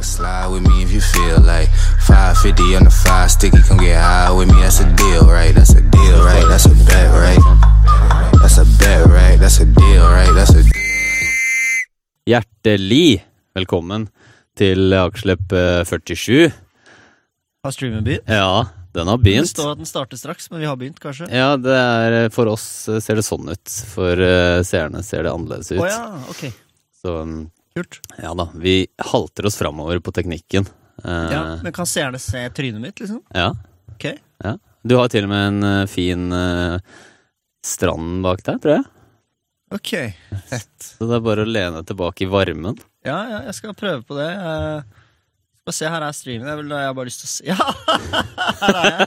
Slide 0.00 0.48
with 0.48 0.62
me 0.62 0.82
if 0.82 0.92
you 0.92 1.00
feel 1.00 1.40
like 1.40 1.68
550 2.06 2.76
on 2.76 2.84
the 2.84 2.90
five 2.90 3.30
sticky, 3.30 3.62
come 3.68 3.78
get 3.78 3.96
high 4.00 4.30
with 4.30 4.48
me. 4.48 4.60
That's 4.60 4.80
a 4.80 4.88
deal, 4.96 5.24
right? 5.26 5.54
That's 5.54 5.74
a 5.74 5.80
deal, 5.80 6.18
right? 6.24 6.44
That's 6.48 6.66
a 6.66 6.74
bet, 6.86 7.08
right? 7.14 7.40
That's 8.42 8.58
a 8.58 8.64
bet, 8.78 9.06
right? 9.06 9.38
That's 9.40 9.60
a 9.60 9.64
deal, 9.64 10.04
right? 10.10 10.32
That's 10.34 10.54
a 10.54 10.62
Hjertelig 12.24 13.20
velkommen 13.54 14.06
til 14.56 14.94
Akerslepp 14.96 15.52
eh, 15.52 15.82
47. 15.84 16.52
Har 17.64 17.74
streamen 17.74 18.04
begynt? 18.04 18.28
Ja, 18.28 18.66
den 18.94 19.08
har 19.08 19.18
begynt. 19.20 19.44
Det 19.50 19.56
står 19.56 19.72
at 19.74 19.82
den 19.82 19.88
starter 19.88 20.16
straks, 20.20 20.50
men 20.50 20.60
vi 20.62 20.66
har 20.70 20.76
begynt, 20.80 21.00
kanskje? 21.02 21.28
Ja, 21.32 21.56
det 21.60 21.74
er 21.76 22.16
eh, 22.22 22.30
For 22.32 22.48
oss 22.52 22.88
eh, 22.88 23.00
ser 23.04 23.20
det 23.20 23.26
sånn 23.26 23.48
ut. 23.52 23.76
For 23.92 24.20
eh, 24.20 24.62
seerne 24.64 25.02
ser 25.04 25.26
det 25.26 25.32
annerledes 25.34 25.72
ut. 25.74 25.80
ut. 25.80 25.90
ja, 25.90 26.22
ok. 26.32 26.46
Så 27.02 27.18
mm, 27.28 27.42
Kult. 27.74 28.00
ja 28.22 28.30
da, 28.38 28.48
vi 28.54 28.86
halter 29.10 29.46
oss 29.48 29.56
framover 29.58 29.98
på 29.98 30.12
teknikken. 30.14 30.66
Eh, 31.04 31.30
Ja, 31.32 31.58
Men 31.62 31.72
kan 31.74 31.86
seerne 31.90 32.18
se 32.22 32.44
trynet 32.54 32.80
mitt, 32.80 33.00
liksom? 33.00 33.22
ja, 33.34 33.48
Ok. 33.96 34.04
ja. 34.44 34.56
Du 34.86 34.96
har 34.96 35.08
til 35.08 35.24
og 35.24 35.30
med 35.32 35.46
en 35.48 35.62
eh, 35.64 35.86
fin 35.90 36.28
eh, 36.32 36.78
strand 37.64 38.22
bak 38.22 38.42
deg, 38.46 38.60
tror 38.62 38.76
jeg. 38.76 38.84
Ok, 39.74 39.90
fett. 40.50 40.90
Så 41.00 41.08
det 41.08 41.16
er 41.16 41.24
bare 41.24 41.42
å 41.42 41.50
lene 41.50 41.80
tilbake 41.88 42.26
i 42.26 42.30
varmen. 42.30 42.76
Ja, 43.04 43.16
ja, 43.30 43.38
jeg 43.48 43.54
skal 43.58 43.74
prøve 43.74 44.04
på 44.06 44.14
det. 44.20 44.28
Eh, 44.30 44.82
Skal 45.64 45.72
se, 45.78 45.86
her 45.88 46.04
er 46.04 46.12
streamen. 46.12 46.44
Jeg, 46.50 46.58
vil, 46.60 46.72
jeg 46.76 46.84
har 46.90 46.96
bare 46.96 47.08
lyst 47.08 47.22
til 47.22 47.28
å 47.28 47.32
se 47.32 47.44
Ja! 47.54 47.56
Her 48.60 48.76
er 48.76 48.88
jeg. 48.90 49.06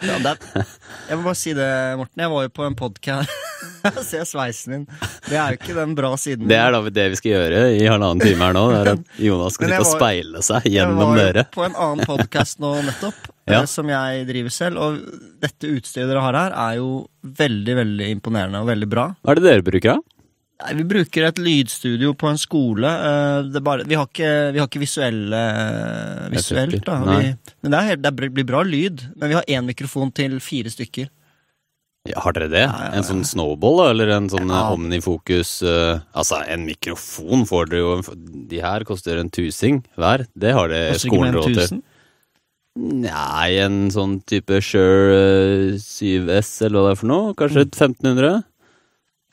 Ja, 0.00 0.14
det 0.22 0.30
er, 0.30 0.68
jeg 1.10 1.18
må 1.18 1.24
bare 1.26 1.36
si 1.40 1.52
det, 1.58 1.66
Morten. 1.98 2.22
Jeg 2.22 2.30
var 2.30 2.44
jo 2.46 2.52
på 2.54 2.62
en 2.68 2.76
podkast 2.78 3.32
Se 4.06 4.20
sveisen 4.28 4.72
din. 4.76 4.84
Det 5.26 5.34
er 5.40 5.56
jo 5.56 5.58
ikke 5.58 5.74
den 5.76 5.96
bra 5.98 6.12
siden. 6.22 6.46
Det 6.48 6.56
er 6.56 6.70
da 6.76 6.80
det 6.86 7.06
vi 7.12 7.18
skal 7.18 7.32
gjøre 7.34 7.64
i 7.80 7.82
halvannen 7.90 8.22
time 8.22 8.46
her 8.46 8.54
nå. 8.56 8.62
Det 8.70 8.78
er 8.78 8.90
at 8.94 9.10
Jonas 9.26 9.58
skal 9.58 9.72
sitte 9.72 9.82
og 9.82 9.90
speile 9.90 10.44
seg 10.46 10.68
Jeg 10.70 10.76
gjennom 10.78 11.02
var 11.02 11.10
jo 11.18 11.26
dere. 11.26 11.44
på 11.58 11.66
en 11.66 11.74
annen 11.88 12.06
podkast 12.06 12.62
nå 12.62 12.70
nettopp, 12.86 13.18
Ja. 13.50 13.64
eh, 13.64 13.66
som 13.74 13.90
jeg 13.90 14.22
driver 14.30 14.54
selv. 14.54 14.78
Og 14.86 15.02
dette 15.42 15.74
utstyret 15.74 16.06
dere 16.14 16.22
har 16.28 16.38
her, 16.44 16.54
er 16.68 16.78
jo 16.78 16.92
veldig 17.42 17.76
veldig 17.82 18.12
imponerende 18.20 18.62
og 18.62 18.70
veldig 18.70 18.90
bra. 18.94 19.08
Hva 19.26 19.34
er 19.34 19.42
det 19.42 19.48
dere 19.50 19.66
bruker, 19.66 19.98
da? 19.98 20.19
Nei, 20.60 20.74
Vi 20.76 20.84
bruker 20.84 21.24
et 21.28 21.38
lydstudio 21.40 22.12
på 22.18 22.28
en 22.30 22.40
skole. 22.40 22.88
eh, 22.88 23.48
Det 23.52 23.62
bare, 23.64 23.86
vi, 23.88 23.96
har 23.96 24.06
ikke, 24.08 24.52
vi 24.52 24.60
har 24.60 24.68
ikke 24.68 24.82
visuelle 24.82 25.40
eh, 25.60 26.26
visuelt, 26.34 26.84
da. 26.84 26.98
Vi, 27.06 27.30
men 27.62 27.72
det, 27.72 27.80
er, 27.80 27.96
det 27.96 28.12
blir 28.18 28.44
bra 28.48 28.62
lyd. 28.66 29.06
Men 29.16 29.32
vi 29.32 29.38
har 29.38 29.48
én 29.48 29.66
mikrofon 29.68 30.12
til 30.12 30.38
fire 30.44 30.72
stykker. 30.72 31.08
Ja, 32.08 32.22
har 32.24 32.32
dere 32.32 32.48
det? 32.48 32.62
Ja, 32.64 32.76
ja. 32.86 32.92
En 32.96 33.04
sånn 33.04 33.24
snowball? 33.28 33.82
Eller 33.90 34.08
en 34.14 34.30
sånn 34.32 34.48
eh, 34.48 34.72
omnifokus 34.72 35.58
uh, 35.68 36.00
Altså, 36.16 36.38
en 36.48 36.64
mikrofon 36.64 37.44
får 37.44 37.68
dere 37.68 37.82
jo 37.82 38.14
De 38.48 38.60
her 38.64 38.86
koster 38.88 39.20
en 39.20 39.28
tusing 39.28 39.82
hver. 40.00 40.24
Det 40.32 40.54
har 40.56 40.72
det 40.72 40.84
skolen 41.02 41.36
råd 41.36 41.58
til. 41.58 41.82
Nei, 42.80 43.58
en 43.60 43.90
sånn 43.92 44.20
type 44.30 44.60
Shure 44.64 45.16
eh, 45.74 45.80
7S, 45.82 46.54
eller 46.68 46.78
hva 46.78 46.86
det 46.88 46.94
er 46.94 47.00
for 47.02 47.10
noe? 47.10 47.34
Kanskje 47.36 47.66
1500? 47.66 48.38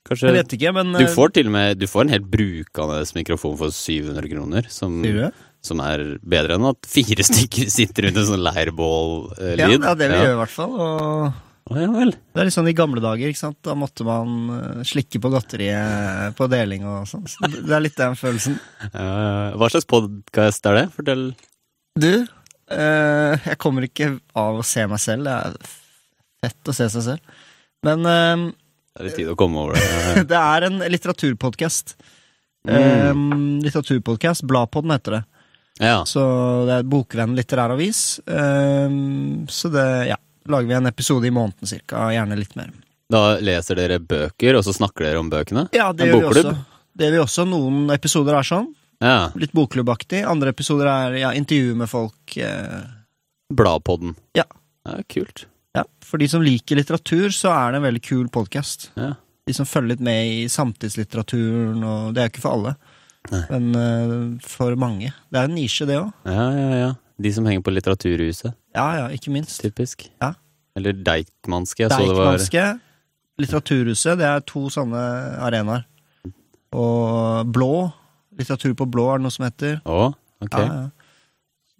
Kanskje 0.08 0.30
Jeg 0.30 0.38
vet 0.40 0.56
ikke, 0.58 0.74
men 0.78 0.94
Du 0.96 1.04
eh, 1.06 1.12
får 1.14 1.34
til 1.36 1.50
og 1.50 1.56
med 1.58 1.82
Du 1.82 1.88
får 1.92 2.06
en 2.06 2.14
helt 2.16 2.30
brukende 2.32 3.02
mikrofon 3.18 3.58
for 3.60 3.74
700 3.76 4.32
kroner, 4.32 4.70
som, 4.74 5.02
som 5.66 5.84
er 5.84 6.06
bedre 6.24 6.58
enn 6.58 6.70
at 6.72 6.88
fire 6.90 7.26
stykker 7.28 7.70
sitter 7.78 8.08
rundt 8.08 8.22
en 8.24 8.30
sånn 8.32 8.42
Ja, 8.44 8.52
leirbål-lyd. 8.52 9.84
det 9.84 9.92
er 9.92 10.00
det 10.04 10.10
vi 10.14 10.24
gjør, 10.24 10.34
i 10.38 10.40
hvert 10.44 10.56
fall. 10.56 10.80
Og 10.88 11.44
Oh, 11.68 11.76
ja 11.76 11.90
vel. 11.92 12.14
det 12.16 12.40
er 12.40 12.48
litt 12.48 12.56
sånn 12.56 12.70
i 12.72 12.76
gamle 12.78 13.02
dager, 13.04 13.28
ikke 13.28 13.42
sant. 13.42 13.58
Da 13.66 13.74
måtte 13.76 14.06
man 14.08 14.36
eh, 14.56 14.84
slikke 14.88 15.20
på 15.20 15.32
godteriet 15.34 16.38
på 16.38 16.48
deling 16.48 16.86
og 16.88 17.10
sånn. 17.12 17.26
Så 17.28 17.50
det 17.52 17.74
er 17.76 17.84
litt 17.84 17.98
den 18.00 18.16
følelsen. 18.16 18.56
Eh, 18.88 19.58
hva 19.60 19.68
slags 19.74 19.90
podkast 19.90 20.70
er 20.72 20.78
det? 20.80 20.86
Fortell. 20.96 21.26
Du, 22.00 22.12
uh, 22.72 23.34
jeg 23.42 23.58
kommer 23.60 23.88
ikke 23.88 24.14
av 24.38 24.62
å 24.62 24.64
se 24.64 24.86
meg 24.88 25.02
selv. 25.04 25.28
Det 25.28 25.36
er 25.36 25.76
fett 26.46 26.72
å 26.72 26.78
se 26.78 26.88
seg 26.94 27.06
selv. 27.10 27.36
Men 27.84 28.08
eh, 28.14 28.48
Det 28.98 29.04
er 29.04 29.10
litt 29.12 29.20
tid 29.20 29.28
å 29.30 29.38
komme 29.38 29.62
over 29.62 29.78
det. 29.78 30.24
det 30.32 30.38
er 30.42 30.66
en 30.66 30.80
litteraturpodkast. 30.90 31.98
Mm. 32.68 33.60
litteraturpodkast. 33.64 34.44
Bladpodden 34.50 34.92
heter 34.96 35.20
det. 35.20 35.24
Ja. 35.80 36.02
Så 36.10 36.22
det 36.66 36.80
er 36.80 36.88
Bokvenn 36.90 37.36
litterær 37.38 37.76
avis. 37.76 38.18
Eh, 38.26 38.90
så 39.54 39.70
det, 39.70 39.86
ja. 40.10 40.18
Lager 40.48 40.68
vi 40.68 40.74
en 40.74 40.88
episode 40.88 41.28
i 41.28 41.32
måneden 41.36 41.68
cirka. 41.68 42.08
Gjerne 42.16 42.38
litt 42.40 42.56
mer. 42.56 42.72
Da 43.12 43.38
leser 43.44 43.78
dere 43.80 44.00
bøker, 44.00 44.56
og 44.58 44.64
så 44.66 44.74
snakker 44.76 45.06
dere 45.06 45.20
om 45.20 45.30
bøkene? 45.32 45.68
Ja, 45.76 45.92
det 45.94 46.08
En 46.08 46.14
gjør 46.16 46.24
vi 46.24 46.42
også. 46.42 46.54
Det 46.98 47.08
gjør 47.08 47.14
vi 47.14 47.20
også. 47.24 47.46
Noen 47.52 47.92
episoder 47.94 48.40
er 48.40 48.48
sånn. 48.48 48.72
Ja. 49.04 49.30
Litt 49.38 49.54
bokklubbaktig. 49.56 50.24
Andre 50.26 50.56
episoder 50.56 50.90
er 50.90 51.20
ja, 51.22 51.34
intervju 51.38 51.76
med 51.84 51.92
folk. 51.92 52.38
Eh, 52.40 52.80
Bladpodden. 53.54 54.16
Ja. 54.40 54.48
ja. 54.88 54.98
Kult. 55.12 55.46
Ja. 55.76 55.84
For 56.06 56.18
de 56.22 56.28
som 56.32 56.42
liker 56.46 56.78
litteratur, 56.80 57.28
så 57.36 57.52
er 57.54 57.72
det 57.74 57.82
en 57.82 57.88
veldig 57.88 58.02
kul 58.06 58.28
podkast. 58.34 58.92
Ja. 58.96 59.14
De 59.48 59.54
som 59.56 59.66
følger 59.68 59.96
litt 59.96 60.04
med 60.04 60.28
i 60.28 60.48
samtidslitteraturen, 60.52 61.84
og 61.84 62.14
det 62.16 62.22
er 62.24 62.28
jo 62.30 62.34
ikke 62.36 62.44
for 62.46 62.56
alle. 62.58 62.74
Nei. 63.32 63.42
Men 63.52 63.68
uh, 63.76 64.48
for 64.48 64.76
mange. 64.80 65.12
Det 65.32 65.40
er 65.42 65.50
en 65.50 65.56
nisje, 65.58 65.86
det 65.90 65.98
òg. 66.00 66.12
ja, 66.26 66.48
ja, 66.56 66.70
ja. 66.86 66.90
De 67.18 67.32
som 67.34 67.48
henger 67.50 67.64
på 67.66 67.72
Litteraturhuset, 67.74 68.54
Ja, 68.78 68.84
ja, 68.94 69.06
ikke 69.10 69.32
minst. 69.34 69.58
typisk. 69.64 70.04
Ja. 70.22 70.36
Eller 70.78 70.94
Deichmanske. 70.94 71.82
Jeg 71.88 71.90
så 71.90 71.98
det 71.98 72.14
var 72.14 72.36
Deichmanske, 72.38 72.66
Litteraturhuset, 73.42 74.18
det 74.20 74.28
er 74.30 74.44
to 74.46 74.68
sånne 74.70 75.02
arenaer. 75.42 75.88
Og 76.78 77.50
Blå, 77.54 77.72
Litteratur 78.38 78.76
på 78.78 78.86
blå 78.86 79.08
er 79.14 79.18
det 79.18 79.26
noe 79.26 79.34
som 79.34 79.48
heter. 79.48 79.80
Å, 79.90 80.12
ok. 80.46 80.58
Ja, 80.62 80.66
ja. 80.68 80.97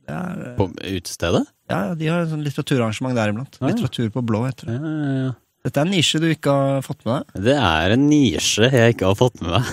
Er, 0.08 0.38
eh, 0.52 0.56
På 0.58 0.70
utestedet? 0.72 1.44
ja, 1.70 1.82
de 2.00 2.08
har 2.08 2.22
en 2.24 2.30
sånn 2.32 2.44
litteraturarrangement 2.46 3.16
der 3.18 3.34
iblant. 3.34 3.58
Ja. 3.60 3.68
Litteratur 3.74 4.10
på 4.16 4.24
blå, 4.26 4.46
heter 4.48 4.70
det. 4.72 4.78
Ja, 4.80 4.94
ja, 4.94 5.20
ja. 5.28 5.34
Dette 5.68 5.82
er 5.82 5.88
en 5.90 5.92
nisje 5.92 6.20
du 6.24 6.28
ikke 6.32 6.54
har 6.56 6.82
fått 6.86 7.02
med 7.04 7.18
deg. 7.18 7.42
Det 7.44 7.56
er 7.60 7.92
en 7.98 8.06
nisje 8.08 8.70
jeg 8.72 8.94
ikke 8.96 9.10
har 9.10 9.18
fått 9.20 9.42
med 9.44 9.52
meg. 9.58 9.66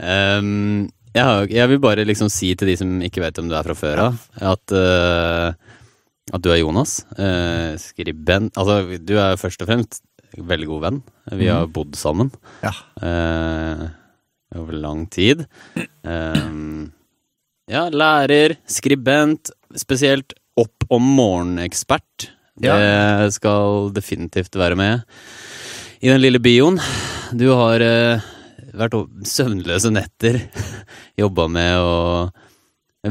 um, 0.00 0.88
jeg, 1.16 1.24
har, 1.28 1.48
jeg 1.52 1.68
vil 1.74 1.80
bare 1.82 2.06
liksom 2.08 2.30
si 2.32 2.54
til 2.56 2.70
de 2.70 2.76
som 2.80 2.94
ikke 3.04 3.20
vet 3.24 3.40
om 3.42 3.50
du 3.50 3.56
er 3.58 3.66
fra 3.68 3.76
før 3.76 4.02
av, 4.08 4.20
at, 4.54 4.74
uh, 4.74 5.52
at 6.32 6.44
du 6.44 6.50
er 6.54 6.60
Jonas. 6.62 7.02
Uh, 7.18 7.74
skribent 7.82 8.56
Altså, 8.60 8.80
du 9.02 9.14
er 9.20 9.36
først 9.40 9.64
og 9.64 9.70
fremst 9.72 10.02
veldig 10.38 10.68
god 10.70 10.82
venn. 10.86 10.98
Vi 11.40 11.48
har 11.52 11.68
bodd 11.72 11.96
sammen 11.98 12.30
Ja. 12.64 12.72
uh, 13.02 13.88
over 14.56 14.72
lang 14.80 15.04
tid. 15.12 15.44
Um, 16.04 16.92
ja, 17.68 17.88
lærer, 17.92 18.56
skribent, 18.68 19.50
spesielt 19.76 20.32
opp 20.58 20.84
om 20.90 21.02
morgenekspert. 21.18 22.30
Det 22.58 22.72
skal 23.36 23.92
definitivt 23.94 24.56
være 24.58 24.74
med 24.78 25.00
i 26.02 26.08
den 26.10 26.20
lille 26.22 26.38
bioen. 26.42 26.78
Du 27.30 27.48
har 27.54 27.80
uh, 27.84 28.20
vært 28.78 28.94
søvnløse 29.28 29.90
netter, 29.94 30.40
jobba 31.22 31.44
med 31.50 31.78
å 31.78 32.30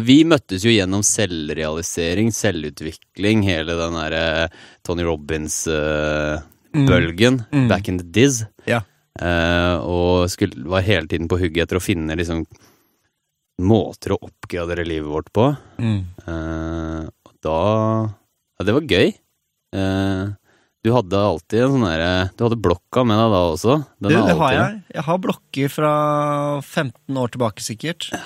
Vi 0.04 0.24
møttes 0.28 0.66
jo 0.68 0.72
gjennom 0.74 1.04
selvrealisering, 1.06 2.32
selvutvikling, 2.36 3.44
hele 3.48 3.74
den 3.80 3.94
derre 3.96 4.50
Tony 4.84 5.04
Robins-bølgen 5.08 7.36
Mm. 7.52 7.68
back 7.72 7.88
in 7.88 7.98
the 7.98 8.04
diz. 8.04 8.44
Ja. 8.68 8.82
Uh, 9.18 9.80
og 9.82 10.30
skulle, 10.30 10.68
var 10.70 10.82
hele 10.86 11.08
tiden 11.08 11.28
på 11.32 11.40
hugget 11.40 11.64
etter 11.66 11.78
å 11.80 11.82
finne 11.82 12.14
liksom 12.20 12.44
måter 13.62 14.14
å 14.14 14.20
oppgradere 14.28 14.86
livet 14.88 15.10
vårt 15.10 15.32
på. 15.34 15.48
Mm. 15.82 16.02
Eh, 16.28 17.08
da 17.46 17.58
Ja, 18.58 18.66
det 18.66 18.74
var 18.76 18.90
gøy. 18.90 19.14
Eh, 19.78 20.26
du 20.86 20.92
hadde 20.96 21.20
alltid 21.20 21.60
en 21.66 21.74
sånn 21.76 21.84
derre 21.84 22.12
Du 22.38 22.46
hadde 22.46 22.58
blokka 22.64 23.04
med 23.06 23.18
deg 23.20 23.34
da 23.34 23.40
også. 23.52 23.74
Den 24.00 24.14
Du, 24.14 24.18
det 24.30 24.36
har 24.40 24.54
jeg. 24.56 24.82
Jeg 24.96 25.06
har 25.10 25.18
blokker 25.26 25.74
fra 25.74 25.94
15 26.62 27.18
år 27.24 27.34
tilbake, 27.34 27.66
sikkert. 27.66 28.10
Ja. 28.14 28.22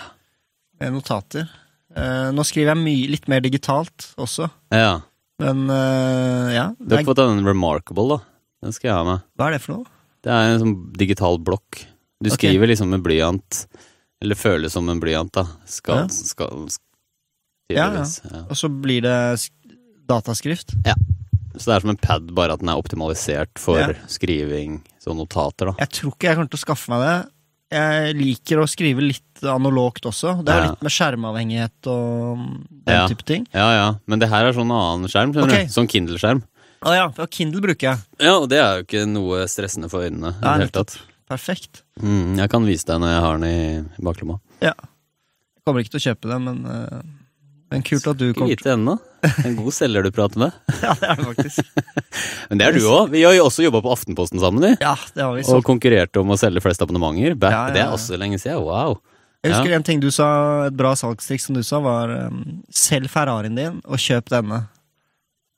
Med 0.81 0.93
notater. 0.97 1.47
Eh, 1.95 2.29
nå 2.35 2.43
skriver 2.47 2.73
jeg 2.75 2.83
mye, 2.83 3.07
litt 3.15 3.27
mer 3.31 3.41
digitalt 3.43 4.11
også. 4.21 4.49
Ja. 4.71 5.01
Men 5.41 5.65
eh, 5.73 6.51
ja. 6.55 6.67
Du 6.77 6.93
har 6.93 7.01
ikke 7.01 7.13
fått 7.15 7.23
den 7.23 7.41
Remarkable, 7.47 8.17
da. 8.17 8.19
Den 8.61 8.75
skal 8.75 8.91
jeg 8.91 8.97
ha 8.99 9.05
med. 9.07 9.23
hva 9.39 9.47
er 9.49 9.55
det 9.57 9.63
for 9.63 9.79
noe? 9.79 9.89
Det 10.21 10.29
er 10.29 10.51
en 10.51 10.61
sånn 10.61 10.75
digital 10.93 11.39
blokk. 11.41 11.81
Du 12.21 12.29
skriver 12.29 12.69
liksom 12.69 12.91
med 12.93 13.01
blyant. 13.01 13.63
Eller 14.21 14.35
føles 14.37 14.71
som 14.71 14.87
en 14.89 14.99
blyant, 15.01 15.31
da. 15.33 15.47
Skal, 15.65 15.95
Ja. 16.03 16.07
skal 16.07 16.67
Ja. 17.71 17.87
Ja, 17.93 18.41
Og 18.49 18.55
så 18.59 18.67
blir 18.69 19.01
det 19.01 19.49
dataskrift? 20.07 20.73
Ja. 20.85 20.93
Så 21.57 21.65
det 21.67 21.75
er 21.75 21.79
som 21.83 21.89
en 21.91 21.97
pad, 21.99 22.31
bare 22.35 22.53
at 22.53 22.59
den 22.59 22.69
er 22.69 22.79
optimalisert 22.79 23.57
for 23.59 23.77
Ja. 23.79 23.93
skriving, 24.07 24.81
så 25.03 25.15
notater, 25.15 25.65
da. 25.71 25.73
Jeg 25.79 25.89
tror 25.89 26.11
ikke 26.13 26.27
jeg 26.29 26.35
kommer 26.37 26.49
til 26.49 26.59
å 26.59 26.65
skaffe 26.65 26.89
meg 26.89 27.01
det. 27.05 27.31
Jeg 27.71 28.15
liker 28.15 28.57
å 28.59 28.67
skrive 28.67 28.99
litt 29.01 29.41
analogt 29.43 30.01
også. 30.03 30.43
Det 30.43 30.49
er 30.53 30.61
Ja. 30.63 30.69
litt 30.71 30.81
med 30.81 30.91
skjermavhengighet 30.91 31.87
og 31.87 32.37
den 32.85 32.95
Ja. 32.95 33.07
type 33.07 33.23
ting. 33.25 33.47
Ja, 33.53 33.71
ja. 33.71 33.95
Men 34.07 34.19
det 34.19 34.29
her 34.29 34.45
er 34.45 34.53
sånn 34.53 34.71
annen 34.71 35.07
skjerm, 35.07 35.33
skjønner 35.33 35.43
Ok. 35.43 35.67
du. 35.67 35.81
Sånn 35.81 35.87
Kindle-skjerm. 35.87 36.43
Å 36.83 36.93
ja, 36.95 37.09
for 37.09 37.27
Kindle 37.27 37.61
bruker 37.61 37.79
jeg. 37.91 37.97
Ja, 38.19 38.37
og 38.39 38.49
det 38.49 38.57
er 38.59 38.77
jo 38.77 38.83
ikke 38.83 39.07
noe 39.07 39.45
stressende 39.47 39.89
for 39.89 40.01
øynene. 40.01 40.35
i 40.35 40.41
det 40.41 40.59
hele 40.59 40.69
tatt. 40.71 40.97
Perfekt. 41.31 41.81
Mm, 42.03 42.35
jeg 42.41 42.51
kan 42.51 42.67
vise 42.67 42.87
deg 42.91 42.99
når 43.01 43.15
jeg 43.15 43.23
har 43.25 43.39
den 43.39 43.47
i 43.47 44.03
baklomma. 44.05 44.37
Ja. 44.61 44.75
Jeg 44.75 45.65
kommer 45.67 45.83
ikke 45.85 45.95
til 45.95 46.01
å 46.01 46.05
kjøpe 46.09 46.29
den, 46.31 46.45
men, 46.49 46.61
eh, 46.67 47.01
men 47.71 47.83
kult 47.87 48.07
at 48.11 48.17
du 48.19 48.27
kommer 48.35 48.51
vite 48.51 48.73
ennå. 48.73 48.97
En 49.45 49.53
god 49.55 49.71
selger 49.77 50.03
du 50.03 50.09
prater 50.11 50.41
med. 50.41 50.55
Ja, 50.81 50.95
det 50.97 51.07
er 51.11 51.19
det 51.19 51.27
faktisk. 51.29 51.67
Men 52.49 52.59
det 52.59 52.65
er 52.67 52.73
du 52.75 52.81
òg. 52.89 53.11
Vi 53.13 53.21
har 53.23 53.35
jo 53.37 53.43
også 53.45 53.61
jobba 53.63 53.79
på 53.85 53.91
Aftenposten 53.93 54.41
sammen, 54.41 54.63
vi. 54.65 54.71
Ja, 54.81 54.95
det 55.15 55.21
har 55.23 55.35
vi. 55.37 55.43
så. 55.47 55.59
Og 55.59 55.63
konkurrerte 55.67 56.19
om 56.19 56.33
å 56.33 56.37
selge 56.41 56.59
flest 56.65 56.81
abonnementer. 56.83 57.37
Back, 57.39 57.53
Ja, 57.53 57.61
ja, 57.69 57.73
Det 57.77 57.83
er 57.85 57.93
også 57.95 58.17
lenge 58.19 58.39
siden. 58.41 58.65
Wow. 58.65 58.97
Jeg 59.45 59.53
husker 59.53 59.71
Ja. 59.71 59.77
en 59.77 59.85
ting 59.87 60.01
du 60.03 60.09
sa, 60.11 60.27
et 60.67 60.75
bra 60.77 60.91
salgstriks 60.97 61.45
som 61.47 61.55
du 61.55 61.61
sa, 61.63 61.79
var 61.79 62.11
um, 62.27 62.41
selg 62.73 63.07
Ferrarien 63.13 63.55
din 63.55 63.77
og 63.85 64.01
kjøp 64.01 64.27
denne. 64.33 64.63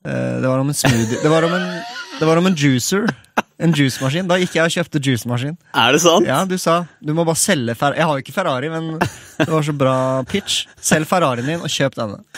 Uh, 0.04 0.38
det 0.44 0.46
var 0.52 0.60
om 0.60 0.68
en 0.70 0.76
smoothie 0.76 1.22
Det 1.24 1.32
var 1.32 1.48
om 1.48 1.52
en, 1.56 1.66
det 2.20 2.26
var 2.28 2.38
om 2.40 2.46
en 2.50 2.54
juicer. 2.58 3.08
En 3.62 3.72
juicemaskin. 3.74 4.26
Da 4.30 4.36
gikk 4.40 4.56
jeg 4.58 4.66
og 4.66 4.72
kjøpte 4.74 5.00
juicemaskin. 5.02 5.54
Er 5.78 5.94
det 5.94 6.00
sant? 6.02 6.26
Ja, 6.26 6.40
du 6.48 6.56
sa 6.58 6.84
du 7.02 7.12
må 7.14 7.24
bare 7.26 7.38
selge 7.38 7.74
Ferrari. 7.78 8.00
Jeg 8.00 8.08
har 8.08 8.18
jo 8.18 8.24
ikke 8.24 8.34
Ferrari, 8.34 8.70
men 8.72 8.88
det 8.98 9.48
var 9.50 9.62
så 9.66 9.74
bra 9.78 9.94
pitch. 10.30 10.64
Selg 10.82 11.06
Ferrarien 11.10 11.46
din 11.48 11.62
og 11.62 11.70
kjøp 11.70 11.98
denne. 11.98 12.20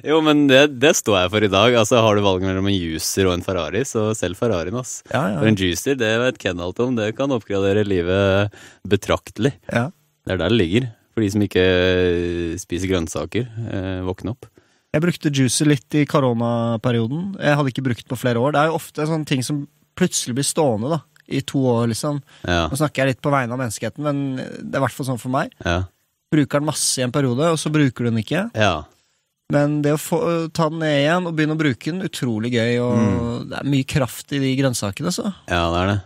Jo, 0.00 0.16
men 0.24 0.46
det, 0.48 0.78
det 0.80 0.94
står 0.96 1.18
jeg 1.18 1.30
for 1.34 1.44
i 1.44 1.50
dag. 1.52 1.74
Altså, 1.76 1.98
Har 2.00 2.16
du 2.16 2.22
valget 2.24 2.48
mellom 2.48 2.70
en 2.70 2.76
juicer 2.76 3.26
og 3.28 3.34
en 3.36 3.42
Ferrari, 3.44 3.82
så 3.84 4.06
selg 4.16 4.38
Ferrarien. 4.38 4.78
ass. 4.80 5.02
Ja, 5.12 5.20
For 5.36 5.50
en 5.50 5.58
juicer, 5.60 5.98
det 6.00 6.08
vet 6.22 6.38
Ken 6.40 6.62
alt 6.64 6.80
om. 6.80 6.94
Det 6.96 7.10
kan 7.18 7.32
oppgradere 7.36 7.84
livet 7.84 8.56
betraktelig. 8.88 9.52
ja. 9.72 9.90
Det 10.24 10.34
er 10.34 10.40
der 10.42 10.52
det 10.52 10.56
ligger. 10.60 10.86
For 11.12 11.24
de 11.24 11.28
som 11.32 11.42
ikke 11.44 11.62
spiser 12.60 12.90
grønnsaker. 12.90 13.46
Eh, 13.72 14.00
våkne 14.08 14.34
opp. 14.34 14.48
Jeg 14.90 15.02
brukte 15.04 15.30
juicer 15.30 15.68
litt 15.70 15.94
i 15.94 16.04
koronaperioden. 16.10 17.36
Jeg 17.38 17.56
hadde 17.58 17.70
ikke 17.72 17.84
brukt 17.86 18.08
på 18.10 18.18
flere 18.18 18.40
år. 18.42 18.54
Det 18.56 18.62
er 18.62 18.70
jo 18.72 18.78
ofte 18.80 19.06
sånne 19.06 19.28
ting 19.28 19.44
som 19.46 19.60
plutselig 19.98 20.34
blir 20.38 20.46
stående 20.48 20.90
da, 20.90 20.98
i 21.30 21.42
to 21.46 21.60
år, 21.70 21.90
liksom. 21.92 22.18
Ja, 22.42 22.64
Nå 22.72 22.78
snakker 22.80 23.04
jeg 23.04 23.14
litt 23.14 23.22
på 23.22 23.30
vegne 23.34 23.54
av 23.54 23.60
menneskeheten, 23.60 24.02
men 24.02 24.22
det 24.40 24.74
er 24.74 24.80
i 24.80 24.84
hvert 24.86 24.96
fall 24.96 25.06
sånn 25.12 25.20
for 25.22 25.30
meg. 25.34 25.52
ja, 25.64 25.82
Bruker 26.30 26.60
den 26.62 26.68
masse 26.70 27.00
i 27.00 27.04
en 27.06 27.10
periode, 27.14 27.48
og 27.54 27.58
så 27.58 27.70
bruker 27.74 28.06
du 28.06 28.10
den 28.12 28.22
ikke. 28.24 28.48
ja. 28.54 28.72
Men 29.50 29.80
det 29.82 29.96
å 29.96 29.98
få, 29.98 30.18
ta 30.54 30.68
den 30.70 30.78
ned 30.78 31.00
igjen 31.00 31.24
og 31.26 31.32
begynne 31.34 31.56
å 31.56 31.58
bruke 31.58 31.90
den, 31.90 32.04
utrolig 32.06 32.52
gøy, 32.54 32.76
og 32.84 33.48
det 33.50 33.56
er 33.58 33.66
mye 33.66 33.86
kraft 33.90 34.30
i 34.30 34.38
de 34.38 34.52
grønnsakene, 34.60 35.10
så. 35.10 35.24
Ja, 35.50 35.64
det 35.74 35.80
er 35.80 35.88
det. 35.90 35.96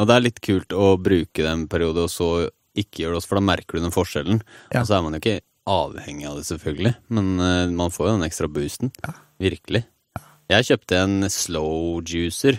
Og 0.00 0.06
det 0.08 0.14
er 0.14 0.24
litt 0.24 0.40
kult 0.40 0.72
å 0.72 0.86
bruke 0.96 1.44
den 1.44 1.66
periode, 1.68 2.06
og 2.06 2.08
så 2.08 2.28
ikke 2.80 3.02
gjøre 3.04 3.18
det 3.20 3.28
for 3.28 3.36
da 3.36 3.44
merker 3.44 3.76
du 3.76 3.84
den 3.84 3.92
forskjellen. 3.92 4.40
Ja. 4.72 4.80
Og 4.80 4.88
så 4.88 4.96
er 4.96 5.04
man 5.04 5.18
jo 5.18 5.20
ikke 5.20 5.36
avhengig 5.68 6.26
av 6.28 6.38
det, 6.38 6.46
selvfølgelig, 6.48 6.94
men 7.14 7.30
eh, 7.44 7.74
man 7.76 7.92
får 7.94 8.08
jo 8.08 8.16
den 8.16 8.28
ekstra 8.28 8.48
boosten. 8.52 8.92
Virkelig. 9.42 9.82
Jeg 10.48 10.68
kjøpte 10.70 11.02
en 11.04 11.16
slow 11.32 12.00
juicer, 12.08 12.56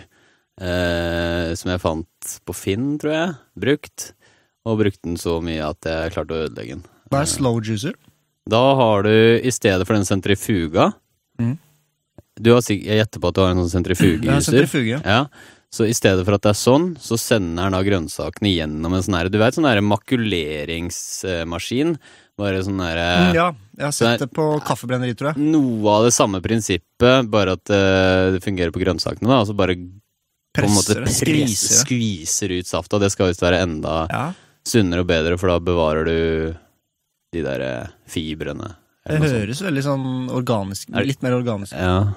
eh, 0.62 1.50
som 1.58 1.72
jeg 1.72 1.82
fant 1.82 2.36
på 2.46 2.52
Finn, 2.54 2.92
tror 3.02 3.16
jeg, 3.16 3.28
brukt. 3.66 3.98
Og 4.68 4.78
brukte 4.82 5.08
den 5.08 5.18
så 5.18 5.38
mye 5.42 5.72
at 5.72 5.80
jeg 5.88 6.12
klarte 6.14 6.36
å 6.36 6.44
ødelegge 6.46 6.76
den. 6.76 6.84
Hva 7.10 7.18
er 7.24 7.32
slow 7.32 7.56
juicer? 7.64 7.96
Da 8.50 8.62
har 8.78 8.98
du, 9.06 9.14
i 9.40 9.52
stedet 9.52 9.86
for 9.86 9.94
den 9.96 10.08
sentrifuga 10.08 10.92
mm. 11.38 11.56
Du 12.40 12.48
har 12.54 12.62
Jeg 12.72 12.96
gjetter 12.96 13.20
på 13.20 13.28
at 13.28 13.36
du 13.36 13.40
har 13.42 13.50
en 13.52 13.58
sånn 13.60 13.68
er 13.68 13.74
sentrifugejuicer. 13.74 14.44
sentrifuge. 14.46 14.96
Ja, 15.04 15.26
så 15.70 15.86
i 15.86 15.94
stedet 15.94 16.24
for 16.26 16.34
at 16.34 16.42
det 16.42 16.50
er 16.50 16.56
sånn, 16.58 16.96
så 16.98 17.14
sender 17.20 17.68
den 17.68 17.74
da 17.76 17.82
grønnsakene 17.86 18.50
gjennom 18.50 18.94
en 18.96 19.04
sånn 19.06 19.14
her, 19.18 19.28
du 19.30 19.38
vet 19.38 19.54
sånn 19.54 19.68
her 19.68 19.80
makuleringsmaskin, 19.86 21.92
bare 22.40 22.62
sånn 22.66 22.80
her 22.82 22.98
Mm, 23.00 23.34
ja, 23.36 23.46
jeg 23.76 23.84
har 23.86 23.92
sett 23.94 24.08
er- 24.08 24.18
sett 24.18 24.24
det 24.26 24.34
på 24.36 24.46
kaffebrenneri, 24.66 25.14
tror 25.16 25.30
jeg. 25.34 25.44
Noe 25.52 25.94
av 25.98 26.04
det 26.08 26.12
samme 26.16 26.40
prinsippet, 26.44 27.28
bare 27.30 27.54
at 27.58 27.70
eh, 27.76 28.30
det 28.36 28.42
fungerer 28.44 28.72
på 28.74 28.82
grønnsakene 28.82 29.28
da, 29.28 29.38
altså 29.44 29.56
bare 29.56 29.76
på 29.76 30.64
en 30.66 30.74
måte 30.74 30.96
Presser 30.98 31.46
skviser 31.84 32.56
ut 32.58 32.66
safta, 32.66 32.98
det 32.98 33.12
skal 33.14 33.30
visst 33.30 33.44
være 33.44 33.60
enda 33.62 34.00
Ja, 34.10 34.24
sunnere 34.66 35.04
og 35.04 35.08
bedre, 35.12 35.36
for 35.38 35.52
da 35.52 35.60
bevarer 35.62 36.04
du 36.08 36.56
de 37.32 37.42
der 37.46 37.62
eh, 37.62 37.86
fibrene. 38.10 38.72
det 39.06 39.20
høres 39.22 39.62
veldig 39.62 39.82
sånn 39.86 40.06
organisk 40.34 40.90
Litt 41.06 41.22
mer 41.22 41.36
organisk. 41.38 41.72
Ja, 41.78 42.12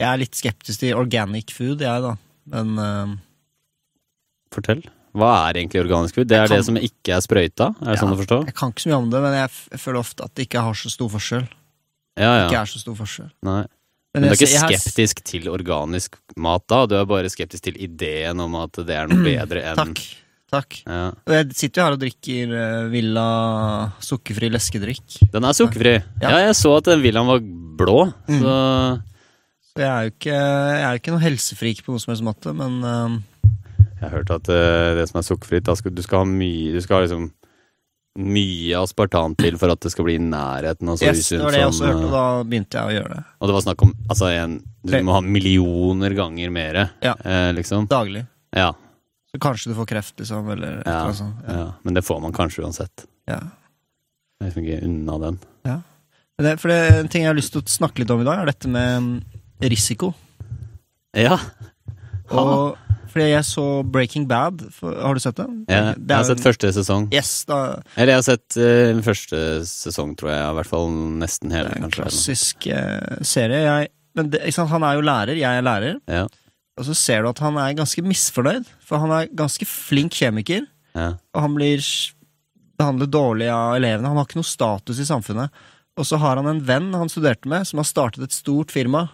Jeg 0.00 0.08
er 0.08 0.18
litt 0.24 0.34
skeptisk 0.34 0.80
til 0.80 0.96
organic 0.98 1.52
food, 1.54 1.84
jeg, 1.84 2.02
da. 2.02 2.16
Men 2.50 2.78
uh... 2.80 3.14
fortell. 4.54 4.82
Hva 5.14 5.30
er 5.48 5.60
egentlig 5.60 5.80
organisk 5.84 6.14
food? 6.18 6.26
Det 6.28 6.36
er 6.38 6.48
kan- 6.48 6.56
det 6.58 6.64
som 6.66 6.76
ikke 6.76 7.14
er 7.14 7.20
sprøyta? 7.22 7.68
Er 7.80 7.84
det 7.92 7.94
Ja. 7.94 8.02
sånn 8.02 8.14
å 8.14 8.18
forstå? 8.18 8.38
jeg 8.46 8.54
kan 8.54 8.72
ikke 8.72 8.82
så 8.82 8.88
mye 8.90 8.98
om 8.98 9.10
det, 9.10 9.20
men 9.22 9.32
jeg, 9.34 9.50
føler 9.78 9.98
ofte 10.00 10.24
at 10.24 10.34
det 10.34 10.48
ikke 10.48 10.60
har 10.62 10.74
så 10.74 10.90
stor 10.90 11.08
forskjell. 11.08 11.48
Ja, 12.16 12.32
ja. 12.38 12.48
Ikke 12.48 12.60
er 12.62 12.66
så 12.66 12.78
stor 12.82 12.94
forskjell. 12.98 13.30
Nei. 13.42 13.64
Men 14.14 14.22
Men 14.22 14.22
du 14.22 14.28
er 14.28 14.36
ikke 14.38 14.68
skeptisk 14.68 15.18
har- 15.18 15.24
til 15.26 15.48
organisk 15.50 16.14
mat 16.36 16.62
da? 16.68 16.86
Du 16.86 16.94
er 16.94 17.04
bare 17.04 17.24
skeptisk 17.26 17.62
til 17.62 17.74
ideen 17.74 18.38
om 18.40 18.54
at 18.56 18.72
det 18.72 18.90
er 18.90 19.06
noe 19.08 19.22
bedre 19.48 19.62
enn 19.64 19.76
Takk. 19.76 20.02
Takk. 20.54 20.82
Ja. 20.86 21.10
Jeg 21.26 21.50
sitter 21.54 21.80
jo 21.80 21.84
her 21.84 21.92
og 21.96 21.98
drikker 22.00 22.52
eh, 22.54 22.88
Villa 22.92 23.92
sukkerfri 23.98 24.50
leskedrikk. 24.54 25.30
Den 25.32 25.42
er 25.44 25.50
sukkerfri. 25.56 25.94
Ja. 26.22 26.30
Ja, 26.30 26.36
jeg 26.46 26.54
så 26.54 26.76
at 26.78 26.84
den 26.84 27.02
villaen 27.02 27.26
var 27.26 27.40
blå, 27.40 28.12
så 28.28 29.02
Så 29.74 29.82
jeg 29.82 29.90
er 29.90 30.10
ikke, 30.12 30.30
jeg 30.30 30.82
er 30.84 30.92
jo 30.94 30.98
ikke 31.00 31.10
noe 31.16 31.24
helsefrik 31.24 31.82
på 31.82 31.90
noe 31.90 31.98
som 31.98 32.12
helst 32.14 32.22
måte, 32.22 32.54
men 32.54 32.84
eh, 32.84 33.18
Jeg 34.04 34.10
har 34.12 34.18
hørt 34.20 34.30
at 34.34 34.50
uh, 34.52 34.92
det 34.98 35.08
som 35.10 35.18
er 35.20 35.26
sukkerfritt, 35.26 35.70
du 35.96 36.02
skal 36.04 36.22
ha 36.22 36.28
mye 36.28 36.74
Du 36.74 36.80
skal 36.84 36.98
ha 36.98 37.06
liksom 37.06 37.30
mye 38.14 38.78
aspartam 38.78 39.32
til 39.34 39.56
for 39.58 39.72
at 39.74 39.80
det 39.82 39.90
skal 39.90 40.06
bli 40.06 40.14
i 40.14 40.22
nærheten 40.22 40.86
av 40.86 41.00
så 41.00 41.08
yes, 41.08 41.32
det 41.32 41.40
var 41.42 41.50
det 41.50 41.62
jeg 41.64 41.70
også 41.72 41.88
hørte, 41.88 41.98
og 41.98 42.04
eh, 42.04 42.12
da 42.14 42.44
begynte 42.46 42.78
jeg 42.78 42.86
å 42.86 42.92
gjøre 42.94 43.10
det. 43.10 43.22
Og 43.40 43.50
det 43.50 43.56
var 43.56 43.64
snakk 43.64 43.82
om 43.82 43.94
altså 44.06 44.28
en, 44.30 44.54
Du 44.86 44.94
må 45.02 45.16
ha 45.16 45.22
millioner 45.26 46.14
ganger 46.14 46.52
mer, 46.54 46.78
Ja. 47.02 47.16
eh, 47.26 47.48
liksom. 47.56 47.88
Daglig. 47.90 48.22
Ja, 48.54 48.68
Så 49.34 49.40
kanskje 49.42 49.72
du 49.72 49.74
får 49.80 49.88
kreft, 49.90 50.14
liksom, 50.22 50.46
eller 50.54 50.76
ja, 50.76 50.84
eller 50.84 51.10
ja, 51.10 51.16
sånt. 51.18 51.42
Ja. 51.42 51.56
ja. 51.58 51.66
Men 51.82 51.98
det 51.98 52.04
får 52.06 52.20
man 52.22 52.36
kanskje 52.36 52.62
uansett. 52.62 53.06
Ja. 53.26 53.40
Jeg 54.38 54.46
er 54.46 54.52
liksom 54.52 54.62
ikke 54.68 54.86
unna 54.86 55.18
den. 55.24 55.40
Men 55.64 56.46
det, 56.46 56.54
for 56.62 56.70
det, 56.70 56.78
en 57.00 57.10
ting 57.10 57.26
jeg 57.26 57.30
har 57.30 57.38
lyst 57.38 57.52
til 57.54 57.62
å 57.62 57.70
snakke 57.70 58.02
litt 58.02 58.10
om 58.14 58.22
i 58.22 58.26
dag, 58.26 58.40
er 58.42 58.50
dette 58.50 58.70
med 58.70 59.22
risiko. 59.74 60.12
Ja, 61.18 61.36
Og 62.30 62.78
fordi 63.14 63.28
jeg 63.30 63.46
så 63.46 63.64
Breaking 63.94 64.24
Bad, 64.28 64.60
har 64.82 65.14
du 65.14 65.20
sett 65.22 65.38
det? 65.38 65.46
Ja, 65.70 65.92
Det 65.94 66.10
jeg 66.10 66.16
har 66.18 66.24
sett 66.28 66.40
en- 66.42 66.46
første 66.48 66.72
sesong. 66.74 67.04
Yes, 67.14 67.30
da, 67.46 67.58
Eller 67.96 68.12
jeg 68.16 68.20
har 68.20 68.26
sett 68.26 68.56
uh, 68.58 69.02
første 69.06 69.40
sesong, 69.70 70.16
tror 70.18 70.32
jeg. 70.34 70.40
I 70.50 70.56
hvert 70.58 70.70
fall 70.74 70.90
nesten 71.22 71.54
hele, 71.54 71.70
det 71.70 71.78
er 71.78 71.84
en 71.84 71.86
kanskje. 71.88 72.02
klassisk 72.08 72.66
uh, 72.74 73.22
serie. 73.22 73.60
Jeg, 73.68 73.92
men 74.18 74.30
det, 74.34 74.42
sant, 74.54 74.70
han 74.74 74.82
er 74.86 74.98
jo 74.98 75.06
lærer, 75.06 75.38
jeg 75.38 75.60
er 75.60 75.62
lærer. 75.66 76.00
Ja, 76.10 76.26
Og 76.76 76.84
så 76.88 76.94
ser 76.98 77.22
du 77.22 77.28
at 77.30 77.38
han 77.38 77.56
er 77.62 77.72
ganske 77.78 78.02
misfornøyd, 78.02 78.66
for 78.82 78.98
han 78.98 79.14
er 79.14 79.28
ganske 79.30 79.64
flink 79.70 80.12
kjemiker. 80.18 80.66
ja. 80.98 81.12
Og 81.34 81.40
han 81.46 81.54
blir 81.54 81.78
behandlet 82.78 83.10
dårlig 83.14 83.46
av 83.54 83.76
elevene. 83.78 84.08
Han 84.10 84.18
har 84.18 84.26
ikke 84.26 84.40
noe 84.42 84.48
status 84.50 84.98
i 84.98 85.06
samfunnet. 85.06 85.50
Og 85.96 86.06
så 86.08 86.18
har 86.18 86.40
han 86.40 86.48
en 86.50 86.60
venn 86.66 86.88
han 86.98 87.08
studerte 87.12 87.46
med, 87.46 87.62
som 87.68 87.78
har 87.78 87.86
startet 87.86 88.24
et 88.26 88.34
stort 88.34 88.72
firma. 88.74 89.04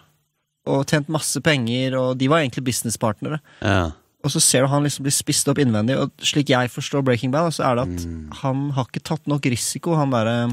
Og 0.67 0.85
tjent 0.87 1.09
masse 1.09 1.41
penger, 1.41 1.95
og 1.97 2.19
de 2.21 2.29
var 2.29 2.43
egentlig 2.43 2.65
businesspartnere. 2.65 3.41
ja. 3.63 3.91
Og 4.23 4.29
så 4.29 4.37
ser 4.45 4.61
du 4.61 4.69
han 4.69 4.83
liksom 4.85 5.01
blir 5.07 5.15
spist 5.17 5.49
opp 5.49 5.57
innvendig, 5.57 5.95
og 5.97 6.11
slik 6.21 6.51
jeg 6.53 6.69
forstår 6.69 7.01
Breaking 7.03 7.31
Bad, 7.33 7.55
så 7.57 7.65
er 7.71 7.77
det 7.79 7.85
at 7.87 8.03
Mm. 8.05 8.31
han 8.43 8.71
har 8.77 8.85
ikke 8.85 9.01
tatt 9.03 9.27
nok 9.27 9.41
risiko, 9.49 9.95
han 9.97 10.11
derre 10.11 10.53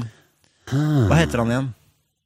Hva 0.72 1.14
heter 1.18 1.36
han 1.42 1.50
igjen? 1.52 1.74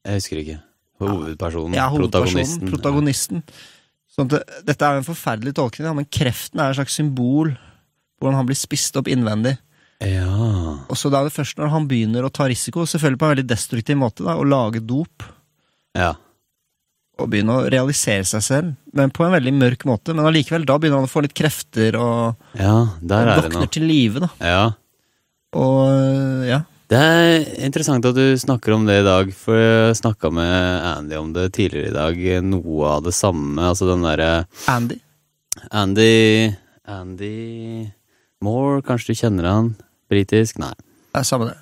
Jeg 0.06 0.14
husker 0.20 0.36
ikke. 0.38 0.60
Hovedpersonen. 1.00 1.74
Ja, 1.74 1.88
hovedpersonen. 1.90 2.70
protagonisten. 2.70 2.70
Protagonisten. 2.70 3.42
Sånn 4.16 4.28
det, 4.28 4.42
dette 4.64 4.82
er 4.86 4.92
jo 4.94 5.02
en 5.02 5.08
forferdelig 5.16 5.54
tolkning, 5.58 5.96
men 5.96 6.04
kreften 6.04 6.60
er 6.60 6.70
et 6.70 6.76
slags 6.78 6.94
symbol 6.94 7.50
på 7.50 8.20
hvordan 8.22 8.36
han 8.38 8.46
blir 8.46 8.56
spist 8.62 8.94
opp 8.96 9.08
innvendig. 9.10 9.58
Ja. 10.00 10.30
Og 10.88 10.94
så 10.94 11.10
da 11.10 11.22
er 11.22 11.24
det 11.24 11.34
først 11.34 11.58
når 11.58 11.70
han 11.74 11.88
begynner 11.88 12.22
å 12.22 12.30
ta 12.32 12.46
risiko, 12.46 12.86
selvfølgelig 12.86 13.18
på 13.18 13.26
en 13.26 13.34
veldig 13.36 13.48
destruktiv 13.50 13.96
måte, 13.98 14.22
da, 14.22 14.36
å 14.38 14.46
lage 14.46 14.78
dop, 14.86 15.22
ja. 15.98 16.14
Og 17.20 17.28
begynne 17.30 17.54
å 17.58 17.68
realisere 17.70 18.24
seg 18.26 18.44
selv, 18.44 18.74
men 18.96 19.12
på 19.12 19.26
en 19.26 19.34
veldig 19.34 19.52
mørk 19.58 19.84
måte. 19.88 20.14
Men 20.16 20.28
allikevel, 20.30 20.64
da 20.68 20.78
begynner 20.80 21.02
han 21.02 21.08
å 21.08 21.12
få 21.12 21.24
litt 21.24 21.36
krefter, 21.36 21.98
og, 22.00 22.38
Ja, 22.58 22.76
og 22.96 23.16
er 23.18 23.32
våkner 23.44 23.70
til 23.72 23.86
live, 23.88 24.24
da. 24.24 24.30
Ja. 24.40 24.64
Og 25.60 26.46
ja. 26.48 26.62
Det 26.92 27.00
er 27.00 27.46
interessant 27.64 28.04
at 28.04 28.16
du 28.16 28.34
snakker 28.36 28.74
om 28.74 28.84
det 28.88 28.98
i 29.00 29.06
dag, 29.06 29.30
for 29.36 29.56
jeg 29.56 29.96
snakka 29.96 30.28
med 30.34 30.88
Andy 30.90 31.16
om 31.16 31.30
det 31.32 31.46
tidligere 31.56 31.88
i 31.88 31.94
dag. 31.96 32.18
Noe 32.44 32.90
av 32.98 33.06
det 33.06 33.14
samme. 33.16 33.64
Altså 33.64 33.88
den 33.88 34.04
derre 34.04 34.44
Andy. 34.68 34.98
Andy 35.72 36.52
Andy 36.88 37.88
Moore, 38.44 38.82
kanskje 38.84 39.14
du 39.14 39.20
kjenner 39.22 39.48
han? 39.48 39.70
Britisk? 40.12 40.60
Nei. 40.60 40.74
Det 41.12 41.22
er 41.22 41.28
samme 41.28 41.48
det. 41.48 41.56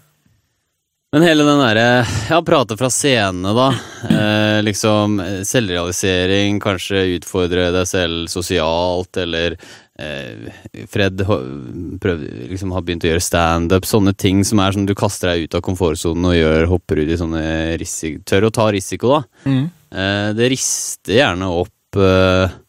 Men 1.13 1.25
hele 1.27 1.43
den 1.43 1.59
derre 1.59 2.07
Ja, 2.31 2.39
prate 2.47 2.77
fra 2.79 2.91
scenene, 2.91 3.51
da. 3.57 3.69
Eh, 4.07 4.61
liksom 4.63 5.19
eh, 5.21 5.41
selvrealisering, 5.47 6.61
kanskje 6.63 7.03
utfordre 7.17 7.71
deg 7.75 7.89
selv 7.91 8.31
sosialt, 8.31 9.19
eller 9.19 9.57
eh, 9.99 10.53
Fred 10.91 11.25
prøv, 11.25 12.23
liksom 12.53 12.77
har 12.77 12.87
begynt 12.87 13.09
å 13.09 13.11
gjøre 13.11 13.27
standup. 13.27 13.89
Sånne 13.91 14.15
ting 14.15 14.45
som 14.47 14.63
er 14.63 14.77
sånn 14.77 14.87
du 14.87 14.95
kaster 14.99 15.33
deg 15.33 15.49
ut 15.49 15.59
av 15.59 15.67
komfortsonen 15.67 16.31
og 16.31 16.39
gjør, 16.39 16.71
hopper 16.77 17.03
ut 17.03 17.11
i 17.11 17.19
sånne 17.19 17.45
risiko 17.83 18.23
Tør 18.31 18.47
å 18.47 18.55
ta 18.55 18.71
risiko, 18.71 19.17
da. 19.19 19.51
Mm. 19.51 19.65
Eh, 19.91 20.29
det 20.39 20.55
rister 20.55 21.19
gjerne 21.19 21.51
opp 21.59 21.99
eh, 21.99 22.60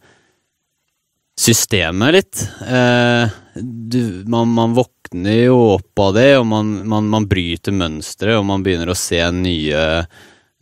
systemet 1.42 2.14
litt. 2.16 2.42
Eh, 2.68 3.30
du, 3.62 4.02
man, 4.32 4.52
man 4.56 4.76
våkner 4.78 5.40
jo 5.48 5.58
opp 5.78 6.02
av 6.06 6.14
det, 6.20 6.30
og 6.40 6.46
man, 6.52 6.74
man, 6.88 7.08
man 7.12 7.26
bryter 7.30 7.74
mønstre, 7.76 8.38
og 8.40 8.46
man 8.48 8.64
begynner 8.66 8.92
å 8.94 8.98
se 8.98 9.20
nye, 9.36 9.82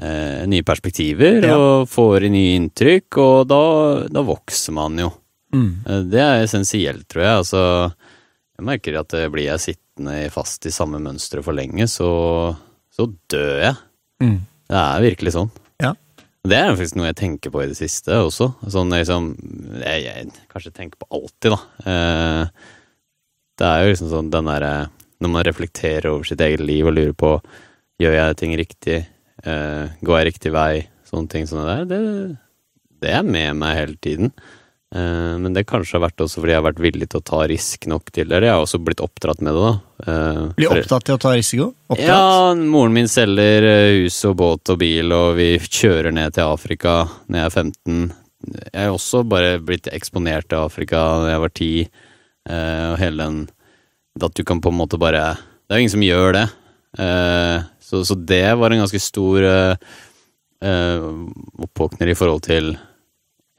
eh, 0.01 0.41
nye 0.49 0.65
perspektiver 0.67 1.43
Ja. 1.49 1.57
og 1.59 1.89
får 1.91 2.29
nye 2.31 2.55
inntrykk, 2.61 3.19
og 3.23 3.47
da, 3.51 3.61
da 4.09 4.23
vokser 4.25 4.75
man 4.77 4.97
jo. 5.03 5.11
Mm. 5.53 5.69
Eh, 5.85 6.01
Det 6.15 6.23
er 6.23 6.43
essensielt, 6.45 7.07
tror 7.11 7.25
jeg. 7.25 7.37
Altså, 7.43 7.63
jeg 8.59 8.67
merker 8.71 8.99
at 9.01 9.13
eh, 9.19 9.29
blir 9.33 9.49
jeg 9.51 9.65
sittende 9.67 10.19
fast 10.31 10.65
i 10.69 10.71
samme 10.73 11.01
mønstre 11.03 11.43
for 11.43 11.57
lenge, 11.57 11.87
så, 11.91 12.09
så 12.95 13.09
dør 13.31 13.65
jeg. 13.67 13.75
Mm. 14.23 14.37
Det 14.69 14.77
er 14.79 15.01
virkelig 15.09 15.33
sånn. 15.35 15.49
Det 16.47 16.55
er 16.55 16.71
faktisk 16.71 16.95
noe 16.95 17.09
jeg 17.09 17.19
tenker 17.19 17.51
på 17.51 17.63
i 17.63 17.69
det 17.69 17.77
siste 17.77 18.15
også. 18.15 18.53
Sånn 18.71 18.93
liksom 18.95 19.33
Jeg, 19.81 20.05
jeg 20.05 20.29
kanskje 20.51 20.71
tenker 20.75 21.01
på 21.01 21.09
alltid, 21.17 21.55
da. 21.55 21.59
Eh, 21.91 22.69
det 23.59 23.67
er 23.67 23.83
jo 23.83 23.89
liksom 23.91 24.11
sånn 24.13 24.29
den 24.31 24.47
derre 24.47 24.73
Når 25.19 25.33
man 25.33 25.43
reflekterer 25.43 26.13
over 26.13 26.27
sitt 26.29 26.39
eget 26.41 26.63
liv 26.63 26.87
og 26.87 26.95
lurer 26.95 27.17
på 27.17 27.33
Gjør 27.99 28.15
jeg 28.15 28.37
ting 28.39 28.55
riktig? 28.55 29.01
Eh, 29.43 29.97
går 29.99 30.21
jeg 30.21 30.29
riktig 30.29 30.53
vei? 30.55 30.85
Sånne 31.09 31.31
ting 31.31 31.49
som 31.49 31.59
det 31.59 31.67
der. 31.67 31.89
Det, 31.89 31.99
det 33.03 33.11
er 33.17 33.25
med 33.27 33.57
meg 33.59 33.75
hele 33.75 33.97
tiden. 33.99 34.31
Eh, 34.95 35.37
men 35.37 35.53
det 35.53 35.67
kanskje 35.69 35.97
har 35.99 36.07
vært 36.07 36.23
også 36.23 36.41
fordi 36.41 36.55
jeg 36.55 36.59
har 36.59 36.65
vært 36.65 36.81
villig 36.81 37.07
til 37.11 37.21
å 37.21 37.25
ta 37.29 37.43
risk 37.49 37.85
nok 37.91 38.09
til. 38.15 38.25
Eller 38.29 38.47
jeg 38.47 38.55
har 38.55 38.63
også 38.63 38.79
blitt 38.81 39.03
oppdratt 39.05 39.43
med 39.45 39.53
det, 39.53 39.65
da. 39.67 39.73
Eh, 40.05 40.39
Bli 40.57 40.69
opptatt 40.71 41.05
til 41.05 41.17
å 41.17 41.21
ta 41.21 41.33
risiko? 41.37 41.69
Oppdratt? 41.89 42.07
ja, 42.09 42.55
moren 42.57 42.95
min 42.97 43.11
selger 43.11 43.67
eh, 43.69 43.99
hus 43.99 44.17
og 44.29 44.39
båt 44.41 44.73
og 44.73 44.81
bil, 44.81 45.13
og 45.13 45.37
vi 45.37 45.51
kjører 45.61 46.15
ned 46.15 46.33
til 46.37 46.49
Afrika 46.49 47.03
når 47.27 47.41
jeg 47.41 47.45
er 47.45 47.55
15. 47.61 48.01
Jeg 48.49 48.79
har 48.79 48.95
også 48.95 49.23
bare 49.27 49.57
blitt 49.61 49.89
eksponert 49.91 50.47
til 50.49 50.63
Afrika 50.63 51.03
da 51.21 51.33
jeg 51.33 51.43
var 51.43 51.53
10, 51.53 51.71
eh, 52.49 52.85
og 52.93 52.99
hele 53.01 53.25
den 53.25 53.39
At 54.19 54.35
du 54.35 54.43
kan 54.47 54.61
på 54.63 54.71
en 54.71 54.79
måte 54.79 54.97
bare 54.99 55.35
Det 55.37 55.75
er 55.75 55.79
jo 55.79 55.83
ingen 55.85 55.93
som 55.93 56.03
gjør 56.03 56.33
det. 56.35 56.47
Så, 57.85 58.01
så 58.07 58.15
det 58.17 58.57
var 58.57 58.73
en 58.73 58.81
ganske 58.81 58.99
stor 58.99 59.45
oppvåkner 60.59 62.09
i 62.09 62.15
forhold 62.17 62.41
til 62.47 62.71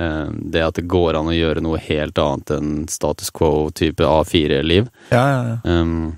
det 0.00 0.62
at 0.64 0.78
det 0.78 0.88
går 0.88 1.18
an 1.18 1.28
å 1.28 1.36
gjøre 1.36 1.62
noe 1.64 1.80
helt 1.84 2.18
annet 2.22 2.52
enn 2.54 2.72
status 2.88 3.30
quo-type 3.36 4.06
A4-liv. 4.06 4.88
Ja, 5.12 5.24
ja, 5.28 5.40
ja. 5.50 5.56
Um, 5.80 6.16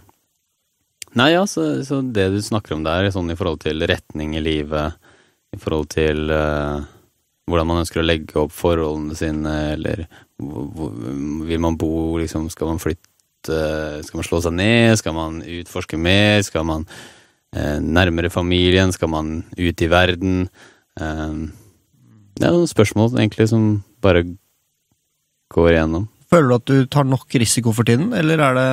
nei, 1.18 1.32
ja, 1.34 1.44
så, 1.50 1.66
så 1.86 2.00
det 2.02 2.28
du 2.34 2.40
snakker 2.44 2.76
om 2.76 2.84
der, 2.86 3.10
sånn 3.14 3.32
i 3.32 3.38
forhold 3.38 3.62
til 3.64 3.82
retning 3.90 4.36
i 4.38 4.44
livet, 4.44 4.98
i 5.52 5.60
forhold 5.60 5.90
til 5.92 6.30
uh, 6.32 6.84
hvordan 7.50 7.68
man 7.68 7.82
ønsker 7.82 8.02
å 8.02 8.06
legge 8.06 8.38
opp 8.40 8.54
forholdene 8.54 9.16
sine, 9.18 9.54
eller 9.74 10.04
hvor, 10.40 10.68
hvor, 10.76 10.92
vil 11.48 11.64
man 11.64 11.78
bo, 11.80 12.18
liksom, 12.22 12.46
skal 12.52 12.72
man 12.72 12.82
flytte, 12.82 13.58
skal 14.06 14.20
man 14.20 14.28
slå 14.28 14.42
seg 14.44 14.54
ned, 14.56 14.94
skal 15.00 15.16
man 15.16 15.40
utforske 15.42 15.98
mer, 16.00 16.38
skal 16.46 16.68
man 16.68 16.86
uh, 16.86 17.78
nærmere 17.82 18.30
familien, 18.32 18.94
skal 18.94 19.10
man 19.12 19.34
ut 19.58 19.84
i 19.84 19.90
verden? 19.90 20.46
Um, 21.00 21.50
det 22.38 22.48
er 22.48 22.54
noen 22.54 22.70
spørsmål 22.70 23.12
egentlig 23.18 23.48
som 23.52 23.68
bare 24.04 24.24
går 25.52 25.74
igjennom. 25.74 26.08
Føler 26.32 26.48
du 26.48 26.54
at 26.56 26.70
du 26.70 26.76
tar 26.88 27.04
nok 27.04 27.34
risiko 27.36 27.74
for 27.76 27.84
tiden, 27.84 28.12
eller 28.16 28.40
er 28.40 28.56
det 28.56 28.68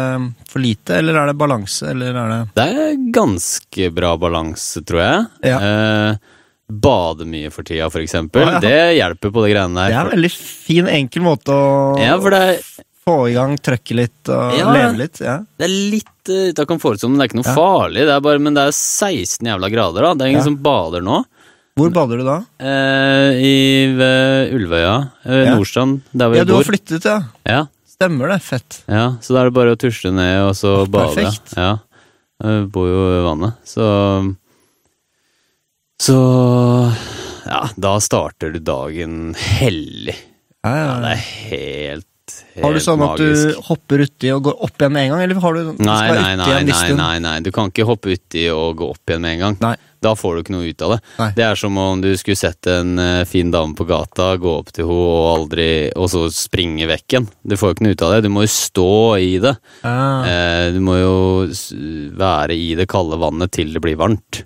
for 0.47 0.63
lite, 0.63 0.95
eller 0.95 1.17
er 1.19 1.27
det 1.27 1.39
balanse, 1.41 1.89
eller 1.91 2.15
er 2.15 2.29
det 2.31 2.41
Det 2.55 2.67
er 2.83 2.99
ganske 3.11 3.89
bra 3.97 4.13
balanse, 4.21 4.83
tror 4.87 5.01
jeg. 5.03 5.25
Ja. 5.51 5.57
Eh, 5.59 6.37
bade 6.69 7.25
mye 7.27 7.49
for 7.51 7.67
tida, 7.67 7.89
for 7.91 7.99
eksempel. 7.99 8.45
Ja, 8.45 8.53
ja. 8.55 8.61
Det 8.63 8.95
hjelper 8.95 9.33
på 9.35 9.43
de 9.43 9.51
greiene 9.51 9.75
der. 9.75 9.89
Det 9.91 9.97
er 9.97 10.05
en 10.05 10.13
veldig 10.15 10.31
fin, 10.37 10.87
enkel 11.01 11.25
måte 11.25 11.51
å 11.51 11.97
ja, 11.99 12.15
er, 12.15 12.61
få 13.03 13.17
i 13.27 13.35
gang 13.35 13.57
trøkket 13.59 13.97
litt 13.97 14.31
og 14.31 14.55
Ja. 14.55 14.69
leve 14.77 15.01
litt. 15.01 15.19
Det 15.19 15.67
er 15.67 15.73
litt 15.73 16.31
uh, 16.31 16.53
ute 16.53 16.63
av 16.63 16.69
komfortsonen, 16.69 17.17
men 17.17 17.19
det 17.19 17.27
er 17.27 17.31
ikke 17.33 17.41
noe 17.41 17.57
farlig. 17.57 18.05
Det 18.07 18.21
bare, 18.23 18.39
men 18.39 18.55
det 18.55 18.69
er 18.69 18.77
16 18.77 19.51
jævla 19.51 19.71
grader, 19.73 20.07
da. 20.07 20.13
Det 20.13 20.27
er 20.27 20.33
ingen 20.35 20.47
som 20.47 20.59
bader 20.63 21.03
nå. 21.03 21.23
Hvor 21.79 21.93
bader 21.95 22.19
du 22.21 22.25
da? 22.27 22.37
Eh, 22.59 23.39
I 23.39 23.55
ved 23.97 24.53
Ulvøya. 24.57 24.93
Eh, 25.25 25.43
Ja. 25.47 25.55
Nordstrand, 25.55 26.01
der 26.13 26.27
hvor 26.29 26.35
Ja, 26.35 26.43
jeg 26.43 26.47
du 26.51 26.55
har 26.57 26.67
flyttet, 26.67 27.05
ja. 27.07 27.19
Ja, 27.47 27.61
Stemmer 27.89 28.29
det. 28.31 28.41
Fett. 28.45 28.83
ja, 28.87 29.05
så 29.19 29.33
da 29.35 29.41
er 29.41 29.49
det 29.49 29.55
bare 29.57 29.73
å 29.75 29.79
tusle 29.79 30.11
ned 30.15 30.37
og 30.47 30.53
så 30.55 30.81
oh, 30.83 30.85
bade. 30.87 31.15
perfekt. 31.15 31.55
Ja. 31.57 31.71
Jeg 32.43 32.69
bor 32.71 32.87
jo 32.87 32.99
ved 33.09 33.23
vannet, 33.27 33.57
så 33.67 33.87
Så 35.99 36.15
ja, 37.49 37.63
da 37.75 37.95
starter 38.03 38.53
du 38.55 38.59
dagen 38.63 39.33
hellig. 39.35 40.15
Ja, 40.63 40.69
ja, 40.71 40.77
Ja, 40.79 40.85
ja. 40.85 40.99
det 41.03 41.11
er 41.11 41.23
helt, 41.49 42.05
helt 42.55 42.63
Har 42.63 42.73
du 42.75 42.79
sånn 42.83 43.03
at 43.03 43.19
du 43.19 43.61
hopper 43.67 44.03
uti 44.05 44.31
og 44.35 44.43
går 44.47 44.57
opp 44.67 44.79
igjen 44.79 44.91
med 44.95 45.03
en 45.07 45.13
gang, 45.15 45.21
eller 45.25 45.39
har 45.43 45.53
du 45.55 45.61
du 45.71 45.83
Nei, 45.83 45.97
skal 45.99 46.15
nei, 46.19 46.33
uti 46.35 46.39
nei, 46.39 46.57
en 46.59 46.71
nei, 46.71 46.89
nei, 46.99 47.19
nei, 47.25 47.35
du 47.45 47.51
kan 47.55 47.71
ikke 47.71 47.87
hoppe 47.89 48.15
uti 48.15 48.45
og 48.53 48.77
gå 48.79 48.89
opp 48.95 49.03
igjen 49.11 49.23
med 49.23 49.35
en 49.37 49.43
gang. 49.45 49.57
Nei. 49.63 49.75
Da 50.01 50.13
får 50.15 50.35
du 50.35 50.41
ikke 50.43 50.53
noe 50.55 50.69
ut 50.71 50.81
av 50.85 50.93
det. 50.93 50.99
Nei. 51.19 51.27
Det 51.35 51.43
er 51.43 51.57
som 51.59 51.77
om 51.81 51.99
du 52.03 52.07
skulle 52.17 52.39
sett 52.39 52.67
en 52.71 52.93
eh, 53.03 53.25
fin 53.27 53.51
dame 53.51 53.75
på 53.75 53.83
gata, 53.89 54.29
gå 54.39 54.53
opp 54.61 54.71
til 54.71 54.87
henne 54.87 54.95
og 54.95 55.25
aldri 55.33 55.65
Og 55.99 56.07
så 56.13 56.21
springe 56.31 56.87
vekk 56.87 57.15
igjen. 57.15 57.27
Du 57.43 57.57
får 57.59 57.71
jo 57.73 57.75
ikke 57.77 57.87
noe 57.87 57.97
ut 57.97 58.05
av 58.07 58.13
det. 58.15 58.21
Du 58.23 58.29
må 58.31 58.45
jo 58.45 58.51
stå 58.53 58.87
i 59.19 59.33
det. 59.43 59.55
Ah. 59.83 60.23
Eh, 60.23 60.65
du 60.75 60.79
må 60.85 60.95
jo 61.01 61.15
være 62.19 62.55
i 62.55 62.71
det 62.79 62.87
kalde 62.91 63.19
vannet 63.19 63.51
til 63.55 63.73
det 63.75 63.83
blir 63.83 63.99
varmt. 63.99 64.43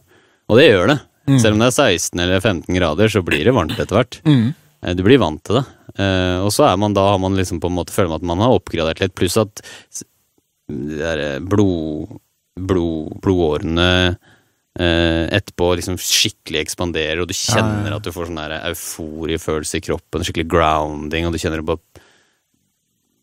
Og 0.50 0.58
det 0.60 0.68
gjør 0.72 0.90
det. 0.96 1.00
Mm. 1.30 1.38
Selv 1.40 1.56
om 1.56 1.62
det 1.62 1.70
er 1.70 1.78
16 1.94 2.20
eller 2.26 2.42
15 2.44 2.76
grader, 2.76 3.08
så 3.14 3.22
blir 3.24 3.46
det 3.48 3.54
varmt 3.56 3.78
etter 3.80 3.96
hvert. 4.00 4.18
Mm. 4.28 4.50
Eh, 4.84 4.94
Du 4.98 5.04
blir 5.06 5.22
vant 5.22 5.44
til 5.46 5.62
det. 5.62 5.66
Eh, 6.02 6.40
og 6.42 6.50
så 6.52 6.66
er 6.72 6.82
man 6.82 6.98
da 6.98 7.06
har 7.12 7.22
man 7.22 7.38
liksom 7.38 7.62
på 7.62 7.70
en 7.70 7.78
måte 7.78 7.94
føler 7.94 8.10
man 8.10 8.20
at 8.24 8.30
man 8.34 8.42
har 8.42 8.58
oppgradert 8.58 9.00
litt, 9.04 9.14
pluss 9.14 9.38
at 9.38 9.62
blod, 10.68 12.18
blod, 12.60 13.18
blodårene 13.22 13.90
etterpå 14.74 15.68
liksom 15.78 16.00
skikkelig 16.02 16.64
ekspanderer, 16.64 17.22
og 17.22 17.28
du 17.30 17.36
kjenner 17.38 17.84
Ja, 17.84 17.92
ja, 17.92 17.92
ja. 17.94 18.00
at 18.00 18.08
du 18.08 18.12
får 18.16 18.32
sånn 18.32 18.40
euforiefølelse 18.58 19.78
i 19.78 19.84
kroppen, 19.86 20.26
skikkelig 20.26 20.48
grounding, 20.50 21.28
og 21.28 21.36
du 21.36 21.38
kjenner 21.42 21.62
det 21.62 21.68
bare 21.68 22.02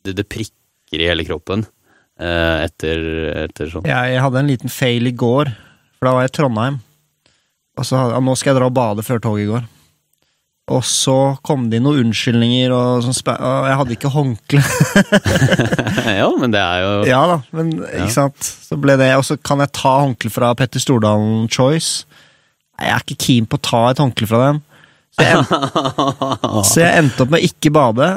Det, 0.07 0.14
det 0.16 0.28
prikker 0.30 1.02
i 1.02 1.09
hele 1.11 1.26
kroppen 1.26 1.66
eh, 2.19 2.64
etter, 2.69 3.02
etter 3.49 3.69
sånn. 3.73 3.85
Jeg 3.88 4.23
hadde 4.23 4.38
en 4.40 4.49
liten 4.49 4.73
fail 4.73 5.11
i 5.11 5.12
går, 5.12 5.50
for 5.99 6.09
da 6.09 6.14
var 6.14 6.25
jeg 6.25 6.33
i 6.33 6.37
Trondheim. 6.38 6.78
Og 7.78 7.87
så 7.87 7.99
hadde, 7.99 8.14
ja, 8.16 8.23
nå 8.25 8.37
skal 8.38 8.52
jeg 8.52 8.61
dra 8.61 8.71
og 8.71 8.78
bade 8.78 9.04
før 9.07 9.21
toget 9.26 9.50
går. 9.50 9.66
Og 10.71 10.85
så 10.87 11.17
kom 11.43 11.65
det 11.71 11.81
inn 11.81 11.87
noen 11.89 12.05
unnskyldninger, 12.05 12.71
og, 12.71 13.03
sånn 13.03 13.17
og 13.35 13.67
jeg 13.67 13.79
hadde 13.81 13.95
ikke 13.97 14.12
håndkle. 14.15 14.61
ja, 16.21 16.29
men 16.39 16.55
det 16.55 16.61
er 16.62 16.85
jo 16.85 16.93
Ja 17.11 17.21
da, 17.27 17.39
men 17.59 17.73
ikke 17.89 18.12
sant. 18.15 18.50
Så 18.69 18.79
ble 18.79 18.95
det, 19.00 19.11
Og 19.19 19.27
så 19.27 19.35
kan 19.43 19.62
jeg 19.65 19.73
ta 19.75 19.97
håndkle 20.05 20.31
fra 20.31 20.53
Petter 20.59 20.83
Stordalen 20.83 21.49
Choice. 21.50 22.05
Jeg 22.79 22.95
er 22.95 23.03
ikke 23.03 23.19
keen 23.27 23.49
på 23.50 23.59
å 23.59 23.65
ta 23.67 23.83
et 23.91 24.00
håndkle 24.03 24.31
fra 24.31 24.43
dem. 24.47 24.62
Så 25.11 25.27
jeg, 25.27 25.43
så 26.71 26.83
jeg 26.85 27.03
endte 27.03 27.25
opp 27.27 27.33
med 27.35 27.43
ikke 27.45 27.73
bade, 27.75 28.11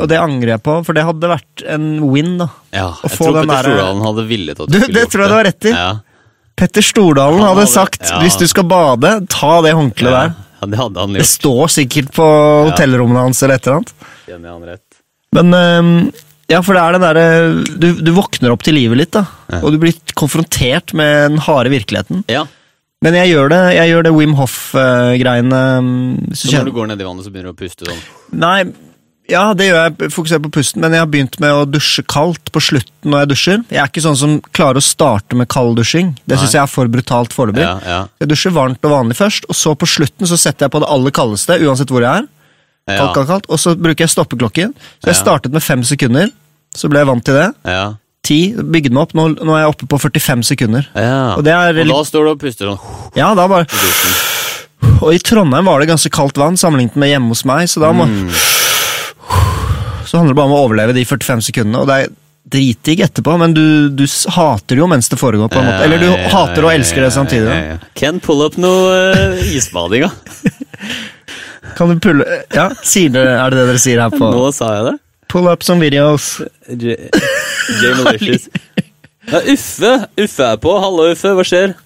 og 0.00 0.06
det 0.08 0.16
angrer 0.18 0.54
jeg 0.54 0.62
på, 0.64 0.78
for 0.86 0.96
det 0.96 1.04
hadde 1.04 1.28
vært 1.34 1.64
en 1.68 1.88
win, 2.08 2.38
da. 2.40 2.46
Ja, 2.72 2.86
jeg 3.04 3.12
tror 3.18 3.36
Petter 3.36 3.50
der- 3.52 3.66
Stordalen 3.68 4.06
hadde 4.08 4.24
villet 4.30 4.62
at 4.64 4.70
Du, 4.72 4.78
skulle 4.80 4.94
det 4.96 5.02
Det 5.02 5.10
tror 5.12 5.22
jeg 5.26 5.30
du 5.30 5.36
har 5.36 5.46
rett 5.50 5.68
i. 5.68 5.74
Ja. 5.76 5.90
Petter 6.60 6.84
Stordalen 6.84 7.44
hadde 7.44 7.60
hadde- 7.60 7.72
sagt 7.74 8.08
ja. 8.08 8.22
hvis 8.24 8.40
du 8.40 8.46
skal 8.48 8.64
bade, 8.72 9.12
ta 9.32 9.52
det 9.68 9.76
håndkleet 9.76 10.16
Ja, 10.16 10.22
der. 10.30 10.46
Ja, 10.60 10.66
det 10.70 10.78
hadde 10.80 11.00
han 11.00 11.14
gjort. 11.16 11.24
Det 11.24 11.30
står 11.32 11.72
sikkert 11.80 12.10
på 12.16 12.26
hotellrommene 12.70 13.26
hans 13.28 13.42
eller 13.42 13.56
et 13.58 13.66
eller 13.66 13.80
annet. 13.80 13.94
Kjenner 14.26 14.50
jeg 14.50 14.56
han 14.58 14.68
rett. 14.70 14.86
Men 15.36 16.12
ja, 16.50 16.58
for 16.66 16.74
det 16.74 16.82
er 16.82 16.96
det 16.96 17.00
derre 17.04 17.26
du, 17.78 17.88
du 18.02 18.10
våkner 18.16 18.50
opp 18.50 18.64
til 18.66 18.74
livet 18.74 18.98
litt, 18.98 19.12
da. 19.14 19.22
Ja. 19.52 19.60
Og 19.62 19.74
du 19.74 19.78
blir 19.82 19.94
konfrontert 20.18 20.90
med 20.98 21.30
den 21.30 21.42
harde 21.46 21.70
virkeligheten. 21.70 22.24
Ja, 22.30 22.42
Men 23.00 23.14
jeg 23.16 23.30
gjør 23.30 23.52
det, 23.52 23.60
jeg 23.76 23.92
gjør 23.92 24.02
det 24.08 24.12
Wim 24.16 24.34
Hoff-greiene. 24.36 25.60
så 26.34 26.50
når 26.56 26.66
du 26.68 26.74
går 26.76 26.90
ned 26.90 27.00
i 27.00 27.06
vannet, 27.06 27.24
så 27.24 27.30
begynner 27.32 27.54
du 27.54 27.56
å 27.56 27.60
puste 27.60 27.86
sånn. 27.86 28.02
Nei, 28.42 28.64
ja, 29.30 29.44
det 29.54 29.68
gjør 29.70 29.78
jeg. 29.86 30.10
Fokuserer 30.12 30.42
på 30.44 30.50
pusten, 30.58 30.82
men 30.82 30.92
jeg 30.96 31.00
har 31.04 31.08
begynt 31.10 31.38
med 31.42 31.54
å 31.54 31.62
dusje 31.70 32.02
kaldt 32.10 32.50
på 32.52 32.60
slutten 32.62 33.10
når 33.14 33.22
jeg 33.24 33.30
dusjer. 33.32 33.62
Jeg 33.70 33.80
er 33.84 33.88
ikke 33.90 34.02
sånn 34.04 34.18
som 34.20 34.34
klarer 34.56 34.80
å 34.80 34.84
starte 34.84 35.38
med 35.38 35.48
kalddusjing. 35.52 36.12
Det 36.28 36.38
syns 36.40 36.56
jeg 36.58 36.62
er 36.64 36.70
for 36.70 36.90
brutalt 36.92 37.32
foreløpig. 37.36 37.62
Ja, 37.64 37.78
ja. 37.86 38.00
Jeg 38.20 38.28
dusjer 38.32 38.52
varmt 38.56 38.84
og 38.84 38.90
vanlig 38.96 39.16
først, 39.18 39.46
og 39.48 39.56
så 39.58 39.72
på 39.78 39.88
slutten 39.88 40.26
så 40.30 40.38
setter 40.40 40.66
jeg 40.66 40.74
på 40.74 40.82
det 40.84 40.90
aller 40.90 41.14
kaldeste, 41.16 41.56
uansett 41.64 41.90
hvor 41.94 42.04
jeg 42.04 42.24
er. 42.24 42.28
Kaldt, 42.90 43.14
kaldt, 43.14 43.28
kaldt. 43.30 43.48
Og 43.54 43.58
så 43.62 43.76
bruker 43.78 44.02
jeg 44.06 44.10
stoppeklokken. 44.10 44.72
Så 44.98 45.12
jeg 45.12 45.18
startet 45.20 45.52
med 45.54 45.62
fem 45.62 45.82
sekunder. 45.86 46.30
Så 46.74 46.88
ble 46.90 46.98
jeg 47.04 47.10
vant 47.10 47.24
til 47.24 47.34
det. 47.38 47.48
ja, 47.70 47.88
Ti. 48.26 48.52
Bygde 48.52 48.90
meg 48.92 49.06
opp. 49.06 49.14
Nå, 49.16 49.28
nå 49.40 49.54
er 49.56 49.62
jeg 49.62 49.70
oppe 49.72 49.86
på 49.88 49.98
45 50.10 50.42
sekunder. 50.50 50.88
ja. 50.94 51.36
Og 51.38 51.44
det 51.46 51.54
er 51.54 51.78
Og 51.80 51.88
da 51.88 52.02
står 52.04 52.26
du 52.26 52.30
og 52.34 52.40
puster 52.42 52.68
sånn 52.68 53.16
Ja, 53.16 53.30
da 53.34 53.46
bare. 53.48 53.64
Og 55.00 55.14
i 55.14 55.18
Trondheim 55.24 55.64
var 55.68 55.80
det 55.80 55.88
ganske 55.88 56.10
kaldt 56.12 56.36
vann 56.40 56.58
sammenlignet 56.60 56.96
med 57.00 57.08
hjemme 57.12 57.32
hos 57.32 57.44
meg, 57.48 57.68
så 57.72 57.80
da 57.80 57.92
må 57.96 58.04
Mm. 58.08 58.28
Så 60.06 60.18
handler 60.18 60.32
det 60.34 60.38
bare 60.40 60.50
om 60.50 60.56
å 60.56 60.64
overleve 60.66 60.94
de 60.96 61.04
45 61.06 61.42
sekundene, 61.50 61.82
og 61.84 61.86
det 61.90 61.96
er 62.04 62.08
dritdigg 62.50 63.02
etterpå, 63.04 63.34
men 63.38 63.52
du, 63.54 63.64
du 63.94 64.02
hater 64.34 64.74
det 64.74 64.80
jo 64.80 64.88
mens 64.90 65.10
det 65.12 65.18
foregår, 65.20 65.50
på 65.52 65.60
en 65.60 65.68
måte. 65.68 65.84
Eller 65.86 66.00
du 66.02 66.06
Ja, 66.08 66.16
ja, 66.24 66.30
hater 66.34 66.66
og 66.66 66.72
elsker 66.72 67.04
det 67.04 67.12
samtidig. 67.14 67.52
ja, 67.52 67.76
ja. 67.76 67.90
Ken, 68.00 68.18
pull 68.24 68.42
up 68.42 68.56
noe 68.58 69.12
uh, 69.14 69.52
isbading, 69.54 70.08
da. 70.08 70.10
Kan 71.78 71.92
du 71.92 72.00
pulle 72.02 72.24
Ja, 72.56 72.70
sier 72.82 73.14
er 73.14 73.52
det 73.52 73.60
det 73.60 73.66
dere 73.68 73.80
sier 73.80 74.00
her 74.02 74.10
på 74.10 74.30
Nå 74.32 74.48
sa 74.56 74.72
jeg 74.78 74.86
det. 74.88 74.94
Pull 75.30 75.46
up 75.52 75.62
some 75.62 75.78
videos. 75.84 76.40
J 76.66 76.96
J 76.98 77.92
Malicious. 78.00 78.48
Ja, 79.30 79.38
Uffe! 79.52 79.92
Uffe 80.18 80.48
er 80.48 80.58
på. 80.64 80.72
Hallo, 80.82 81.04
Uffe. 81.12 81.30
Hva 81.38 81.44
skjer? 81.46 81.76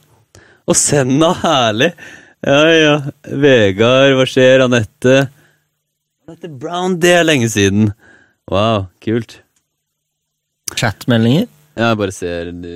Og 0.65 0.79
Senna, 0.81 1.35
herlig. 1.43 1.91
Ja, 2.47 2.61
ja. 2.73 2.95
Vegard, 3.45 4.15
hva 4.17 4.25
skjer? 4.31 4.65
Anette? 4.65 5.19
Anette 6.25 6.49
Brown, 6.49 6.97
det 7.03 7.11
er 7.19 7.27
lenge 7.27 7.51
siden. 7.53 7.91
Wow, 8.51 8.87
kult. 9.05 9.39
Chatmeldinger. 10.75 11.51
Ja, 11.77 11.91
jeg 11.91 11.99
bare 12.01 12.15
ser 12.15 12.51
du 12.55 12.71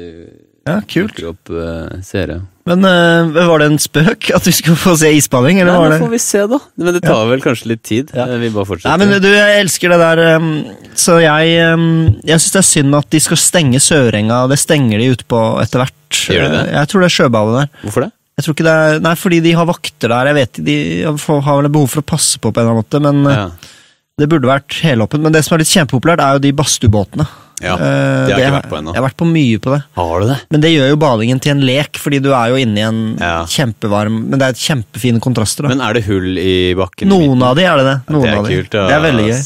Ja, 0.69 0.81
kult. 0.91 1.17
opp 1.25 1.49
uh, 1.55 1.89
seere. 2.05 2.43
Men 2.69 2.85
uh, 2.85 3.31
var 3.49 3.63
det 3.63 3.69
en 3.71 3.79
spøk 3.81 4.27
at 4.37 4.45
vi 4.45 4.53
skulle 4.53 4.77
få 4.77 4.93
se 5.01 5.15
isbading, 5.17 5.63
eller 5.63 5.73
Nei, 5.73 5.81
var 5.81 5.95
det 5.95 6.01
får 6.03 6.13
vi 6.13 6.21
se, 6.21 6.43
da. 6.51 6.59
Men 6.77 6.99
det 6.99 7.03
tar 7.07 7.23
vel 7.31 7.41
kanskje 7.47 7.71
litt 7.73 7.85
tid. 7.89 8.13
Ja. 8.13 8.27
Eh, 8.29 8.43
Vi 8.43 8.51
bare 8.53 8.69
fortsetter. 8.69 8.93
Nei, 9.01 9.07
men 9.15 9.25
du, 9.25 9.31
jeg 9.33 9.63
elsker 9.63 9.95
det 9.95 10.01
der 10.03 10.23
um, 10.37 10.51
Så 10.99 11.17
jeg 11.25 11.57
um, 11.73 11.87
Jeg 12.29 12.43
syns 12.43 12.53
det 12.59 12.61
er 12.61 12.69
synd 12.75 12.99
at 13.01 13.09
de 13.17 13.23
skal 13.25 13.41
stenge 13.41 13.81
Sørenga. 13.81 14.43
Det 14.53 14.61
stenger 14.61 15.01
de 15.01 15.09
ute 15.15 15.25
på 15.31 15.41
etter 15.65 15.87
hvert. 15.87 16.21
Gjør 16.29 16.45
de 16.45 16.53
det? 16.59 16.63
Eh, 16.69 16.77
Jeg 16.83 16.93
tror 16.93 17.01
det 17.07 17.09
er 17.09 17.17
sjøballet 17.17 17.59
der. 17.63 17.73
Hvorfor 17.87 18.05
det? 18.09 18.13
Jeg 18.39 18.47
tror 18.47 18.55
ikke 18.55 18.67
det 18.69 18.77
er 18.79 19.01
Nei, 19.03 19.15
fordi 19.19 19.41
de 19.43 19.53
har 19.59 19.67
vakter 19.67 20.13
der. 20.15 20.31
Jeg 20.31 20.37
vet 20.39 20.61
De 20.65 20.77
har 21.03 21.59
vel 21.59 21.69
behov 21.75 21.91
for 21.91 22.05
å 22.05 22.07
passe 22.07 22.39
på 22.39 22.53
på 22.55 22.61
en 22.61 22.69
eller 22.69 22.77
annen 22.77 22.85
måte, 22.87 23.01
men 23.03 23.27
eh, 23.27 23.37
Ja. 23.43 23.75
det 24.23 24.29
burde 24.31 24.47
vært 24.51 24.79
helåpent. 24.87 25.23
Men 25.27 25.35
det 25.35 25.45
som 25.45 25.57
er 25.57 25.65
litt 25.65 25.73
kjempepopulært, 25.75 26.23
er 26.23 26.39
jo 26.39 26.43
de 26.47 26.53
badstuebåtene. 26.59 27.27
ja. 27.61 27.75
Eh, 27.75 28.27
Det 28.29 28.33
har 28.33 28.39
jeg 28.39 28.47
ikke 28.47 28.57
vært 28.61 28.71
på 28.71 28.79
ennå. 28.79 28.93
Jeg 28.95 29.03
har 29.03 29.09
vært 29.09 29.19
på 29.19 29.27
mye 29.33 29.59
på 29.65 29.73
det. 29.75 29.81
Har 29.99 30.21
du 30.23 30.27
det? 30.31 30.37
Men 30.55 30.61
det 30.63 30.71
gjør 30.71 30.89
jo 30.93 30.97
badingen 31.03 31.41
til 31.43 31.51
en 31.57 31.65
lek, 31.67 31.99
fordi 31.99 32.21
du 32.23 32.31
er 32.33 32.49
jo 32.55 32.61
inne 32.63 32.79
i 32.79 32.87
en 32.87 33.01
Ja. 33.19 33.45
kjempevarm 33.45 34.21
Men 34.31 34.39
det 34.39 34.47
er 34.53 34.53
kjempefine 34.63 35.21
kontraster, 35.21 35.63
da. 35.67 35.69
Men 35.75 35.81
er 35.83 35.95
det 35.95 36.05
hull 36.07 36.39
i 36.39 36.75
bakken? 36.79 37.09
Noen 37.11 37.43
av 37.43 37.57
de 37.59 37.65
er 37.67 37.77
det 37.83 37.87
det. 37.91 37.99
Noen 38.15 38.23
det 38.23 38.31
er 38.31 38.63
kult, 38.63 38.71
de. 38.71 38.87
Det 38.87 38.95
er 38.95 39.03
veldig 39.03 39.27
gøy. 39.33 39.43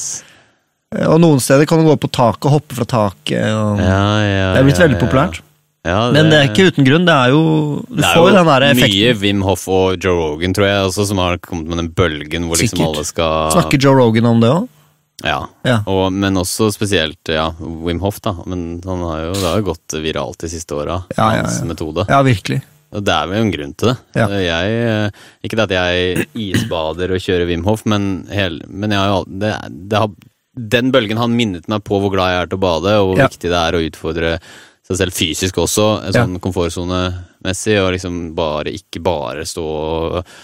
Og 1.09 1.19
noen 1.21 1.41
steder 1.41 1.65
kan 1.65 1.79
du 1.81 1.89
gå 1.89 1.97
på 1.97 2.11
taket 2.13 2.45
og 2.45 2.53
hoppe 2.61 2.75
fra 2.77 2.85
taket. 2.85 3.49
Og... 3.57 3.79
Ja, 3.81 4.05
ja, 4.21 4.53
Det 4.53 4.61
er 4.61 4.65
blitt 4.69 4.77
ja, 4.79 4.85
veldig 4.87 5.01
ja. 5.01 5.07
populært. 5.07 5.41
Ja, 5.83 6.13
Men 6.15 6.29
det 6.31 6.37
er 6.39 6.45
ikke 6.47 6.69
uten 6.71 6.87
grunn. 6.87 7.07
Det 7.09 7.15
er 7.15 7.33
jo 7.35 7.41
Du 7.89 7.97
det 7.99 8.07
får 8.15 8.29
jo 8.29 8.35
den 8.37 8.47
der 8.47 8.65
effekten. 8.69 8.93
Mye 8.93 9.15
Wim 9.19 9.41
Hoff 9.43 9.65
og 9.67 9.97
Joe 10.05 10.15
Rogan, 10.15 10.55
tror 10.55 10.69
jeg, 10.69 10.85
også, 10.91 11.07
som 11.09 11.19
har 11.19 11.41
kommet 11.43 11.67
med 11.73 11.81
den 11.83 11.89
bølgen 11.99 12.47
hvor 12.47 12.61
liksom 12.61 12.79
Sikkert. 12.79 12.93
alle 12.93 13.05
skal 13.09 13.51
Snakker 13.57 13.83
Joe 13.83 13.97
Rogan 13.99 14.29
om 14.31 14.41
det 14.45 14.53
òg? 14.53 14.69
Ja. 15.27 15.41
Ja. 15.67 15.81
Og, 15.91 16.13
men 16.15 16.39
også 16.39 16.69
spesielt 16.75 17.31
ja, 17.31 17.49
Wim 17.61 17.99
Hoff, 18.03 18.21
da. 18.23 18.33
Men 18.47 18.81
han 18.87 19.03
har 19.07 19.25
jo, 19.29 19.33
det 19.39 19.49
har 19.49 19.59
jo 19.61 19.67
gått 19.73 19.99
viralt 20.03 20.39
de 20.43 20.51
siste 20.55 20.75
åra, 20.79 21.01
Ja, 21.17 21.29
ja, 21.35 21.43
hans 21.43 21.59
ja. 21.63 21.67
metode. 21.69 22.07
Ja, 22.11 22.23
virkelig. 22.27 22.63
Og 22.93 23.03
det 23.07 23.13
er 23.15 23.29
vel 23.31 23.41
en 23.43 23.53
grunn 23.55 23.75
til 23.79 23.89
det. 23.93 23.99
Ja. 24.19 24.27
Jeg, 24.39 24.81
eh, 24.87 25.23
ikke 25.47 25.59
det 25.63 25.69
at 25.71 25.77
jeg 25.79 26.27
isbader 26.47 27.15
og 27.17 27.23
kjører 27.25 27.47
Wim 27.49 27.63
Hof, 27.67 27.87
men, 27.89 28.27
hel, 28.31 28.61
men 28.69 28.93
har 28.95 29.25
det, 29.27 29.55
det 29.89 29.99
har, 30.03 30.11
den 30.77 30.91
bølgen 30.93 31.19
har 31.19 31.31
minnet 31.33 31.71
meg 31.73 31.83
på 31.87 31.99
hvor 32.03 32.13
glad 32.13 32.35
jeg 32.35 32.43
er 32.45 32.51
til 32.53 32.61
å 32.61 32.67
bade, 32.67 32.99
og 33.01 33.09
hvor 33.13 33.23
Ja. 33.23 33.31
viktig 33.33 33.49
det 33.51 33.63
er 33.63 33.79
å 33.79 33.83
utfordre 33.87 34.35
seg 34.89 34.99
selv 34.99 35.15
fysisk 35.15 35.61
også, 35.63 35.87
sånn 36.11 36.37
ja. 36.37 36.43
komfortsonemessig, 36.43 37.77
og 37.83 37.93
liksom 37.95 38.17
bare 38.37 38.73
ikke 38.75 39.03
bare 39.05 39.47
stå 39.47 39.67
og, 39.67 40.35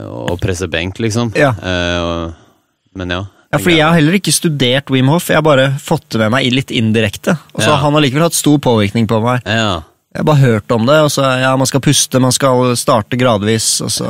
og 0.00 0.40
presse 0.40 0.68
benk, 0.70 1.00
liksom. 1.02 1.34
Ja. 1.36 1.52
Eh, 1.52 1.98
og, 2.00 2.96
men 2.96 3.16
ja. 3.18 3.20
Ja, 3.50 3.58
fordi 3.58 3.80
Jeg 3.80 3.82
har 3.82 3.96
heller 3.98 4.14
ikke 4.14 4.32
studert 4.32 4.90
Wim 4.94 5.08
Hof, 5.10 5.26
jeg 5.26 5.40
har 5.40 5.46
bare 5.46 5.70
fått 5.82 6.12
det 6.14 6.20
med 6.22 6.30
meg 6.36 6.52
litt 6.54 6.70
indirekte. 6.70 7.34
Og 7.56 7.64
så 7.64 7.72
Ja. 7.72 7.80
Han 7.82 7.96
har 7.96 8.04
likevel 8.04 8.28
hatt 8.28 8.38
stor 8.38 8.60
påvirkning 8.62 9.08
på 9.10 9.18
meg. 9.24 9.42
Ja, 9.44 9.82
Jeg 10.14 10.22
har 10.22 10.26
bare 10.26 10.42
hørt 10.42 10.70
om 10.74 10.86
det, 10.86 11.00
og 11.06 11.10
så 11.10 11.22
ja, 11.38 11.56
man 11.56 11.66
skal 11.66 11.82
puste, 11.82 12.18
man 12.22 12.32
skal 12.32 12.76
starte 12.76 13.18
gradvis, 13.18 13.80
og 13.80 13.90
så 13.90 14.08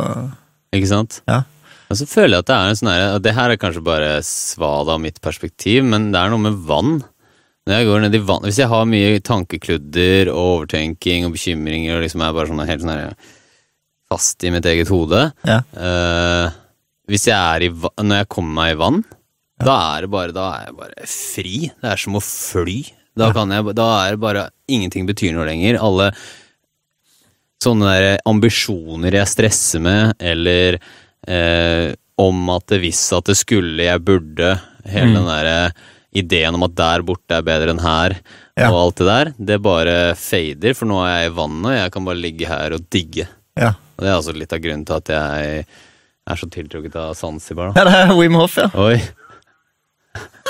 ikke 0.73 0.88
sant? 0.88 1.23
Ja. 1.28 1.42
Og 1.90 1.99
så 1.99 2.07
føler 2.07 2.37
jeg 2.37 2.45
at 2.45 2.50
det 2.50 2.57
er 2.57 2.69
en 2.69 2.78
sånn 2.78 2.92
her 2.92 3.14
og 3.16 3.23
Det 3.25 3.35
her 3.35 3.50
er 3.50 3.59
kanskje 3.61 3.83
bare 3.83 4.11
svada 4.23 4.95
av 4.95 5.00
mitt 5.02 5.21
perspektiv, 5.21 5.85
men 5.85 6.12
det 6.12 6.21
er 6.21 6.30
noe 6.30 6.45
med 6.45 6.61
vann. 6.69 7.00
Når 7.69 7.76
jeg 7.76 7.87
går 7.90 8.00
ned 8.07 8.14
i 8.17 8.23
vann 8.25 8.47
Hvis 8.47 8.59
jeg 8.62 8.71
har 8.73 8.87
mye 8.88 9.21
tankekludder 9.26 10.31
og 10.33 10.40
overtenking 10.55 11.26
og 11.29 11.35
bekymringer 11.37 11.99
og 11.99 12.02
liksom 12.07 12.23
er 12.25 12.33
bare 12.37 12.49
sånn 12.50 12.62
helt 12.67 12.83
sånn 12.85 12.93
her 12.95 13.14
fast 14.11 14.43
i 14.49 14.50
mitt 14.50 14.67
eget 14.67 14.88
hode 14.90 15.26
Ja. 15.47 15.61
uh, 15.76 16.51
Hvis 17.11 17.29
jeg 17.29 17.37
er 17.37 17.66
i 17.68 17.73
vann 17.85 18.09
Når 18.11 18.23
jeg 18.25 18.31
kommer 18.33 18.57
meg 18.62 18.73
i 18.75 18.81
vann, 18.81 19.03
da 19.61 19.77
er 19.96 20.07
det 20.07 20.11
bare 20.16 20.33
Da 20.35 20.46
er 20.57 20.64
jeg 20.70 20.77
bare 20.81 21.07
fri. 21.12 21.55
Det 21.83 21.90
er 21.92 22.01
som 22.01 22.16
å 22.16 22.23
fly. 22.25 22.79
Da, 23.20 23.29
kan 23.37 23.51
jeg, 23.53 23.75
da 23.77 23.88
er 24.07 24.14
det 24.16 24.20
bare 24.23 24.46
Ingenting 24.73 25.05
betyr 25.09 25.35
noe 25.37 25.44
lenger. 25.51 25.77
Alle 25.85 26.07
sånne 27.61 27.90
der 27.92 28.20
ambisjoner 28.31 29.12
jeg 29.18 29.29
stresser 29.29 29.83
med, 29.85 30.14
eller 30.16 30.79
eh, 31.29 31.90
om 32.20 32.38
at 32.55 32.64
det 32.73 32.79
hvis 32.87 33.03
at 33.18 33.29
det 33.29 33.37
skulle, 33.37 33.85
jeg 33.85 34.01
burde, 34.07 34.55
hele 34.88 35.11
Mm. 35.11 35.16
den 35.18 35.29
der 35.29 35.73
ideen 36.12 36.55
om 36.59 36.64
at 36.66 36.75
der 36.79 37.03
borte 37.07 37.37
er 37.38 37.42
bedre 37.46 37.70
enn 37.75 37.83
her, 37.85 38.16
Ja. 38.59 38.70
og 38.73 38.81
alt 38.81 38.96
det 39.01 39.07
der, 39.07 39.31
det 39.38 39.61
bare 39.62 40.14
fader, 40.18 40.75
for 40.77 40.87
nå 40.90 40.99
er 41.07 41.12
jeg 41.23 41.31
i 41.31 41.35
vannet, 41.37 41.66
og 41.70 41.77
jeg 41.79 41.92
kan 41.94 42.05
bare 42.05 42.18
ligge 42.20 42.46
her 42.51 42.73
og 42.77 42.90
digge. 42.90 43.29
ja. 43.57 43.73
Og 44.01 44.05
det 44.05 44.09
er 44.11 44.16
altså 44.16 44.33
litt 44.33 44.53
av 44.57 44.61
grunnen 44.64 44.87
til 44.88 44.96
at 44.96 45.09
jeg 45.12 45.64
er 46.31 46.37
så 46.40 46.46
tiltrukket 46.51 46.94
av 46.96 47.14
Zanzibar, 47.14 47.73
da. 47.75 47.81
Ja, 47.81 47.85
det 47.85 47.96
er 48.11 48.14
Wim 48.16 48.35
Hof, 48.40 48.57
ja. 48.57 48.68
Oi. 48.75 48.96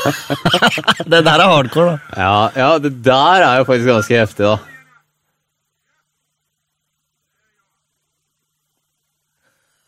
Det 1.11 1.19
der 1.27 1.35
er 1.43 1.51
hardcore, 1.51 1.99
da. 1.99 1.99
Ja, 2.17 2.51
ja, 2.57 2.69
det 2.79 2.93
der 3.05 3.43
er 3.45 3.59
jo 3.61 3.65
faktisk 3.69 3.91
ganske 3.91 4.17
heftig, 4.23 4.47
da. 4.47 4.57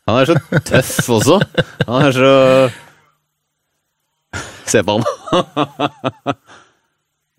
Han 0.07 0.19
er 0.19 0.27
så 0.27 0.59
tøff 0.67 1.09
også. 1.15 1.37
Han 1.87 2.07
er 2.09 2.15
så 2.17 2.31
Se 4.69 4.83
på 4.83 4.97
han. 4.97 5.03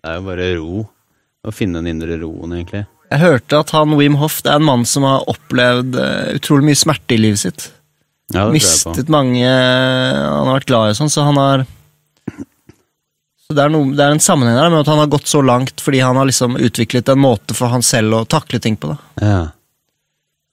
Det 0.05 0.11
er 0.11 0.19
jo 0.19 0.25
bare 0.27 0.49
ro. 0.59 0.81
Å 1.45 1.51
finne 1.53 1.81
den 1.81 1.95
indre 1.95 2.17
roen, 2.21 2.51
egentlig. 2.53 2.83
Jeg 3.09 3.21
hørte 3.21 3.59
at 3.61 3.71
han 3.73 3.93
Wim 3.97 4.17
Hof 4.21 4.39
det 4.45 4.51
er 4.53 4.59
en 4.59 4.65
mann 4.67 4.83
som 4.89 5.05
har 5.05 5.25
opplevd 5.29 5.97
eh, 6.01 6.35
utrolig 6.37 6.71
mye 6.71 6.77
smerte 6.77 7.15
i 7.15 7.21
livet 7.21 7.41
sitt. 7.41 7.65
Ja. 8.33 8.47
Mistet 8.49 9.09
mange 9.13 9.45
Han 9.45 10.47
har 10.47 10.55
vært 10.55 10.69
glad 10.71 10.89
i 10.89 10.95
sånn, 10.97 11.11
så 11.13 11.27
han 11.27 11.37
har 11.37 11.65
Så 13.45 13.53
det 13.53 13.61
er, 13.61 13.69
noe, 13.69 13.91
det 13.93 14.01
er 14.01 14.15
en 14.15 14.23
sammenheng 14.23 14.57
der 14.57 14.71
med 14.73 14.81
at 14.81 14.89
han 14.89 15.03
har 15.03 15.11
gått 15.13 15.29
så 15.29 15.43
langt 15.45 15.83
fordi 15.85 16.01
han 16.01 16.17
har 16.17 16.25
liksom 16.25 16.57
utviklet 16.57 17.11
en 17.13 17.21
måte 17.21 17.53
for 17.57 17.69
han 17.69 17.85
selv 17.85 18.17
å 18.17 18.23
takle 18.25 18.57
ting 18.61 18.77
på. 18.81 18.93
da 18.93 18.97
Ja. 19.21 19.41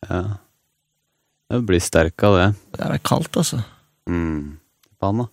ja. 0.08 0.22
Jeg 1.52 1.64
blir 1.68 1.80
sterk 1.84 2.24
av 2.28 2.36
det. 2.36 2.48
Det 2.76 2.84
er 2.88 3.00
kaldt, 3.04 3.36
altså. 3.36 3.62
Mm. 4.08 4.58
Faen, 5.00 5.24
da. 5.24 5.26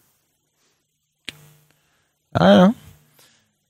Ja, 2.37 2.49
ja. 2.53 2.67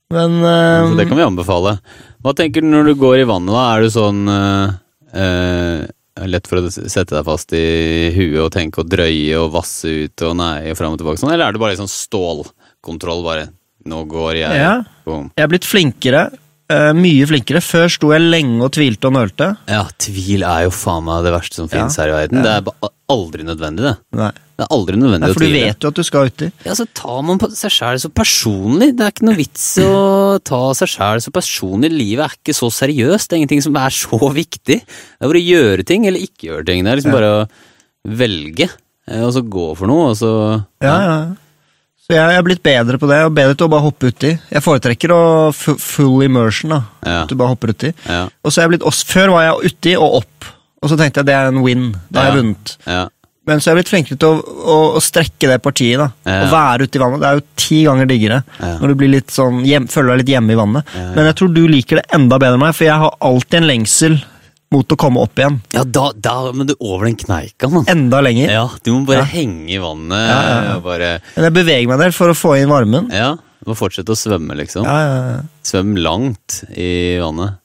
Men 0.10 0.40
Så 0.42 0.96
det 0.98 1.04
eh, 1.06 1.10
kan 1.10 1.20
vi 1.20 1.24
anbefale. 1.24 1.78
Hva 2.26 2.34
tenker 2.36 2.66
du 2.66 2.72
når 2.72 2.90
du 2.90 2.96
går 3.00 3.22
i 3.22 3.28
vannet, 3.30 3.54
da? 3.54 3.66
Er 3.76 3.86
du 3.86 3.92
sånn 3.94 4.24
uh, 4.26 4.74
uh, 5.14 6.26
lett 6.28 6.50
for 6.50 6.60
å 6.60 6.72
sette 6.74 7.14
deg 7.14 7.28
fast 7.28 7.54
i 7.56 8.10
huet 8.16 8.42
og 8.48 8.52
tenke 8.56 8.82
og 8.82 8.90
drøye 8.92 9.38
og 9.40 9.54
vasse 9.54 9.88
ut 9.88 10.26
og 10.28 10.36
nei 10.42 10.72
og 10.74 10.80
fram 10.80 10.96
og 10.98 11.00
tilbake 11.00 11.22
sånn, 11.22 11.32
eller 11.32 11.48
er 11.48 11.56
det 11.56 11.62
bare 11.62 11.76
litt 11.76 11.84
sånn 11.84 11.94
stålkontroll, 11.94 13.24
bare 13.24 13.48
nå 13.88 14.04
går 14.12 14.42
jeg 14.42 14.60
Ja. 14.60 14.74
Boom. 15.06 15.30
jeg 15.38 15.46
er 15.46 15.52
blitt 15.54 15.68
flinkere. 15.68 16.26
Eh, 16.70 16.92
mye 16.94 17.26
flinkere. 17.30 17.62
Før 17.66 17.88
sto 17.92 18.12
jeg 18.14 18.22
lenge 18.26 18.62
og 18.66 18.72
tvilte 18.76 19.10
og 19.10 19.14
nølte. 19.18 19.58
Ja, 19.70 19.84
tvil 19.98 20.44
er 20.48 20.68
jo 20.68 20.74
faen 20.76 21.04
meg 21.08 21.24
det 21.26 21.34
verste 21.34 21.56
som 21.62 21.68
finnes 21.72 21.98
Ja. 21.98 22.04
her 22.06 22.10
i 22.14 22.18
verden. 22.28 22.44
Det 22.44 22.54
er 22.58 22.90
aldri 23.10 23.44
nødvendig, 23.48 23.84
det. 23.90 23.98
Nei. 24.20 24.32
Det 24.60 24.66
er 24.68 24.76
aldri 24.76 24.98
nødvendig 25.00 25.24
Nei, 25.24 25.34
for 25.34 25.40
du 25.40 25.54
vet 25.54 25.80
jo 25.80 25.88
at 25.88 25.96
du 25.96 26.04
skal 26.04 26.26
uti. 26.28 26.52
Ja, 26.66 26.74
så 26.76 26.86
tar 26.94 27.22
man 27.24 27.38
på 27.40 27.48
seg 27.56 27.72
sjæl 27.72 28.00
så 28.04 28.10
personlig. 28.12 28.90
Det 28.98 29.06
er 29.06 29.14
ikke 29.14 29.28
noe 29.30 29.38
vits 29.40 29.78
å 29.80 30.36
ta 30.44 30.60
seg 30.76 30.92
sjæl 30.92 31.22
så 31.24 31.32
personlig. 31.32 31.90
Livet 31.96 32.26
er 32.26 32.36
ikke 32.36 32.56
så 32.58 32.68
seriøst. 32.68 33.30
Det 33.30 33.38
er 33.38 33.40
ingenting 33.40 33.64
som 33.64 33.78
er 33.80 33.90
så 33.96 34.20
viktig. 34.36 34.82
Det 34.84 35.24
er 35.24 35.28
bare 35.32 35.40
å 35.40 35.48
gjøre 35.48 35.86
ting 35.88 36.06
eller 36.08 36.20
ikke 36.20 36.50
gjøre 36.52 36.66
ting. 36.68 36.84
Det 36.84 36.92
er 36.92 37.00
liksom 37.00 37.14
Ja. 37.14 37.20
bare 37.22 37.32
å 37.48 37.50
velge, 38.20 38.70
eh, 39.08 39.22
og 39.24 39.32
så 39.34 39.42
gå 39.48 39.78
for 39.78 39.88
noe, 39.88 40.10
og 40.12 40.18
så 40.20 40.66
Ja, 40.84 40.98
ja. 41.08 41.36
Så 42.10 42.16
jeg 42.18 42.38
er 42.40 42.42
blitt 42.42 42.64
bedre 42.66 42.98
på 42.98 43.06
det, 43.06 43.20
og 43.28 43.36
bedre 43.38 43.54
til 43.54 43.68
å 43.68 43.70
bare 43.70 43.86
hoppe 43.86 44.10
uti. 44.10 44.32
Jeg 44.50 44.64
foretrekker 44.66 45.12
å 45.14 45.20
fu- 45.54 45.76
full 45.78 46.24
immersion, 46.26 46.72
da. 46.74 46.80
Ja. 47.06 47.18
At 47.22 47.30
du 47.30 47.36
bare 47.38 47.52
hopper 47.54 47.70
uti. 47.76 47.92
Ja. 48.10 48.24
Og 48.42 48.50
så 48.50 48.58
er 48.60 48.66
jeg 48.66 48.72
blitt 48.74 48.88
også, 48.90 49.06
Før 49.12 49.30
var 49.36 49.44
jeg 49.46 49.70
uti 49.76 49.94
og 50.00 50.16
opp, 50.24 50.48
og 50.82 50.90
så 50.90 50.98
tenkte 50.98 51.22
jeg 51.22 51.28
det 51.30 51.36
er 51.38 51.52
en 51.52 51.62
win. 51.62 51.92
Da 52.10 52.24
har 52.24 52.32
jeg 52.34 52.40
vunnet. 52.44 52.76
ja. 52.90 53.08
Men 53.50 53.58
så 53.62 53.70
er 53.70 53.74
jeg 53.74 53.80
blitt 53.84 53.90
flinkere 53.90 54.18
til 54.22 54.28
å, 54.30 54.58
å, 54.70 54.74
å 54.98 55.02
strekke 55.02 55.48
det 55.50 55.56
partiet. 55.66 55.98
da 55.98 56.10
Ja. 56.26 56.42
Å 56.46 56.50
være 56.52 56.86
ute 56.86 57.00
i 57.00 57.02
vannet. 57.02 57.22
Det 57.24 57.30
er 57.30 57.38
jo 57.40 57.46
ti 57.58 57.80
ganger 57.88 58.06
diggere 58.10 58.44
Ja. 58.60 58.74
når 58.82 58.88
du 58.92 58.96
blir 59.00 59.10
litt 59.10 59.32
sånn 59.34 59.64
hjem, 59.66 59.88
føler 59.90 60.12
deg 60.12 60.20
litt 60.22 60.34
hjemme 60.36 60.54
i 60.54 60.60
vannet. 60.60 60.86
Ja. 60.94 61.06
Men 61.16 61.26
jeg 61.30 61.36
tror 61.40 61.54
du 61.56 61.62
liker 61.68 61.96
det 62.02 62.06
enda 62.14 62.38
bedre 62.38 62.58
enn 62.60 62.66
meg, 62.66 62.76
for 62.78 62.86
jeg 62.86 63.00
har 63.06 63.16
alltid 63.22 63.58
en 63.62 63.68
lengsel 63.70 64.20
mot 64.72 64.88
å 64.94 64.98
komme 65.02 65.18
opp 65.24 65.40
igjen. 65.42 65.60
ja 65.74 65.84
da, 65.84 66.12
da 66.14 66.52
Men 66.54 66.68
du 66.70 66.76
over 66.80 67.06
den 67.10 67.16
kneika, 67.18 67.70
mann. 67.72 67.86
Enda 67.90 68.20
lenger. 68.22 68.52
Ja, 68.54 68.66
du 68.84 68.92
må 68.94 69.06
bare 69.08 69.24
Ja. 69.24 69.30
henge 69.32 69.70
i 69.74 69.80
vannet 69.82 70.28
Ja, 70.30 70.40
ja, 70.50 70.60
ja. 70.74 70.80
bare 70.80 71.10
Men 71.36 71.48
jeg 71.50 71.54
beveger 71.54 71.88
meg 71.90 72.00
der 72.00 72.12
for 72.12 72.30
å 72.30 72.38
få 72.38 72.54
inn 72.62 72.70
varmen. 72.70 73.10
Ja, 73.12 73.32
du 73.36 73.72
må 73.72 73.76
fortsette 73.76 74.14
å 74.14 74.20
svømme, 74.20 74.56
liksom. 74.60 74.86
Ja, 74.86 75.00
ja, 75.02 75.18
ja. 75.34 75.42
Svøm 75.66 75.98
langt 75.98 76.64
i 76.78 77.18
vannet. 77.20 77.58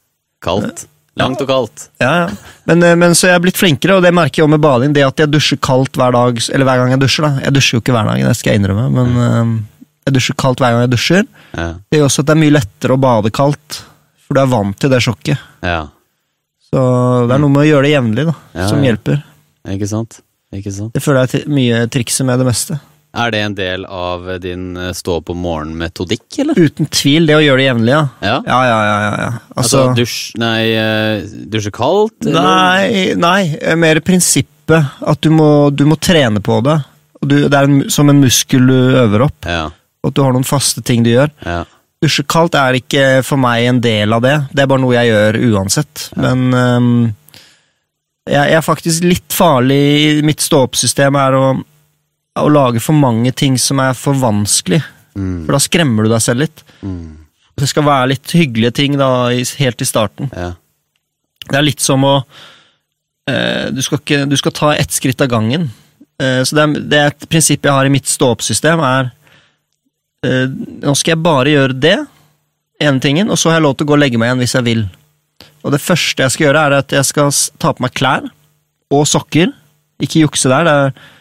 Kaldt. 0.42 0.86
Langt 1.16 1.40
og 1.44 1.46
kaldt. 1.46 1.88
Ja, 2.02 2.24
ja. 2.24 2.28
Men, 2.66 2.82
eh, 2.82 2.96
men 2.98 3.12
så 3.14 3.28
jeg 3.28 3.36
er 3.36 3.44
blitt 3.44 3.56
flinkere, 3.60 3.96
og 4.00 4.02
det 4.02 4.10
merker 4.12 4.40
jeg 4.42 4.48
også 4.48 4.50
med 4.56 4.60
bading. 4.64 4.92
Det 4.96 5.04
at 5.06 5.16
jeg 5.22 5.30
dusjer 5.30 5.60
kaldt 5.62 5.94
hver 6.00 6.10
dag, 6.16 6.40
eller 6.52 6.66
hver 6.66 6.80
gang 6.82 6.90
jeg 6.96 7.00
dusjer. 7.04 7.22
da 7.28 7.44
Jeg 7.44 7.54
dusjer 7.54 7.78
jo 7.78 7.80
ikke 7.84 7.94
hver 7.94 8.08
dag, 8.10 8.24
det 8.26 8.36
skal 8.36 8.52
jeg 8.52 8.60
innrømme, 8.64 8.90
men 8.90 9.14
mm. 9.14 9.54
Jeg 10.08 10.14
dusjer 10.18 10.34
kaldt 10.36 10.58
hver 10.60 10.72
gang 10.74 10.82
jeg 10.88 10.90
dusjer. 10.96 11.22
Ja. 11.56 11.68
Det 11.88 12.00
gjør 12.00 12.08
også 12.10 12.24
at 12.24 12.26
det 12.26 12.34
er 12.34 12.40
mye 12.42 12.56
lettere 12.58 12.96
å 12.96 13.00
bade 13.00 13.30
kaldt, 13.30 13.78
for 14.26 14.34
du 14.34 14.40
er 14.42 14.50
vant 14.50 14.76
til 14.80 14.90
det 14.90 15.00
sjokket. 15.04 15.38
ja. 15.62 15.84
Så 16.74 16.80
det 17.28 17.36
er 17.36 17.42
noe 17.44 17.52
med 17.54 17.62
å 17.62 17.68
gjøre 17.68 17.86
det 17.86 17.92
jevnlig, 17.94 18.24
da, 18.26 18.34
Ja, 18.58 18.66
som 18.70 18.80
ja. 18.82 18.90
hjelper. 18.90 19.20
Ikke 19.74 19.86
sant? 19.90 20.18
Ikke 20.54 20.72
sant? 20.74 20.92
Det 20.96 21.02
føler 21.04 21.26
jeg 21.30 21.44
er 21.44 21.54
mye 21.54 21.84
trikset 21.94 22.26
med 22.26 22.42
det 22.42 22.46
meste. 22.48 22.80
Er 23.14 23.30
det 23.30 23.40
en 23.46 23.54
del 23.54 23.84
av 23.86 24.24
din 24.42 24.64
eh, 24.76 24.88
stå 24.96 25.20
opp 25.20 25.28
om 25.30 25.38
morgenen-metodikk, 25.44 26.24
eller? 26.42 26.58
Uten 26.58 26.88
tvil, 26.90 27.28
det 27.30 27.36
å 27.38 27.42
gjøre 27.44 27.60
det 27.62 27.66
jevnlig, 27.68 27.92
ja. 27.94 28.00
Ja. 28.26 28.38
Ja, 28.48 28.56
ja, 28.66 28.78
ja. 28.88 28.96
ja. 29.22 29.28
Altså, 29.54 29.84
Altså, 29.84 29.84
dusj 30.00 30.16
Nei, 30.42 30.58
eh, 30.74 31.28
dusje 31.54 31.70
kaldt? 31.74 32.16
eller? 32.26 32.42
Nei, 32.42 33.14
nei, 33.22 33.38
eh, 33.62 33.76
mer 33.78 34.00
prinsippet 34.02 34.90
at 35.06 35.22
du 35.22 35.30
må, 35.30 35.48
du 35.70 35.84
må 35.86 35.94
trene 36.02 36.42
på 36.42 36.58
det. 36.66 36.80
Du, 37.22 37.36
det 37.46 37.54
er 37.54 37.70
en, 37.70 37.84
som 37.94 38.10
en 38.10 38.18
muskel 38.20 38.66
du 38.66 38.74
øver 39.04 39.28
opp, 39.28 39.46
Ja. 39.46 39.68
at 40.04 40.12
du 40.18 40.20
har 40.26 40.34
noen 40.34 40.44
faste 40.44 40.82
ting 40.84 41.06
du 41.06 41.12
gjør. 41.14 41.30
ja. 41.46 41.62
Dusje 42.04 42.24
kaldt 42.28 42.54
er 42.60 42.76
ikke 42.78 43.04
for 43.24 43.40
meg 43.40 43.64
en 43.70 43.80
del 43.84 44.12
av 44.12 44.22
det, 44.24 44.34
det 44.52 44.64
er 44.64 44.70
bare 44.70 44.82
noe 44.84 44.94
jeg 44.96 45.08
gjør 45.10 45.38
uansett. 45.54 46.08
Men 46.20 46.42
um, 46.52 46.88
jeg, 48.28 48.40
jeg 48.50 48.56
er 48.58 48.64
faktisk 48.64 49.04
litt 49.08 49.32
farlig 49.36 49.78
i 50.18 50.24
mitt 50.26 50.44
stå-opp-system 50.44 51.16
er 51.20 51.36
å, 51.38 51.44
å 52.40 52.46
lage 52.52 52.82
for 52.84 52.96
mange 52.96 53.32
ting 53.36 53.56
som 53.60 53.80
er 53.84 53.96
for 53.98 54.18
vanskelig, 54.20 54.82
Mm. 55.14 55.44
for 55.46 55.54
da 55.54 55.58
skremmer 55.62 56.02
du 56.02 56.10
deg 56.10 56.22
selv 56.24 56.40
litt. 56.42 56.62
Mm. 56.82 57.12
Det 57.54 57.68
skal 57.70 57.84
være 57.86 58.08
litt 58.10 58.32
hyggelige 58.34 58.72
ting 58.74 58.96
da, 58.98 59.28
helt 59.30 59.84
i 59.84 59.86
starten. 59.86 60.26
ja. 60.34 60.48
Det 61.46 61.54
er 61.54 61.62
litt 61.68 61.84
som 61.84 62.02
å 62.02 62.14
eh, 63.30 63.68
du, 63.70 63.78
skal 63.86 64.00
ikke, 64.00 64.18
du 64.26 64.34
skal 64.40 64.54
ta 64.56 64.72
ett 64.74 64.90
skritt 64.96 65.22
av 65.22 65.28
gangen. 65.30 65.68
Eh, 66.18 66.40
så 66.42 66.56
det 66.58 66.64
er, 66.64 66.74
det 66.90 66.98
er 66.98 67.12
et 67.12 67.26
prinsipp 67.30 67.68
jeg 67.68 67.76
har 67.78 67.86
i 67.86 67.92
mitt 67.94 68.10
stå-opp-system, 68.10 68.82
er 68.82 69.12
eh, 70.24 70.50
Nå 70.84 70.94
skal 70.98 71.14
jeg 71.14 71.24
bare 71.24 71.52
gjøre 71.54 71.78
det, 71.78 71.96
ene 72.82 73.00
tingen, 73.00 73.30
og 73.30 73.38
så 73.38 73.50
har 73.50 73.60
jeg 73.60 73.66
lov 73.68 73.76
til 73.78 73.86
å 73.86 73.92
gå 73.92 73.96
og 73.96 74.02
legge 74.02 74.20
meg 74.20 74.30
igjen 74.32 74.42
hvis 74.42 74.56
jeg 74.56 74.66
vil. 74.66 74.86
Og 75.64 75.72
det 75.72 75.80
første 75.80 76.24
jeg 76.24 76.34
skal 76.34 76.48
gjøre, 76.48 76.64
er 76.66 76.78
at 76.82 76.92
jeg 76.92 77.08
skal 77.08 77.30
ta 77.62 77.72
på 77.72 77.84
meg 77.84 77.94
klær 77.96 78.26
og 78.92 79.04
sokker. 79.08 79.52
Ikke 80.02 80.24
jukse 80.24 80.50
der, 80.50 80.66
det 80.66 80.74
er 80.74 81.12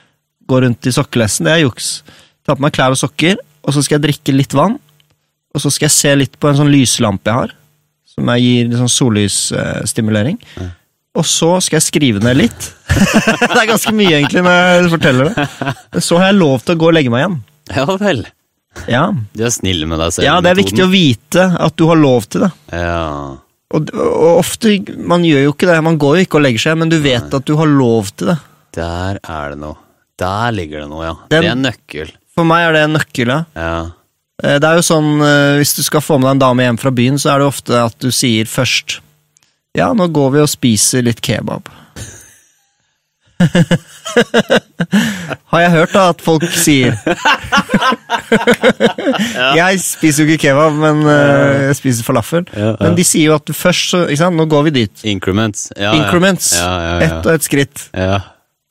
gå 0.49 0.59
rundt 0.63 0.89
i 0.89 0.93
sokkelesten, 0.93 1.47
det 1.47 1.55
er 1.55 1.63
juks. 1.63 1.95
Ta 2.43 2.57
på 2.57 2.65
meg 2.65 2.73
klær 2.75 2.95
og 2.95 2.99
sokker, 2.99 3.39
og 3.63 3.75
så 3.75 3.83
skal 3.83 3.99
jeg 3.99 4.07
drikke 4.09 4.35
litt 4.35 4.55
vann. 4.57 4.79
Og 5.53 5.61
så 5.61 5.71
skal 5.71 5.87
jeg 5.87 5.95
se 5.95 6.13
litt 6.17 6.39
på 6.41 6.49
en 6.49 6.57
sånn 6.59 6.71
lyslampe 6.73 7.29
jeg 7.29 7.45
har, 7.45 7.53
som 8.09 8.31
jeg 8.33 8.45
gir 8.45 8.71
litt 8.71 8.81
sånn 8.81 8.95
sollysstimulering. 8.95 10.39
Og 11.13 11.27
så 11.29 11.51
skal 11.61 11.77
jeg 11.77 11.85
skrive 11.85 12.23
ned 12.25 12.39
litt. 12.39 12.69
det 12.89 13.59
er 13.59 13.69
ganske 13.69 13.93
mye, 13.93 14.15
egentlig, 14.17 14.41
når 14.45 14.57
jeg 14.57 14.93
forteller 14.95 15.29
det. 15.29 15.45
Så 16.07 16.17
har 16.17 16.31
jeg 16.31 16.39
lov 16.39 16.63
til 16.65 16.73
å 16.73 16.81
gå 16.81 16.87
og 16.89 16.95
legge 16.97 17.13
meg 17.13 17.21
igjen. 17.21 17.35
ja 17.69 17.85
vel. 18.01 18.23
Ja, 18.89 19.12
Du 19.33 19.43
er 19.45 19.51
snill 19.53 19.86
med 19.88 19.99
deg 20.01 20.12
selv. 20.15 20.25
ja 20.25 20.39
det 20.41 20.51
er 20.51 20.59
viktig 20.59 20.83
å 20.83 20.89
vite 20.91 21.43
at 21.59 21.75
du 21.79 21.86
har 21.88 21.95
lov 21.99 22.25
til 22.29 22.41
det. 22.45 22.51
Ja. 22.73 23.38
Og, 23.73 23.89
og 23.95 24.39
ofte, 24.39 24.73
man 24.97 25.23
gjør 25.25 25.43
jo 25.47 25.53
ikke 25.53 25.69
det, 25.69 25.77
man 25.86 25.97
går 26.01 26.17
jo 26.19 26.25
ikke 26.27 26.38
og 26.39 26.43
legger 26.45 26.59
seg, 26.67 26.77
men 26.77 26.89
du 26.91 26.99
vet 27.01 27.33
at 27.33 27.45
du 27.45 27.55
har 27.57 27.69
lov 27.69 28.12
til 28.17 28.27
det. 28.33 28.38
Der 28.77 29.19
er 29.23 29.49
det 29.53 29.59
noe. 29.62 29.77
Der 30.21 30.51
ligger 30.53 30.83
det 30.83 30.89
noe, 30.91 31.03
ja. 31.05 31.13
Den- 31.29 31.41
Det 31.43 31.49
er 31.51 31.55
nøkkel. 31.63 32.12
For 32.36 32.45
meg 32.49 32.67
er 32.67 32.73
det 32.73 32.81
en 32.88 32.93
nøkkel, 32.97 33.27
ja. 33.33 33.39
Ja. 33.55 33.73
Eh, 34.43 34.57
Det 34.59 34.63
er 34.69 34.75
jo 34.75 34.81
sånn, 34.81 35.21
eh, 35.21 35.57
Hvis 35.62 35.75
du 35.77 35.83
skal 35.83 36.01
få 36.01 36.19
med 36.19 36.27
deg 36.27 36.31
en 36.31 36.39
dame 36.39 36.63
hjem 36.65 36.79
fra 36.79 36.91
byen, 36.91 37.17
så 37.21 37.33
er 37.36 37.39
det 37.39 37.47
ofte 37.47 37.73
at 37.86 37.97
du 37.99 38.09
sier 38.12 38.45
først 38.45 38.99
Ja, 39.77 39.91
nå 39.93 40.07
går 40.12 40.31
vi 40.33 40.39
og 40.41 40.49
spiser 40.49 41.01
litt 41.03 41.21
kebab. 41.21 41.65
Har 45.53 45.60
jeg 45.63 45.71
hørt 45.73 45.93
da 45.95 46.03
at 46.13 46.21
folk 46.23 46.43
sier. 46.53 46.93
Jeg 49.58 49.79
spiser 49.84 50.23
jo 50.23 50.27
ikke 50.34 50.41
kebab, 50.49 50.73
men 50.79 50.97
eh, 51.10 51.67
jeg 51.69 51.75
spiser 51.79 52.03
falafel. 52.08 52.43
Ja, 52.53 52.60
ja. 52.73 52.77
Men 52.82 52.91
de 52.97 53.03
sier 53.08 53.25
jo 53.32 53.36
at 53.38 53.47
først 53.56 53.84
så, 53.93 53.99
ikke 54.08 54.21
sant? 54.23 54.38
Nå 54.39 54.43
går 54.51 54.62
vi 54.67 54.71
dit. 54.82 54.95
Increments. 55.10 55.60
Ja. 55.77 55.91
Increments. 55.97 56.45
Ja, 56.58 56.71
ja, 56.86 56.93
Ett 57.08 57.19
og 57.25 57.32
ett 57.36 57.45
skritt. 57.49 57.77
ja. 57.95 58.17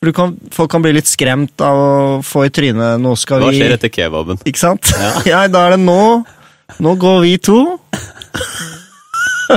Du 0.03 0.11
kan, 0.11 0.33
folk 0.51 0.67
kan 0.73 0.83
bli 0.83 0.91
litt 0.97 1.07
skremt 1.07 1.63
av 1.63 1.77
å 1.79 1.91
få 2.27 2.41
i 2.49 2.51
trynet 2.51 2.99
Nå 2.99 3.13
skal 3.15 3.39
Hva 3.39 3.53
vi 3.53 3.61
skjer 3.61 3.71
etter 3.77 3.87
kebaben? 3.95 4.41
Ikke 4.51 4.59
sant? 4.59 4.89
Ja. 4.99 5.11
Ja, 5.31 5.43
da 5.47 5.61
er 5.69 5.77
det 5.77 5.85
nå. 5.85 6.25
Nå 6.83 6.95
går 6.99 7.21
vi 7.23 7.37
to. 7.39 7.59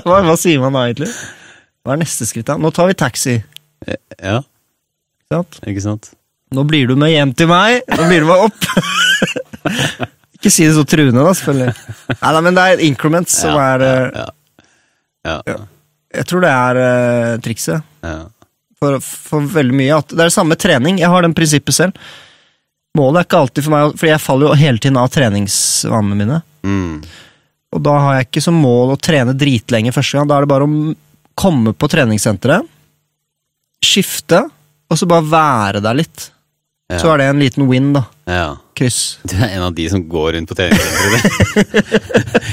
hva, 0.06 0.20
hva 0.22 0.36
sier 0.38 0.62
man 0.62 0.78
da, 0.78 0.84
egentlig? 0.86 1.10
Hva 1.82 1.96
er 1.96 2.04
neste 2.04 2.28
skritt, 2.30 2.46
da? 2.46 2.60
Nå 2.62 2.70
tar 2.78 2.92
vi 2.92 2.94
taxi. 3.00 3.34
Ja, 4.22 4.44
sant? 5.34 5.60
ikke 5.66 5.84
sant? 5.84 6.12
Nå 6.56 6.64
blir 6.70 6.90
du 6.90 6.96
med 7.00 7.12
hjem 7.14 7.34
til 7.38 7.50
meg. 7.50 7.82
Nå 7.90 8.10
blir 8.10 8.24
du 8.24 8.30
med 8.30 8.44
opp. 8.48 8.68
ikke 10.38 10.52
si 10.54 10.68
det 10.68 10.76
så 10.78 10.86
truende, 10.88 11.24
da, 11.26 11.34
selvfølgelig. 11.36 11.96
Nei, 12.14 12.34
nei, 12.36 12.44
men 12.48 12.58
det 12.58 12.66
er 12.66 12.84
increments 12.86 13.40
som 13.42 13.56
Ja, 13.58 13.72
er 13.74 13.86
eh, 13.88 14.20
Ja. 14.20 14.28
ja. 15.30 15.40
Ja. 15.50 15.58
Jeg 16.16 16.30
tror 16.30 16.46
det 16.46 16.52
er 16.54 16.78
uh, 16.80 17.32
trikset 17.44 18.06
ja. 18.06 18.14
for, 18.80 19.02
for 19.04 19.50
veldig 19.52 19.76
mye. 19.76 19.98
At 19.98 20.14
det 20.14 20.22
er 20.22 20.30
det 20.30 20.36
samme 20.38 20.56
trening. 20.56 21.02
Jeg 21.02 21.12
har 21.12 21.26
den 21.26 21.36
prinsippet 21.36 21.76
selv. 21.76 22.06
Målet 22.96 23.20
er 23.20 23.28
ikke 23.28 23.42
alltid 23.44 23.66
for 23.66 23.74
meg, 23.74 23.96
fordi 24.00 24.14
jeg 24.14 24.24
faller 24.24 24.48
jo 24.48 24.60
hele 24.62 24.80
tiden 24.80 25.00
av 25.02 25.10
treningsvanene 25.12 26.20
mine. 26.22 26.38
Mm. 26.64 27.02
Og 27.76 27.84
da 27.84 27.98
har 28.00 28.16
jeg 28.16 28.30
ikke 28.30 28.46
som 28.46 28.62
mål 28.64 28.94
å 28.94 29.02
trene 29.02 29.36
dritlenge 29.36 29.92
første 29.92 30.16
gang. 30.16 30.30
Da 30.30 30.38
er 30.38 30.46
det 30.46 30.52
bare 30.54 30.70
å 30.70 30.94
komme 31.36 31.74
på 31.76 31.90
treningssenteret, 31.92 32.70
skifte, 33.84 34.46
og 34.90 34.98
så 35.00 35.08
bare 35.10 35.26
være 35.32 35.82
der 35.86 35.98
litt. 35.98 36.32
Ja. 36.92 37.00
Så 37.02 37.10
er 37.14 37.18
det 37.24 37.26
en 37.32 37.40
liten 37.42 37.66
win, 37.70 37.94
da. 37.96 38.04
ja. 38.30 38.46
Kryss. 38.76 39.18
Du 39.24 39.38
er 39.40 39.54
en 39.56 39.64
av 39.70 39.74
de 39.74 39.86
som 39.90 40.02
går 40.12 40.34
rundt 40.36 40.50
på 40.52 40.56
treningssenteret. 40.60 41.24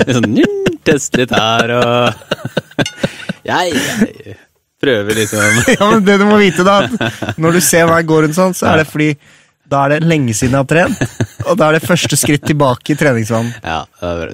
sånn, 0.14 0.28
«Nyn, 0.36 0.58
Test 0.86 1.16
litt 1.18 1.32
her 1.34 1.72
og 1.76 2.14
jeg, 3.50 3.74
jeg 3.74 4.36
prøver 4.82 5.18
liksom 5.18 5.58
Ja, 5.74 5.88
men 5.90 6.04
det 6.06 6.16
du 6.22 6.24
må 6.28 6.38
vite, 6.40 6.62
da, 6.66 6.76
at 6.86 7.38
når 7.42 7.58
du 7.58 7.60
ser 7.66 7.90
meg 7.90 8.06
gå 8.08 8.20
rundt 8.24 8.38
sånn, 8.38 8.54
så 8.54 8.70
er 8.72 8.82
det 8.82 8.86
fordi 8.90 9.10
da 9.72 9.84
er 9.86 9.94
det 9.96 10.08
lenge 10.10 10.34
siden 10.36 10.54
jeg 10.54 10.62
har 10.62 10.70
trent, 10.70 11.20
og 11.48 11.54
da 11.58 11.68
er 11.72 11.78
det 11.78 11.86
første 11.88 12.18
skritt 12.20 12.42
tilbake 12.46 12.92
i 12.94 12.98
treningsvanen. 13.00 13.52
Ja, 13.64 13.82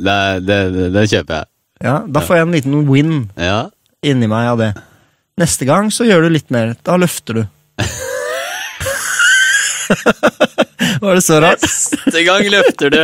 det, 0.03 0.17
det, 0.49 0.61
det 0.97 1.05
kjøper 1.13 1.37
jeg. 1.41 1.51
Ja, 1.89 1.97
da 2.11 2.23
får 2.27 2.41
jeg 2.41 2.47
en 2.49 2.57
liten 2.57 2.81
win 2.89 3.13
Ja. 3.39 3.59
inni 4.03 4.27
meg 4.29 4.49
av 4.51 4.59
det. 4.61 4.73
Neste 5.39 5.69
gang 5.69 5.93
så 5.95 6.05
gjør 6.09 6.27
du 6.27 6.33
litt 6.35 6.51
mer. 6.53 6.73
Da 6.85 6.97
løfter 6.99 7.39
du. 7.39 7.45
Var 11.01 11.15
det 11.15 11.23
så 11.23 11.39
rart? 11.41 11.63
Neste 11.63 12.23
gang 12.27 12.45
løfter 12.51 12.91
du. 12.93 12.99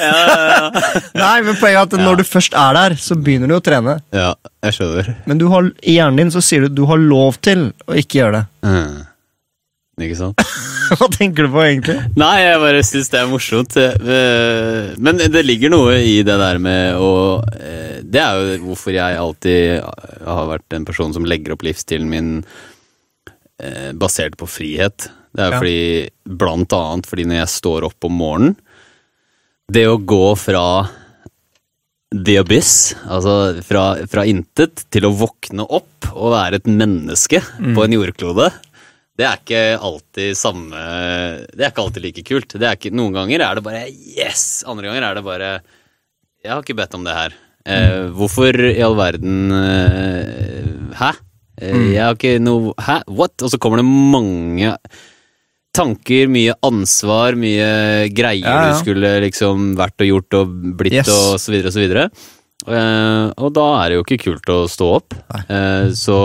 Ja, 0.00 0.12
ja, 0.26 0.70
Nei, 1.16 1.36
men 1.46 1.56
poenget 1.60 1.78
er 1.78 1.84
at 1.86 1.94
når 2.02 2.20
du 2.20 2.24
først 2.26 2.56
er 2.58 2.76
der, 2.76 2.96
så 3.00 3.16
begynner 3.18 3.48
du 3.50 3.56
å 3.58 3.62
trene. 3.64 3.98
ja. 4.14 4.32
ja, 4.32 4.50
jeg 4.66 4.76
skjønner. 4.76 5.08
Men 5.26 5.40
du 5.40 5.46
har, 5.52 5.70
i 5.82 5.96
hjernen 5.98 6.20
din 6.24 6.30
så 6.34 6.42
sier 6.44 6.60
du 6.64 6.68
at 6.70 6.76
du 6.78 6.84
har 6.90 7.00
lov 7.02 7.38
til 7.42 7.68
å 7.90 7.96
ikke 7.98 8.20
gjøre 8.20 8.36
det. 8.40 8.44
Mm. 8.68 9.00
Ikke 10.06 10.18
sant? 10.18 10.44
Hva 10.98 11.08
tenker 11.12 11.46
du 11.46 11.52
på 11.54 11.62
egentlig? 11.64 11.96
Nei, 12.20 12.34
jeg 12.42 12.60
bare 12.62 12.82
syns 12.86 13.10
det 13.12 13.18
er 13.20 13.30
morsomt. 13.30 13.76
Eh, 13.78 14.92
Men 15.02 15.20
det 15.20 15.42
ligger 15.46 15.72
noe 15.72 15.96
i 16.04 16.18
det 16.26 16.36
der 16.40 16.58
med 16.62 16.98
å 17.00 17.10
eh, 17.56 18.00
Det 18.04 18.20
er 18.22 18.32
jo 18.40 18.58
hvorfor 18.68 18.92
jeg 18.96 19.18
alltid 19.20 19.80
har 20.26 20.48
vært 20.50 20.76
en 20.78 20.86
person 20.88 21.12
som 21.16 21.24
legger 21.28 21.54
opp 21.56 21.64
livsstilen 21.66 22.08
min 22.12 22.30
eh, 23.62 23.92
basert 23.94 24.36
på 24.40 24.48
frihet. 24.50 25.08
Det 25.32 25.40
er 25.46 25.54
Ja. 25.54 25.58
fordi 25.62 26.10
Blant 26.42 26.72
annet 26.76 27.06
fordi 27.08 27.24
når 27.24 27.38
jeg 27.42 27.48
står 27.54 27.86
opp 27.88 28.04
om 28.04 28.12
morgenen 28.20 28.56
Det 29.72 29.86
å 29.88 29.96
gå 29.96 30.36
fra 30.36 30.64
the 32.12 32.34
abyss, 32.42 32.92
altså 33.08 33.62
fra, 33.64 33.84
fra 34.10 34.24
intet, 34.28 34.82
til 34.92 35.06
å 35.08 35.14
våkne 35.16 35.64
opp 35.64 36.10
og 36.12 36.34
være 36.34 36.58
et 36.60 36.66
menneske 36.68 37.40
på 37.72 37.84
en 37.86 37.94
jordklode, 37.96 38.50
det 39.16 39.24
er 39.24 39.38
ikke 39.40 39.62
alltid 39.80 40.36
samme 40.36 40.76
Det 41.52 41.64
er 41.64 41.70
ikke 41.70 41.84
alltid 41.86 42.04
like 42.04 42.24
kult. 42.28 42.52
Det 42.58 42.68
er 42.68 42.76
ikke, 42.76 42.92
noen 42.92 43.16
ganger 43.16 43.40
er 43.46 43.56
det 43.56 43.64
bare 43.64 43.86
yes! 43.88 44.62
Andre 44.68 44.90
ganger 44.90 45.06
er 45.08 45.14
det 45.16 45.24
bare 45.24 45.50
Jeg 46.42 46.52
har 46.52 46.60
ikke 46.64 46.76
bedt 46.82 46.94
om 46.98 47.04
det 47.08 47.16
her. 47.16 47.34
Eh, 47.64 48.08
hvorfor 48.16 48.56
i 48.60 48.80
all 48.82 48.96
verden 48.98 49.52
eh, 49.54 50.70
Hæ? 51.00 51.12
Eh, 51.62 51.92
Jeg 51.94 52.02
har 52.02 52.16
ikke 52.18 52.36
noe 52.42 52.74
Hæ? 52.82 52.98
What? 53.08 53.36
Og 53.46 53.52
så 53.52 53.58
kommer 53.62 53.78
det 53.82 53.86
mange 53.86 54.74
tanker, 55.72 56.28
mye 56.28 56.52
ansvar, 56.68 57.36
mye 57.38 58.10
greier 58.12 58.44
Ja, 58.44 58.56
ja. 58.66 58.72
du 58.74 58.80
skulle 58.82 59.14
liksom 59.24 59.70
vært 59.78 60.02
og 60.04 60.10
gjort 60.10 60.36
og 60.42 60.50
blitt 60.82 60.98
Yes. 61.00 61.08
og 61.08 61.38
så 61.40 61.54
videre 61.54 61.70
og 61.70 61.76
så 61.78 61.80
videre. 61.86 62.04
Uh, 62.62 63.32
og 63.42 63.54
da 63.56 63.64
er 63.80 63.88
det 63.90 63.96
jo 63.96 64.04
ikke 64.04 64.20
kult 64.26 64.52
å 64.52 64.58
stå 64.70 64.88
opp. 64.98 65.16
Eh, 65.48 65.88
så 65.98 66.18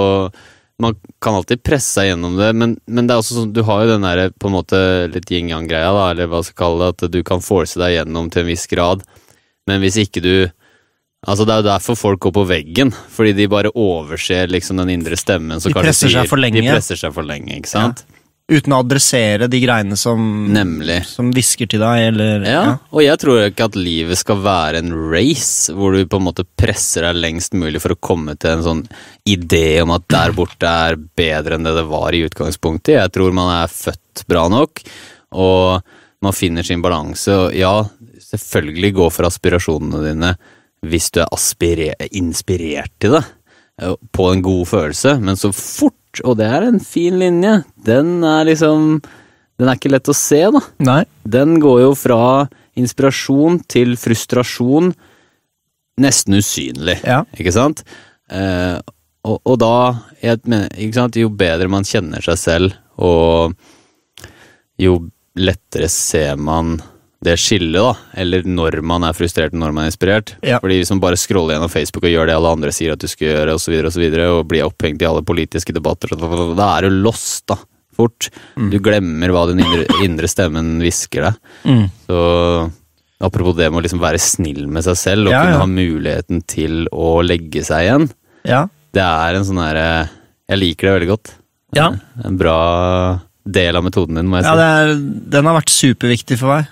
man 0.84 0.94
kan 1.24 1.34
alltid 1.40 1.64
presse 1.66 1.96
seg 1.96 2.12
gjennom 2.12 2.36
det, 2.38 2.52
men, 2.54 2.76
men 2.86 3.08
det 3.08 3.16
er 3.16 3.22
også 3.24 3.40
sånn, 3.40 3.54
du 3.56 3.64
har 3.66 3.86
jo 3.86 3.94
den 3.96 4.04
der 4.06 4.28
på 4.38 4.52
en 4.52 4.54
måte 4.60 4.78
litt 5.10 5.32
yin-yang-greia, 5.34 5.90
da, 5.96 6.04
eller 6.12 6.30
hva 6.30 6.44
jeg 6.44 6.52
skal 6.52 6.60
kalle 6.62 6.84
det, 6.92 7.08
at 7.08 7.16
du 7.16 7.24
kan 7.26 7.42
force 7.42 7.80
deg 7.82 7.96
gjennom 7.96 8.28
til 8.30 8.44
en 8.44 8.52
viss 8.52 8.68
grad, 8.70 9.02
men 9.66 9.82
hvis 9.82 9.98
ikke 10.04 10.22
du 10.22 10.34
Altså 11.26 11.48
Det 11.48 11.54
er 11.56 11.64
jo 11.64 11.70
derfor 11.72 11.98
folk 11.98 12.20
går 12.28 12.36
på 12.36 12.44
veggen, 12.52 12.92
fordi 12.94 13.34
de 13.40 13.48
bare 13.50 13.72
overser 13.74 14.52
liksom 14.52 14.78
den 14.84 14.94
indre 15.00 15.18
stemmen 15.18 15.58
De 15.58 15.74
presser 15.74 15.82
presser 15.82 16.14
seg 16.14 16.30
for 16.30 16.42
lenge. 16.42 16.62
De 16.62 16.70
presser 16.70 17.00
seg 17.00 17.16
for 17.16 17.26
lenge, 17.26 17.58
ikke 17.58 17.72
sant? 17.72 18.06
Uten 18.48 18.72
å 18.72 18.78
adressere 18.80 19.50
de 19.52 19.60
greiene 19.60 19.98
som 20.00 20.22
Nemlig. 20.56 21.02
Som 21.10 21.34
hvisker 21.36 21.68
til 21.68 21.82
deg, 21.84 22.04
eller 22.14 22.46
Ja, 22.48 22.62
og 22.94 23.02
jeg 23.04 23.20
tror 23.20 23.42
ikke 23.44 23.68
at 23.68 23.76
livet 23.76 24.22
skal 24.22 24.40
være 24.46 24.80
en 24.80 24.94
race 25.12 25.74
hvor 25.76 25.98
du 25.98 26.06
på 26.08 26.22
en 26.22 26.28
måte 26.30 26.46
presser 26.56 27.10
deg 27.10 27.20
lengst 27.26 27.58
mulig 27.60 27.82
for 27.84 27.92
å 27.92 28.00
komme 28.00 28.38
til 28.40 28.54
en 28.54 28.64
sånn 28.64 28.86
idé 29.28 29.82
om 29.84 29.92
at 29.98 30.08
der 30.14 30.32
borte 30.38 30.64
er 30.88 30.96
bedre 30.96 31.58
enn 31.58 31.68
det 31.68 31.76
det 31.76 31.88
var 31.90 32.16
i 32.16 32.24
utgangspunktet. 32.30 32.96
Jeg 33.02 33.16
tror 33.18 33.36
man 33.36 33.52
er 33.58 33.74
født 33.74 34.24
bra 34.32 34.46
nok, 34.54 34.86
og 35.36 35.84
man 36.24 36.38
finner 36.38 36.64
sin 36.64 36.86
balanse. 36.86 37.36
Og 37.36 37.58
ja, 37.58 37.82
selvfølgelig 38.30 38.96
gå 39.02 39.10
for 39.12 39.28
aspirasjonene 39.28 40.06
dine 40.08 40.38
hvis 40.86 41.10
du 41.16 41.22
er 41.24 42.08
inspirert 42.12 42.92
til 43.02 43.18
det, 43.18 43.24
eh, 43.82 43.96
på 44.14 44.32
en 44.32 44.42
god 44.46 44.66
følelse, 44.68 45.20
men 45.22 45.36
så 45.40 45.52
fort, 45.54 46.22
og 46.24 46.38
det 46.38 46.46
er 46.50 46.68
en 46.68 46.80
fin 46.80 47.18
linje, 47.20 47.64
den 47.84 48.24
er 48.24 48.46
liksom 48.46 49.02
Den 49.58 49.70
er 49.70 49.74
ikke 49.80 49.90
lett 49.90 50.06
å 50.06 50.14
se, 50.14 50.38
da. 50.54 50.60
Nei. 50.86 51.00
Den 51.26 51.56
går 51.60 51.80
jo 51.82 51.94
fra 51.98 52.48
inspirasjon 52.78 53.56
til 53.68 53.96
frustrasjon 53.98 54.92
nesten 56.00 56.36
usynlig, 56.38 57.00
Ja. 57.04 57.24
ikke 57.34 57.52
sant? 57.56 57.82
Eh, 58.30 58.78
og, 59.26 59.40
og 59.44 59.58
da, 59.58 59.72
jeg 60.22 60.44
mener, 60.46 60.70
ikke 60.78 60.94
sant, 60.94 61.18
jo 61.18 61.32
bedre 61.34 61.68
man 61.74 61.82
kjenner 61.90 62.22
seg 62.22 62.38
selv, 62.38 62.76
og 63.02 63.56
jo 64.78 65.00
lettere 65.42 65.90
ser 65.90 66.38
man 66.38 66.78
det 67.24 67.34
skillet, 67.42 67.80
da. 67.82 67.94
Eller 68.22 68.44
når 68.46 68.82
man 68.86 69.04
er 69.08 69.16
frustrert 69.18 69.54
og 69.56 69.60
når 69.64 69.72
man 69.74 69.86
er 69.88 69.92
inspirert. 69.92 70.36
Ja. 70.46 70.60
Fordi 70.62 70.78
hvis 70.78 70.92
man 70.94 71.00
bare 71.02 71.18
scroller 71.18 71.56
gjennom 71.56 71.72
Facebook 71.74 72.06
og 72.06 72.12
gjør 72.14 72.30
det 72.30 72.36
alle 72.38 72.52
andre 72.54 72.74
sier 72.76 72.94
at 72.94 73.02
du 73.02 73.08
skal 73.10 73.32
gjøre, 73.32 73.56
og 73.58 73.62
så 73.64 73.72
videre 73.74 73.90
og 73.90 73.96
så 73.96 74.04
videre, 74.04 74.28
og 74.36 74.48
blir 74.52 74.68
opphengt 74.68 75.02
i 75.02 75.08
alle 75.10 75.24
politiske 75.26 75.74
debatter, 75.74 76.14
da 76.14 76.68
er 76.78 76.88
du 76.88 77.00
lost, 77.02 77.48
da. 77.50 77.58
Fort. 77.98 78.28
Du 78.54 78.78
glemmer 78.86 79.32
hva 79.34 79.48
den 79.50 79.64
indre, 79.64 79.88
indre 80.06 80.28
stemmen 80.30 80.76
hvisker 80.84 81.26
deg. 81.26 81.40
Mm. 81.66 81.88
Så 82.06 82.20
apropos 83.26 83.56
det 83.58 83.72
med 83.74 83.80
å 83.82 83.86
liksom 83.88 84.04
være 84.04 84.20
snill 84.22 84.68
med 84.70 84.86
seg 84.86 85.00
selv 85.02 85.32
og 85.32 85.34
Ja, 85.34 85.40
kunne 85.42 85.56
ja. 85.56 85.64
ha 85.64 85.72
muligheten 85.72 86.44
til 86.46 86.84
å 86.94 87.16
legge 87.26 87.64
seg 87.66 87.88
igjen, 87.88 88.06
Ja. 88.46 88.68
det 88.94 89.02
er 89.02 89.40
en 89.40 89.48
sånn 89.48 89.58
herre 89.64 89.88
Jeg 90.48 90.60
liker 90.62 90.88
det 90.88 90.94
veldig 91.00 91.10
godt. 91.10 91.32
Ja. 91.76 91.88
En 92.24 92.38
bra 92.38 92.60
del 93.48 93.76
av 93.76 93.84
metoden 93.84 94.16
din, 94.20 94.30
må 94.30 94.38
jeg 94.38 94.46
Ja, 94.46 94.54
si. 94.54 94.62
det 94.62 94.68
er, 94.70 94.94
den 95.34 95.50
har 95.50 95.58
vært 95.58 95.74
superviktig 95.74 96.38
for 96.40 96.54
meg. 96.54 96.70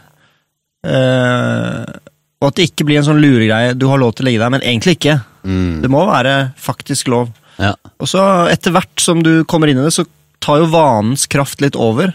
Eh, 0.85 1.95
og 2.41 2.51
at 2.51 2.59
det 2.59 2.67
ikke 2.69 2.85
blir 2.87 2.99
en 2.99 3.07
sånn 3.07 3.21
luregreie. 3.23 3.73
Du 3.77 3.87
har 3.89 4.01
lov 4.01 4.13
til 4.15 4.25
å 4.25 4.29
legge 4.29 4.43
deg, 4.43 4.53
men 4.53 4.65
egentlig 4.65 4.97
ikke. 4.99 5.17
Mm. 5.47 5.81
Det 5.83 5.89
må 5.91 6.03
være 6.09 6.35
faktisk 6.61 7.09
lov. 7.13 7.31
Ja. 7.61 7.73
Og 8.01 8.09
så 8.11 8.21
etter 8.51 8.75
hvert 8.75 9.01
som 9.01 9.23
du 9.25 9.39
kommer 9.49 9.71
inn 9.71 9.79
i 9.79 9.85
det, 9.85 9.93
så 9.95 10.05
tar 10.43 10.61
jo 10.61 10.69
vanens 10.73 11.25
kraft 11.31 11.63
litt 11.63 11.77
over. 11.79 12.13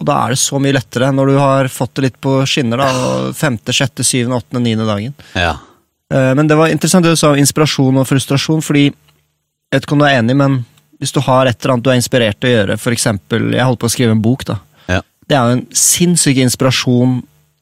Og 0.00 0.08
da 0.08 0.16
er 0.24 0.34
det 0.34 0.40
så 0.42 0.58
mye 0.58 0.74
lettere 0.74 1.12
når 1.14 1.30
du 1.30 1.36
har 1.38 1.70
fått 1.70 1.94
det 1.98 2.08
litt 2.08 2.16
på 2.24 2.40
skinner. 2.50 2.80
da, 2.82 3.30
Femte, 3.36 3.74
sjette, 3.76 4.06
syvende, 4.06 4.40
åttende, 4.42 4.64
niende 4.66 4.88
dagen. 4.90 5.14
ja. 5.38 5.54
Uh, 6.12 6.34
Men 6.36 6.46
det 6.46 6.54
var 6.54 6.68
interessant 6.68 7.02
det 7.02 7.14
du 7.14 7.16
sa 7.16 7.30
om 7.32 7.38
inspirasjon 7.40 7.96
og 7.96 8.04
frustrasjon, 8.06 8.60
fordi 8.62 8.82
jeg 8.84 9.72
vet 9.72 9.86
ikke 9.86 9.94
om 9.96 10.02
du 10.02 10.04
er 10.06 10.18
enig, 10.18 10.34
men 10.36 10.58
hvis 11.00 11.14
du 11.16 11.20
har 11.24 11.48
et 11.48 11.56
eller 11.56 11.72
annet 11.74 11.86
du 11.86 11.90
er 11.90 11.96
inspirert 11.98 12.38
til 12.38 12.50
å 12.50 12.52
gjøre, 12.52 12.76
eksempel, 12.92 13.46
jeg 13.56 13.66
holdt 13.66 13.80
på 13.80 13.88
å 13.88 13.94
skrive 13.94 14.14
en 14.14 14.20
bok, 14.22 14.44
da. 14.46 14.58
Ja. 14.86 15.00
Det 15.26 15.34
er 15.38 15.48
jo 15.48 15.56
en 15.56 15.64
sinnssyk 15.74 16.38
inspirasjon 16.44 17.16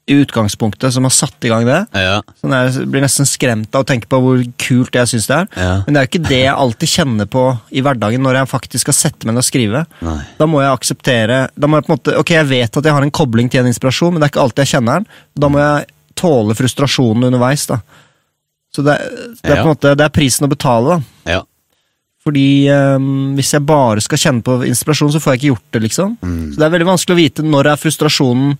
i 0.06 0.16
utgangspunktet 0.18 0.94
som 0.94 1.06
har 1.06 1.12
satt 1.14 1.44
i 1.46 1.50
gang 1.52 1.66
det. 1.66 1.78
Ja. 1.94 2.16
Sånn 2.40 2.54
jeg 2.56 2.86
blir 2.90 3.04
nesten 3.04 3.28
skremt 3.28 3.74
av 3.76 3.84
å 3.84 3.86
tenke 3.86 4.08
på 4.10 4.18
hvor 4.22 4.40
kult 4.58 4.98
jeg 4.98 5.10
syns 5.12 5.28
det 5.30 5.36
er. 5.36 5.46
ja. 5.54 5.74
Men 5.86 5.94
det 5.94 6.00
er 6.00 6.06
jo 6.06 6.10
ikke 6.10 6.28
det 6.30 6.40
jeg 6.40 6.56
alltid 6.64 6.92
kjenner 6.96 7.30
på 7.30 7.44
i 7.70 7.84
hverdagen 7.86 8.24
når 8.26 8.40
jeg 8.40 8.50
faktisk 8.50 8.88
skal 8.88 8.98
sette 8.98 9.28
meg 9.28 9.36
ned 9.36 9.44
og 9.44 9.46
skrive. 9.46 9.84
Nei. 10.02 10.18
Da 10.40 10.48
må 10.50 10.62
jeg 10.64 10.74
akseptere 10.74 11.38
da 11.54 11.70
må 11.70 11.78
jeg 11.78 11.86
på 11.86 11.92
en 11.92 11.98
måte, 12.00 12.16
Ok, 12.18 12.34
jeg 12.34 12.50
vet 12.50 12.80
at 12.80 12.88
jeg 12.90 12.96
har 12.98 13.06
en 13.06 13.14
kobling 13.14 13.52
til 13.52 13.62
en 13.62 13.70
inspirasjon, 13.70 14.14
men 14.14 14.22
det 14.22 14.26
er 14.26 14.34
ikke 14.34 14.42
alltid 14.42 14.64
jeg 14.64 14.74
kjenner 14.74 15.00
den. 15.00 15.22
Da 15.38 15.52
må 15.52 15.62
jeg 15.62 15.86
tåle 16.18 16.58
frustrasjonen 16.58 17.30
underveis. 17.30 17.68
da. 17.70 17.78
Så 18.74 18.82
det, 18.82 18.98
det 19.42 19.50
er 19.52 19.62
på 19.62 19.68
en 19.68 19.74
måte, 19.74 19.94
det 19.98 20.04
er 20.06 20.14
prisen 20.14 20.48
å 20.48 20.50
betale. 20.50 20.98
da. 20.98 21.34
Ja. 21.36 21.40
Fordi 22.22 22.70
um, 22.70 23.34
hvis 23.38 23.50
jeg 23.54 23.66
bare 23.66 24.02
skal 24.04 24.20
kjenne 24.20 24.44
på 24.46 24.60
inspirasjon, 24.68 25.10
så 25.14 25.20
får 25.22 25.34
jeg 25.34 25.40
ikke 25.40 25.50
gjort 25.52 25.74
det, 25.74 25.80
liksom. 25.88 26.14
Mm. 26.22 26.44
Så 26.52 26.60
det 26.60 26.66
er 26.66 26.74
veldig 26.76 26.90
vanskelig 26.92 27.16
å 27.16 27.22
vite 27.22 27.46
når 27.46 27.72
er 27.72 27.80
frustrasjonen 27.82 28.54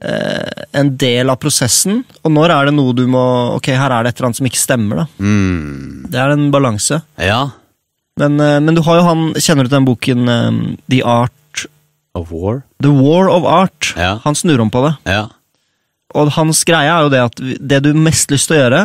en 0.00 0.90
del 0.96 1.28
av 1.28 1.36
prosessen, 1.42 1.98
og 2.24 2.32
når 2.32 2.54
er 2.54 2.68
det 2.70 2.72
noe 2.76 2.94
du 2.96 3.02
må 3.10 3.20
Ok, 3.58 3.66
her 3.76 3.92
er 3.92 4.06
det 4.06 4.14
et 4.14 4.20
eller 4.20 4.30
annet 4.30 4.38
som 4.38 4.46
ikke 4.48 4.60
stemmer, 4.62 5.02
da. 5.02 5.06
Mm. 5.20 6.06
Det 6.08 6.20
er 6.22 6.32
en 6.36 6.46
balanse. 6.54 7.02
ja. 7.20 7.42
Men, 8.20 8.40
eh, 8.40 8.60
men 8.60 8.74
du 8.76 8.82
har 8.84 8.98
jo 9.00 9.04
han 9.06 9.20
Kjenner 9.38 9.64
du 9.64 9.70
til 9.70 9.78
den 9.78 9.86
boken 9.88 10.28
ehm, 10.28 10.62
The 10.92 11.02
Art 11.06 11.66
Of 12.18 12.32
war? 12.34 12.62
The 12.82 12.90
War 12.92 13.30
of 13.30 13.46
Art? 13.46 13.92
Ja. 13.96 14.18
Han 14.24 14.34
snur 14.34 14.60
om 14.60 14.70
på 14.72 14.82
det. 14.84 14.94
Ja. 15.08 15.28
Og 16.18 16.32
hans 16.34 16.64
greie 16.66 16.90
er 16.90 17.06
jo 17.06 17.12
det 17.12 17.20
at 17.22 17.42
det 17.70 17.78
du 17.84 17.92
mest 17.94 18.32
lyst 18.34 18.50
til 18.50 18.56
å 18.56 18.64
gjøre, 18.64 18.80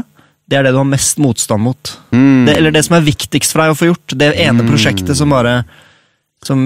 det 0.46 0.60
er 0.60 0.68
det 0.68 0.76
du 0.76 0.78
har 0.78 0.86
mest 0.86 1.18
motstand 1.18 1.66
mot. 1.66 1.96
Mm. 2.14 2.46
Det, 2.46 2.54
eller 2.60 2.76
det 2.76 2.84
som 2.86 3.00
er 3.00 3.08
viktigst 3.08 3.56
for 3.56 3.64
deg 3.64 3.74
å 3.74 3.80
få 3.80 3.90
gjort. 3.90 4.14
Det 4.22 4.30
ene 4.46 4.68
prosjektet 4.70 5.18
som 5.18 5.34
bare 5.34 5.56
Som 6.46 6.62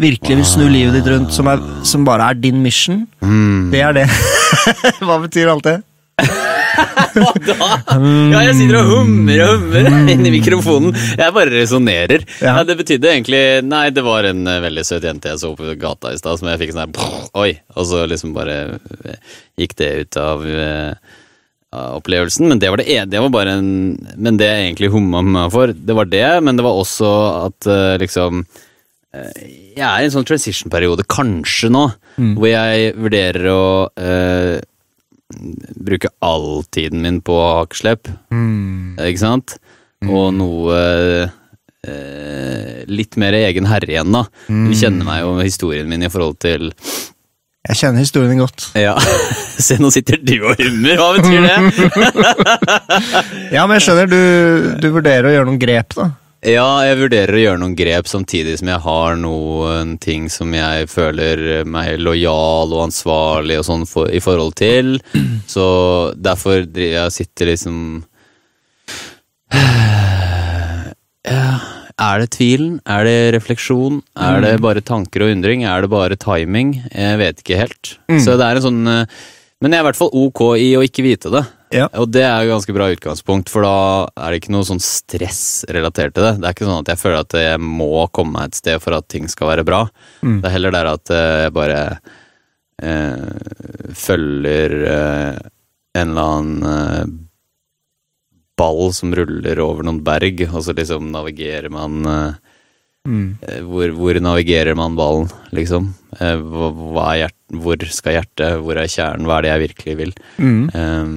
virkelig 0.00 0.38
vil 0.40 0.46
snu 0.48 0.64
livet 0.72 0.96
ditt 0.96 1.10
rundt, 1.12 1.34
som, 1.36 1.50
er, 1.52 1.60
som 1.84 2.06
bare 2.08 2.30
er 2.32 2.38
din 2.40 2.62
mission. 2.64 3.02
Mm. 3.20 3.68
Det 3.74 3.82
er 3.84 3.92
det. 4.00 4.06
Hva 5.04 5.18
betyr 5.26 5.52
alt 5.52 5.68
det? 5.68 5.78
Ja, 7.18 8.40
jeg 8.46 8.54
sitter 8.58 8.76
og 8.78 8.90
hummer 8.92 9.40
og 9.42 9.62
hummer 9.64 9.88
inni 10.12 10.30
mikrofonen. 10.36 10.94
Jeg 11.18 11.34
bare 11.34 11.50
resonnerer. 11.52 12.24
Ja. 12.38 12.58
Ja. 12.58 12.64
det 12.66 12.76
betydde 12.78 13.10
egentlig 13.10 13.40
Nei, 13.66 13.88
det 13.94 14.04
var 14.06 14.28
en 14.28 14.44
eh, 14.46 14.60
veldig 14.62 14.84
søt 14.86 15.06
jente 15.06 15.32
jeg 15.32 15.40
så 15.42 15.50
på 15.58 15.72
gata 15.80 16.12
i 16.14 16.20
stad, 16.20 16.38
som 16.40 16.50
jeg 16.50 16.60
fikk 16.62 16.74
sånn 16.74 16.94
her 16.94 17.32
Oi! 17.42 17.50
Og 17.74 17.88
så 17.90 18.04
liksom 18.10 18.34
bare 18.36 18.58
eh, 19.08 19.18
gikk 19.58 19.74
det 19.80 19.90
ut 20.04 20.20
av 20.22 20.44
uh, 20.46 20.94
opplevelsen, 21.98 22.46
men 22.50 22.62
det 22.62 22.70
var 22.70 22.80
det 22.80 22.88
e- 22.94 23.08
det 23.10 23.20
var 23.24 23.34
bare 23.34 23.58
en 23.58 23.70
Men 24.16 24.38
det 24.40 24.48
jeg 24.48 24.68
egentlig 24.68 24.92
humma 24.94 25.24
meg 25.26 25.52
for, 25.54 25.74
det 25.74 25.98
var 25.98 26.08
det, 26.08 26.28
men 26.46 26.58
det 26.58 26.66
var 26.66 26.78
også 26.78 27.12
at 27.48 27.70
uh, 27.70 27.96
liksom 28.00 28.46
Jeg 29.14 29.80
er 29.80 30.02
i 30.02 30.06
en 30.08 30.12
sånn 30.12 30.26
transition-periode, 30.28 31.04
kanskje 31.08 31.70
nå, 31.72 31.86
hvor 32.36 32.48
jeg 32.50 32.90
vurderer 33.00 33.46
å 33.52 33.62
eh, 33.96 34.58
bruke 35.80 36.10
all 36.24 36.62
tiden 36.74 37.00
min 37.04 37.20
på 37.24 37.36
hakeslepp. 37.40 38.10
Ikke 39.00 39.22
sant? 39.22 39.56
Og 40.04 40.28
noe 40.36 40.78
eh, 41.88 42.84
litt 42.90 43.16
mer 43.20 43.32
egen 43.38 43.66
herre 43.70 43.90
igjen, 43.96 44.12
da. 44.14 44.26
Du 44.48 44.74
kjenner 44.76 45.08
meg 45.08 45.22
jo 45.24 45.38
historien 45.40 45.88
min 45.88 46.04
i 46.04 46.10
forhold 46.12 46.38
til 46.44 46.68
Jeg 47.68 47.76
kjenner 47.80 48.00
historien 48.04 48.38
godt. 48.38 48.68
Ja, 48.78 48.94
se 49.66 49.76
nå 49.80 49.90
sitter 49.94 50.20
du 50.22 50.36
og 50.44 50.60
hummer, 50.60 51.00
hva 51.00 51.08
betyr 51.16 51.48
det? 51.48 51.56
Ja, 53.56 53.64
men 53.66 53.78
jeg 53.78 53.86
skjønner, 53.88 54.06
du, 54.12 54.20
du 54.84 54.88
vurderer 54.94 55.28
å 55.28 55.34
gjøre 55.34 55.48
noen 55.48 55.60
grep, 55.60 55.96
da. 55.96 56.10
Ja, 56.46 56.84
jeg 56.86 57.00
vurderer 57.00 57.34
å 57.34 57.40
gjøre 57.40 57.58
noen 57.58 57.74
grep 57.74 58.06
samtidig 58.06 58.52
som 58.60 58.68
jeg 58.70 58.78
har 58.84 59.16
noen 59.18 59.96
ting 59.98 60.28
som 60.30 60.52
jeg 60.54 60.86
føler 60.86 61.64
meg 61.66 61.96
lojal 61.98 62.70
og 62.70 62.84
ansvarlig 62.84 63.56
og 63.58 63.66
sånn 63.66 63.82
for, 63.90 64.06
i 64.06 64.20
forhold 64.22 64.54
til. 64.60 65.00
Så 65.54 65.66
derfor 66.14 66.62
jeg 66.62 67.10
sitter 67.16 67.50
liksom 67.50 67.80
Ja, 71.28 71.58
Er 71.98 72.22
det 72.22 72.30
tvilen? 72.38 72.78
Er 72.86 73.02
det 73.08 73.18
refleksjon? 73.34 73.98
Er 74.14 74.38
det 74.44 74.54
bare 74.62 74.80
tanker 74.86 75.26
og 75.26 75.34
undring? 75.34 75.66
Er 75.66 75.82
det 75.82 75.90
bare 75.90 76.16
timing? 76.20 76.76
Jeg 76.94 77.18
vet 77.18 77.42
ikke 77.42 77.58
helt. 77.64 77.96
Så 78.22 78.38
det 78.38 78.46
er 78.46 78.60
en 78.60 78.66
sånn 78.68 78.82
eh, 78.86 79.10
Men 79.58 79.74
jeg 79.74 79.80
er 79.80 79.82
i 79.82 79.88
hvert 79.90 79.98
fall 79.98 80.14
ok 80.14 80.40
i 80.62 80.70
å 80.78 80.86
ikke 80.86 81.02
vite 81.02 81.34
det. 81.34 81.42
Ja. 81.74 81.88
Og 82.00 82.08
det 82.14 82.22
er 82.24 82.44
jo 82.44 82.52
ganske 82.54 82.74
bra 82.76 82.88
utgangspunkt, 82.94 83.50
for 83.52 83.66
da 83.66 83.74
er 84.16 84.32
det 84.32 84.40
ikke 84.42 84.54
noe 84.54 84.66
sånn 84.68 84.80
stress 84.82 85.42
relatert 85.68 86.14
til 86.16 86.24
det. 86.24 86.34
Det 86.40 86.48
er 86.48 86.56
ikke 86.56 86.68
sånn 86.68 86.82
at 86.82 86.92
jeg 86.94 87.00
føler 87.02 87.20
at 87.26 87.36
jeg 87.42 87.60
må 87.64 87.90
komme 88.14 88.38
meg 88.38 88.48
et 88.50 88.60
sted 88.60 88.82
for 88.84 88.96
at 88.96 89.08
ting 89.12 89.28
skal 89.28 89.52
være 89.52 89.66
bra. 89.68 89.82
Mm. 90.22 90.40
Det 90.40 90.48
er 90.48 90.56
heller 90.56 90.76
der 90.78 90.90
at 90.94 91.14
eh, 91.14 91.36
jeg 91.44 91.54
bare 91.58 91.80
eh, 92.82 93.94
følger 94.06 94.76
eh, 94.94 95.40
en 95.98 96.12
eller 96.14 96.34
annen 96.38 96.68
eh, 96.72 97.16
ball 98.58 98.88
som 98.96 99.12
ruller 99.14 99.60
over 99.62 99.86
noen 99.86 100.00
berg, 100.06 100.46
og 100.48 100.62
så 100.66 100.74
liksom 100.76 101.12
navigerer 101.14 101.72
man 101.74 102.00
eh, 102.06 102.54
Mm. 103.08 103.38
Eh, 103.40 103.62
Hvor, 103.64 103.88
hvor 103.96 104.18
navigerer 104.20 104.76
man 104.76 104.96
ballen, 104.98 105.30
liksom? 105.54 105.94
Hva, 106.18 106.66
hva 106.74 107.04
er 107.14 107.20
hjert, 107.22 107.36
hvor 107.62 107.84
skal 107.94 108.18
hjertet, 108.18 108.58
hvor 108.60 108.76
er 108.76 108.90
kjernen, 108.90 109.24
hva 109.24 109.38
er 109.38 109.46
det 109.46 109.52
jeg 109.52 109.62
virkelig 109.62 109.94
vil? 110.00 110.12
Mm. 110.36 110.58
Um, 110.74 111.14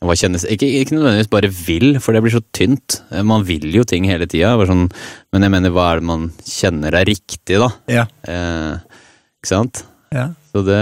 hva 0.00 0.16
kjennes 0.16 0.46
ikke, 0.48 0.68
ikke, 0.80 0.96
nødvendigvis 0.96 1.28
bare 1.32 1.50
vil, 1.52 1.90
for 2.00 2.16
det 2.16 2.22
blir 2.24 2.32
så 2.32 2.40
tynt. 2.56 3.02
Eh, 3.12 3.24
man 3.26 3.44
vil 3.48 3.66
jo 3.74 3.84
ting 3.84 4.06
hele 4.08 4.28
tida, 4.30 4.54
sånn, 4.68 4.86
men 5.34 5.44
jeg 5.44 5.52
mener, 5.52 5.74
hva 5.74 5.90
er 5.90 6.00
det 6.00 6.08
man 6.08 6.30
kjenner 6.46 6.96
er 6.96 7.08
riktig, 7.08 7.58
da? 7.60 7.68
Ja. 7.90 8.06
Eh, 8.24 8.80
ikke 9.40 9.52
sant? 9.52 9.84
Ja. 10.14 10.30
Så 10.50 10.64
det 10.66 10.80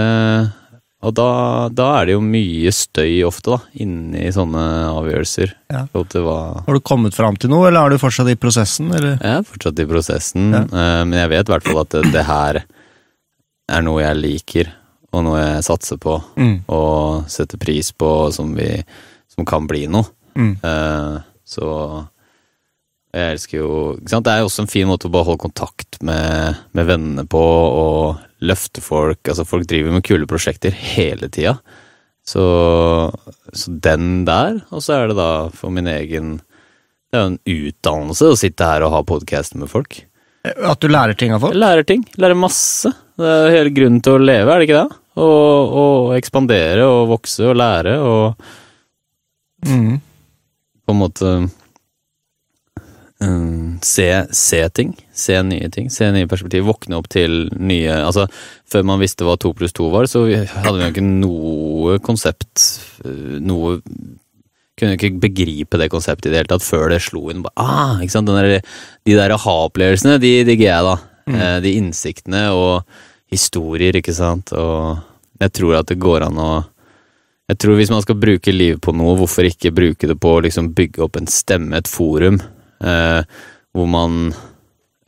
Og 0.99 1.13
da, 1.15 1.69
da, 1.71 1.85
er 2.01 2.09
det 2.09 2.15
jo 2.17 2.23
mye 2.23 2.71
støy 2.75 3.21
ofte, 3.23 3.53
da, 3.55 3.59
inni 3.79 4.25
sånne 4.35 4.63
avgjørelser. 4.91 5.53
Ja. 5.71 5.85
har 5.93 6.75
du 6.75 6.81
kommet 6.83 7.15
fram 7.15 7.37
til 7.39 7.53
noe, 7.53 7.69
eller 7.69 7.85
er 7.85 7.95
du 7.95 8.01
fortsatt 8.01 8.27
i 8.27 8.35
prosessen? 8.35 8.91
Eller? 8.91 9.15
Jeg 9.15 9.37
er 9.37 9.47
fortsatt 9.47 9.79
i 9.79 9.87
prosessen, 9.87 10.51
eh, 10.59 11.03
men 11.05 11.15
jeg 11.21 11.31
vet 11.35 11.47
i 11.47 11.55
hvert 11.55 11.69
fall 11.69 11.83
at 11.85 11.95
det, 11.95 12.03
det 12.15 12.25
her 12.27 12.63
er 13.69 13.85
noe 13.85 14.03
jeg 14.03 14.19
liker 14.19 14.73
og 15.09 15.25
noe 15.25 15.39
jeg 15.41 15.65
satser 15.65 15.99
på 16.01 16.19
mm. 16.37 16.55
og 16.75 17.29
setter 17.31 17.61
pris 17.61 17.91
på, 17.97 18.09
som, 18.35 18.53
vi, 18.57 18.69
som 19.31 19.47
kan 19.47 19.67
bli 19.69 19.87
noe. 19.89 20.05
Mm. 20.37 20.55
Uh, 20.63 21.19
så 21.49 21.67
jeg 23.09 23.33
elsker 23.33 23.57
jo 23.57 23.69
ikke 23.97 24.11
sant? 24.11 24.27
Det 24.27 24.33
er 24.33 24.43
jo 24.43 24.49
også 24.51 24.63
en 24.65 24.69
fin 24.69 24.89
måte 24.89 25.09
å 25.09 25.13
bare 25.13 25.31
holde 25.31 25.41
kontakt 25.47 25.97
med, 26.05 26.59
med 26.77 26.89
vennene 26.89 27.25
på 27.29 27.41
og 27.41 28.19
løfte 28.45 28.83
folk. 28.85 29.23
Altså, 29.25 29.47
folk 29.49 29.65
driver 29.69 29.95
med 29.95 30.05
kule 30.05 30.29
prosjekter 30.29 30.75
hele 30.75 31.31
tida. 31.33 31.57
Så, 32.29 32.43
så, 33.49 33.73
den 33.81 34.27
der, 34.27 34.61
og 34.69 34.85
så 34.85 34.99
er 34.99 35.09
det 35.09 35.17
da 35.17 35.31
for 35.55 35.73
min 35.73 35.87
egen 35.89 36.35
Det 37.09 37.17
er 37.17 37.23
jo 37.23 37.29
en 37.31 37.39
utdannelse 37.49 38.27
å 38.29 38.37
sitte 38.37 38.67
her 38.69 38.85
og 38.85 38.93
ha 38.93 38.99
podkast 39.07 39.57
med 39.57 39.71
folk. 39.71 40.03
At 40.45 40.77
du 40.83 40.91
lærer 40.91 41.17
ting 41.17 41.33
av 41.33 41.41
folk? 41.41 41.55
Jeg 41.57 41.63
lærer 41.63 41.87
ting. 41.89 42.05
Lærer 42.21 42.37
masse. 42.37 42.93
Det 43.19 43.29
er 43.29 43.55
hele 43.57 43.71
grunnen 43.75 44.01
til 44.03 44.15
å 44.15 44.23
leve, 44.23 44.51
er 44.53 44.61
det 44.61 44.69
ikke 44.69 44.81
det? 44.81 44.99
Å, 45.19 45.29
ekspandere 46.15 46.85
og 46.87 47.09
vokse 47.09 47.49
og 47.49 47.57
lære 47.59 47.97
og 47.99 48.45
mm. 49.67 49.97
På 50.87 50.95
en 50.95 51.01
måte 51.01 51.31
um, 53.19 53.75
se, 53.85 54.07
se, 54.31 54.61
ting. 54.73 54.95
Se 55.13 55.35
nye 55.45 55.67
ting. 55.73 55.89
Se 55.93 56.07
nye 56.15 56.29
perspektiv. 56.29 56.63
Våkne 56.65 56.97
opp 56.97 57.09
til 57.11 57.43
nye 57.59 57.99
Altså, 57.99 58.25
før 58.69 58.87
man 58.89 59.03
visste 59.03 59.27
hva 59.27 59.35
to 59.37 59.51
pluss 59.57 59.75
to 59.77 59.91
var, 59.93 60.07
så 60.09 60.23
hadde 60.25 60.77
vi 60.79 60.87
jo 60.87 60.93
ikke 60.95 61.05
noe 61.05 61.99
konsept, 62.05 62.63
eh, 63.03 63.37
noe 63.43 63.77
kunne 64.79 64.95
ikke 64.95 65.11
begripe 65.19 65.77
det 65.77 65.91
konseptet 65.91 66.29
i 66.29 66.33
det 66.33 66.41
hele 66.41 66.51
tatt 66.53 66.65
før 66.65 66.89
det 66.93 67.01
slo 67.03 67.27
inn. 67.29 67.43
bare, 67.43 67.53
Ah, 67.59 68.01
ikke 68.01 68.23
der, 68.31 68.61
de 69.05 69.19
der 69.19 69.35
aha-opplevelsene, 69.35 70.17
de 70.23 70.33
digger 70.47 70.69
jeg, 70.71 70.87
da. 70.87 70.97
Mm. 71.29 71.35
Eh, 71.37 71.57
de 71.67 71.75
innsiktene 71.77 72.43
og 72.55 72.87
historier, 73.29 73.99
ikke 73.99 74.15
sant, 74.15 74.53
og 74.57 74.99
jeg 75.39 75.53
tror 75.55 75.79
at 75.79 75.89
det 75.91 75.99
går 76.01 76.27
an 76.27 76.41
å 76.41 76.51
Jeg 77.49 77.57
tror 77.63 77.79
hvis 77.79 77.89
man 77.89 78.03
skal 78.03 78.19
bruke 78.21 78.51
livet 78.53 78.77
på 78.77 78.93
noe, 78.93 79.15
hvorfor 79.17 79.47
ikke 79.47 79.71
bruke 79.73 80.05
det 80.05 80.19
på 80.21 80.35
å 80.35 80.41
liksom 80.45 80.67
bygge 80.77 81.01
opp 81.01 81.15
en 81.17 81.25
stemme, 81.25 81.79
et 81.79 81.87
forum, 81.89 82.37
eh, 82.77 83.23
hvor 83.73 83.87
man 83.89 84.35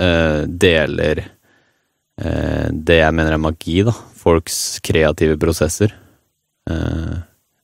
eh, 0.01 0.47
deler 0.49 1.21
eh, 1.21 2.65
det 2.73 2.97
jeg 2.97 3.13
mener 3.13 3.35
er 3.35 3.43
magi, 3.45 3.83
da. 3.85 3.93
Folks 4.17 4.79
kreative 4.81 5.37
prosesser. 5.37 5.93
Eh, 6.65 7.13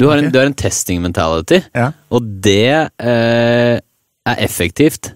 Du 0.00 0.08
har, 0.08 0.18
en, 0.18 0.30
du 0.32 0.38
har 0.40 0.46
en 0.50 0.56
testing 0.58 1.02
mentality, 1.04 1.60
Ja. 1.74 1.92
og 2.10 2.24
det 2.42 2.90
eh, 2.98 3.76
er 3.78 4.40
effektivt. 4.42 5.12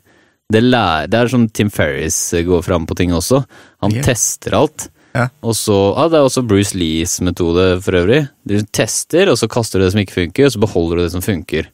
Det, 0.52 0.62
lærer, 0.64 1.08
det 1.10 1.18
er 1.18 1.28
som 1.32 1.48
Tim 1.48 1.68
Ferris 1.70 2.16
går 2.46 2.62
fram 2.64 2.86
på 2.88 2.96
ting 2.96 3.10
også. 3.12 3.42
Han 3.84 3.92
yeah. 3.92 4.04
tester 4.06 4.54
alt. 4.56 4.86
Ja. 5.16 5.26
Og 5.42 5.56
så, 5.56 5.74
ja, 5.96 6.06
Det 6.12 6.20
er 6.20 6.28
også 6.28 6.44
Bruce 6.46 6.76
Lees 6.78 7.18
metode 7.24 7.80
for 7.84 7.98
øvrig. 7.98 8.22
Du 8.48 8.54
tester, 8.72 9.28
og 9.32 9.38
så 9.40 9.48
kaster 9.50 9.80
du 9.80 9.84
det 9.86 9.92
som 9.96 10.00
ikke 10.04 10.20
funker, 10.22 10.46
og 10.46 10.54
så 10.54 10.62
beholder 10.62 10.96
du 10.96 11.02
det 11.02 11.12
som 11.16 11.24
funker. 11.24 11.68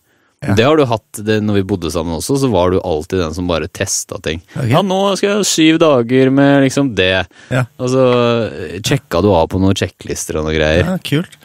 Ja. 0.44 0.54
Det 0.58 0.64
har 0.66 0.76
du 0.76 0.84
hatt 0.84 1.20
det 1.24 1.38
når 1.44 1.60
vi 1.60 1.62
bodde 1.70 1.90
sammen 1.92 2.18
også, 2.18 2.36
så 2.42 2.50
var 2.52 2.72
du 2.74 2.80
alltid 2.84 3.22
den 3.22 3.36
som 3.36 3.46
bare 3.48 3.68
testa 3.72 4.18
ting. 4.24 4.42
Okay. 4.56 4.72
Ja, 4.74 4.82
nå 4.84 4.98
skal 5.16 5.30
jeg 5.30 5.38
ha 5.40 5.46
syv 5.48 5.78
dager 5.80 6.32
med 6.34 6.66
liksom 6.66 6.90
det. 6.98 7.24
Ja. 7.54 7.62
Og 7.78 7.92
så 7.94 8.02
eh, 8.50 8.74
sjekka 8.84 9.22
du 9.24 9.30
av 9.32 9.48
på 9.54 9.60
noen 9.62 9.78
sjekklister 9.78 10.40
og 10.40 10.48
noe 10.48 10.56
greier. 10.56 10.84
ja, 10.84 10.98
kult. 11.04 11.38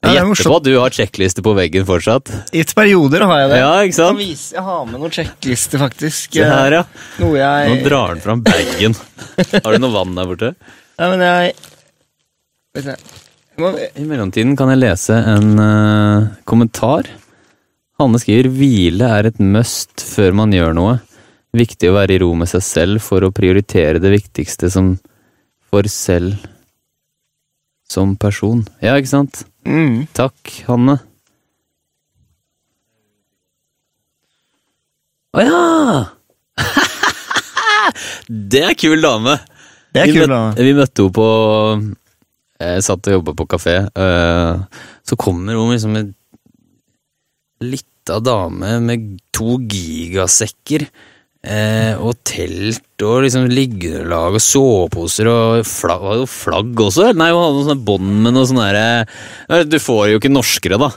Ja, 0.00 0.14
Jeg 0.14 0.30
gjetter 0.30 0.48
på 0.48 0.56
at 0.56 0.64
du 0.64 0.74
har 0.78 0.94
sjekkliste 0.96 1.42
på 1.44 1.52
veggen 1.58 1.84
fortsatt. 1.84 2.30
I 2.56 2.62
perioder 2.64 3.26
har 3.28 3.42
jeg 3.42 3.48
det. 3.50 3.56
Ja, 3.60 3.72
ikke 3.84 3.92
Jeg, 3.92 3.96
kan 4.00 4.20
vise, 4.20 4.54
jeg 4.56 4.64
har 4.64 4.86
med 4.88 5.02
noen 5.02 5.12
sjekklister, 5.12 5.82
faktisk. 5.82 6.38
Se 6.38 6.46
her, 6.48 6.76
ja. 6.78 6.84
Noe 7.20 7.50
Nå 7.68 7.74
drar 7.84 8.14
han 8.14 8.22
fram 8.24 8.44
bagen. 8.46 8.96
Har 9.52 9.76
du 9.76 9.82
noe 9.82 9.92
vann 9.92 10.16
der 10.16 10.30
borte? 10.30 10.54
Nei, 11.00 11.10
men 11.12 11.26
jeg 11.26 11.52
Vet 12.70 12.86
du, 12.86 13.10
må, 13.60 13.74
I 13.76 14.06
mellomtiden 14.06 14.54
kan 14.56 14.70
jeg 14.72 14.80
lese 14.80 15.16
en 15.34 15.52
uh, 15.58 16.28
kommentar. 16.48 17.08
Hanne 18.00 18.20
skriver 18.22 18.48
'Hvile 18.48 19.08
er 19.18 19.28
et 19.28 19.40
must 19.42 20.00
før 20.00 20.32
man 20.38 20.54
gjør 20.54 20.72
noe'. 20.78 20.96
Viktig 21.52 21.90
å 21.90 21.96
være 21.98 22.14
i 22.14 22.22
ro 22.22 22.30
med 22.38 22.48
seg 22.48 22.62
selv 22.64 23.04
for 23.04 23.26
å 23.26 23.34
prioritere 23.34 24.00
det 24.00 24.14
viktigste 24.14 24.70
som 24.72 24.94
for 25.68 25.84
selv 25.90 26.38
som 27.90 28.14
person. 28.16 28.62
Ja, 28.80 28.94
ikke 28.96 29.12
sant? 29.12 29.42
Mm, 29.70 29.96
Takk, 30.16 30.50
Hanne. 30.66 30.96
Å 35.30 35.44
ja! 35.46 35.58
det 38.52 38.62
er 38.66 38.78
kul 38.78 39.02
dame! 39.02 39.36
det 39.94 40.02
er 40.02 40.10
vi, 40.10 40.14
kul 40.16 40.24
møtte, 40.24 40.34
dame. 40.34 40.64
vi 40.66 40.72
møtte 40.78 41.04
henne 41.04 41.14
på 41.16 41.28
Jeg 42.60 42.86
satt 42.86 43.08
og 43.10 43.16
jobba 43.16 43.34
på 43.38 43.46
kafé. 43.54 43.76
eh, 43.88 44.82
så 45.06 45.18
kommer 45.18 45.58
hun 45.58 45.72
liksom 45.72 45.94
med 45.96 46.10
lita 47.64 48.18
dame 48.24 48.78
med 48.84 49.06
to 49.34 49.58
gigasekker. 49.70 50.86
Eh, 51.44 51.94
og 51.96 52.18
telt 52.26 53.04
og 53.06 53.22
liksom 53.24 53.46
liggeunderlag 53.48 54.36
og 54.36 54.42
soveposer 54.44 55.30
og 55.30 55.62
flagg, 55.68 56.04
og 56.24 56.28
flagg 56.28 56.82
også? 56.84 57.10
Nei, 57.16 57.30
hun 57.32 57.44
hadde 57.46 57.64
sånne 57.68 57.86
bånd 57.86 58.12
med 58.26 58.36
noe 58.36 58.48
sånn 58.48 58.60
derre 58.60 59.64
Du 59.70 59.78
får 59.80 60.10
jo 60.12 60.20
ikke 60.20 60.32
norskere, 60.34 60.76
da. 60.80 60.90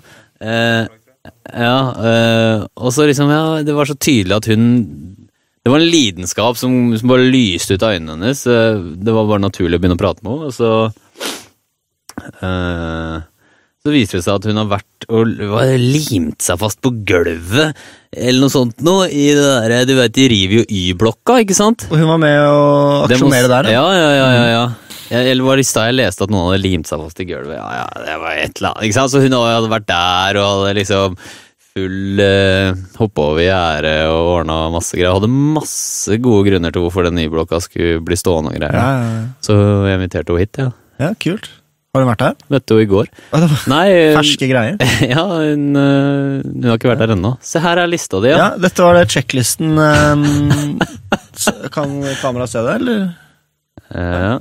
Eh, 0.44 0.84
ja, 1.56 1.78
eh, 2.10 2.66
og 2.76 2.92
så 2.92 3.06
liksom, 3.08 3.32
ja, 3.32 3.44
det 3.64 3.76
var 3.78 3.88
så 3.88 3.96
tydelig 3.96 4.36
at 4.36 4.50
hun 4.52 4.66
Det 5.64 5.72
var 5.72 5.80
en 5.80 5.88
lidenskap 5.94 6.58
som, 6.60 6.92
som 7.00 7.08
bare 7.08 7.30
lyste 7.32 7.78
ut 7.78 7.84
av 7.88 7.96
øynene 7.96 8.18
hennes. 8.18 8.44
eh, 8.52 8.82
Det 9.00 9.14
var 9.16 9.30
bare 9.30 9.46
naturlig 9.46 9.80
å 9.80 9.84
begynne 9.84 9.96
å 9.96 10.04
prate 10.04 10.26
med 10.26 10.34
henne, 10.36 10.52
og 10.52 10.58
så 10.58 10.72
eh, 12.44 13.22
Så 13.84 13.92
viser 13.92 14.16
det 14.16 14.24
seg 14.24 14.38
at 14.40 14.46
hun 14.48 14.60
har 14.62 14.68
vært 14.72 15.06
og 15.12 15.32
limt 15.76 16.40
seg 16.40 16.56
fast 16.62 16.78
på 16.80 16.94
gulvet, 17.04 17.82
eller 18.16 18.40
noe 18.40 18.52
sånt 18.54 18.78
noe, 18.80 19.10
i 19.12 19.26
det 19.36 19.42
der, 19.44 19.74
Du 19.90 19.98
vet, 19.98 20.14
de 20.16 20.28
river 20.32 20.62
jo 20.62 20.64
Y-blokka, 20.72 21.42
ikke 21.44 21.58
sant? 21.58 21.84
Og 21.90 21.98
hun 22.00 22.08
var 22.08 22.22
med 22.24 22.38
å 22.48 22.62
aksjonere 23.10 23.50
der. 23.52 23.68
Ja, 23.74 23.82
ja, 23.92 24.06
ja, 24.16 24.30
ja, 24.38 24.46
ja. 24.54 24.62
Jeg, 25.10 25.34
eller 25.34 25.50
var 25.50 25.60
det 25.60 25.66
i 25.66 25.68
stad 25.68 25.90
jeg 25.90 25.98
leste 25.98 26.24
at 26.24 26.32
noen 26.32 26.48
hadde 26.48 26.62
limt 26.64 26.88
seg 26.88 27.02
fast 27.04 27.20
i 27.20 27.26
gulvet? 27.28 27.58
Ja, 27.58 27.66
ja, 27.82 28.06
det 28.06 28.14
var 28.22 28.38
et 28.40 28.62
eller 28.62 28.70
annet. 28.70 28.86
Ikke 28.88 28.98
sant? 29.02 29.12
Så 29.12 29.24
hun 29.26 29.36
hadde 29.36 29.72
vært 29.74 29.90
der 29.90 30.40
og 30.40 30.48
hadde 30.48 30.78
liksom 30.78 31.18
full 31.74 32.24
eh, 32.24 32.80
Hoppa 33.02 33.26
over 33.34 33.44
gjerdet 33.44 33.98
og 34.14 34.30
ordna 34.38 34.62
masse 34.78 34.96
greier. 34.96 35.18
Hadde 35.18 35.28
masse 35.34 36.22
gode 36.24 36.48
grunner 36.48 36.72
til 36.72 36.86
hvorfor 36.86 37.10
den 37.10 37.20
Y-blokka 37.26 37.60
skulle 37.68 38.00
bli 38.08 38.16
stående 38.16 38.56
og 38.56 38.58
greier. 38.62 38.80
Ja, 38.80 38.96
ja, 38.96 39.12
ja. 39.18 39.28
Så 39.44 39.60
jeg 39.90 40.00
inviterte 40.00 40.32
henne 40.32 40.48
hit, 40.48 40.62
ja. 40.64 40.70
ja, 41.04 41.12
kult. 41.28 41.52
Har 41.94 42.02
du 42.02 42.08
vært 42.10 42.24
her? 42.26 42.34
Møtte 42.50 42.74
henne 42.74 42.88
i 42.88 42.90
går. 42.90 43.06
Nei, 43.70 43.84
eh, 43.94 44.16
Ferske 44.18 44.48
greier. 44.50 44.80
ja, 45.14 45.22
hun, 45.30 45.66
eh, 45.78 46.42
hun 46.42 46.64
har 46.66 46.80
ikke 46.80 46.90
vært 46.90 47.04
der 47.04 47.12
ennå. 47.14 47.36
Se, 47.46 47.60
her 47.62 47.78
er 47.84 47.92
lista 47.92 48.18
di, 48.24 48.32
Ja, 48.32 48.38
ja. 48.40 48.48
dette 48.64 48.82
var 48.82 48.98
det 48.98 49.04
sjekklisten 49.14 49.78
um, 49.78 50.24
Kan 51.76 51.94
kameraet 52.24 52.50
se 52.50 52.64
det, 52.66 52.74
eller? 52.80 53.04
ja. 53.94 54.40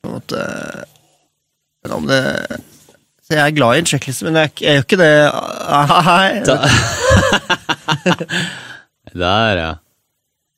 På 0.00 0.08
en 0.08 0.14
måte 0.16 0.40
Men 1.84 1.92
om 1.98 2.04
det 2.08 2.22
så 3.28 3.36
Jeg 3.36 3.44
er 3.44 3.52
glad 3.58 3.76
i 3.76 3.80
en 3.82 3.90
sjekkliste, 3.92 4.24
men 4.30 4.38
jeg, 4.40 4.48
jeg 4.64 4.72
gjør 4.78 4.86
ikke 4.86 5.00
det 5.02 5.12
ah, 5.28 6.00
Hei. 6.08 6.40
Der, 9.20 9.52
ja. 9.60 9.70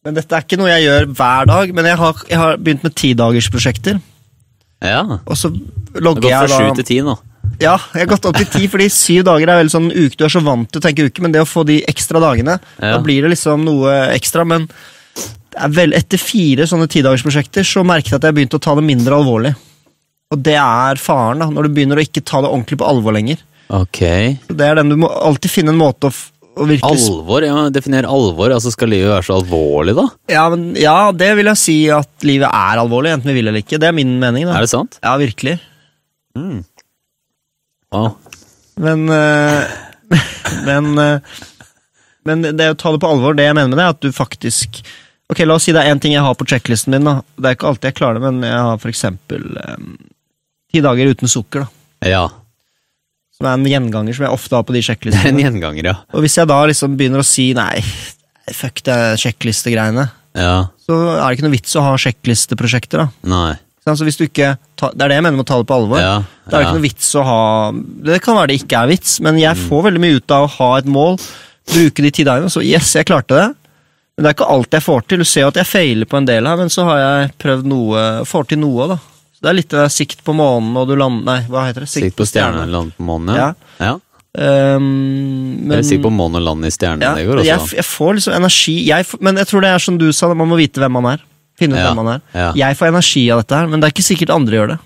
Men 0.07 0.15
dette 0.19 0.35
er 0.39 0.43
ikke 0.47 0.59
noe 0.61 0.71
jeg 0.71 0.87
gjør 0.87 1.03
hver 1.19 1.43
dag, 1.51 1.67
men 1.75 1.85
jeg 1.91 1.99
har, 1.99 2.15
jeg 2.31 2.39
har 2.41 2.55
begynt 2.63 2.85
med 2.87 2.95
tidagersprosjekter. 3.03 3.99
Ja. 4.83 5.03
Og 5.27 5.37
så 5.39 5.51
Det 5.53 5.95
har 5.95 6.05
logger 6.09 6.25
gått 6.27 6.33
fra 6.51 6.59
sju 6.59 6.69
da 6.69 6.75
til 6.81 6.89
ti 6.89 6.99
nå. 7.07 7.17
Ja, 7.63 7.77
jeg 7.95 8.07
har 8.07 8.11
gått 8.11 8.25
opp 8.27 8.39
til 8.41 8.49
ti, 8.51 8.67
fordi 8.71 8.89
syv 8.91 9.25
dager 9.29 9.51
er 9.53 9.61
veldig 9.61 9.71
sånn 9.75 9.91
uke. 9.93 10.17
Du 10.19 10.25
er 10.27 10.33
så 10.33 10.43
vant 10.43 10.71
til 10.73 10.81
å 10.81 10.85
tenke 10.85 11.05
uke, 11.07 11.23
men 11.23 11.35
det 11.35 11.43
å 11.45 11.47
få 11.49 11.63
de 11.69 11.77
ekstra 11.87 12.19
dagene, 12.23 12.59
Ja. 12.81 12.97
da 12.97 12.99
blir 13.05 13.23
det 13.23 13.31
liksom 13.37 13.63
noe 13.65 13.93
ekstra. 14.15 14.45
Men 14.47 14.67
det 15.53 15.61
er 15.61 15.69
vel 15.69 15.93
etter 15.95 16.19
fire 16.19 16.67
sånne 16.67 16.89
tidagersprosjekter 16.89 17.63
så 17.63 17.85
merket 17.87 18.11
jeg 18.11 18.19
at 18.19 18.23
jeg 18.25 18.35
begynte 18.35 18.59
å 18.59 18.65
ta 18.67 18.75
det 18.75 18.83
mindre 18.85 19.15
alvorlig. 19.15 19.55
Og 20.33 20.43
det 20.43 20.57
er 20.57 20.97
faren, 20.97 21.39
da, 21.39 21.47
når 21.53 21.69
du 21.69 21.75
begynner 21.77 22.01
å 22.01 22.05
ikke 22.07 22.25
ta 22.25 22.41
det 22.41 22.51
ordentlig 22.51 22.79
på 22.81 22.89
alvor 22.89 23.13
lenger. 23.13 23.37
Ok. 23.73 24.01
Det 24.49 24.61
er 24.61 24.75
den 24.81 24.89
Du 24.89 24.97
må 24.97 25.09
alltid 25.09 25.51
finne 25.51 25.69
en 25.73 25.79
måte 25.81 26.09
å, 26.09 26.13
Alvor? 26.57 27.45
Ja, 27.47 27.69
Definer 27.73 28.05
alvor. 28.09 28.53
Altså 28.53 28.73
Skal 28.75 28.91
livet 28.93 29.09
være 29.11 29.25
så 29.25 29.39
alvorlig, 29.41 29.95
da? 29.97 30.05
ja, 30.33 30.43
men, 30.53 30.67
ja, 30.77 30.97
det 31.17 31.31
vil 31.39 31.49
jeg 31.49 31.61
si 31.61 31.77
at 31.91 32.27
livet 32.29 32.49
er 32.49 32.81
alvorlig, 32.83 33.13
enten 33.15 33.31
vi 33.33 33.39
vil 33.39 33.49
eller 33.49 33.63
ikke. 33.65 33.79
Det 33.81 33.89
er 33.89 33.97
min 33.97 34.19
mening. 34.21 34.45
da 34.49 34.59
Er 34.59 34.67
det 34.67 34.73
sant? 34.73 34.99
Ja, 35.03 35.15
virkelig. 35.21 35.59
Mm. 36.37 36.61
Wow. 37.93 38.13
Men 38.81 39.09
eh, 39.13 39.73
Men 40.69 40.93
eh, 40.99 41.39
Men 42.25 42.43
det 42.57 42.69
å 42.73 42.77
ta 42.79 42.93
det 42.95 43.01
på 43.03 43.09
alvor, 43.11 43.35
det 43.37 43.45
jeg 43.49 43.57
mener 43.57 43.73
med 43.73 43.81
det, 43.81 43.85
er 43.89 43.97
at 43.97 44.05
du 44.05 44.13
faktisk 44.17 44.83
Ok, 45.33 45.41
la 45.49 45.55
oss 45.57 45.65
si 45.65 45.73
det 45.73 45.81
er 45.81 45.89
én 45.95 46.01
ting 46.03 46.13
jeg 46.13 46.21
har 46.25 46.35
på 46.37 46.45
sjekklisten 46.45 46.93
min. 46.93 47.07
da 47.09 47.15
Det 47.41 47.49
er 47.49 47.57
ikke 47.57 47.69
alltid 47.71 47.89
jeg 47.89 47.97
klarer 47.97 48.19
det, 48.21 48.25
men 48.29 48.45
jeg 48.45 48.59
har 48.69 48.81
for 48.83 48.93
eksempel 48.93 49.47
eh, 49.57 49.85
ti 50.73 50.83
dager 50.85 51.13
uten 51.17 51.31
sukker. 51.33 51.65
da 51.65 52.11
Ja. 52.13 52.25
Som 53.43 53.49
er 53.51 53.57
en 53.59 53.67
gjenganger 53.67 54.15
som 54.15 54.25
jeg 54.29 54.37
ofte 54.39 54.55
har 54.55 54.63
på 54.69 54.75
de 54.77 54.83
sjekklistene. 54.87 55.23
Det 55.27 55.33
er 55.33 55.35
en 55.35 55.43
gjenganger, 55.43 55.89
ja. 55.91 55.95
Og 56.15 56.23
hvis 56.23 56.37
jeg 56.39 56.47
da 56.47 56.61
liksom 56.71 56.95
begynner 56.97 57.23
å 57.25 57.27
si 57.27 57.49
nei, 57.59 57.83
fuck 58.55 58.83
det 58.87 58.99
sjekklistegreiene, 59.19 60.05
Ja. 60.39 60.69
så 60.87 60.97
er 61.19 61.27
det 61.27 61.37
ikke 61.39 61.47
noe 61.49 61.57
vits 61.59 61.75
å 61.77 61.83
ha 61.83 61.97
sjekklisteprosjekter. 62.01 63.03
da 63.03 63.09
Nei. 63.29 63.57
Sant? 63.85 63.99
Så 63.99 64.07
hvis 64.07 64.17
du 64.17 64.25
ikke 64.29 64.53
ta, 64.79 64.91
Det 64.95 65.03
er 65.03 65.09
det 65.11 65.17
jeg 65.19 65.23
mener 65.27 65.37
med 65.41 65.45
å 65.45 65.51
ta 65.51 65.59
det 65.59 65.67
på 65.67 65.75
alvor. 65.75 65.99
Ja. 65.99 66.19
Er 66.47 66.51
det 66.55 66.61
ikke 66.69 66.77
noe 66.79 66.87
vits 66.87 67.09
å 67.19 67.25
ha 67.27 67.73
Det 67.73 68.21
kan 68.23 68.37
være 68.39 68.53
det 68.53 68.61
ikke 68.63 68.79
er 68.85 68.87
vits, 68.95 69.19
men 69.21 69.39
jeg 69.43 69.57
Mm. 69.57 69.69
får 69.69 69.83
veldig 69.89 70.01
mye 70.01 70.17
ut 70.21 70.31
av 70.31 70.45
å 70.47 70.53
ha 70.57 70.77
et 70.79 70.87
mål, 70.87 71.19
bruke 71.67 72.03
de 72.03 72.11
ti 72.11 72.23
dagene, 72.25 72.47
så 72.51 72.63
yes, 72.65 72.93
jeg 72.95 73.07
klarte 73.07 73.35
det. 73.35 73.49
Men 74.17 74.25
det 74.25 74.31
er 74.31 74.35
ikke 74.39 74.51
alt 74.55 74.71
jeg 74.71 74.83
får 74.83 75.07
til. 75.09 75.19
Du 75.19 75.25
ser 75.25 75.41
jo 75.43 75.49
at 75.49 75.55
jeg 75.55 75.67
feiler 75.67 76.05
på 76.07 76.17
en 76.19 76.25
del 76.27 76.47
her, 76.47 76.57
men 76.57 76.69
så 76.69 76.85
har 76.85 76.99
jeg 76.99 77.33
prøvd 77.39 77.65
noe, 77.65 78.25
får 78.25 78.49
til 78.49 78.59
noe, 78.59 78.89
da. 78.89 78.99
Det 79.43 79.51
er 79.51 79.57
litt 79.59 79.69
det 79.73 79.81
der 79.81 79.91
sikt 79.91 80.21
på 80.23 80.35
månen, 80.39 80.71
og 80.79 80.87
du 80.87 80.95
lander 80.95 81.25
Nei, 81.27 81.41
hva 81.51 81.65
heter 81.67 81.83
det? 81.83 81.91
Sikt 81.91 82.15
på 82.19 82.27
stjernen 82.29 82.71
land 82.71 82.93
på 82.95 83.03
månen, 83.09 83.35
ja. 83.35 83.49
ja. 83.83 83.97
Ehm, 84.39 85.67
Eller 85.71 85.83
sikt 85.85 86.05
på 86.07 86.13
månen 86.15 86.39
og 86.41 86.47
land 86.47 86.69
i 86.69 86.71
stjernen, 86.73 87.03
ja, 87.05 87.11
det 87.19 87.27
går 87.27 87.43
jeg, 87.45 87.59
også. 87.59 87.77
jeg 87.81 87.85
får 87.89 88.15
liksom 88.21 88.37
energi 88.39 88.77
jeg, 88.87 89.09
Men 89.21 89.37
jeg 89.43 89.51
tror 89.51 89.65
det 89.67 89.73
er 89.75 89.83
som 89.83 89.99
du 90.01 90.07
sa, 90.15 90.31
man 90.33 90.49
må 90.49 90.57
vite 90.61 90.81
hvem 90.83 90.95
man 91.01 91.11
er. 91.17 91.25
Finne 91.59 91.77
ut 91.77 91.83
Ja, 91.83 91.91
hvem 91.91 92.01
man 92.05 92.13
er. 92.15 92.23
ja. 92.39 92.49
Jeg 92.63 92.79
får 92.79 92.93
energi 92.95 93.25
av 93.35 93.43
dette 93.43 93.59
her, 93.61 93.69
men 93.69 93.83
det 93.83 93.89
er 93.91 93.95
ikke 93.97 94.07
sikkert 94.07 94.33
andre 94.39 94.57
gjør 94.61 94.73
det. 94.73 94.79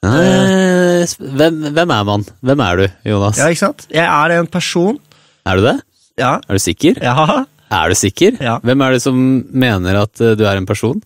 Eh, 0.00 1.04
hvem, 1.36 1.58
hvem 1.76 1.90
er 1.92 2.04
man? 2.08 2.22
Hvem 2.40 2.62
er 2.64 2.78
du, 2.80 2.84
Jonas? 3.10 3.36
Ja, 3.42 3.50
ikke 3.52 3.64
sant? 3.66 3.84
Jeg 3.92 4.06
er 4.06 4.32
en 4.38 4.46
person 4.48 4.96
Er 5.44 5.58
du 5.60 5.66
det? 5.66 5.76
Ja. 6.20 6.38
Er 6.48 6.56
du 6.56 6.62
sikker? 6.62 6.96
ja. 7.02 7.44
Er 7.70 7.92
du 7.92 7.94
sikker? 7.94 8.34
Ja. 8.42 8.56
Hvem 8.66 8.80
er 8.82 8.96
det 8.96 9.02
som 9.04 9.18
mener 9.52 10.00
at 10.00 10.20
eh, 10.24 10.32
du 10.34 10.42
er 10.48 10.56
en 10.58 10.66
person? 10.66 11.02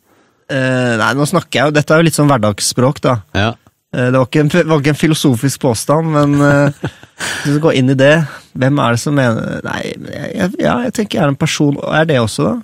Eh, 0.50 0.94
nei, 1.00 1.10
nå 1.16 1.24
snakker 1.24 1.56
jeg 1.60 1.70
jo 1.70 1.72
Dette 1.72 1.94
er 1.94 2.02
jo 2.02 2.04
litt 2.08 2.16
sånn 2.18 2.28
hverdagsspråk, 2.28 2.98
da. 3.04 3.14
Ja. 3.32 3.46
Eh, 3.94 4.10
det 4.12 4.18
var 4.18 4.26
ikke, 4.28 4.42
en, 4.44 4.50
var 4.68 4.82
ikke 4.82 4.92
en 4.92 4.98
filosofisk 5.00 5.60
påstand, 5.62 6.10
men 6.12 6.34
uh, 6.42 6.90
hvis 7.44 7.54
vi 7.54 7.62
går 7.64 7.78
inn 7.80 7.92
i 7.94 7.96
det 7.96 8.12
Hvem 8.58 8.78
er 8.84 8.94
det 8.96 9.00
som 9.02 9.16
mener 9.16 9.62
Nei, 9.64 9.78
jeg, 9.88 10.34
jeg, 10.36 10.50
ja, 10.60 10.74
jeg 10.84 10.92
tenker 10.98 11.18
jeg 11.18 11.24
er 11.24 11.32
en 11.32 11.38
person. 11.40 11.78
Er 11.94 12.04
det 12.10 12.18
også, 12.20 12.44
da? 12.50 12.54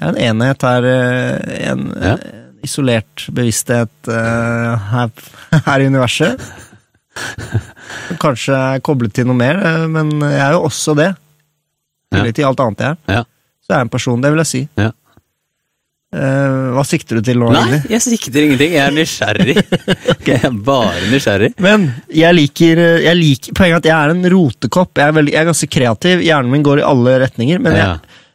Jeg 0.00 0.06
er 0.06 0.12
en 0.12 0.22
enhet 0.30 0.62
her. 0.68 0.86
eh, 0.92 1.58
En, 1.72 1.82
Ja. 2.00 2.14
en 2.16 2.62
isolert 2.62 3.26
bevissthet 3.34 4.08
eh, 4.08 4.86
her, 4.92 5.10
her 5.66 5.82
i 5.82 5.88
universet. 5.90 6.40
Kanskje 8.22 8.54
jeg 8.54 8.78
er 8.78 8.82
koblet 8.86 9.12
til 9.16 9.26
noe 9.28 9.36
mer, 9.36 9.58
eh, 9.58 9.84
men 9.90 10.14
jeg 10.22 10.40
er 10.46 10.54
jo 10.56 10.62
også 10.68 10.94
det. 10.98 11.10
I 12.12 12.16
tillegg 12.16 12.36
til 12.38 12.46
alt 12.48 12.60
annet 12.64 12.82
jeg 12.84 12.94
er. 12.94 12.98
Ja. 13.18 13.22
Så 13.62 13.72
jeg 13.74 13.78
er 13.80 13.86
en 13.86 13.92
person, 13.92 14.22
det 14.22 14.30
vil 14.32 14.42
jeg 14.44 14.50
si. 14.52 14.62
Ja. 14.80 14.90
Eh, 16.12 16.56
hva 16.76 16.82
sikter 16.84 17.16
du 17.16 17.22
til 17.24 17.38
nå, 17.40 17.46
Nei, 17.54 17.60
egentlig? 17.62 17.90
jeg 17.94 18.02
sikter 18.04 18.44
ingenting. 18.44 18.72
Jeg 18.76 18.82
er 18.84 18.92
nysgjerrig. 18.92 19.54
Jeg 20.28 20.40
er 20.44 20.56
bare 20.66 21.06
nysgjerrig. 21.08 21.48
Men 21.64 21.86
jeg 22.12 22.36
liker, 22.36 22.82
jeg 23.06 23.16
liker 23.16 23.54
Poenget 23.56 23.78
er 23.78 23.80
at 23.80 23.88
jeg 23.88 23.96
er 23.96 24.12
en 24.12 24.28
rotekopp. 24.34 24.92
Jeg 25.00 25.08
er, 25.08 25.14
veldig, 25.16 25.32
jeg 25.32 25.40
er 25.40 25.48
ganske 25.48 25.68
kreativ. 25.72 26.20
Hjernen 26.26 26.52
min 26.52 26.66
går 26.66 26.82
i 26.82 26.84
alle 26.86 27.14
retninger. 27.24 27.62
Men, 27.64 27.76
Ja. 27.80 27.88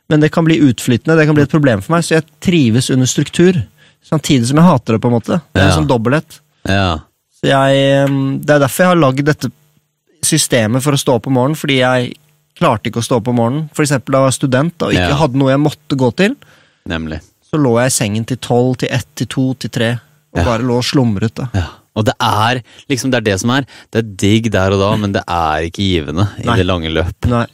men 0.10 0.24
det 0.26 0.32
kan 0.34 0.46
bli 0.48 0.58
utflytende, 0.66 1.16
det 1.20 1.28
kan 1.30 1.38
bli 1.38 1.46
et 1.46 1.54
problem 1.54 1.84
for 1.86 1.94
meg. 1.96 2.04
Så 2.08 2.18
jeg 2.18 2.26
trives 2.44 2.90
under 2.94 3.06
struktur. 3.10 3.62
Samtidig 4.10 4.50
som 4.50 4.58
jeg 4.58 4.66
hater 4.72 4.98
det, 4.98 5.02
på 5.06 5.12
en 5.12 5.18
måte. 5.20 5.40
Det 5.54 5.62
er 5.62 5.68
Ja. 5.68 5.72
en 5.72 5.78
sånn 5.84 5.90
dobbelthet. 5.94 6.40
Ja. 6.68 6.90
Så 7.38 7.52
jeg, 7.54 7.78
eh, 7.78 8.08
det 8.42 8.50
er 8.58 8.60
derfor 8.66 8.84
jeg 8.88 8.92
har 8.96 9.02
lagd 9.06 9.24
dette 9.30 9.52
systemet 10.26 10.82
for 10.82 10.98
å 10.98 11.00
stå 11.00 11.20
opp 11.20 11.28
om 11.30 11.34
morgenen, 11.38 11.56
fordi 11.60 11.78
jeg 11.84 12.16
klarte 12.58 12.90
ikke 12.90 13.04
å 13.04 13.06
stå 13.06 13.20
opp 13.22 13.28
om 13.30 13.36
morgenen. 13.38 13.70
For 13.72 13.86
eksempel 13.86 14.12
da 14.18 14.18
jeg 14.24 14.28
var 14.32 14.36
student 14.42 14.82
og 14.88 14.94
ikke 14.98 15.18
hadde 15.22 15.38
noe 15.38 15.54
jeg 15.54 15.62
måtte 15.62 15.96
gå 15.96 16.10
til. 16.18 16.36
Nemlig. 16.90 17.22
Så 17.48 17.60
lå 17.62 17.76
jeg 17.80 17.92
i 17.92 17.96
sengen 17.96 18.26
til 18.28 18.38
tolv, 18.44 18.76
til 18.82 18.90
ett, 18.92 19.08
til 19.16 19.28
to, 19.32 19.54
til 19.56 19.70
tre. 19.72 19.92
Og 20.36 20.42
Ja. 20.42 20.44
bare 20.44 20.66
lå 20.68 20.78
og 20.82 20.84
slumret. 20.84 21.34
da. 21.36 21.48
Ja. 21.56 21.68
Og 21.98 22.06
det 22.06 22.14
er 22.22 22.60
liksom 22.92 23.10
det 23.12 23.18
er 23.22 23.26
det 23.32 23.40
som 23.42 23.50
er. 23.56 23.66
Det 23.92 24.04
er 24.04 24.10
digg 24.22 24.52
der 24.54 24.72
og 24.76 24.80
da, 24.84 24.90
men 25.02 25.14
det 25.16 25.24
er 25.28 25.66
ikke 25.70 25.82
givende 25.82 26.28
i 26.38 26.46
Nei. 26.46 26.58
det 26.60 26.66
lange 26.68 26.92
løp. 26.94 27.26
Nei. 27.32 27.46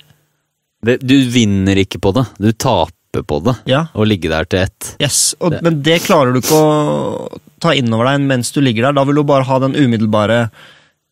Det, 0.83 0.97
du 0.99 1.15
vinner 1.31 1.79
ikke 1.79 2.01
på 2.03 2.11
det. 2.17 2.25
Du 2.41 2.51
taper 2.51 3.23
på 3.23 3.39
det. 3.45 3.53
Ja. 3.69 3.85
Å 3.95 4.03
ligge 4.05 4.27
der 4.33 4.43
til 4.49 4.65
ett. 4.65 4.95
Yes, 4.99 5.35
og, 5.39 5.55
Men 5.63 5.81
det 5.85 6.01
klarer 6.03 6.33
du 6.33 6.41
ikke 6.41 6.59
å 6.59 7.39
ta 7.61 7.71
innover 7.77 8.09
deg 8.11 8.25
mens 8.27 8.51
du 8.51 8.59
ligger 8.59 8.89
der. 8.89 8.97
Da 8.97 9.05
vil 9.07 9.15
du 9.15 9.23
bare 9.23 9.45
ha 9.47 9.59
den 9.63 9.77
umiddelbare 9.79 10.49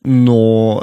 nå 0.09 0.41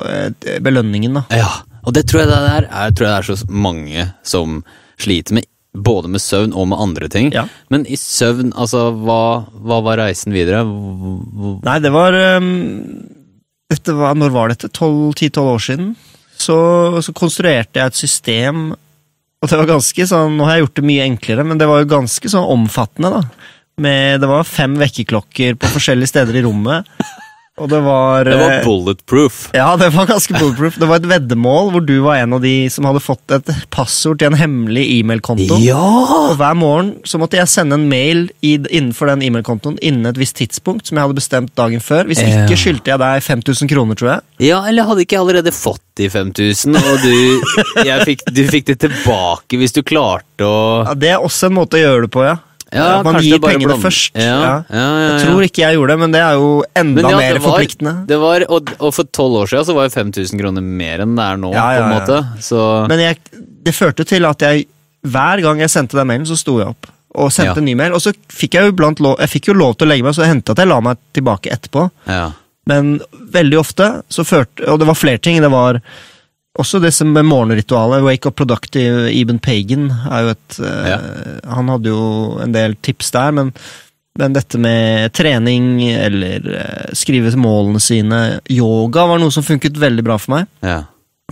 eh, 0.09 0.59
belønningen, 0.63 1.19
da. 1.19 1.25
Ja, 1.35 1.51
og 1.85 1.93
det 1.97 2.07
tror 2.09 2.23
jeg 2.23 2.31
det 2.31 2.39
er, 2.39 2.69
jeg 2.71 2.95
tror 2.97 3.09
jeg 3.09 3.13
det 3.13 3.19
er 3.19 3.29
så 3.37 3.51
mange 3.51 4.05
som 4.23 4.61
sliter 5.01 5.35
med, 5.35 5.45
både 5.85 6.11
med 6.13 6.23
søvn 6.23 6.55
og 6.57 6.69
med 6.71 6.81
andre 6.83 7.09
ting. 7.13 7.31
Ja. 7.35 7.47
Men 7.73 7.85
i 7.87 7.97
søvn, 8.01 8.51
altså, 8.59 8.89
hva, 9.05 9.21
hva 9.53 9.79
var 9.87 10.01
reisen 10.03 10.35
videre? 10.35 10.65
Hvor- 10.67 11.59
Nei, 11.67 11.79
det 11.85 11.93
var 11.95 12.17
ehm, 12.17 12.51
dette 13.71 13.95
var, 13.97 14.15
Når 14.19 14.31
var 14.35 14.49
dette? 14.53 14.71
10-12 14.73 15.39
år 15.45 15.65
siden? 15.65 15.89
Så, 16.39 16.57
så 17.03 17.13
konstruerte 17.19 17.81
jeg 17.81 17.91
et 17.91 17.99
system, 17.99 18.69
og 19.43 19.51
det 19.51 19.59
var 19.59 19.67
ganske 19.73 20.05
sånn 20.07 20.37
Nå 20.39 20.47
har 20.47 20.57
jeg 20.57 20.67
gjort 20.69 20.77
det 20.79 20.85
mye 20.87 21.07
enklere, 21.09 21.45
men 21.47 21.59
det 21.59 21.67
var 21.71 21.83
jo 21.83 21.91
ganske 21.91 22.31
sånn 22.31 22.47
omfattende, 22.55 23.11
da. 23.19 23.55
Med, 23.83 24.21
det 24.23 24.27
var 24.31 24.47
fem 24.47 24.75
vekkerklokker 24.79 25.55
på 25.59 25.69
forskjellige 25.77 26.11
steder 26.11 26.39
i 26.41 26.43
rommet. 26.47 26.87
Og 27.59 27.71
det 27.71 27.81
var 27.85 28.29
Det 28.29 28.37
var 28.39 28.55
eh, 28.57 28.65
bulletproof. 28.65 29.39
Ja, 29.57 29.71
det 29.81 29.91
var 29.95 30.09
ganske 30.09 30.35
bulletproof. 30.39 30.79
Det 30.81 30.89
var 30.89 31.01
et 31.03 31.09
veddemål 31.11 31.73
hvor 31.75 31.85
du 31.87 31.95
var 32.05 32.23
en 32.23 32.37
av 32.39 32.45
de 32.45 32.55
som 32.73 32.87
hadde 32.89 33.03
fått 33.03 33.35
et 33.35 33.51
passord 33.75 34.21
til 34.21 34.31
en 34.33 34.39
hemmelig 34.39 34.85
e-mailkonto. 34.99 35.59
Ja! 35.65 35.81
Og 36.31 36.37
hver 36.41 36.57
morgen 36.59 36.95
så 37.09 37.21
måtte 37.21 37.41
jeg 37.41 37.51
sende 37.51 37.79
en 37.79 37.89
mail 37.91 38.29
innenfor 38.45 39.13
den 39.13 39.25
e-mailkontoen 39.27 39.79
innen 39.83 40.09
et 40.11 40.21
visst 40.21 40.39
tidspunkt 40.41 40.89
som 40.89 40.99
jeg 40.99 41.09
hadde 41.09 41.19
bestemt 41.19 41.55
dagen 41.59 41.83
før. 41.85 42.09
Hvis 42.09 42.23
ikke 42.25 42.59
skyldte 42.59 42.95
jeg 42.95 43.03
deg 43.03 43.23
5000 43.27 43.73
kroner, 43.75 43.99
tror 43.99 44.13
jeg. 44.15 44.27
Ja, 44.49 44.63
eller 44.71 44.87
hadde 44.89 45.05
ikke 45.05 45.19
jeg 45.19 45.25
allerede 45.27 45.55
fått 45.55 45.83
de 45.99 46.07
5000, 46.13 46.77
og 46.79 47.01
du, 47.03 47.15
jeg 47.89 48.05
fikk, 48.07 48.21
du 48.31 48.45
fikk 48.47 48.69
det 48.71 48.77
tilbake 48.85 49.59
hvis 49.59 49.75
du 49.75 49.83
klarte 49.83 50.47
å 50.47 50.59
Ja, 50.87 50.95
det 50.95 51.11
er 51.17 51.25
også 51.25 51.49
en 51.49 51.57
måte 51.59 51.79
å 51.79 51.83
gjøre 51.83 52.07
det 52.07 52.13
på, 52.15 52.23
ja. 52.23 52.37
Ja, 52.73 53.03
man 53.03 53.17
gir 53.23 53.39
pengene 53.41 53.71
blom. 53.71 53.81
først. 53.81 54.11
Ja, 54.19 54.63
ja. 54.69 54.87
Jeg 55.09 55.23
tror 55.25 55.45
ikke 55.47 55.63
jeg 55.65 55.79
gjorde 55.79 55.95
det, 55.95 55.99
men 56.03 56.13
det 56.13 56.21
er 56.21 56.35
jo 56.37 56.49
enda 56.77 57.03
mer 57.17 57.39
var- 57.39 57.41
forpliktende. 57.47 57.95
Det 58.07 58.19
var, 58.21 58.45
og, 58.49 58.73
og 58.79 58.93
for 58.95 59.05
tolv 59.05 59.39
år 59.43 59.49
siden 59.53 59.65
så 59.71 59.75
var 59.79 59.89
jo 59.89 59.95
5000 59.95 60.43
kroner 60.43 60.61
mer 60.63 61.01
enn 61.07 61.15
det 61.17 61.25
er 61.25 61.41
nå, 61.41 61.53
på 61.55 61.71
en 61.79 61.95
måte. 61.95 62.19
Så 62.45 62.67
Men 62.91 62.99
jeg, 63.01 63.19
det 63.65 63.75
førte 63.75 64.05
til 64.05 64.25
at 64.29 64.45
jeg 64.45 64.67
hver 65.09 65.41
gang 65.43 65.61
jeg 65.63 65.71
sendte 65.73 65.97
den 65.97 66.07
mailen, 66.11 66.27
så 66.29 66.37
sto 66.37 66.59
jeg 66.61 66.69
opp. 66.75 66.91
Og 67.19 67.33
sendte 67.33 67.63
en 67.63 67.65
ny 67.65 67.75
mail. 67.79 67.95
Og 67.97 68.03
så 68.05 68.13
fikk 68.29 68.59
jeg 68.59 68.69
jo 68.69 68.73
blant 68.77 69.01
lov, 69.01 69.17
jeg 69.23 69.31
fikk 69.33 69.49
jo 69.49 69.55
lov 69.57 69.77
til 69.79 69.89
å 69.89 69.91
legge 69.95 70.05
meg, 70.05 70.13
så 70.15 70.27
det 70.27 70.29
hendte 70.35 70.53
at 70.53 70.59
jeg 70.61 70.69
la 70.69 70.81
meg 70.85 70.99
tilbake 71.17 71.51
etterpå. 71.55 71.89
ja. 72.07 72.29
Men 72.69 72.99
veldig 73.33 73.57
ofte 73.57 73.85
så 74.13 74.27
førte 74.29 74.67
Og 74.69 74.77
det 74.79 74.85
var 74.87 74.95
flere 74.95 75.17
ting. 75.25 75.39
Det 75.41 75.49
var 75.51 75.79
også 76.59 76.81
det 76.83 76.93
som 76.95 77.11
med 77.15 77.27
morgenritualet. 77.29 78.05
Wake 78.05 78.29
up 78.29 78.37
productive. 78.39 79.07
Eben 79.15 79.39
Pagan 79.43 79.89
er 80.11 80.25
jo 80.25 80.33
et 80.35 80.59
eh, 80.67 81.09
Han 81.55 81.71
hadde 81.73 81.93
jo 81.93 82.03
en 82.43 82.55
del 82.55 82.77
tips 82.85 83.13
der, 83.15 83.35
men, 83.37 83.53
men 84.19 84.37
dette 84.37 84.61
med 84.61 85.13
trening 85.17 85.71
eller 85.93 86.49
uh, 86.51 86.93
skrive 86.99 87.31
målene 87.39 87.83
sine 87.83 88.21
Yoga 88.51 89.07
var 89.07 89.23
noe 89.23 89.35
som 89.35 89.47
funket 89.47 89.79
veldig 89.79 90.07
bra 90.07 90.21
for 90.21 90.39
meg. 90.39 90.55
ja. 90.67 90.85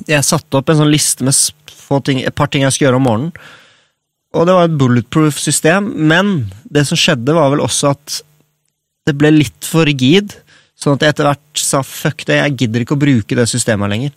Jeg 0.04 0.26
satte 0.28 0.58
opp 0.58 0.68
en 0.68 0.76
sånn 0.76 0.92
liste 0.92 1.24
med 1.24 1.32
få 1.72 2.02
ting, 2.04 2.18
et 2.20 2.34
par 2.36 2.50
ting 2.52 2.66
jeg 2.66 2.74
skulle 2.74 2.90
gjøre 2.90 2.98
om 3.00 3.06
morgenen. 3.08 3.46
Og 4.36 4.44
det 4.44 4.52
var 4.52 4.66
et 4.68 4.74
bulletproof 4.76 5.38
system, 5.40 5.88
men 6.10 6.50
det 6.68 6.82
som 6.84 7.00
skjedde, 7.00 7.32
var 7.32 7.48
vel 7.54 7.62
også 7.64 7.94
at 7.94 8.18
det 9.08 9.14
ble 9.16 9.30
litt 9.32 9.64
for 9.64 9.88
rigid. 9.88 10.34
Sånn 10.76 10.98
at 10.98 11.06
jeg 11.06 11.14
etter 11.14 11.30
hvert 11.30 11.62
sa 11.62 11.80
fuck 11.80 12.26
det, 12.28 12.42
jeg 12.42 12.56
gidder 12.60 12.84
ikke 12.84 12.98
å 12.98 13.00
bruke 13.00 13.38
det 13.38 13.48
systemet 13.48 13.88
lenger. 13.94 14.12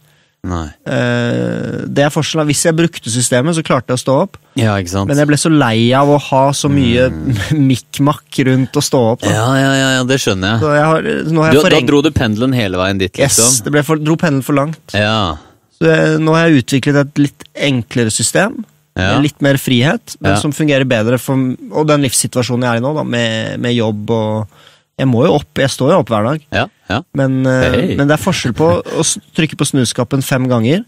Eh, 0.47 1.83
det 1.89 2.05
er 2.05 2.13
forskjellen. 2.13 2.47
Hvis 2.49 2.63
jeg 2.67 2.75
brukte 2.77 3.11
systemet, 3.11 3.57
så 3.57 3.63
klarte 3.65 3.91
jeg 3.91 3.99
å 3.99 4.03
stå 4.03 4.15
opp. 4.23 4.37
Ja? 4.59 4.77
Men 5.07 5.19
jeg 5.19 5.29
ble 5.29 5.39
så 5.39 5.51
lei 5.51 5.89
av 5.97 6.09
å 6.13 6.19
ha 6.29 6.43
så 6.55 6.71
mye 6.71 7.09
mikk-makk 7.71 8.39
rundt 8.47 8.79
å 8.79 8.83
stå 8.83 9.01
opp. 9.13 9.25
Da. 9.25 9.33
Mm. 9.33 9.35
Ja, 9.35 9.49
ja, 9.59 9.89
ja, 9.97 10.07
det 10.07 10.19
skjønner 10.23 10.53
jeg. 10.55 10.63
Så 10.63 10.71
jeg 10.77 10.87
har, 10.87 11.09
har 11.43 11.53
Du, 11.59 11.61
jeg 11.63 11.75
da 11.75 11.83
dro 11.91 12.01
du 12.05 12.11
pendelen 12.15 12.55
hele 12.57 12.79
veien 12.81 13.01
dit, 13.01 13.11
Yes, 13.19 13.37
liksom? 13.39 13.61
det 13.67 13.75
ble 13.75 13.85
for, 13.87 14.01
dro 14.01 14.17
pendelen 14.19 14.45
for 14.47 14.57
langt. 14.59 14.95
Ja. 14.95 15.37
Så 15.79 15.87
jeg, 15.91 16.17
nå 16.23 16.35
har 16.35 16.47
jeg 16.49 16.63
utviklet 16.63 17.01
et 17.03 17.23
litt 17.27 17.47
enklere 17.69 18.11
system. 18.13 18.61
ja. 18.99 19.13
Litt 19.23 19.39
mer 19.45 19.55
frihet, 19.61 20.15
men 20.19 20.33
Ja. 20.33 20.39
som 20.41 20.51
fungerer 20.51 20.83
bedre 20.87 21.19
for 21.21 21.35
Og 21.35 21.85
den 21.87 22.01
livssituasjonen 22.03 22.63
jeg 22.67 22.71
er 22.73 22.81
i 22.81 22.83
nå, 22.83 22.95
da, 22.95 23.03
med, 23.03 23.59
med 23.59 23.75
jobb 23.75 24.09
og 24.11 24.57
Jeg 24.99 25.07
må 25.07 25.23
jo 25.25 25.37
opp, 25.39 25.49
jeg 25.63 25.71
står 25.71 25.93
jo 25.93 25.99
opp 26.03 26.09
hver 26.11 26.25
dag, 26.27 26.41
Ja, 26.51 26.65
ja. 26.91 27.01
men, 27.15 27.39
hey. 27.47 27.95
Men 27.95 28.09
det 28.09 28.17
er 28.17 28.23
forskjell 28.23 28.53
på 28.57 28.67
å 28.83 29.05
trykke 29.37 29.55
på 29.59 29.67
snuskappen 29.69 30.21
fem 30.25 30.47
ganger, 30.51 30.83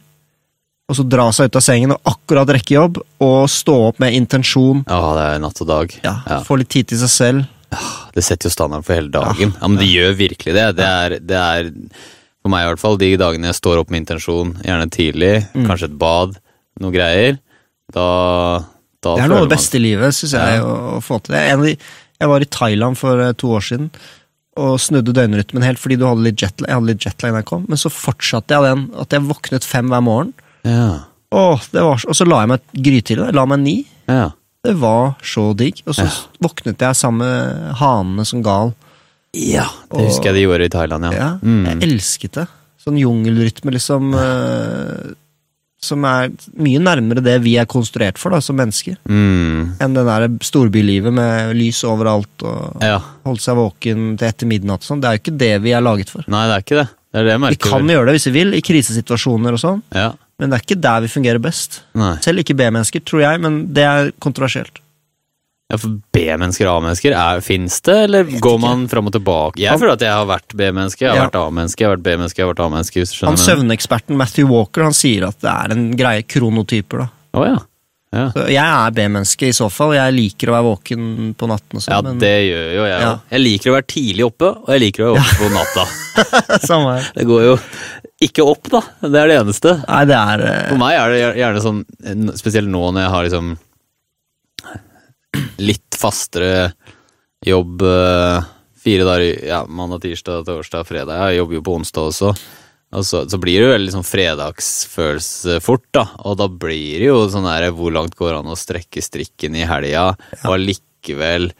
og 0.91 0.97
så 0.97 1.05
dra 1.07 1.30
seg 1.32 1.47
ut 1.47 1.55
av 1.55 1.64
sengen 1.64 1.93
og 1.95 2.01
akkurat 2.12 2.49
rekke 2.51 2.76
jobb, 2.76 2.97
og 3.24 3.47
stå 3.49 3.76
opp 3.88 3.99
med 4.03 4.14
intensjon. 4.18 4.82
Ja, 4.89 4.99
det 5.16 5.26
er 5.30 5.39
natt 5.45 5.62
og 5.64 5.70
dag. 5.70 5.93
Ja. 6.03 6.16
Få 6.43 6.57
litt 6.59 6.70
tid 6.74 6.89
til 6.91 6.99
seg 7.05 7.14
selv. 7.14 7.45
Det 8.12 8.24
setter 8.28 8.49
jo 8.49 8.55
standarden 8.57 8.84
for 8.84 8.97
hele 8.99 9.07
dagen. 9.14 9.53
Ja, 9.55 9.68
men 9.72 9.80
det 9.80 9.88
gjør 9.88 10.18
virkelig 10.20 10.51
det. 10.57 10.66
Det 10.76 10.84
er, 10.89 11.16
det 11.24 11.38
er 11.39 11.70
for 12.41 12.51
meg 12.51 12.66
i 12.66 12.70
hvert 12.74 12.82
fall, 12.82 12.97
de 12.99 13.14
dagene 13.22 13.47
jeg 13.47 13.59
står 13.62 13.80
opp 13.80 13.93
med 13.93 14.01
intensjon, 14.03 14.51
gjerne 14.66 14.89
tidlig, 14.91 15.34
Mm. 15.55 15.68
kanskje 15.70 15.88
et 15.88 15.97
bad, 16.01 16.36
noe 16.82 16.91
greier, 16.91 17.38
da, 17.93 18.05
da 19.03 19.16
Det 19.16 19.24
er 19.24 19.32
noe 19.32 19.43
av 19.45 19.47
det 19.47 19.55
beste 19.55 19.78
i 19.80 19.84
livet, 19.86 20.12
syns 20.18 20.34
jeg, 20.36 20.59
å 20.66 20.99
få 21.05 21.22
til. 21.24 21.36
det. 21.38 21.43
En 21.53 21.59
av 21.62 21.66
de, 21.70 21.78
jeg 22.22 22.30
var 22.32 22.43
i 22.45 22.49
Thailand 22.53 22.97
for 23.01 23.19
eh, 23.26 23.34
to 23.41 23.51
år 23.57 23.63
siden 23.65 23.89
og 24.61 24.76
snudde 24.84 25.13
døgnrytmen 25.15 25.63
helt 25.63 25.80
fordi 25.80 25.95
du 25.97 26.03
hadde 26.05 26.32
jetlag. 26.36 26.67
Jeg 26.67 26.76
hadde 26.78 26.89
litt 26.91 27.05
jetlag 27.07 27.32
da 27.34 27.39
jeg 27.41 27.47
kom, 27.49 27.63
men 27.72 27.80
så 27.80 27.89
fortsatte 27.93 28.51
jeg 28.53 28.65
den 28.67 28.82
at 28.99 29.15
jeg 29.15 29.24
våknet 29.30 29.63
fem 29.65 29.88
hver 29.91 30.03
morgen. 30.05 30.34
Ja, 30.67 31.07
Åh, 31.32 31.61
det 31.72 31.80
var, 31.88 32.01
og 32.11 32.15
så 32.17 32.26
la 32.28 32.41
jeg 32.43 32.49
meg 32.51 32.63
grytidlig. 32.76 33.30
La 33.34 33.45
meg 33.47 33.59
ni. 33.63 33.76
ja. 34.11 34.30
Det 34.61 34.76
var 34.78 35.15
så 35.26 35.55
digg. 35.57 35.80
Og 35.88 35.95
så 35.97 36.03
Ja. 36.05 36.11
våknet 36.43 36.78
jeg 36.84 36.93
sammen 36.99 37.24
med 37.24 37.72
hanene 37.80 38.26
som 38.30 38.43
gal. 38.45 38.76
Ja, 39.34 39.63
det 39.89 39.95
Og- 39.97 40.05
husker 40.05 40.26
jeg 40.30 40.36
de 40.36 40.43
gjorde 40.43 40.65
i 40.67 40.69
Thailand, 40.69 41.03
ja. 41.15 41.30
Mm. 41.41 41.63
Jeg 41.65 41.82
elsket 41.89 42.32
det. 42.34 42.47
Sånn 42.84 42.99
jungelrytme, 42.99 43.72
liksom. 43.74 44.13
eh, 44.13 45.13
som 45.86 46.03
er 46.05 46.29
mye 46.61 46.79
nærmere 46.82 47.23
det 47.25 47.39
vi 47.41 47.55
er 47.57 47.65
konstruert 47.69 48.19
for 48.21 48.34
da, 48.36 48.39
som 48.43 48.57
mennesker. 48.59 48.99
Mm. 49.09 49.77
Enn 49.82 49.95
det 49.97 50.03
der 50.05 50.27
storbylivet 50.45 51.13
med 51.17 51.55
lys 51.57 51.82
overalt 51.89 52.45
og 52.45 52.77
Ja. 52.86 52.99
holde 53.25 53.41
seg 53.41 53.57
våken 53.57 54.17
til 54.17 54.27
etter 54.27 54.45
midnatt 54.47 54.86
sånn. 54.86 55.01
Det 55.01 55.09
er 55.09 55.17
jo 55.17 55.21
ikke 55.23 55.38
det 55.41 55.61
vi 55.63 55.71
er 55.73 55.82
laget 55.82 56.09
for. 56.13 56.23
Nei, 56.27 56.45
det 56.47 56.53
er 56.53 56.61
ikke 56.65 56.79
det. 56.84 56.89
Det 57.11 57.19
er 57.19 57.23
det 57.25 57.49
Vi 57.49 57.55
kan 57.55 57.82
vel. 57.88 57.95
gjøre 57.97 58.05
det 58.05 58.13
hvis 58.15 58.27
vi 58.32 58.32
vil, 58.43 58.53
i 58.53 58.61
krisesituasjoner 58.61 59.53
og 59.53 59.59
sånn, 59.59 59.82
Ja. 59.93 60.13
men 60.39 60.49
det 60.51 60.59
er 60.61 60.63
ikke 60.75 60.82
der 60.82 61.01
vi 61.01 61.07
fungerer 61.07 61.41
best. 61.41 61.82
Nei. 61.95 62.15
Selv 62.21 62.38
ikke 62.39 62.55
B-mennesker, 62.55 63.01
tror 63.03 63.21
jeg, 63.21 63.41
men 63.41 63.73
det 63.73 63.84
er 63.84 64.11
kontroversielt. 64.21 64.79
Ja, 65.72 65.78
for 65.80 65.93
B-mennesker 66.11 66.67
og 66.67 66.82
A-mennesker, 66.82 67.13
er- 67.15 67.39
fins 67.45 67.80
det, 67.88 67.95
eller 68.09 68.28
går 68.43 68.57
man 68.59 68.86
fram 68.91 69.07
og 69.07 69.13
tilbake? 69.15 69.61
Jeg 69.63 69.80
føler 69.80 69.93
at 69.95 70.03
jeg 70.03 70.11
har 70.11 70.26
vært 70.28 70.51
B-menneske, 70.59 71.05
jeg 71.05 71.09
har 71.13 71.17
Ja. 71.22 71.28
vært 71.30 71.39
A-menneske, 71.39 71.80
jeg 71.80 71.88
har 71.89 71.95
vært 71.95 72.03
B-menneske, 72.09 72.38
jeg 72.41 72.45
har 72.47 72.53
vært 72.53 72.65
A-menneske. 72.67 73.26
Han 73.26 73.38
Søvneksperten 73.39 74.17
Matthew 74.19 74.47
Walker 74.51 74.84
han 74.84 74.91
sier 74.97 75.28
at 75.30 75.39
det 75.39 75.49
er 75.55 75.72
en 75.78 75.91
greie 75.95 76.24
kronotyper. 76.28 77.05
da. 77.05 77.07
Oh, 77.34 77.45
ja. 77.47 77.57
Ja. 78.11 78.26
Jeg 78.36 78.57
er 78.59 78.91
B-menneske 78.91 79.47
i 79.47 79.53
så 79.55 79.69
fall. 79.72 79.93
og 79.93 79.95
Jeg 79.95 80.13
liker 80.13 80.49
å 80.51 80.55
være 80.57 80.67
våken 80.67 81.34
på 81.39 81.47
natten 81.47 81.78
og 81.80 81.82
sånn. 81.86 81.93
ja, 81.95 82.01
men 82.01 82.19
det 82.19 82.34
gjør 82.51 82.67
jo 82.76 82.84
jeg 82.89 83.01
Ja. 83.01 83.11
Jeg 83.32 83.39
liker 83.45 83.72
å 83.72 83.76
være 83.78 83.88
tidlig 83.88 84.26
oppe, 84.28 84.49
og 84.51 84.67
jeg 84.67 84.82
liker 84.82 85.05
å 85.05 85.15
være 85.15 85.24
oppe 85.24 85.39
på 85.39 85.51
natta. 85.55 86.59
Samme 86.67 86.97
her. 86.99 87.11
Det 87.15 87.26
går 87.26 87.41
jo 87.47 87.55
ikke 88.22 88.43
opp, 88.45 88.67
da. 88.69 88.82
Det 89.07 89.15
er 89.15 89.28
det 89.32 89.39
eneste. 89.39 89.78
Nei, 89.88 90.03
det 90.11 90.17
er 90.19 90.43
eh, 90.43 90.69
For 90.74 90.78
meg 90.84 90.99
er 90.99 91.09
det 91.15 91.36
gjerne 91.39 91.63
sånn, 91.63 91.86
spesielt 92.36 92.67
nå 92.67 92.84
når 92.91 93.05
jeg 93.05 93.11
har 93.15 93.24
liksom 93.30 93.57
litt 95.61 95.97
fastere 95.99 96.71
jobb 97.45 97.82
eh, 97.86 98.49
fire 98.82 99.05
dager 99.05 99.45
ja, 99.47 99.61
mandag, 99.69 100.01
tirsdag, 100.05 100.45
torsdag, 100.47 100.88
fredag. 100.88 101.29
Jeg 101.29 101.41
jobber 101.41 101.57
jo 101.59 101.63
på 101.65 101.77
onsdag 101.79 102.09
også. 102.11 102.34
Og 102.91 103.05
så, 103.07 103.21
så 103.29 103.39
blir 103.39 103.61
det 103.61 103.67
jo 103.69 103.73
veldig 103.75 103.93
sånn 103.93 104.07
fredagsfølelse 104.07 105.61
fort, 105.63 105.86
da. 105.95 106.09
Og 106.27 106.36
da 106.41 106.49
blir 106.51 106.99
det 106.99 107.07
jo 107.07 107.23
sånn 107.32 107.47
der 107.47 107.69
hvor 107.75 107.93
langt 107.95 108.17
går 108.19 108.34
det 108.34 108.39
an 108.41 108.51
å 108.51 108.59
strekke 108.59 109.03
strikken 109.03 109.55
i 109.55 109.67
helga, 109.67 110.09
og 110.43 110.55
allikevel 110.57 111.51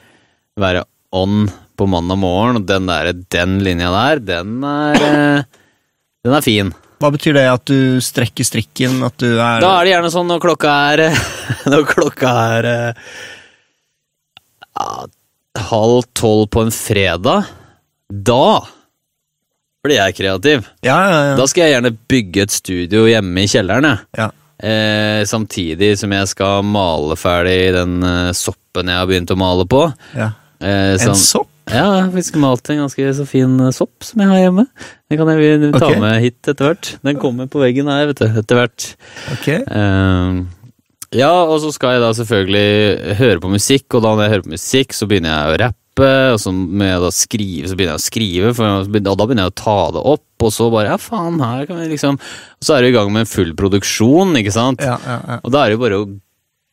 være 0.59 0.84
on 1.15 1.45
på 1.80 1.88
mandag 1.89 2.19
morgen, 2.19 2.59
og 2.59 2.67
den 2.67 2.89
der, 2.89 3.13
den 3.32 3.59
linja 3.63 3.91
der, 3.95 4.24
den 4.28 4.63
er 4.67 5.05
eh, 5.07 5.59
Den 6.22 6.36
er 6.38 6.43
fin. 6.45 6.67
Hva 7.01 7.09
betyr 7.15 7.34
det 7.34 7.47
at 7.49 7.63
du 7.65 7.97
strekker 8.03 8.45
strikken, 8.45 8.99
at 9.07 9.15
du 9.17 9.32
er 9.32 9.63
Da 9.63 9.72
er 9.80 9.88
det 9.88 9.93
gjerne 9.95 10.11
sånn 10.13 10.28
når 10.30 10.43
klokka 10.43 10.74
er 10.91 11.01
Når 11.72 11.88
klokka 11.89 12.34
er 12.59 12.67
eh, 12.69 13.07
ja, 14.80 15.07
halv 15.72 16.05
tolv 16.17 16.47
på 16.53 16.65
en 16.65 16.74
fredag, 16.76 17.49
da 18.11 18.61
blir 19.82 19.97
jeg 19.97 20.17
kreativ. 20.19 20.67
Ja, 20.86 20.97
ja, 21.09 21.22
ja. 21.32 21.38
Da 21.39 21.47
skal 21.49 21.65
jeg 21.65 21.76
gjerne 21.76 21.95
bygge 22.11 22.45
et 22.45 22.53
studio 22.53 23.07
hjemme 23.09 23.45
i 23.45 23.49
kjelleren, 23.51 24.05
ja. 24.17 24.30
Eh, 24.61 25.24
samtidig 25.26 25.95
som 25.97 26.11
jeg 26.13 26.28
skal 26.30 26.61
male 26.69 27.15
ferdig 27.17 27.72
den 27.74 27.95
eh, 28.05 28.30
soppen 28.38 28.91
jeg 28.91 28.99
har 28.99 29.09
begynt 29.09 29.34
å 29.34 29.39
male 29.39 29.65
på. 29.65 29.88
ja. 30.17 30.34
Eh, 30.61 30.93
En 31.01 31.17
sopp? 31.17 31.49
Ja, 31.72 32.07
vi 32.11 32.22
skal 32.26 32.41
male 32.41 32.57
malt 32.57 32.69
en 32.69 32.84
ganske 32.84 33.13
så 33.17 33.26
fin 33.26 33.53
eh, 33.63 33.74
sopp 33.74 34.05
som 34.05 34.22
jeg 34.22 34.30
har 34.30 34.41
hjemme. 34.43 34.65
Den 35.09 35.19
kan 35.19 35.30
jeg 35.34 35.72
ta 35.74 35.88
okay. 35.88 35.99
med 36.03 36.17
hit 36.22 36.49
etter 36.51 36.67
hvert. 36.67 36.89
Den 37.05 37.19
kommer 37.22 37.49
på 37.49 37.61
veggen 37.63 37.89
her, 37.89 38.09
vet 38.11 38.22
du, 38.22 38.28
etter 38.41 38.59
hvert. 38.59 38.88
Ok. 39.34 39.47
Ehm, 39.65 40.43
ja, 41.16 41.32
og 41.43 41.57
så 41.64 41.74
skal 41.76 41.97
jeg 41.97 42.03
da 42.05 42.12
selvfølgelig 42.16 43.16
høre 43.20 43.43
på 43.43 43.51
musikk, 43.51 43.88
og 43.97 44.03
da 44.05 44.16
når 44.16 44.24
jeg 44.24 44.34
hører 44.36 44.45
på 44.45 44.53
musikk, 44.55 44.95
så 44.95 45.07
begynner 45.09 45.34
jeg 45.34 45.53
å 45.53 45.62
rappe, 45.66 46.12
og 46.32 46.39
så 46.39 46.53
da 47.03 47.09
skrive, 47.14 47.68
så 47.68 47.78
begynner 47.78 47.97
jeg 47.97 48.01
å 48.01 48.05
skrive, 48.05 48.53
for, 48.57 48.78
og 48.88 49.09
da 49.09 49.28
begynner 49.28 49.47
jeg 49.47 49.53
å 49.53 49.57
ta 49.62 49.80
det 49.97 50.05
opp, 50.14 50.28
og 50.41 50.53
så 50.55 50.70
bare, 50.74 50.93
ja 50.93 50.99
faen, 51.01 51.41
her 51.43 51.68
kan 51.70 51.78
vi 51.78 51.89
liksom 51.91 52.16
Og 52.18 52.66
så 52.66 52.74
er 52.74 52.82
du 52.82 52.89
i 52.89 52.95
gang 52.95 53.12
med 53.14 53.30
full 53.30 53.51
produksjon, 53.59 54.34
ikke 54.39 54.55
sant? 54.55 54.82
Ja, 54.82 54.95
ja, 55.05 55.20
ja. 55.28 55.41
Og 55.43 55.53
da 55.53 55.62
er 55.62 55.70
det 55.70 55.78
jo 55.78 55.84
bare 55.84 55.99
å 56.01 56.07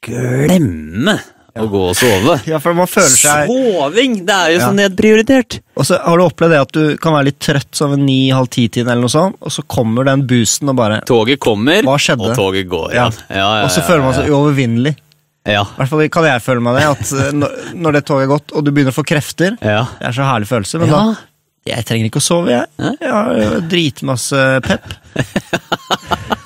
glemme 0.06 1.18
å 1.62 1.68
gå 1.72 1.80
og 1.90 1.96
sove. 1.98 2.36
ja, 2.50 2.58
for 2.62 2.76
man 2.78 2.86
føler 2.90 3.12
seg 3.14 3.50
Soving! 3.50 4.14
Det 4.28 4.34
er 4.36 4.52
jo 4.54 4.58
Ja. 4.60 4.68
så 4.68 4.76
nedprioritert! 4.78 5.58
Og 5.78 5.86
så 5.86 5.98
har 6.02 6.18
du 6.18 6.24
opplevd 6.24 6.54
det 6.54 6.60
at 6.64 6.72
du 6.74 6.82
kan 7.02 7.14
være 7.14 7.28
litt 7.30 7.38
trøtt 7.44 7.70
sånn 7.78 7.92
ved 7.94 8.02
ni-halv 8.06 8.48
ti-tiden, 8.54 8.88
eller 8.90 9.06
noe 9.06 9.12
sånt, 9.12 9.36
og 9.40 9.52
så 9.54 9.62
kommer 9.70 10.08
den 10.08 10.24
boosten 10.30 10.70
og 10.72 10.78
bare 10.80 11.00
Toget 11.08 11.38
kommer, 11.42 11.86
og 11.86 12.34
toget 12.36 12.66
går 12.70 12.94
Ja. 12.96 13.08
Ja, 13.30 13.36
ja, 13.60 13.64
Og 13.66 13.70
så 13.74 13.84
føler 13.86 14.02
man 14.08 14.14
seg 14.18 14.30
uovervinnelig. 14.32 14.96
Ja. 15.48 15.62
I 15.64 15.78
hvert 15.80 15.88
fall 15.88 16.08
kan 16.12 16.26
jeg 16.28 16.42
føle 16.44 16.60
meg 16.60 16.76
det. 16.76 16.84
At 16.92 17.12
eh, 17.14 17.32
når- 17.82 17.92
det 17.98 18.04
toget 18.04 18.26
er 18.26 18.32
gått, 18.34 18.52
og 18.52 18.64
du 18.66 18.70
begynner 18.72 18.92
å 18.92 18.98
få 18.98 19.06
krefter 19.06 19.54
ja. 19.64 19.84
Det 19.98 20.10
er 20.10 20.16
så 20.18 20.26
herlig 20.28 20.50
følelse. 20.50 20.82
Men 20.82 20.92
ja. 20.92 20.98
da 20.98 21.72
Jeg 21.72 21.84
trenger 21.88 22.08
ikke 22.10 22.20
å 22.20 22.24
sove, 22.24 22.52
jeg. 22.52 22.66
Jeg 23.00 23.12
har 23.12 23.60
dritmasse 23.70 24.44
pep. 24.66 24.92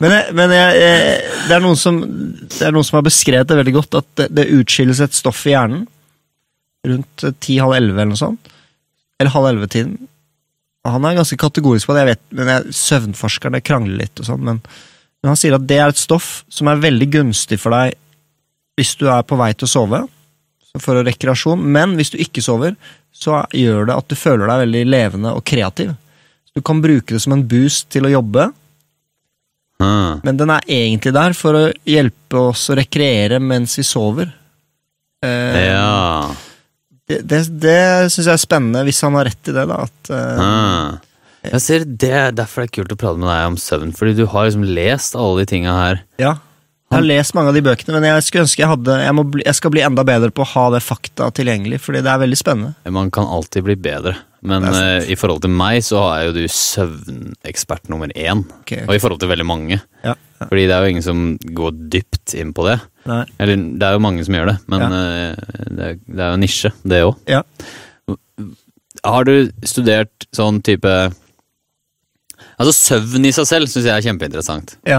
Men, 0.00 0.14
jeg, 0.14 0.34
men 0.36 0.52
jeg, 0.54 0.76
jeg, 0.80 1.16
det, 1.48 1.56
er 1.56 1.74
som, 1.76 1.98
det 2.00 2.62
er 2.64 2.72
noen 2.72 2.86
som 2.88 2.96
har 2.96 3.04
beskrevet 3.04 3.48
det 3.50 3.58
veldig 3.58 3.74
godt, 3.76 3.98
at 4.00 4.08
det, 4.16 4.28
det 4.38 4.52
utskilles 4.56 5.02
et 5.04 5.16
stoff 5.16 5.42
i 5.44 5.52
hjernen 5.52 5.84
rundt 6.88 7.24
ti-halv 7.44 7.76
elleve 7.76 8.00
eller 8.00 8.14
noe 8.14 8.20
sånt. 8.20 8.52
Eller 9.20 9.34
halv 9.34 9.50
elleve-tiden. 9.50 9.98
Han 10.88 11.04
er 11.04 11.18
ganske 11.18 11.36
kategorisk 11.36 11.90
på 11.90 11.96
det, 11.96 12.04
jeg 12.04 12.14
vet, 12.14 12.22
men 12.38 12.48
jeg, 12.54 12.76
søvnforskerne 12.78 13.60
krangler 13.60 14.00
litt 14.00 14.22
og 14.22 14.30
sånn, 14.30 14.40
men, 14.46 14.62
men 15.20 15.32
han 15.34 15.36
sier 15.36 15.58
at 15.58 15.66
det 15.68 15.76
er 15.76 15.92
et 15.92 16.00
stoff 16.00 16.38
som 16.48 16.70
er 16.72 16.80
veldig 16.80 17.10
gunstig 17.18 17.60
for 17.60 17.76
deg 17.76 17.98
hvis 18.80 18.94
du 18.96 19.04
er 19.12 19.26
på 19.28 19.36
vei 19.36 19.50
til 19.52 19.68
å 19.68 19.74
sove, 19.74 20.00
for 20.80 21.02
rekreasjon, 21.04 21.60
men 21.60 21.98
hvis 21.98 22.14
du 22.14 22.16
ikke 22.22 22.40
sover, 22.40 22.78
så 23.12 23.42
gjør 23.52 23.90
det 23.90 23.96
at 23.98 24.08
du 24.08 24.16
føler 24.16 24.48
deg 24.48 24.62
veldig 24.62 24.82
levende 24.88 25.32
og 25.36 25.44
kreativ. 25.44 25.92
Du 26.56 26.62
kan 26.64 26.80
bruke 26.80 27.12
det 27.12 27.20
som 27.20 27.34
en 27.34 27.44
boost 27.50 27.90
til 27.92 28.06
å 28.06 28.12
jobbe, 28.14 28.46
Ah. 29.80 30.18
men 30.22 30.36
den 30.36 30.50
er 30.52 30.60
egentlig 30.68 31.12
der 31.16 31.32
for 31.32 31.56
å 31.56 31.64
hjelpe 31.88 32.40
oss 32.50 32.66
å 32.68 32.76
rekreere 32.76 33.38
mens 33.40 33.78
vi 33.80 33.84
sover. 33.86 34.32
Eh, 35.24 35.60
Ja. 35.70 36.34
Det, 37.10 37.22
det, 37.26 37.38
det 37.58 37.78
syns 38.12 38.26
jeg 38.28 38.34
er 38.36 38.42
spennende, 38.44 38.84
hvis 38.86 39.00
han 39.02 39.16
har 39.18 39.24
rett 39.26 39.48
i 39.50 39.54
det, 39.56 39.64
da. 39.66 39.80
At, 39.88 40.10
eh, 40.14 40.42
Ah. 40.44 40.98
Jeg 41.42 41.60
ser 41.64 41.84
det 41.88 42.10
er 42.12 42.32
Derfor 42.36 42.60
er 42.62 42.66
det 42.68 42.74
kult 42.76 42.92
å 42.92 42.98
prate 43.00 43.18
med 43.18 43.26
deg 43.32 43.46
om 43.48 43.56
søvn, 43.56 43.94
fordi 43.96 44.12
du 44.18 44.26
har 44.28 44.44
liksom 44.46 44.66
lest 44.76 45.16
alle 45.16 45.40
de 45.40 45.46
tinga 45.54 45.72
her. 45.78 46.02
ja. 46.20 46.36
Jeg 46.90 46.98
har 46.98 47.04
lest 47.06 47.34
mange 47.36 47.52
av 47.52 47.54
de 47.54 47.60
bøkene, 47.62 47.92
men 47.94 48.02
jeg 48.08 48.22
skulle 48.26 48.42
ønske 48.48 48.62
jeg 48.64 48.66
hadde 48.72 48.94
Jeg, 48.98 49.14
må 49.14 49.22
bli, 49.30 49.44
jeg 49.46 49.54
skal 49.60 49.70
bli 49.70 49.82
enda 49.86 50.02
bedre 50.06 50.32
på 50.34 50.42
å 50.42 50.48
ha 50.56 50.64
det 50.74 50.80
fakta 50.82 51.28
tilgjengelig, 51.38 51.78
fordi 51.84 52.00
det 52.02 52.10
er 52.10 52.18
veldig 52.24 52.38
spennende. 52.40 52.72
Man 52.90 53.12
kan 53.14 53.28
alltid 53.30 53.62
bli 53.68 53.76
bedre, 53.78 54.16
men 54.42 54.66
eh, 54.66 55.06
i 55.14 55.16
forhold 55.18 55.44
til 55.44 55.52
meg 55.54 55.84
så 55.86 56.00
er 56.16 56.24
jo 56.26 56.32
du 56.34 56.40
søvnekspert 56.50 57.86
nummer 57.92 58.10
én. 58.18 58.42
Ok, 58.58 58.72
Og 58.88 58.90
i 58.96 59.02
forhold 59.04 59.22
til 59.22 59.30
veldig 59.30 59.46
mange. 59.46 59.78
Ja, 60.02 60.16
ja. 60.16 60.48
Fordi 60.48 60.64
det 60.66 60.74
er 60.74 60.82
jo 60.82 60.90
ingen 60.96 61.06
som 61.06 61.22
går 61.60 61.78
dypt 61.94 62.34
inn 62.42 62.50
på 62.56 62.66
det. 62.66 62.80
Nei. 63.06 63.22
Eller 63.38 63.62
det 63.78 63.86
er 63.86 63.94
jo 63.94 64.02
mange 64.08 64.26
som 64.26 64.34
gjør 64.40 64.50
det, 64.50 64.56
men 64.74 64.82
Ja. 64.82 64.90
uh, 64.90 65.54
det, 65.70 65.86
er, 65.92 66.02
det 66.10 66.18
er 66.26 66.26
jo 66.34 66.40
en 66.40 66.44
nisje, 66.48 66.72
det 66.82 67.00
òg. 67.06 67.14
Ja. 67.30 67.44
Har 69.06 69.30
du 69.30 69.34
studert 69.62 70.26
sånn 70.34 70.58
type 70.66 70.90
Altså, 72.60 72.72
søvn 72.76 73.24
i 73.24 73.30
seg 73.32 73.46
selv 73.48 73.70
syns 73.72 73.86
jeg 73.86 73.94
er 73.94 74.04
kjempeinteressant. 74.04 74.74
Ja. 74.84 74.98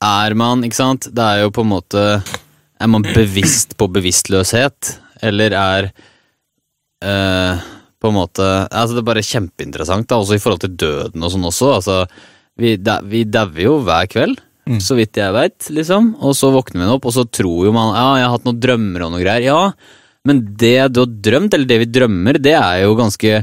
Er 0.00 0.34
man, 0.38 0.64
ikke 0.64 0.78
sant 0.78 1.08
Det 1.12 1.24
er 1.24 1.42
jo 1.42 1.50
på 1.52 1.64
en 1.64 1.72
måte 1.74 2.04
Er 2.80 2.88
man 2.88 3.04
bevisst 3.04 3.76
på 3.76 3.88
bevisstløshet, 3.92 4.94
eller 5.20 5.52
er 5.52 5.88
eh, 7.04 7.64
på 8.00 8.08
en 8.08 8.16
måte 8.16 8.46
Altså, 8.70 8.96
det 8.96 9.02
er 9.02 9.08
bare 9.10 9.26
kjempeinteressant, 9.26 10.08
da, 10.08 10.20
også 10.20 10.38
i 10.38 10.40
forhold 10.42 10.62
til 10.64 10.76
døden 10.80 11.26
og 11.26 11.34
sånn 11.34 11.44
også. 11.50 11.74
Altså, 11.76 11.98
vi, 12.60 12.76
da, 12.80 13.00
dauer 13.04 13.60
jo 13.66 13.74
hver 13.84 14.08
kveld, 14.08 14.40
Mm. 14.70 14.78
så 14.78 14.94
vidt 14.94 15.18
jeg 15.18 15.34
veit, 15.34 15.66
liksom. 15.72 16.12
Og 16.22 16.34
så 16.36 16.50
våkner 16.54 16.84
vi 16.84 16.92
opp, 16.94 17.06
og 17.08 17.14
så 17.16 17.24
tror 17.26 17.64
jo 17.66 17.72
man 17.74 17.94
ja, 17.96 18.04
jeg 18.20 18.26
har 18.28 18.34
hatt 18.36 18.44
noen 18.46 18.60
drømmer 18.62 19.06
og 19.06 19.14
noe 19.14 19.22
greier. 19.22 19.42
Ja, 19.48 19.62
men 20.28 20.42
det 20.60 20.76
du 20.94 21.00
har 21.02 21.14
drømt, 21.26 21.56
eller 21.56 21.70
det 21.70 21.78
vi 21.82 21.88
drømmer, 21.90 22.38
det 22.38 22.54
er 22.54 22.82
jo 22.84 22.92
ganske 22.98 23.40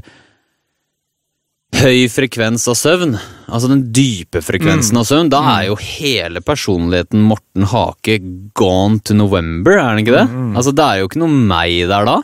høy 1.75 2.07
frekvens 2.09 2.63
av 2.71 2.77
søvn. 2.79 3.17
Altså 3.51 3.69
den 3.71 3.83
dype 3.93 4.39
frekvensen 4.43 4.97
av 4.99 5.05
søvn. 5.09 5.29
Da 5.31 5.41
er 5.57 5.67
jo 5.67 5.75
hele 5.81 6.41
personligheten 6.45 7.21
Morten 7.27 7.67
Hake 7.69 8.17
gone 8.57 9.01
to 9.05 9.13
November, 9.17 9.77
er 9.77 9.95
den 9.95 10.05
ikke 10.05 10.15
det? 10.15 10.25
Altså 10.57 10.73
Det 10.75 10.85
er 10.87 11.01
jo 11.01 11.09
ikke 11.09 11.21
noe 11.21 11.35
meg 11.51 11.75
der 11.91 12.07
da. 12.07 12.17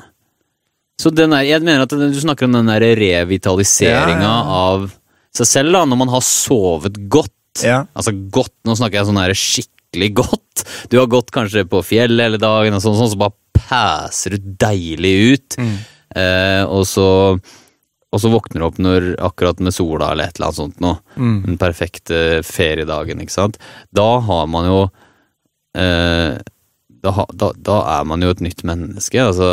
Så 1.01 1.11
den 1.11 1.33
er, 1.35 1.43
jeg 1.47 1.63
mener 1.65 1.83
at 1.83 1.91
du 1.93 2.19
snakker 2.21 2.47
om 2.47 2.53
den 2.55 2.69
der 2.69 2.83
revitaliseringa 2.99 4.23
Ja, 4.23 4.33
ja. 4.39 4.59
av 4.63 4.91
seg 5.33 5.49
selv, 5.49 5.73
da, 5.73 5.81
når 5.89 5.97
man 6.03 6.11
har 6.13 6.21
sovet 6.21 6.99
godt. 7.11 7.33
Ja. 7.65 7.83
Altså 7.97 8.13
godt, 8.13 8.53
nå 8.65 8.75
snakker 8.77 8.99
jeg 9.01 9.07
sånn 9.09 9.17
her 9.21 9.33
skikkelig 9.37 10.11
godt. 10.21 10.63
Du 10.93 10.99
har 11.01 11.09
gått 11.09 11.33
kanskje 11.33 11.65
på 11.69 11.81
fjellet 11.85 12.27
hele 12.29 12.39
dagen, 12.41 12.77
og 12.77 12.83
sånn, 12.85 12.95
sånn 12.99 13.09
så 13.15 13.19
bare 13.19 13.33
passer 13.57 14.35
du 14.37 14.53
deilig 14.61 15.13
ut. 15.33 15.57
Eh, 16.13 16.61
og 16.69 16.85
så 16.85 17.07
og 18.13 18.21
så 18.21 18.29
våkner 18.29 18.61
du 18.61 18.67
opp 18.67 18.79
når, 18.81 19.07
akkurat 19.25 19.61
med 19.65 19.73
sola 19.73 20.11
eller 20.13 20.29
et 20.29 20.37
eller 20.37 20.51
annet 20.51 20.59
sånt 20.59 20.83
noe. 20.83 20.99
Den 21.47 21.57
perfekte 21.61 22.43
feriedagen, 22.45 23.23
ikke 23.23 23.33
sant. 23.33 23.57
Da 23.89 24.07
har 24.27 24.45
man 24.53 24.69
jo 24.69 24.81
eh, 25.77 26.37
da, 27.03 27.25
da, 27.33 27.51
da 27.57 27.79
er 27.97 28.05
man 28.07 28.23
jo 28.23 28.31
et 28.31 28.43
nytt 28.45 28.63
menneske. 28.67 29.19
Altså, 29.19 29.49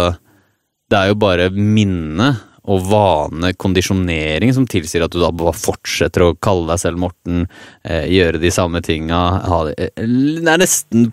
det 0.90 0.98
er 0.98 1.10
jo 1.10 1.18
bare 1.22 1.50
minne 1.54 2.34
og 2.70 2.84
vane, 2.90 3.54
kondisjonering, 3.58 4.52
som 4.54 4.66
tilsier 4.68 5.02
at 5.06 5.14
du 5.14 5.18
da 5.22 5.30
bare 5.34 5.56
fortsetter 5.56 6.26
å 6.26 6.34
kalle 6.44 6.68
deg 6.68 6.82
selv 6.82 7.00
Morten, 7.02 7.46
eh, 7.82 8.04
gjøre 8.12 8.42
de 8.42 8.52
samme 8.54 8.82
tinga. 8.84 9.22
Det, 9.70 9.88
eh, 9.96 10.04
det 10.44 10.52
er 10.52 10.60
nesten 10.60 11.08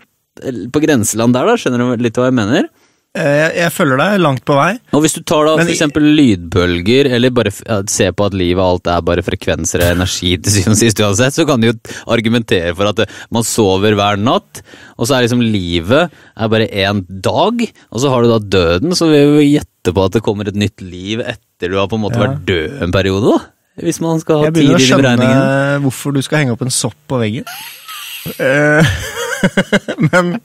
på 0.70 0.82
grenseland 0.84 1.34
der, 1.34 1.48
da. 1.48 1.56
Skjønner 1.58 1.82
du 1.96 2.04
litt 2.04 2.20
hva 2.20 2.28
jeg 2.28 2.36
mener? 2.38 2.68
Eh, 3.16 3.24
Jeg, 3.24 3.52
jeg 3.56 3.72
følger 3.72 3.98
deg 4.02 4.18
langt 4.20 4.42
på 4.46 4.54
vei. 4.58 4.74
Og 4.92 5.00
hvis 5.02 5.14
du 5.16 5.22
tar 5.26 5.46
da 5.48 5.54
f.eks. 5.62 5.80
lydbølger, 5.96 7.08
eller 7.16 7.32
bare 7.34 7.50
ser 7.88 8.12
på 8.14 8.26
at 8.28 8.36
livet 8.36 8.60
og 8.60 8.74
alt 8.76 8.90
er 8.92 9.04
bare 9.08 9.24
frekvenser 9.24 9.82
og 9.86 9.94
energi 9.96 10.34
til 10.36 10.54
syvende 10.58 10.76
og 10.76 10.80
sist 10.82 11.00
uansett, 11.02 11.38
så 11.38 11.46
kan 11.48 11.62
du 11.62 11.70
jo 11.70 11.74
argumentere 12.12 12.74
for 12.76 12.90
at 12.92 13.00
eh, 13.06 13.16
man 13.34 13.46
sover 13.48 13.96
hver 13.98 14.20
natt, 14.20 14.60
og 14.98 15.08
så 15.08 15.16
er 15.18 15.24
liksom 15.26 15.42
livet 15.42 16.12
er 16.12 16.52
bare 16.52 16.68
én 16.68 17.02
dag, 17.08 17.64
og 17.90 18.02
så 18.04 18.12
har 18.12 18.22
du 18.26 18.32
da 18.34 18.38
døden, 18.58 18.94
så 18.98 19.08
vil 19.10 19.34
vi 19.38 19.48
gjette 19.56 19.94
på 19.96 20.04
at 20.04 20.18
det 20.18 20.24
kommer 20.26 20.50
et 20.52 20.58
nytt 20.60 20.84
liv 20.84 21.24
etter 21.24 21.72
du 21.72 21.78
har 21.80 21.88
på 21.90 21.96
en 21.98 22.04
måte 22.04 22.20
Ja. 22.20 22.26
vært 22.28 22.44
død 22.46 22.82
en 22.84 22.92
periode, 22.94 23.32
da. 23.38 23.54
Hvis 23.78 24.00
man 24.02 24.18
skal 24.20 24.40
ha 24.40 24.48
Jeg 24.48 24.54
begynner 24.56 24.80
å 24.80 24.84
skjønne 24.84 25.82
hvorfor 25.84 26.12
du 26.12 26.20
skal 26.26 26.42
henge 26.42 26.52
opp 26.56 26.62
en 26.66 26.72
sopp 26.74 26.96
på 27.08 27.20
veggen. 27.22 27.46
Eh, 28.42 28.82
men 30.12 30.40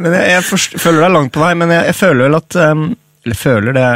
men 0.00 0.12
jeg, 0.16 0.30
jeg 0.30 0.44
forst- 0.48 0.78
følger 0.80 1.02
deg 1.06 1.12
langt 1.16 1.32
på 1.34 1.40
vei, 1.44 1.52
men 1.58 1.70
jeg, 1.74 1.84
jeg 1.90 1.94
føler 1.98 2.28
vel 2.28 2.38
at 2.40 2.56
um, 2.70 2.84
Eller 3.26 3.36
føler, 3.36 3.72
det 3.76 3.86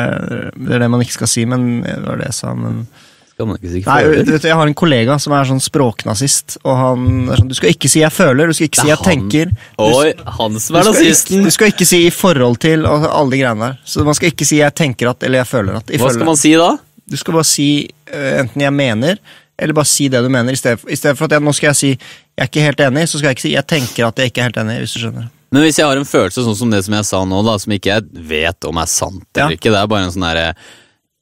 det 0.68 0.74
er 0.76 0.78
det 0.84 0.90
man 0.92 1.00
ikke 1.00 1.16
skal 1.16 1.30
si, 1.30 1.44
men 1.48 1.82
det 1.82 1.96
var 2.04 2.18
det 2.20 2.26
jeg 2.32 2.34
sa. 2.42 2.54
men... 2.54 2.86
Skal 3.34 3.48
man 3.50 3.56
ikke 3.58 3.70
si 3.72 3.80
Nei, 3.86 3.94
føler. 4.04 4.24
du 4.28 4.32
vet, 4.36 4.44
Jeg 4.46 4.54
har 4.60 4.68
en 4.70 4.74
kollega 4.78 5.14
som 5.18 5.32
er 5.34 5.48
sånn 5.48 5.62
språknazist, 5.64 6.58
og 6.62 6.76
han 6.78 7.06
er 7.32 7.40
sånn 7.40 7.48
Du 7.50 7.54
skal 7.58 7.72
ikke 7.72 7.88
si 7.90 7.98
'jeg 8.04 8.12
føler', 8.14 8.46
du 8.46 8.54
skal 8.54 8.68
ikke 8.68 8.82
si 8.84 8.86
'jeg 8.92 8.98
er 8.98 9.04
tenker'. 9.08 9.50
Du, 9.78 9.82
Oi, 9.88 10.12
han 10.38 10.60
som 10.60 10.76
er 10.76 10.84
nazisten! 10.90 11.42
du 11.42 11.50
skal 11.50 11.72
ikke 11.72 11.84
si 11.88 12.04
'i 12.06 12.10
forhold 12.14 12.58
til' 12.62 12.86
og 12.86 13.08
alle 13.10 13.30
de 13.34 13.40
greiene 13.42 13.60
der. 13.72 13.78
Så 13.84 14.04
man 14.06 14.14
skal 14.14 14.28
ikke 14.30 14.44
si 14.46 14.60
'jeg 14.60 14.74
tenker 14.74 15.10
at' 15.10 15.22
eller 15.26 15.38
'jeg 15.42 15.46
føler 15.50 15.72
at'. 15.80 15.88
Hva 15.90 15.94
ifølge- 15.98 16.14
skal 16.14 16.26
man 16.30 16.36
si 16.36 16.52
da? 16.54 16.76
Du 17.10 17.16
skal 17.16 17.34
bare 17.34 17.44
si 17.44 17.88
uh, 18.14 18.38
enten 18.44 18.60
'jeg 18.62 18.72
mener', 18.72 19.18
eller 19.58 19.74
bare 19.74 19.84
si 19.84 20.06
det 20.08 20.22
du 20.22 20.28
mener. 20.28 20.52
I 20.52 20.56
stedet 20.96 21.18
for 21.18 21.24
at 21.24 21.32
jeg, 21.32 21.40
nå 21.42 21.52
skal 21.52 21.68
jeg 21.68 21.76
si 21.76 21.98
'jeg 22.34 22.44
er 22.44 22.50
ikke 22.50 22.66
helt 22.66 22.80
enig', 22.80 23.08
så 23.08 23.18
skal 23.18 23.28
jeg 23.28 23.36
ikke 23.36 23.46
si 23.48 23.54
'jeg 23.54 23.66
tenker 23.66 24.06
at 24.08 24.16
jeg 24.16 24.26
ikke 24.30 24.38
er 24.40 24.48
helt 24.50 24.56
enig'. 24.56 24.78
hvis 24.80 24.94
du 24.94 25.00
skjønner. 25.00 25.28
Men 25.52 25.62
hvis 25.62 25.78
jeg 25.78 25.86
har 25.86 25.96
en 25.96 26.04
følelse 26.04 26.42
sånn 26.42 26.56
som 26.56 26.70
det 26.70 26.84
som 26.84 26.94
jeg 26.94 27.04
sa 27.04 27.24
nå, 27.24 27.42
da, 27.46 27.58
som 27.58 27.72
ikke 27.72 27.92
jeg 27.92 28.02
vet 28.12 28.64
om 28.64 28.76
er 28.76 28.86
sant 28.90 29.22
eller 29.36 29.50
Ja. 29.50 29.56
ikke, 29.56 29.70
det 29.70 29.78
er 29.78 29.86
bare 29.86 30.04
en 30.04 30.10
sånn 30.10 30.26
derre 30.26 30.54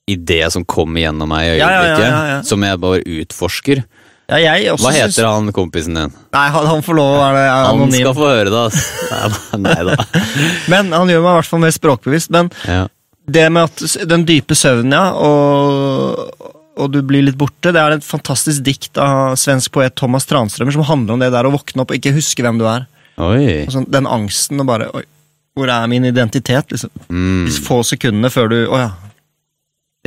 idé 0.08 0.50
som 0.50 0.64
kommer 0.64 1.00
gjennom 1.00 1.28
meg 1.28 1.44
i 1.44 1.50
øyeblikket, 1.58 2.08
ja, 2.08 2.22
ja. 2.26 2.42
som 2.42 2.62
jeg 2.62 2.80
bare 2.80 3.02
utforsker. 3.04 3.84
Hva 4.32 4.92
heter 4.94 5.26
han 5.26 5.52
kompisen 5.52 5.94
din? 5.98 6.12
Nei, 6.32 6.48
han, 6.48 6.66
han 6.66 6.82
får 6.82 6.96
lov 6.96 7.10
å 7.12 7.20
være 7.20 7.42
Han 7.66 7.92
skal 7.92 8.14
få 8.16 8.28
høre 8.30 8.48
det, 8.48 8.62
altså. 8.62 9.58
Nei 9.66 9.84
da. 9.84 9.96
Men 10.72 10.92
han 10.94 11.10
gjør 11.12 11.20
meg 11.20 11.32
i 11.34 11.36
hvert 11.36 11.50
fall 11.50 11.60
mer 11.66 11.74
språkbevisst. 11.76 12.32
Men 12.32 12.48
det 13.28 13.44
med 13.52 13.68
at 13.68 14.08
den 14.08 14.24
dype 14.24 14.56
søvnen, 14.58 14.94
ja, 14.96 15.12
og, 15.12 16.41
og 16.82 16.92
du 16.94 17.00
blir 17.06 17.24
litt 17.26 17.38
borte, 17.38 17.72
det 17.74 17.80
er 17.80 17.96
et 17.96 18.06
fantastisk 18.06 18.64
dikt 18.66 19.00
av 19.00 19.36
svensk 19.40 19.72
poet 19.74 19.94
Thomas 19.98 20.28
Tranströmer 20.28 20.74
som 20.74 20.86
handler 20.88 21.16
om 21.16 21.22
det 21.22 21.32
der 21.34 21.48
å 21.48 21.54
våkne 21.54 21.84
opp 21.84 21.94
og 21.94 21.98
ikke 21.98 22.14
huske 22.16 22.44
hvem 22.44 22.60
du 22.60 22.66
er. 22.68 22.86
Sånn, 23.72 23.88
den 23.92 24.08
angsten 24.08 24.62
og 24.62 24.68
bare 24.70 24.88
Oi, 24.96 25.04
hvor 25.54 25.68
er 25.68 25.88
min 25.90 26.06
identitet? 26.08 26.72
Liksom. 26.72 26.90
Mm. 27.12 27.50
Få 27.66 27.82
sekundene 27.84 28.30
før 28.32 28.48
du 28.50 28.60
Å 28.72 28.78
ja. 28.80 28.92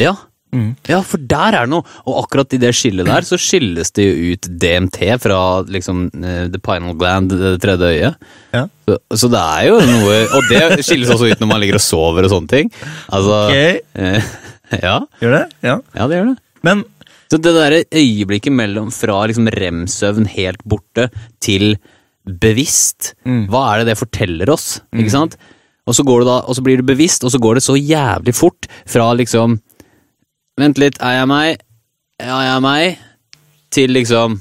Ja. 0.01 0.15
Mm. 0.55 0.69
ja, 0.88 1.01
for 1.03 1.19
der 1.19 1.55
er 1.57 1.65
det 1.67 1.71
noe. 1.73 1.84
Og 2.07 2.21
akkurat 2.21 2.53
i 2.55 2.59
det 2.61 2.71
skillet 2.78 3.07
der, 3.07 3.26
så 3.28 3.38
skilles 3.39 3.91
det 3.95 4.05
jo 4.05 4.32
ut 4.32 4.47
DMT 4.61 4.99
fra 5.19 5.39
liksom 5.67 6.05
eh, 6.15 6.45
the 6.51 6.61
pinal 6.63 6.95
gland, 6.95 7.34
det 7.34 7.57
tredje 7.63 7.91
øyet. 7.91 8.26
Ja. 8.55 8.63
Så, 8.88 8.97
så 9.19 9.30
det 9.34 9.41
er 9.41 9.65
jo 9.67 9.80
noe 9.82 10.17
Og 10.38 10.45
det 10.47 10.86
skilles 10.86 11.09
også 11.11 11.32
ut 11.34 11.41
når 11.41 11.49
man 11.49 11.59
ligger 11.63 11.80
og 11.80 11.84
sover 11.84 12.28
og 12.28 12.32
sånne 12.32 12.51
ting. 12.51 12.71
Altså 13.09 13.41
Ok, 13.49 13.86
eh, 13.99 14.34
Ja, 14.86 14.99
gjør 15.21 15.36
det? 15.36 15.45
Ja. 15.65 15.80
ja 15.97 16.07
det 16.09 16.19
gjør 16.19 16.32
det. 16.32 16.38
Men 16.66 16.84
Så 17.32 17.39
det 17.41 17.55
derre 17.55 17.84
øyeblikket 17.89 18.53
mellom 18.53 18.91
fra 18.93 19.24
liksom 19.30 19.47
rem-søvn 19.49 20.28
helt 20.36 20.61
borte 20.70 21.07
til 21.41 21.76
bevisst, 22.26 23.13
Mm. 23.26 23.47
hva 23.49 23.63
er 23.74 23.80
det 23.82 23.88
det 23.93 23.97
forteller 23.97 24.49
oss? 24.53 24.80
Ikke 24.93 25.09
sant? 25.13 25.36
Og 25.88 25.93
så, 25.97 26.03
går 26.05 26.22
du 26.22 26.26
da, 26.30 26.36
og 26.45 26.55
så 26.57 26.61
blir 26.66 26.78
du 26.78 26.84
bevisst, 26.86 27.24
og 27.26 27.32
så 27.34 27.38
går 27.41 27.55
det 27.57 27.63
så 27.66 27.76
jævlig 27.78 28.34
fort 28.34 28.68
fra 28.86 29.11
liksom 29.18 29.59
Vent 30.57 30.78
litt, 30.80 30.95
er 31.03 31.18
jeg 31.20 31.28
meg? 31.28 31.57
Ja, 32.22 32.38
jeg 32.45 32.55
er 32.55 32.61
meg? 32.63 32.97
Til 33.76 33.89
liksom 33.91 34.38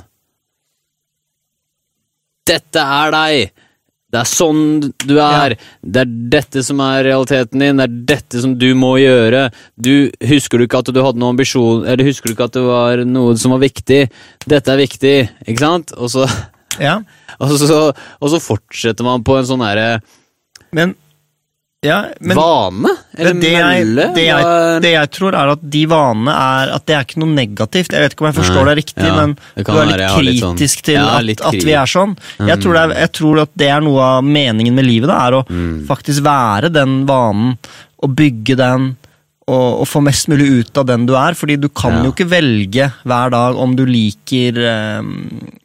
Dette 2.46 2.78
er 2.84 3.10
deg! 3.14 3.52
Det 4.14 4.20
er 4.20 4.30
sånn 4.30 4.62
du 5.04 5.14
er. 5.18 5.56
Det 5.82 6.04
er 6.04 6.14
dette 6.36 6.62
som 6.66 6.80
er 6.84 7.04
realiteten 7.08 7.64
din. 7.64 7.80
Det 7.80 7.86
er 7.88 8.00
dette 8.14 8.42
som 8.44 8.54
du 8.60 8.68
må 8.78 8.94
gjøre. 9.02 9.48
Du 9.74 10.10
Husker 10.30 10.60
du 10.60 10.68
ikke 10.68 10.82
at 10.84 10.90
du 10.94 11.00
hadde 11.02 11.18
noen 11.20 11.34
ambisjon 11.34 11.84
Eller 11.88 12.06
husker 12.06 12.30
du 12.30 12.34
ikke 12.36 12.46
at 12.48 12.56
det 12.56 12.64
var 12.64 13.02
noe 13.08 13.34
som 13.40 13.54
var 13.54 13.62
viktig? 13.64 14.02
Dette 14.46 14.72
er 14.72 14.82
viktig, 14.84 15.14
ikke 15.46 15.64
sant? 15.64 15.94
Og 15.98 16.12
så, 16.14 16.28
Ja. 16.80 17.00
og 17.42 17.56
så, 17.58 17.80
og 17.94 18.30
så 18.30 18.42
fortsetter 18.42 19.06
man 19.06 19.24
på 19.26 19.38
en 19.38 19.48
sånn 19.48 19.62
derre 19.64 19.98
Men 20.74 20.94
Ja, 21.84 21.98
men 22.20 22.38
vane? 22.38 22.92
Eller 23.18 23.34
det, 23.36 23.40
det, 23.44 23.50
jeg, 23.52 23.84
mølle? 23.84 24.06
det, 24.16 24.24
jeg, 24.24 24.80
det 24.82 24.92
jeg 24.94 25.10
tror 25.14 25.36
er 25.38 25.52
at 25.52 25.64
de 25.74 25.82
vanene 25.90 26.32
er 26.34 26.72
At 26.78 26.86
det 26.88 26.96
er 26.96 27.04
ikke 27.06 27.20
noe 27.22 27.34
negativt. 27.36 27.92
Jeg 27.94 28.02
vet 28.06 28.16
ikke 28.16 28.24
om 28.24 28.30
jeg 28.30 28.38
forstår 28.40 28.70
deg 28.70 28.78
riktig, 28.80 29.04
ja, 29.06 29.14
men 29.20 29.36
det 29.54 29.66
du 29.68 29.72
er 29.76 29.90
litt 29.90 30.00
være, 30.00 30.08
kritisk 30.16 30.42
sånn- 30.46 30.56
kritisk 30.58 30.82
til 30.88 30.94
Ja, 30.98 31.04
at, 31.20 31.44
at 31.52 31.60
vi 31.68 31.76
er 31.76 31.92
sånn. 31.94 32.16
Jeg 32.48 32.60
tror, 32.64 32.72
det 32.78 32.82
er, 32.88 32.96
jeg 33.04 33.12
tror 33.20 33.42
at 33.44 33.52
det 33.64 33.68
er 33.76 33.84
noe 33.84 34.00
av 34.16 34.24
meningen 34.24 34.74
med 34.74 34.88
livet, 34.88 35.08
da, 35.12 35.20
er 35.28 35.38
å 35.38 35.44
Mm. 35.44 35.84
faktisk 35.86 36.24
være 36.24 36.72
den 36.72 37.04
vanen, 37.06 37.58
og 38.02 38.16
bygge 38.16 38.56
den, 38.58 38.96
og, 39.46 39.82
å, 39.82 39.84
få 39.84 40.00
mest 40.02 40.28
mulig 40.32 40.46
ut 40.60 40.78
av 40.80 40.86
den 40.88 41.04
du 41.06 41.12
er. 41.20 41.34
Fordi 41.36 41.56
du 41.60 41.68
kan 41.68 41.92
Ja. 41.98 42.04
jo 42.04 42.12
ikke 42.12 42.28
velge 42.30 42.86
hver 43.04 43.30
dag 43.34 43.56
om 43.60 43.74
du 43.76 43.84
liker 43.84 44.56
um, 45.00 45.10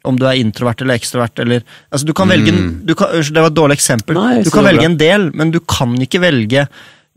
Om 0.04 0.18
du 0.20 0.26
er 0.26 0.36
introvert 0.40 0.82
eller 0.82 0.94
ekstrovert 0.98 1.38
eller 1.40 1.62
Altså, 1.92 2.04
du 2.06 2.12
kan 2.12 2.28
velge 2.28 2.52
Mm. 2.52 2.84
du 2.84 2.94
kan, 2.94 3.08
det 3.12 3.34
var 3.36 3.46
et 3.50 3.54
dårlig 3.54 3.78
eksempel. 3.78 4.14
Nei, 4.14 4.42
du 4.42 4.50
kan 4.50 4.64
velge 4.64 4.84
en 4.84 4.96
del, 4.96 5.30
men 5.32 5.50
du 5.50 5.60
kan 5.60 5.94
ikke 5.96 6.20
velge 6.20 6.66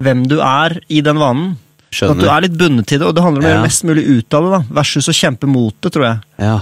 hvem 0.01 0.26
du 0.28 0.39
er 0.41 0.80
i 0.89 1.01
den 1.01 1.18
vanen. 1.18 1.57
Skjønner. 1.93 2.16
At 2.16 2.24
du 2.24 2.30
er 2.30 2.41
litt 2.47 2.57
bundet 2.57 2.88
til 2.88 2.99
det, 2.99 3.07
og 3.07 3.14
det 3.16 3.24
handler 3.24 3.41
om 3.41 3.45
å 3.45 3.49
Ja. 3.49 3.55
gjøre 3.57 3.68
mest 3.68 3.84
mulig 3.86 4.05
ut 4.07 4.34
av 4.34 4.43
det. 4.43 4.51
da 4.51 4.74
Versus 4.82 5.07
å 5.07 5.14
kjempe 5.14 5.45
mot 5.47 5.74
det, 5.82 5.91
tror 5.93 6.03
jeg. 6.07 6.20
Ja. 6.39 6.59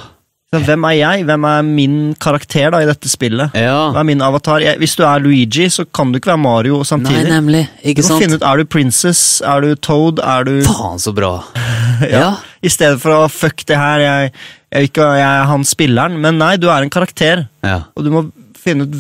Så 0.52 0.60
hvem 0.68 0.84
er 0.84 0.96
jeg? 0.98 1.22
Hvem 1.30 1.46
er 1.48 1.62
min 1.64 1.94
karakter 2.20 2.74
da 2.74 2.82
i 2.84 2.88
dette 2.90 3.08
spillet? 3.08 3.54
Ja. 3.56 3.86
Hvem 3.96 4.00
er 4.02 4.08
min 4.10 4.24
avatar? 4.26 4.60
Jeg, 4.60 4.76
hvis 4.82 4.98
du 5.00 5.06
er 5.08 5.22
Luigi, 5.24 5.70
så 5.72 5.86
kan 5.96 6.10
du 6.12 6.18
ikke 6.20 6.34
være 6.34 6.42
Mario 6.44 6.82
samtidig. 6.84 7.22
Nei, 7.24 7.32
nemlig. 7.38 7.62
du 7.80 7.88
Ikke 7.94 8.04
må 8.04 8.08
sant? 8.10 8.26
finne 8.26 8.36
ut, 8.36 8.44
Er 8.50 8.60
du 8.60 8.66
Princess? 8.68 9.22
Er 9.48 9.64
du 9.64 9.70
Toad? 9.80 10.20
Er 10.20 10.44
du 10.50 10.52
Faen, 10.68 11.00
så 11.00 11.14
bra. 11.16 11.30
ja. 12.12 12.34
I 12.60 12.68
stedet 12.76 13.00
for 13.00 13.16
å 13.16 13.30
fuck 13.32 13.64
det 13.72 13.80
her, 13.80 14.04
jeg, 14.04 14.34
jeg, 14.76 14.90
ikke, 14.92 15.08
jeg 15.22 15.30
er 15.40 15.48
han 15.54 15.64
spilleren. 15.72 16.20
Men 16.20 16.36
nei, 16.44 16.52
du 16.60 16.68
er 16.68 16.84
en 16.84 16.92
karakter, 16.92 17.46
Ja. 17.64 17.78
og 17.96 18.04
du 18.04 18.12
må 18.12 18.26
finne 18.60 18.90
ut 18.90 19.00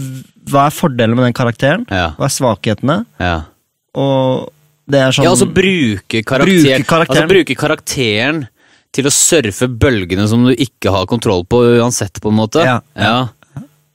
hva 0.55 0.69
er 0.69 0.73
fordelen 0.79 1.19
med 1.19 1.27
den 1.27 1.35
karakteren. 1.35 1.83
Ja. 1.91 2.13
Hva 2.15 2.29
er 2.31 2.35
svakhetene? 2.39 3.01
ja. 3.19 3.35
Og 3.99 4.47
det 4.91 4.99
er 5.03 5.11
sånn 5.11 5.25
Ja, 5.27 5.31
altså 5.35 5.45
bruke 5.51 6.23
karakter, 6.23 6.47
Bruke 6.47 6.87
karakteren. 6.87 7.25
Altså 7.27 7.31
bruke 7.35 7.55
karakteren 7.59 8.39
til 8.91 9.07
å 9.07 9.13
surfe 9.13 9.67
bølgene 9.71 10.25
som 10.27 10.43
du 10.47 10.51
ikke 10.55 10.91
har 10.91 11.05
kontroll 11.07 11.45
på 11.47 11.61
uansett, 11.79 12.19
på 12.21 12.31
en 12.31 12.39
måte. 12.41 12.63
Ja, 12.67 12.79
ja. 12.95 13.29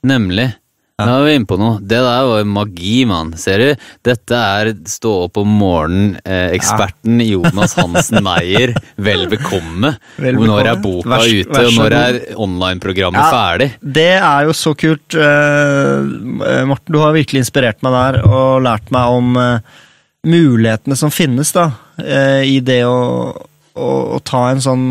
Nemlig. 0.06 0.52
Da 0.96 1.18
er 1.18 1.24
vi 1.26 1.32
inne 1.36 1.44
på 1.44 1.58
noe. 1.60 1.74
Det 1.84 1.98
der 2.00 2.22
var 2.24 2.44
magi, 2.48 3.02
mann. 3.04 3.34
Ser 3.36 3.60
du? 3.60 3.82
Dette 4.06 4.32
er 4.40 4.70
stå 4.88 5.10
opp 5.26 5.36
om 5.42 5.50
morgenen-eksperten 5.60 7.20
Jonas 7.26 7.74
Hansen 7.76 8.24
Meyer. 8.24 8.72
Vel 9.08 9.26
bekomme. 9.28 9.90
Vel 10.16 10.38
Når 10.40 10.70
er 10.70 10.78
boka 10.80 11.10
Vær- 11.18 11.26
ute, 11.28 11.52
vær 11.52 11.68
og 11.68 11.76
når 11.76 11.96
er 11.98 12.18
online-programmet 12.46 13.20
Ja. 13.20 13.28
ferdig? 13.34 13.68
Det 13.82 14.08
er 14.16 14.46
jo 14.48 14.54
så 14.56 14.72
kult. 14.78 15.18
Uh, 15.20 16.64
Morten, 16.70 16.94
du 16.96 17.00
har 17.02 17.12
virkelig 17.16 17.44
inspirert 17.44 17.84
meg 17.84 17.92
der 17.98 18.22
og 18.24 18.62
lært 18.64 18.88
meg 18.94 19.18
om 19.18 19.36
uh, 19.36 19.82
mulighetene 20.26 20.96
som 20.96 21.12
finnes 21.12 21.52
da, 21.52 21.68
uh, 22.00 22.40
i 22.40 22.56
det 22.64 22.80
å, 22.88 22.96
å, 23.76 23.90
å 24.16 24.18
ta 24.24 24.48
en 24.50 24.62
sånn 24.64 24.86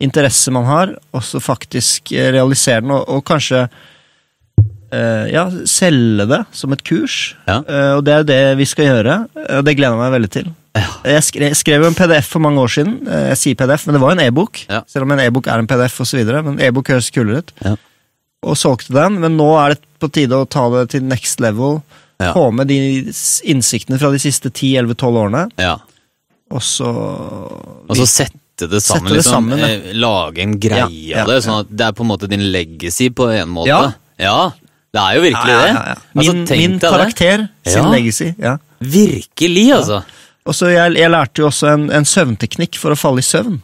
interesse 0.00 0.52
man 0.54 0.66
har, 0.68 0.94
og 1.12 1.24
så 1.24 1.40
faktisk 1.44 2.12
eh, 2.16 2.30
realisere 2.34 2.82
den, 2.84 2.94
og, 2.96 3.04
og 3.12 3.24
kanskje 3.28 3.66
uh, 3.68 5.26
ja, 5.30 5.44
selge 5.68 6.26
det 6.30 6.40
som 6.56 6.72
et 6.72 6.84
kurs. 6.86 7.34
Ja. 7.44 7.60
Uh, 7.66 7.92
og 7.98 8.06
det 8.06 8.14
er 8.14 8.22
jo 8.22 8.30
det 8.30 8.40
vi 8.62 8.68
skal 8.70 8.88
gjøre, 8.88 9.18
og 9.58 9.68
det 9.68 9.76
gleder 9.76 9.96
jeg 9.96 10.02
meg 10.02 10.16
veldig 10.16 10.32
til. 10.38 10.50
Jeg 11.04 11.26
skrev, 11.26 11.48
jeg 11.50 11.58
skrev 11.58 11.84
jo 11.84 11.90
en 11.90 11.98
PDF 11.98 12.28
for 12.30 12.42
mange 12.44 12.62
år 12.62 12.70
siden. 12.70 12.98
Jeg 13.10 13.38
sier 13.40 13.58
PDF, 13.58 13.86
men 13.88 13.96
det 13.96 14.02
var 14.04 14.14
en 14.14 14.22
e-bok. 14.22 14.60
Ja. 14.70 14.84
Selv 14.88 15.06
om 15.06 15.14
en 15.16 15.22
e-bok 15.24 15.48
er 15.50 15.62
en 15.62 15.68
PDF 15.68 15.96
og 16.04 16.06
så 16.06 16.20
videre, 16.20 16.44
Men 16.46 16.60
e-bok 16.62 16.92
høres 16.92 17.10
kulere 17.10 17.42
ut. 17.42 17.50
Ja. 17.64 17.74
Og 18.46 18.56
solgte 18.56 18.94
den, 18.94 19.18
men 19.20 19.34
nå 19.36 19.48
er 19.60 19.74
det 19.74 19.82
på 20.00 20.08
tide 20.14 20.38
å 20.38 20.46
ta 20.48 20.68
det 20.72 20.86
til 20.94 21.02
next 21.04 21.42
level. 21.42 21.80
Ja. 22.20 22.30
Få 22.36 22.50
med 22.54 22.70
de 22.70 22.78
innsiktene 23.50 23.98
fra 24.00 24.12
de 24.12 24.20
siste 24.22 24.52
10-11-12 24.52 25.20
årene, 25.24 25.46
Ja. 25.60 25.78
Og 26.50 26.62
så 26.66 26.90
Og 26.90 27.96
så 27.96 28.06
sette 28.10 28.66
det 28.70 28.80
sammen, 28.82 29.06
Sette 29.06 29.08
det 29.08 29.16
liksom. 29.20 29.32
sammen, 29.32 29.58
ja. 29.62 29.68
eh, 29.68 29.92
Lage 29.96 30.42
en 30.44 30.56
greie 30.60 30.82
av 30.84 30.90
ja, 30.92 31.24
det, 31.28 31.38
sånn 31.46 31.60
at 31.62 31.70
det 31.70 31.86
er 31.86 31.94
på 31.96 32.04
en 32.04 32.10
måte 32.10 32.28
din 32.28 32.42
legacy 32.52 33.08
på 33.16 33.30
en 33.32 33.48
måte. 33.54 33.70
Ja. 33.70 33.92
Ja, 34.20 34.50
det 34.92 35.00
er 35.00 35.14
jo 35.16 35.22
virkelig 35.24 35.54
Ja, 35.54 35.60
ja, 35.60 35.64
det. 35.64 35.72
ja, 35.72 35.84
ja. 35.94 35.94
Altså, 36.20 36.32
Min, 36.34 36.44
min 36.58 36.78
karakter, 36.82 37.46
det. 37.64 37.72
sin 37.72 37.84
Ja. 37.86 37.90
legacy. 37.94 38.28
ja 38.38 38.56
Virkelig, 38.80 39.66
altså. 39.78 40.02
Og 40.48 40.54
så 40.56 40.68
jeg, 40.72 40.94
jeg 40.98 41.10
lærte 41.12 41.40
jo 41.42 41.46
også 41.48 41.70
en, 41.74 41.90
en 41.94 42.04
søvnteknikk 42.08 42.76
for 42.80 42.92
å 42.92 42.98
falle 42.98 43.20
i 43.22 43.26
søvn. 43.26 43.58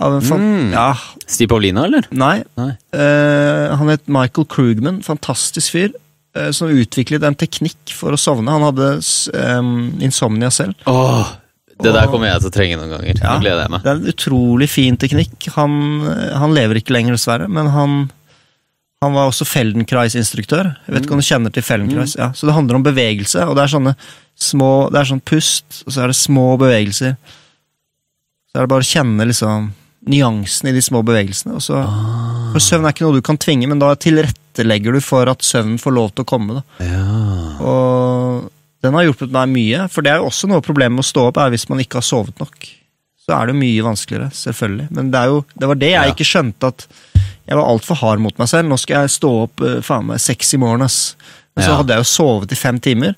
Av 0.00 0.14
en 0.16 0.22
fan, 0.24 0.40
Mm. 0.40 0.70
Ja, 0.72 0.94
Stig 1.28 1.48
Paulina, 1.48 1.84
eller? 1.84 2.06
nei. 2.10 2.42
Nei. 2.56 2.70
Uh, 2.94 3.76
han 3.76 3.88
het 3.92 4.06
Michael 4.08 4.46
Krugman, 4.48 5.02
fantastisk 5.04 5.72
fyr, 5.74 5.90
eh, 6.36 6.50
som 6.56 6.68
utviklet 6.72 7.22
en 7.26 7.34
teknikk 7.36 7.92
for 7.92 8.12
å 8.16 8.20
sovne. 8.20 8.48
Han 8.50 8.64
hadde 8.68 8.88
um, 9.58 9.72
insomnia 10.00 10.48
selv. 10.50 10.74
Åh, 10.88 11.34
det 11.82 11.92
der 11.96 12.06
kommer 12.12 12.28
jeg 12.30 12.40
til 12.44 12.50
å 12.50 12.54
trenge 12.54 12.76
noen 12.80 12.90
ganger. 12.94 13.18
Ja. 13.22 13.34
Nå 13.34 13.40
gleder 13.44 13.62
jeg 13.64 13.70
meg. 13.74 13.82
Det 13.84 13.90
er 13.92 14.00
en 14.00 14.12
utrolig 14.14 14.68
fin 14.70 14.96
teknikk. 15.00 15.48
Han, 15.56 15.76
eh, 16.10 16.38
han 16.38 16.54
lever 16.56 16.80
ikke 16.80 16.94
lenger, 16.96 17.16
dessverre, 17.16 17.48
men 17.48 17.66
han, 17.74 17.98
han 19.02 19.16
var 19.16 19.30
også 19.30 19.46
Feldenkrais-instruktør. 19.48 20.72
Jeg 20.86 20.94
vet 20.94 21.06
ikke 21.06 21.16
om 21.16 21.22
du 21.22 21.28
kjenner 21.28 21.52
til 21.54 21.64
Feldenkrais? 21.66 22.16
Ja. 22.20 22.30
Så 22.36 22.46
det 22.48 22.54
handler 22.56 22.76
om 22.80 22.84
bevegelse, 22.86 23.46
og 23.48 23.56
det 23.56 23.64
er 23.66 23.74
sånne 23.76 23.94
små 24.40 24.88
Det 24.92 24.96
er 25.02 25.08
sånn 25.10 25.20
pust, 25.20 25.82
og 25.84 25.92
så 25.92 26.00
er 26.06 26.12
det 26.12 26.16
små 26.16 26.46
bevegelser. 26.60 27.16
Så 28.50 28.56
er 28.56 28.64
det 28.64 28.70
bare 28.72 28.84
å 28.86 28.88
kjenne 28.88 29.26
liksom 29.28 29.66
nyansen 30.08 30.70
i 30.70 30.72
de 30.72 30.80
små 30.80 31.02
bevegelsene. 31.04 31.58
Og 31.58 31.60
så, 31.60 31.76
Ah. 31.84 32.52
for 32.54 32.58
søvn 32.64 32.86
er 32.88 32.94
ikke 32.94 33.04
noe 33.04 33.18
du 33.18 33.20
kan 33.22 33.36
tvinge, 33.36 33.68
men 33.68 33.78
da 33.78 33.90
tilrettelegger 33.94 34.96
du 34.96 35.00
for 35.04 35.28
at 35.28 35.44
søvnen 35.44 35.76
får 35.78 35.92
lov 35.92 36.14
til 36.14 36.24
å 36.24 36.30
komme. 36.30 36.56
Da. 36.56 36.86
Ja. 36.88 37.04
Og 37.60 38.50
den 38.82 38.94
har 38.96 39.04
hjulpet 39.04 39.30
meg 39.34 39.48
mye, 39.52 39.88
for 39.92 40.02
det 40.02 40.12
er 40.12 40.20
jo 40.22 40.28
også 40.30 40.48
noe 40.48 40.62
problemet 40.64 40.96
med 40.96 41.04
å 41.04 41.10
stå 41.10 41.26
opp, 41.28 41.36
er 41.42 41.50
hvis 41.52 41.68
man 41.68 41.82
ikke 41.82 42.00
har 42.00 42.06
sovet 42.06 42.38
nok. 42.40 42.68
Så 43.20 43.34
er 43.36 43.46
det 43.46 43.54
jo 43.54 43.60
mye 43.60 43.82
vanskeligere, 43.84 44.30
selvfølgelig. 44.32 44.86
Men 44.96 45.10
det, 45.12 45.24
jo, 45.28 45.42
det 45.60 45.68
var 45.68 45.74
det 45.82 45.90
jeg 45.92 46.06
Ja. 46.08 46.14
ikke 46.14 46.28
skjønte, 46.30 46.70
at 46.72 46.86
jeg 47.46 47.56
var 47.58 47.66
altfor 47.68 47.96
hard 48.00 48.20
mot 48.24 48.38
meg 48.38 48.48
selv. 48.48 48.68
Nå 48.70 48.78
skal 48.80 49.02
jeg 49.04 49.10
stå 49.18 49.30
opp 49.44 49.60
eh, 49.60 49.80
faen 49.84 50.06
meg 50.06 50.18
seks 50.22 50.54
i 50.54 50.60
morgen, 50.62 50.82
ass. 50.82 51.14
Men 51.56 51.64
så 51.66 51.70
Ja. 51.70 51.76
hadde 51.82 51.88
jeg 51.94 52.04
jo 52.04 52.10
sovet 52.14 52.52
i 52.52 52.56
fem 52.56 52.78
timer. 52.80 53.14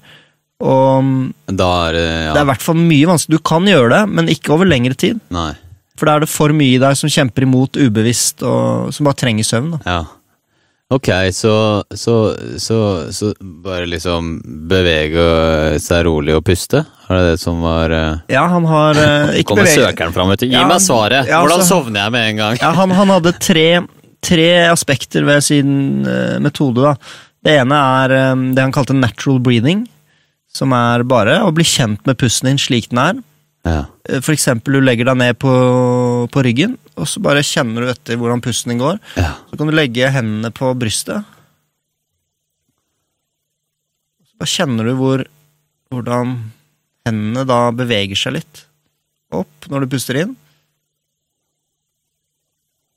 Og 0.62 1.02
er 1.50 1.92
det 1.92 2.06
det 2.32 2.36
er 2.38 2.44
i 2.44 2.50
hvert 2.52 2.62
fall 2.62 2.78
mye 2.78 3.06
vanskelig. 3.10 3.38
Du 3.38 3.42
kan 3.42 3.64
gjøre 3.66 3.90
det, 3.90 4.02
men 4.14 4.28
ikke 4.28 4.52
over 4.54 4.64
lengre 4.66 4.94
tid. 4.96 5.20
Nei. 5.30 5.52
For 5.98 6.06
da 6.06 6.16
er 6.16 6.20
det 6.20 6.28
for 6.32 6.48
mye 6.54 6.76
i 6.76 6.82
deg 6.82 6.96
som 6.96 7.10
kjemper 7.10 7.42
imot 7.46 7.76
ubevisst, 7.78 8.42
og 8.42 8.92
som 8.94 9.04
bare 9.06 9.18
trenger 9.20 9.44
søvn. 9.46 9.72
Da. 9.76 9.78
Ja. 9.86 10.04
Ok, 10.92 11.08
så, 11.32 11.54
så, 11.94 12.14
så, 12.60 12.78
så 13.12 13.30
bare 13.40 13.86
liksom 13.88 14.34
bevege 14.68 15.24
seg 15.80 16.04
rolig 16.04 16.34
og 16.36 16.44
puste? 16.44 16.82
Er 17.08 17.16
det 17.16 17.30
det 17.30 17.40
som 17.40 17.62
var 17.64 17.94
uh... 17.94 18.20
Ja, 18.32 18.44
han 18.52 18.66
har 18.68 18.98
uh, 19.00 19.32
ikke 19.40 19.54
Kommer 19.54 19.70
søkeren 19.70 20.12
fram, 20.12 20.32
vet 20.34 20.44
du. 20.44 20.50
Gi 20.50 20.58
Ja, 20.58 20.66
meg 20.68 20.82
svaret! 20.84 21.30
ja, 21.30 21.40
Hvordan 21.40 21.62
altså- 21.62 21.78
sovner 21.80 22.04
jeg 22.04 22.14
med 22.16 22.28
en 22.32 22.42
gang? 22.42 22.60
Ja, 22.60 22.74
han, 22.76 22.92
han 22.98 23.12
hadde 23.14 23.32
tre, 23.40 23.66
tre 24.24 24.50
aspekter 24.68 25.24
ved 25.28 25.40
sin 25.48 25.72
uh, 26.04 26.36
metode. 26.44 26.84
Da. 26.84 26.94
Det 27.42 27.56
ene 27.62 27.82
er 28.04 28.16
um, 28.34 28.46
det 28.52 28.62
han 28.66 28.74
kalte 28.74 28.96
natural 28.96 29.40
breathing, 29.42 29.86
som 30.52 30.74
er 30.76 31.06
bare 31.08 31.40
å 31.46 31.52
bli 31.56 31.64
kjent 31.66 32.04
med 32.08 32.20
pusten 32.20 32.52
din 32.52 32.60
slik 32.60 32.90
den 32.92 33.00
er. 33.00 33.22
Ja. 33.66 33.84
Eh, 34.08 34.20
For 34.24 34.34
eksempel 34.34 34.74
du 34.78 34.80
legger 34.82 35.06
deg 35.10 35.18
ned 35.20 35.38
på, 35.42 35.52
på 36.32 36.42
ryggen, 36.46 36.74
og 36.98 37.06
så 37.08 37.22
bare 37.24 37.44
kjenner 37.46 37.84
du 37.86 37.92
etter 37.92 38.18
hvordan 38.20 38.42
pusten 38.44 38.72
din 38.74 38.82
går. 38.82 38.98
Ja. 39.20 39.34
Så 39.50 39.58
kan 39.60 39.70
du 39.70 39.74
legge 39.76 40.10
hendene 40.14 40.50
på 40.54 40.72
brystet. 40.78 41.22
Så 44.26 44.38
bare 44.40 44.50
kjenner 44.50 44.90
du 44.90 44.96
hvor, 44.98 45.24
hvordan 45.92 46.36
hendene 47.06 47.46
da 47.48 47.64
beveger 47.74 48.18
seg 48.18 48.38
litt. 48.40 48.64
Opp 49.32 49.70
når 49.72 49.84
du 49.86 49.92
puster 49.94 50.18
inn, 50.24 50.34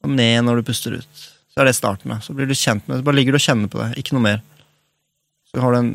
og 0.05 0.11
ned 0.13 0.43
når 0.45 0.59
du 0.59 0.67
puster 0.67 0.97
ut. 0.99 1.23
Så 1.55 1.61
er 1.63 1.69
det 1.69 1.77
starten. 1.77 2.11
da. 2.11 2.19
Så 2.21 2.33
blir 2.35 2.49
du 2.49 2.53
kjent 2.57 2.83
med 2.87 2.99
det. 2.99 3.05
Bare 3.07 3.15
ligger 3.15 3.33
du 3.33 3.39
og 3.39 3.45
kjenner 3.45 3.71
på 3.71 3.79
det, 3.79 3.93
ikke 4.01 4.17
noe 4.17 4.25
mer. 4.25 4.41
Så 5.49 5.61
har 5.63 5.71
du 5.73 5.79
en 5.79 5.93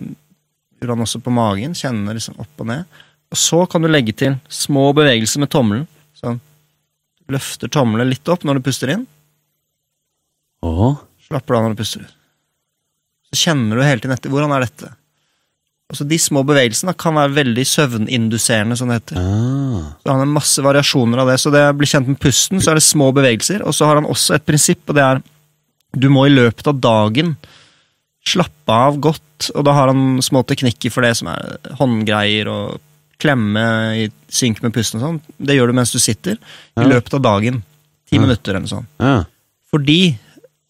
gjør 0.81 0.95
han 0.95 1.05
også 1.05 1.21
på 1.21 1.33
magen, 1.37 1.75
kjenner 1.77 2.17
liksom 2.17 2.39
opp 2.41 2.63
og 2.65 2.69
ned. 2.71 3.01
Og 3.31 3.39
så 3.39 3.63
kan 3.71 3.83
du 3.83 3.91
legge 3.91 4.15
til 4.17 4.39
små 4.51 4.91
bevegelser 4.97 5.43
med 5.43 5.53
tommelen. 5.53 5.87
Sånn. 6.19 6.41
Du 7.23 7.35
løfter 7.37 7.71
tommelen 7.71 8.11
litt 8.11 8.27
opp 8.33 8.47
når 8.47 8.59
du 8.59 8.67
puster 8.67 8.91
inn. 8.95 9.05
Åh. 10.67 10.97
Slapper 11.29 11.55
du 11.55 11.59
av 11.59 11.67
når 11.69 11.77
du 11.77 11.83
puster 11.83 12.03
ut. 12.07 12.17
Så 13.31 13.45
kjenner 13.45 13.79
du 13.79 13.87
hele 13.87 14.03
tiden 14.03 14.17
etter. 14.17 14.33
Hvordan 14.33 14.53
er 14.57 14.67
dette? 14.67 14.91
Altså 15.91 16.07
De 16.07 16.19
små 16.23 16.43
bevegelsene 16.47 16.95
kan 16.99 17.17
være 17.19 17.35
veldig 17.35 17.65
søvninduserende, 17.67 18.77
som 18.79 18.91
det 18.91 19.01
heter. 19.01 19.19
Ah. 19.19 19.95
Så 20.03 20.11
Han 20.11 20.23
har 20.23 20.35
masse 20.35 20.63
variasjoner 20.63 21.23
av 21.23 21.31
det. 21.31 21.39
Så 21.43 21.55
det 21.55 21.65
blir 21.79 21.91
kjent 21.91 22.11
med 22.11 22.19
pusten, 22.23 22.63
så 22.63 22.73
er 22.73 22.79
det 22.79 22.87
små 22.87 23.11
bevegelser. 23.15 23.63
Og 23.67 23.75
så 23.75 23.87
har 23.87 23.99
han 23.99 24.11
også 24.11 24.37
et 24.37 24.47
prinsipp, 24.47 24.83
og 24.91 24.99
det 24.99 25.07
er 25.07 25.23
du 25.91 26.07
må 26.13 26.29
i 26.29 26.35
løpet 26.35 26.69
av 26.71 26.79
dagen 26.79 27.35
slappe 28.27 28.75
av 28.75 29.01
godt. 29.03 29.51
Og 29.55 29.65
da 29.67 29.75
har 29.75 29.91
han 29.91 30.21
små 30.23 30.45
teknikker 30.47 30.93
for 30.95 31.07
det, 31.07 31.17
som 31.19 31.31
er 31.33 31.75
håndgreier 31.81 32.51
og 32.51 32.79
klemme 33.21 33.63
i 34.01 34.09
synk 34.33 34.63
med 34.65 34.73
pusten 34.75 35.01
og 35.01 35.07
sånn. 35.07 35.21
Det 35.39 35.57
gjør 35.59 35.71
du 35.73 35.77
mens 35.79 35.93
du 35.95 35.99
sitter. 36.03 36.39
I 36.81 36.87
løpet 36.89 37.15
av 37.19 37.23
dagen. 37.29 37.63
Ti 38.11 38.17
Ja. 38.19 38.23
minutter 38.25 38.51
eller 38.57 38.65
noe 38.67 38.73
sånt. 38.75 38.89
Ja. 38.99 39.25
Fordi 39.71 40.19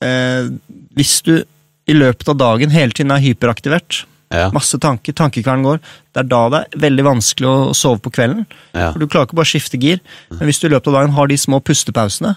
eh, 0.02 0.48
hvis 0.96 1.22
du 1.24 1.34
i 1.88 1.94
løpet 1.96 2.28
av 2.28 2.36
dagen 2.40 2.70
hele 2.70 2.92
tiden 2.92 3.10
er 3.12 3.20
hyperaktivert, 3.24 4.04
Ja. 4.30 4.48
masse 4.54 4.78
tanker, 4.78 5.12
tankekvernen 5.12 5.64
går, 5.64 5.80
det 6.14 6.20
er 6.20 6.28
da 6.30 6.48
det 6.52 6.58
er 6.60 6.78
veldig 6.78 7.02
vanskelig 7.04 7.48
å 7.50 7.74
sove 7.74 7.98
på 7.98 8.12
kvelden. 8.14 8.44
Ja. 8.72 8.92
For 8.92 9.00
Du 9.00 9.06
klarer 9.08 9.26
ikke 9.26 9.34
bare 9.40 9.48
å 9.48 9.52
skifte 9.58 9.80
gir. 9.80 9.98
Men 10.30 10.46
hvis 10.46 10.60
du 10.60 10.68
i 10.68 10.70
løpet 10.70 10.86
av 10.86 10.94
dagen 11.00 11.10
har 11.16 11.26
de 11.26 11.34
små 11.36 11.58
pustepausene, 11.60 12.36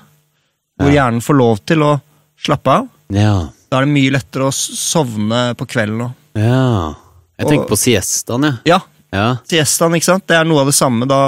hvor 0.82 0.90
hjernen 0.90 1.22
får 1.22 1.38
lov 1.38 1.60
til 1.70 1.84
å 1.86 2.02
slappe 2.42 2.68
av, 2.80 2.88
ja. 3.14 3.50
da 3.70 3.78
er 3.78 3.86
det 3.86 3.94
mye 3.94 4.12
lettere 4.16 4.48
å 4.50 4.52
sovne 4.52 5.54
på 5.56 5.68
kvelden 5.70 6.02
òg. 6.08 6.14
Ja. 6.36 6.96
Jeg 7.38 7.48
tenker 7.48 7.66
Og- 7.66 7.70
på 7.70 7.78
siestaen, 7.78 8.44
jeg. 8.44 8.58
Ja, 8.66 8.80
Ja. 9.14 9.28
siestaen, 9.46 9.94
ikke 9.98 10.10
sant? 10.10 10.26
Det 10.28 10.36
er 10.40 10.48
noe 10.50 10.64
av 10.64 10.72
det 10.72 10.76
samme. 10.78 11.06
Da, 11.10 11.20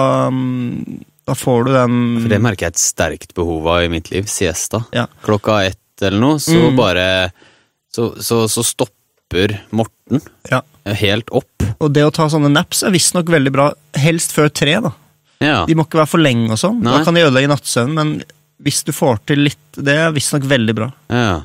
da 1.29 1.33
får 1.38 1.65
du 1.67 1.71
den 1.75 1.97
For 2.23 2.31
det 2.33 2.41
merker 2.43 2.67
jeg 2.67 2.75
et 2.75 2.81
sterkt 2.81 3.33
behov 3.38 3.67
av 3.69 3.83
i 3.86 3.91
mitt 3.93 4.09
liv. 4.13 4.25
Siesta. 4.31 4.83
Ja. 4.95 5.05
Klokka 5.25 5.59
ett 5.67 6.01
eller 6.01 6.19
noe, 6.19 6.39
så 6.43 6.57
Mm. 6.71 6.75
bare 6.75 7.31
så, 7.93 8.09
så, 8.19 8.43
så 8.51 8.63
stopper 8.65 9.59
Morten 9.71 10.21
Ja. 10.51 10.61
helt 10.86 11.29
opp. 11.31 11.63
Og 11.79 11.93
det 11.93 12.03
å 12.05 12.11
ta 12.13 12.27
sånne 12.29 12.51
naps 12.51 12.83
er 12.83 12.91
visstnok 12.91 13.29
veldig 13.31 13.51
bra. 13.53 13.69
Helst 13.95 14.33
før 14.36 14.49
tre, 14.53 14.75
da. 14.81 14.91
Ja. 15.41 15.65
De 15.65 15.75
må 15.75 15.86
ikke 15.86 15.99
være 16.01 16.09
for 16.11 16.19
lenge 16.23 16.51
og 16.51 16.57
sånn. 16.59 16.81
Da 16.83 17.03
kan 17.03 17.13
de 17.15 17.21
ødelegge 17.25 17.49
nattsøvnen, 17.51 17.93
men 17.95 18.23
hvis 18.63 18.83
du 18.88 18.91
får 18.95 19.19
til 19.27 19.39
litt 19.49 19.57
Det 19.75 19.91
er 19.93 20.11
visstnok 20.15 20.43
veldig 20.47 20.75
bra. 20.75 20.91
Ja. 21.11 21.43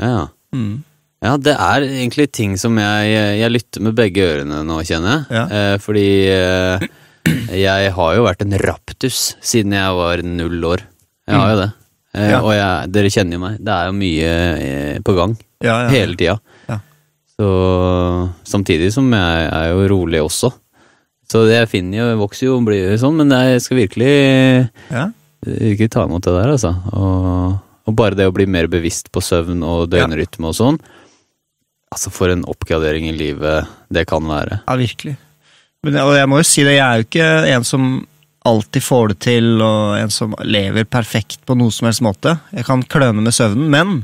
Ja. 0.00 0.26
Mm. 0.54 0.84
Ja, 1.24 1.32
det 1.42 1.54
er 1.58 1.82
egentlig 1.88 2.28
ting 2.30 2.52
som 2.60 2.76
jeg, 2.78 3.14
jeg 3.40 3.50
lytter 3.50 3.82
med 3.82 3.96
begge 3.98 4.22
ørene 4.22 4.60
nå, 4.66 4.76
kjenner 4.86 5.16
jeg. 5.16 5.24
Ja. 5.34 5.44
Eh, 5.50 5.74
fordi 5.82 6.06
eh, 6.30 6.86
jeg 7.58 7.90
har 7.96 8.14
jo 8.14 8.26
vært 8.28 8.44
en 8.46 8.54
raptus 8.62 9.32
siden 9.42 9.74
jeg 9.74 9.96
var 9.98 10.22
null 10.22 10.62
år. 10.74 10.84
Jeg 11.28 11.40
har 11.42 11.52
jo 11.54 11.60
det. 11.64 11.68
Eh, 11.72 11.76
Mm. 12.18 12.30
Ja. 12.32 12.38
Og 12.40 12.50
jeg, 12.56 12.88
dere 12.94 13.10
kjenner 13.12 13.36
jo 13.36 13.40
meg. 13.42 13.58
Det 13.62 13.72
er 13.74 13.90
jo 13.90 13.92
mye 13.94 14.28
eh, 14.58 14.94
på 15.04 15.12
gang 15.14 15.34
Ja, 15.62 15.74
ja. 15.84 15.90
hele 15.92 16.16
tida. 16.18 16.38
Ja. 16.66 16.78
Så 17.36 17.48
samtidig 18.48 18.88
som 18.94 19.10
jeg 19.12 19.44
er 19.52 19.66
jo 19.74 19.84
rolig 19.92 20.22
også. 20.24 20.50
Så 21.28 21.42
det 21.46 21.58
jeg 21.58 21.68
finner 21.70 22.00
jo, 22.00 22.06
vokser 22.22 22.46
jo 22.48 22.56
og 22.56 22.64
blir 22.66 22.88
jo 22.88 22.96
sånn, 23.04 23.20
men 23.20 23.30
jeg 23.36 23.60
skal 23.60 23.80
virkelig, 23.82 24.14
ja. 24.88 25.04
virkelig 25.44 25.90
ta 25.92 26.06
imot 26.08 26.24
det 26.24 26.32
der, 26.38 26.54
altså. 26.56 26.72
Og, 26.96 27.58
og 27.92 27.96
bare 28.00 28.16
det 28.18 28.26
å 28.30 28.34
bli 28.34 28.48
mer 28.48 28.70
bevisst 28.72 29.12
på 29.12 29.20
søvn 29.22 29.60
og 29.60 29.90
døgnrytme 29.92 30.48
og 30.48 30.56
sånn. 30.56 30.80
Altså, 31.94 32.12
for 32.12 32.32
en 32.32 32.44
oppgradering 32.48 33.08
i 33.08 33.16
livet 33.16 33.68
det 33.94 34.04
kan 34.10 34.24
være. 34.28 34.60
Ja, 34.66 34.76
virkelig. 34.78 35.16
Men, 35.86 35.98
og 36.02 36.14
jeg 36.18 36.28
må 36.28 36.40
jo 36.40 36.46
si 36.46 36.64
det, 36.66 36.76
jeg 36.76 36.84
er 36.84 37.00
jo 37.00 37.06
ikke 37.06 37.28
en 37.54 37.66
som 37.66 37.88
alltid 38.48 38.84
får 38.84 39.12
det 39.12 39.18
til, 39.24 39.48
og 39.62 39.96
en 39.98 40.12
som 40.12 40.34
lever 40.44 40.86
perfekt 40.88 41.40
på 41.46 41.56
noe 41.58 41.72
som 41.74 41.88
helst 41.88 42.04
måte. 42.04 42.36
Jeg 42.54 42.66
kan 42.68 42.84
kløne 42.90 43.24
med 43.24 43.36
søvnen, 43.36 43.68
men 43.72 43.98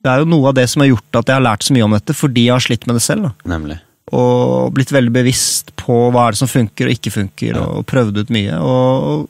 det 0.00 0.12
er 0.12 0.22
jo 0.22 0.30
noe 0.32 0.50
av 0.50 0.56
det 0.56 0.66
som 0.72 0.84
har 0.84 0.90
gjort 0.92 1.20
at 1.20 1.30
jeg 1.30 1.36
har 1.36 1.44
lært 1.44 1.66
så 1.66 1.76
mye 1.76 1.86
om 1.86 1.96
dette, 1.96 2.16
fordi 2.16 2.46
jeg 2.46 2.56
har 2.56 2.64
slitt 2.64 2.86
med 2.88 2.96
det 2.96 3.04
selv. 3.04 3.28
Da. 3.28 3.52
Nemlig. 3.54 3.78
Og 4.16 4.72
blitt 4.74 4.92
veldig 4.94 5.12
bevisst 5.14 5.74
på 5.78 5.98
hva 6.10 6.26
er 6.26 6.34
det 6.34 6.40
som 6.40 6.50
funker 6.50 6.88
og 6.88 6.96
ikke 6.96 7.12
funker, 7.14 7.60
og 7.60 7.84
prøvd 7.90 8.22
ut 8.22 8.32
mye. 8.34 8.56
Og 8.64 9.28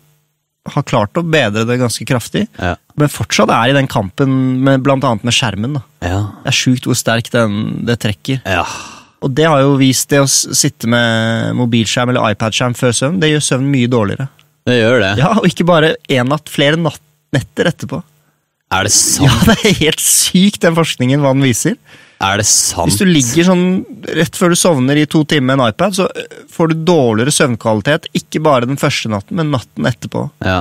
har 0.68 0.84
klart 0.84 1.16
å 1.16 1.24
bedre 1.24 1.64
det 1.68 1.78
ganske 1.80 2.04
kraftig. 2.08 2.44
Ja. 2.60 2.74
Men 3.00 3.12
fortsatt 3.12 3.50
er 3.54 3.72
i 3.72 3.76
den 3.76 3.88
kampen, 3.90 4.62
med, 4.64 4.86
annet 4.86 5.24
med 5.24 5.34
skjermen. 5.34 5.78
Da. 5.78 5.82
Ja. 6.04 6.20
Det 6.44 6.52
er 6.52 6.58
sjukt 6.58 6.88
hvor 6.88 6.98
sterk 6.98 7.30
den, 7.32 7.84
det 7.88 8.00
trekker. 8.04 8.42
ja. 8.44 8.64
Og 9.20 9.34
det 9.36 9.44
har 9.44 9.60
jo 9.60 9.74
vist 9.76 10.08
det 10.08 10.16
å 10.22 10.28
sitte 10.28 10.88
med 10.88 11.50
mobilskjerm 11.58 12.08
eller 12.08 12.32
iPad-skjerm 12.32 12.72
før 12.72 12.94
søvn, 12.96 13.18
det 13.20 13.28
gjør 13.28 13.42
søvn 13.44 13.66
mye 13.68 13.90
dårligere. 13.92 14.30
Det 14.64 14.76
gjør 14.78 14.96
det. 15.02 15.10
Ja, 15.20 15.34
Og 15.36 15.48
ikke 15.50 15.66
bare 15.68 15.90
én 16.08 16.30
natt, 16.32 16.48
flere 16.48 16.78
natt, 16.80 17.02
netter 17.36 17.68
etterpå. 17.68 18.00
Er 18.70 18.86
det 18.86 18.92
sant? 18.94 19.26
Ja, 19.26 19.54
Det 19.54 19.64
er 19.72 19.78
helt 19.86 20.00
sykt, 20.04 20.60
den 20.62 20.76
forskningen, 20.78 21.20
hva 21.24 21.32
den 21.34 21.42
viser. 21.42 21.76
Er 22.20 22.36
det 22.36 22.44
sant? 22.46 22.90
Hvis 22.90 22.98
du 23.00 23.06
ligger 23.08 23.46
sånn 23.48 23.64
rett 24.18 24.36
før 24.36 24.52
du 24.52 24.58
sovner 24.60 24.98
i 25.00 25.06
to 25.10 25.22
timer 25.24 25.56
med 25.56 25.62
en 25.64 25.72
iPad, 25.72 25.96
så 25.96 26.04
øh, 26.10 26.42
får 26.52 26.68
du 26.74 26.82
dårligere 26.90 27.32
søvnkvalitet, 27.32 28.10
ikke 28.20 28.42
bare 28.44 28.68
den 28.68 28.76
første 28.80 29.08
natten, 29.10 29.38
men 29.40 29.50
natten 29.54 29.88
etterpå. 29.88 30.26
Ja. 30.44 30.60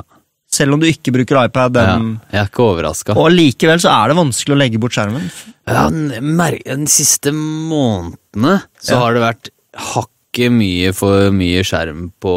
Selv 0.49 0.73
om 0.73 0.81
du 0.81 0.87
ikke 0.89 1.11
bruker 1.13 1.43
iPad. 1.45 1.75
ja. 1.77 1.97
Jeg 2.31 2.39
er 2.41 2.47
ikke 2.49 2.63
overraska. 2.65 3.13
Og 3.19 3.29
likevel 3.35 3.81
så 3.83 3.91
er 3.93 4.09
det 4.09 4.17
vanskelig 4.17 4.55
å 4.55 4.61
legge 4.63 4.79
bort 4.81 4.95
skjermen. 4.97 5.27
Ja, 5.69 5.83
den 5.91 6.87
siste 6.89 7.29
månedene 7.35 8.55
så 8.81 8.95
Ja. 8.95 8.99
har 9.03 9.13
det 9.13 9.21
vært 9.21 9.51
hakket 9.93 10.49
mye 10.55 10.93
for 10.97 11.29
mye 11.35 11.61
skjerm 11.67 12.07
på 12.23 12.33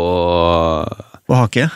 På 1.24 1.38
hakket? 1.38 1.70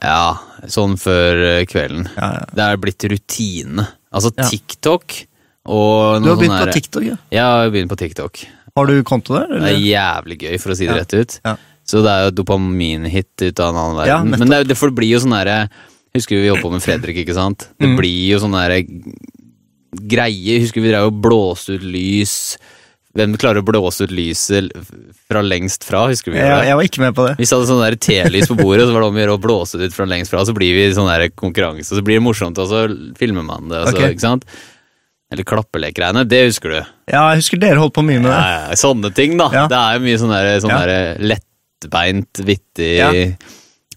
Ja, 0.00 0.38
sånn 0.70 0.96
før 1.00 1.42
eh, 1.48 1.64
kvelden. 1.66 2.08
Ja, 2.16 2.30
ja. 2.38 2.46
Det 2.54 2.66
er 2.68 2.80
blitt 2.82 3.06
rutine. 3.10 3.86
Altså 4.12 4.32
TikTok 4.36 5.22
og 5.72 6.22
Du 6.22 6.28
har 6.28 6.38
begynt 6.40 6.56
sånn 6.56 6.66
på 6.66 6.76
TikTok, 6.76 7.04
ja. 7.06 7.16
Ja, 7.30 7.36
jeg 7.38 7.68
har 7.68 7.74
begynt 7.74 7.92
på 7.92 7.98
TikTok. 8.00 8.42
Har 8.76 8.88
du 8.88 9.02
konto 9.06 9.36
der? 9.36 9.50
Det 9.52 9.74
er 9.74 9.82
jævlig 9.84 10.38
gøy, 10.42 10.56
for 10.62 10.72
å 10.72 10.76
si 10.78 10.88
det 10.88 10.96
rett 10.96 11.14
ut. 11.14 11.38
Så 11.88 12.02
det 12.04 12.12
er 12.12 12.28
jo 12.28 12.34
dopaminhit 12.40 13.42
ut 13.42 13.60
av 13.60 13.72
en 13.72 13.80
annen 13.82 13.98
verden. 14.00 14.34
Men 14.38 14.54
det, 14.54 14.60
det, 14.70 14.78
blir 14.96 15.12
jo 15.14 15.22
sånn 15.22 15.34
derre 15.34 15.58
Husker 16.12 16.36
vi 16.36 16.50
holdt 16.50 16.60
på 16.60 16.68
med 16.68 16.82
Fredrik, 16.84 17.22
ikke 17.22 17.32
sant? 17.32 17.70
Det 17.80 17.88
Mm. 17.88 17.96
blir 17.96 18.34
jo 18.34 18.38
sånn 18.42 18.52
derre 18.52 18.82
greie. 19.96 20.58
Husker 20.60 20.82
vi 20.84 20.90
drev 20.90 21.08
og 21.08 21.22
blåste 21.24 21.78
ut 21.78 21.86
lys. 21.88 22.58
Hvem 23.12 23.34
klarer 23.36 23.60
å 23.60 23.66
blåse 23.66 24.06
ut 24.06 24.12
lyset 24.14 24.70
fra 25.28 25.42
lengst 25.44 25.84
fra? 25.84 26.06
Husker 26.08 26.32
vi 26.32 26.38
det? 26.40 26.48
jeg 26.48 26.76
var 26.78 26.86
ikke 26.86 27.02
med 27.02 27.16
på 27.16 27.26
det. 27.28 27.34
Vi 27.36 27.48
hadde 27.50 27.68
sånn 27.68 27.98
telys 28.00 28.48
på 28.48 28.56
bordet, 28.56 28.86
så 28.88 28.94
var 28.94 29.04
det 29.04 29.08
om 29.10 29.18
å 29.18 29.22
gjøre 29.22 29.34
å 29.36 29.42
blåse 29.42 29.80
det 29.80 29.90
ut 29.90 29.96
fra 29.96 30.06
lengst 30.08 30.32
fra, 30.32 30.44
så 30.48 30.54
blir 30.56 30.72
vi 30.72 30.86
i 30.88 30.94
sånn 30.96 31.10
konkurranse, 31.36 31.92
og 31.92 32.00
så 32.00 32.04
blir 32.06 32.16
det 32.20 32.24
morsomt, 32.24 32.60
og 32.62 32.70
så 32.70 32.86
filmer 33.20 33.44
man 33.44 33.68
det, 33.68 33.82
og 33.82 33.92
okay. 33.92 34.14
Ikke 34.16 34.24
sant? 34.24 34.48
Eller 35.32 35.48
klappelekgreiene, 35.48 36.26
det 36.28 36.42
husker 36.44 36.74
du. 36.74 36.78
Ja, 37.08 37.22
jeg 37.32 37.40
husker 37.40 37.60
dere 37.60 37.80
holdt 37.80 37.94
på 37.96 38.04
mye 38.04 38.20
med 38.20 38.28
det. 38.28 38.36
Ja, 38.36 38.56
ja, 38.68 38.76
sånne 38.80 39.12
ting, 39.16 39.38
da. 39.40 39.48
Ja. 39.54 39.64
Det 39.70 39.78
er 39.78 39.96
jo 39.96 40.04
mye 40.04 40.20
sånn 40.20 40.32
der, 40.34 40.50
sånn 40.60 40.72
Ja. 40.72 41.04
lettbeint, 41.32 42.42
vittig 42.44 42.90
Ja. 42.98 43.12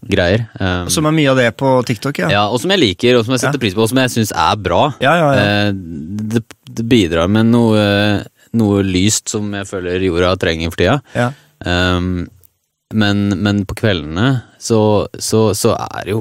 greier. 0.06 0.48
Um, 0.60 0.88
Som 0.88 1.06
er 1.06 1.12
mye 1.12 1.30
av 1.30 1.36
det 1.36 1.50
på 1.56 1.84
TikTok, 1.84 2.18
ja. 2.18 2.28
ja, 2.30 2.48
og 2.48 2.60
som 2.60 2.70
jeg 2.70 2.80
liker, 2.80 3.18
og 3.18 3.24
som 3.26 3.32
jeg 3.32 3.40
setter 3.40 3.60
Ja. 3.60 3.64
pris 3.64 3.74
på, 3.74 3.82
og 3.84 3.88
som 3.88 3.98
jeg 3.98 4.10
syns 4.12 4.32
er 4.32 4.56
bra. 4.56 4.94
Ja, 5.00 5.16
ja, 5.16 5.32
ja. 5.34 5.68
Uh, 5.68 5.72
det, 5.72 6.44
det 6.72 6.88
bidrar 6.88 7.28
med 7.28 7.46
noe, 7.52 8.24
noe 8.58 8.82
lyst 8.86 9.28
som 9.32 9.52
jeg 9.54 9.68
føler 9.68 10.02
jorda 10.08 10.32
trenger 10.40 10.72
for 10.72 10.82
tida. 10.82 10.96
ja. 11.16 11.28
Um, 11.66 12.26
men, 12.94 13.22
men 13.42 13.64
på 13.66 13.74
kveldene 13.80 14.26
så, 14.62 14.76
så, 15.18 15.48
så 15.58 15.72
er 15.74 16.04
det 16.06 16.12
jo 16.12 16.20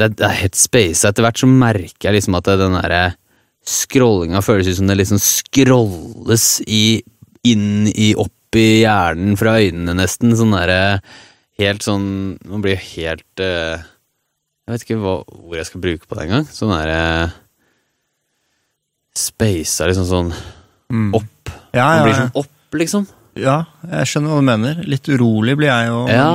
det, 0.00 0.06
er- 0.08 0.14
det 0.18 0.24
er 0.26 0.38
helt 0.40 0.56
space. 0.58 1.04
Etter 1.06 1.22
hvert 1.22 1.38
så 1.38 1.46
merker 1.46 2.08
jeg 2.08 2.16
liksom 2.16 2.34
at 2.38 2.48
det, 2.48 2.56
den 2.58 2.74
derre 2.80 3.02
scrollinga 3.62 4.40
føles 4.42 4.66
ut 4.72 4.78
som 4.80 4.88
det 4.90 4.96
liksom 4.98 5.20
scrolles 5.22 6.46
i, 6.66 7.02
inn 7.46 7.86
i 7.92 8.08
opp 8.18 8.58
i 8.58 8.64
hjernen 8.82 9.36
fra 9.38 9.54
øynene, 9.62 9.94
nesten. 10.00 10.34
Sånn 10.36 10.56
derre 10.56 10.80
Helt 11.60 11.84
sånn 11.84 12.08
Man 12.48 12.62
blir 12.64 12.80
helt 12.80 13.40
uh, 13.44 13.76
Jeg 13.78 14.72
vet 14.72 14.84
ikke 14.88 14.98
hva 15.04 15.14
ord 15.22 15.54
jeg 15.60 15.68
skal 15.68 15.82
bruke 15.84 16.08
på 16.08 16.16
det 16.18 16.24
engang. 16.26 16.48
Sånn 16.50 16.72
derre 16.74 16.98
Space 19.16 19.76
er 19.84 19.90
liksom 19.92 20.06
sånn. 20.08 20.30
Opp. 21.18 21.52
Ja, 21.72 21.86
Man 21.86 21.98
ja, 21.98 22.02
blir 22.04 22.12
ja. 22.12 22.18
sånn 22.18 22.42
opp, 22.42 22.76
liksom. 22.80 23.06
ja, 23.40 23.56
jeg 23.88 24.10
skjønner 24.10 24.34
hva 24.34 24.42
du 24.42 24.48
mener. 24.50 24.82
Litt 24.88 25.08
urolig 25.08 25.56
blir 25.60 25.70
jeg 25.70 25.88
jo. 25.88 26.02
Ja. 26.12 26.26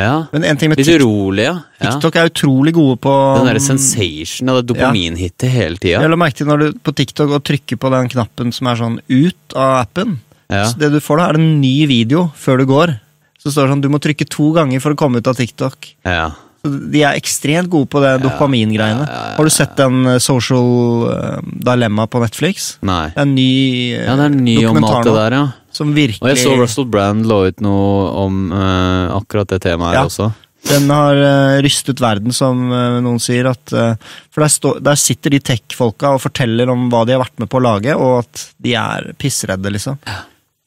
ja. 0.00 0.14
Men 0.32 0.48
en 0.50 0.60
ting 0.60 0.72
med 0.72 0.80
Litt 0.80 0.88
TikTok, 0.90 1.06
urolig, 1.06 1.46
ja. 1.46 1.54
ja. 1.78 1.92
TikTok 1.92 2.18
er 2.18 2.32
utrolig 2.32 2.74
gode 2.76 2.98
på 3.04 3.14
Den 3.38 3.48
derre 3.52 3.62
sensation 3.62 4.52
og 4.52 4.60
det 4.60 4.74
dopaminhitet 4.74 5.46
hele 5.52 5.78
tida. 5.78 6.02
Jeg 6.02 6.12
la 6.12 6.18
merke 6.18 6.40
til 6.40 6.50
når 6.50 6.64
du 6.64 6.82
på 6.82 6.96
TikTok 6.98 7.38
og 7.38 7.46
trykker 7.46 7.80
på 7.80 7.94
den 7.94 8.12
knappen 8.16 8.52
som 8.54 8.72
er 8.72 8.82
sånn 8.82 9.00
ut 9.06 9.56
av 9.56 9.78
appen. 9.84 10.18
Ja. 10.52 10.66
Så 10.68 10.82
det 10.82 10.92
du 10.92 11.00
får 11.00 11.22
da, 11.22 11.30
er 11.30 11.40
en 11.40 11.60
ny 11.62 11.76
video 11.90 12.26
før 12.36 12.60
du 12.60 12.68
går. 12.68 12.96
Så 13.42 13.50
står 13.50 13.66
det 13.66 13.74
sånn 13.74 13.84
du 13.86 13.90
må 13.90 13.98
trykke 14.02 14.26
to 14.30 14.52
ganger 14.54 14.82
for 14.82 14.94
å 14.94 14.98
komme 14.98 15.22
ut 15.22 15.30
av 15.30 15.38
TikTok. 15.38 15.94
Ja. 16.06 16.28
De 16.62 17.00
er 17.02 17.16
ekstremt 17.18 17.66
gode 17.72 17.88
på 17.90 17.98
det 18.04 18.12
dopamingreiene. 18.22 19.02
ja, 19.02 19.10
ja, 19.10 19.22
ja. 19.32 19.36
Har 19.38 19.48
du 19.48 19.50
sett 19.50 19.72
den 19.80 20.06
eh, 20.06 20.18
Social 20.22 21.08
eh, 21.10 21.40
Dilemma 21.66 22.06
på 22.06 22.20
Netflix? 22.22 22.76
Nei. 22.86 23.08
Det 23.10 23.18
er 23.18 23.26
en 23.26 23.34
ny 23.34 23.48
Ja, 23.96 24.14
det 24.20 24.28
er 24.28 24.36
ny 24.36 24.56
om 24.60 24.76
dokumentar 24.78 25.00
alt 25.00 25.08
det 25.10 25.16
der, 25.18 25.36
ja. 25.40 25.48
Som 25.74 25.90
virkelig 25.96 26.22
Og 26.22 26.28
jeg 26.30 26.38
så 26.44 26.54
Russell 26.60 26.86
Brand 26.92 27.26
la 27.26 27.40
ut 27.48 27.60
noe 27.64 28.08
om 28.22 28.40
uh, 28.52 29.10
akkurat 29.16 29.48
det 29.50 29.62
temaet 29.64 29.94
her 29.96 30.02
Ja. 30.02 30.06
også. 30.10 30.30
Den 30.68 30.86
har 30.94 31.16
uh, 31.18 31.58
rystet 31.64 31.98
verden, 31.98 32.30
som 32.36 32.68
uh, 32.70 33.00
noen 33.02 33.18
sier. 33.18 33.48
At, 33.50 33.72
uh, 33.74 33.96
for 34.30 34.44
der, 34.44 34.52
stå, 34.52 34.76
der 34.84 35.00
sitter 35.00 35.32
de 35.34 35.40
tech-folka 35.42 36.12
og 36.14 36.22
forteller 36.22 36.70
om 36.70 36.84
hva 36.92 37.00
de 37.08 37.16
har 37.16 37.24
vært 37.24 37.40
med 37.42 37.50
på 37.50 37.58
å 37.58 37.64
lage, 37.64 37.96
og 37.98 38.20
at 38.20 38.44
de 38.62 38.76
er 38.78 39.08
pissredde, 39.18 39.72
liksom. 39.74 39.98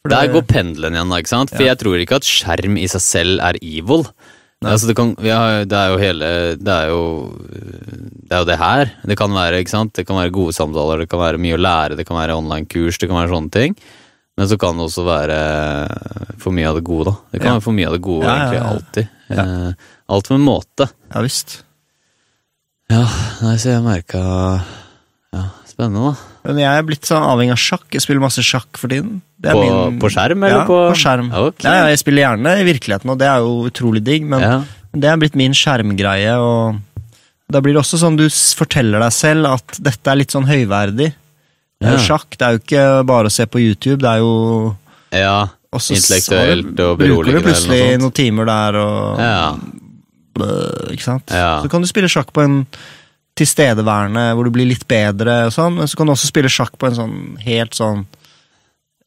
For 0.03 0.11
Der 0.11 0.27
går 0.33 0.43
pendelen 0.49 0.97
igjen, 0.97 1.09
da, 1.13 1.21
ikke 1.23 1.31
sant? 1.31 1.53
For 1.55 1.63
Ja. 1.63 1.71
jeg 1.71 1.79
tror 1.85 2.01
ikke 2.03 2.19
at 2.19 2.27
skjerm 2.27 2.75
i 2.77 2.89
seg 2.91 3.01
selv 3.01 3.39
er 3.45 3.55
evil. 3.63 4.03
Altså 4.65 4.87
det, 4.89 4.95
kan, 4.97 5.11
ja, 5.23 5.63
det 5.65 5.77
er 5.77 5.91
jo 5.93 5.97
hele 6.01 6.29
Det 6.57 6.73
er 6.73 6.87
jo 6.89 7.01
det 8.25 8.33
er 8.33 8.39
jo 8.41 8.47
det 8.49 8.57
her. 8.57 8.91
Det 9.05 9.17
kan 9.19 9.29
være 9.35 9.59
ikke 9.61 9.69
sant? 9.73 9.93
Det 9.93 10.05
kan 10.07 10.17
være 10.17 10.33
gode 10.33 10.53
samtaler, 10.57 11.03
det 11.03 11.09
kan 11.11 11.21
være 11.21 11.37
mye 11.41 11.57
å 11.57 11.61
lære, 11.61 11.95
det 11.99 12.07
kan 12.07 12.17
være 12.17 12.35
online-kurs, 12.39 12.97
det 12.97 13.07
kan 13.11 13.19
være 13.19 13.29
sånne 13.35 13.51
ting. 13.53 13.75
Men 14.35 14.49
så 14.49 14.57
kan 14.59 14.75
det 14.75 14.87
også 14.89 15.05
være 15.05 15.37
for 16.41 16.51
mye 16.51 16.67
av 16.71 16.75
det 16.79 16.83
gode, 16.87 17.05
da. 17.11 17.15
Det 17.31 17.39
kan 17.41 17.47
Ja. 17.51 17.53
være 17.59 17.63
for 17.67 17.77
mye 17.77 17.87
av 17.87 17.93
det 17.93 18.01
gode, 18.01 18.25
Ja, 18.25 18.35
egentlig. 18.35 18.63
Alltid. 18.71 19.07
Eh, 19.29 19.73
alt 20.09 20.29
med 20.33 20.39
måte. 20.41 20.89
Ja 21.13 21.21
visst. 21.21 21.61
Ja, 22.89 23.05
nei, 23.41 23.55
så 23.57 23.69
jeg 23.75 23.83
merka 23.85 24.21
Ja, 25.35 25.45
spennende, 25.67 26.13
da. 26.13 26.15
Men 26.45 26.57
jeg 26.61 26.77
er 26.79 26.83
blitt 26.87 27.07
sånn 27.09 27.23
avhengig 27.25 27.51
av 27.51 27.57
sjakk. 27.61 27.85
Jeg 27.91 28.01
spiller 28.01 28.21
masse 28.21 28.43
sjakk 28.45 28.77
for 28.77 28.87
tiden. 28.87 29.21
På, 29.53 29.61
min- 29.61 29.99
på 29.99 30.09
skjerm, 30.09 30.43
eller 30.43 30.61
ja, 30.63 30.65
på 30.65 30.79
på 30.89 30.95
skjerm. 30.97 31.29
Okay. 31.31 31.67
Ja, 31.69 31.73
ja, 31.83 31.85
jeg 31.93 31.99
spiller 32.01 32.23
gjerne 32.25 32.53
i 32.61 32.63
virkeligheten, 32.65 33.09
og 33.13 33.19
det 33.21 33.27
er 33.27 33.37
jo 33.45 33.67
utrolig 33.69 34.03
digg, 34.03 34.23
men 34.25 34.41
Ja. 34.41 34.63
det 34.95 35.09
er 35.11 35.17
blitt 35.21 35.35
min 35.35 35.53
skjermgreie, 35.53 36.33
og 36.39 36.79
da 37.51 37.61
blir 37.61 37.73
det 37.73 37.81
også 37.83 37.99
sånn 38.01 38.17
du 38.17 38.25
forteller 38.29 38.99
deg 38.99 39.11
selv 39.13 39.45
at 39.53 39.77
dette 39.79 40.07
er 40.11 40.15
litt 40.15 40.31
sånn 40.31 40.47
høyverdig. 40.49 41.13
Det 41.79 41.87
er 41.91 41.97
jo 41.97 42.05
sjakk, 42.07 42.37
det 42.39 42.41
er 42.47 42.51
jo 42.55 42.59
ikke 42.63 43.05
bare 43.05 43.27
å 43.29 43.31
se 43.31 43.45
på 43.45 43.59
YouTube, 43.61 44.01
det 44.01 44.09
er 44.09 44.19
jo 44.23 44.75
ja. 45.11 45.47
også 45.75 45.93
Intellektuelt 45.93 46.79
og 46.79 46.97
Bruker 47.03 47.35
du 47.35 47.41
plutselig 47.45 47.81
noe 47.83 47.97
noen 48.07 48.15
timer 48.15 48.45
der 48.49 48.75
og 48.81 49.19
Ja. 49.19 49.55
Ikke 50.91 51.03
sant? 51.03 51.29
Så 51.31 51.69
kan 51.71 51.81
du 51.83 51.87
spille 51.87 52.09
sjakk 52.11 52.33
på 52.35 52.41
en 52.43 52.65
tilstedeværende 53.39 54.29
hvor 54.35 54.47
du 54.47 54.51
blir 54.55 54.67
litt 54.69 54.85
bedre, 54.87 55.45
og 55.47 55.53
sånn, 55.55 55.75
men 55.79 55.87
så 55.91 55.97
kan 55.99 56.07
du 56.07 56.13
også 56.15 56.29
spille 56.31 56.51
sjakk 56.51 56.77
på 56.79 56.87
en 56.89 56.95
sånn 56.95 57.15
helt 57.43 57.75
sånn 57.75 58.05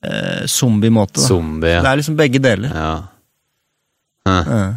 eh, 0.04 0.44
zombie-måte. 0.46 1.20
da. 1.20 1.72
ja. 1.72 1.80
Det 1.82 1.90
er 1.92 2.00
liksom 2.02 2.16
begge 2.18 2.38
deler. 2.42 2.74
ja. 2.74 2.92
Hæ. 4.28 4.36
Ja. 4.44 4.74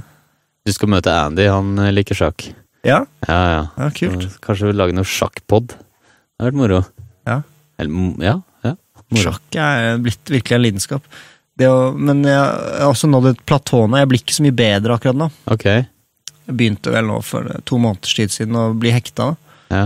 Du 0.61 0.71
skal 0.71 0.91
møte 0.93 1.09
Andy, 1.11 1.47
han 1.49 1.73
eh, 1.81 1.91
liker 1.91 2.15
sjakk. 2.15 2.45
ja, 2.85 3.01
Ja, 3.27 3.39
ja. 3.51 3.63
ja, 3.77 3.89
kult. 3.97 4.23
Så 4.29 4.39
Kanskje 4.45 4.69
vi 4.69 4.77
lager 4.77 4.93
noe 4.95 5.07
sjakkpod. 5.09 5.73
Det 5.73 6.39
har 6.39 6.51
vært 6.51 6.59
moro. 6.61 6.83
Ja. 7.27 7.41
Eller, 7.81 8.13
ja, 8.23 8.35
ja. 8.63 8.75
Moro. 9.11 9.23
Sjakk 9.25 9.57
er 9.59 9.97
blitt 10.01 10.29
virkelig 10.31 10.55
en 10.55 10.63
lidenskap. 10.63 11.09
Det 11.57 11.67
å, 11.67 11.91
men 11.97 12.23
jeg 12.23 12.37
har 12.39 12.87
også 12.87 13.09
nådd 13.11 13.31
et 13.33 13.41
platå 13.45 13.83
nå. 13.89 13.97
Jeg 13.99 14.09
blir 14.09 14.21
ikke 14.23 14.37
så 14.37 14.45
mye 14.45 14.55
bedre 14.55 14.95
akkurat 14.95 15.17
nå. 15.19 15.27
Ok. 15.51 15.65
Jeg 15.67 16.55
begynte 16.57 16.93
vel 16.93 17.09
nå 17.09 17.17
for 17.25 17.49
to 17.67 17.77
måneders 17.81 18.15
tid 18.17 18.31
siden 18.33 18.55
å 18.57 18.69
bli 18.77 18.93
hekta. 18.95 19.33
da. 19.33 19.50
Ja. 19.71 19.85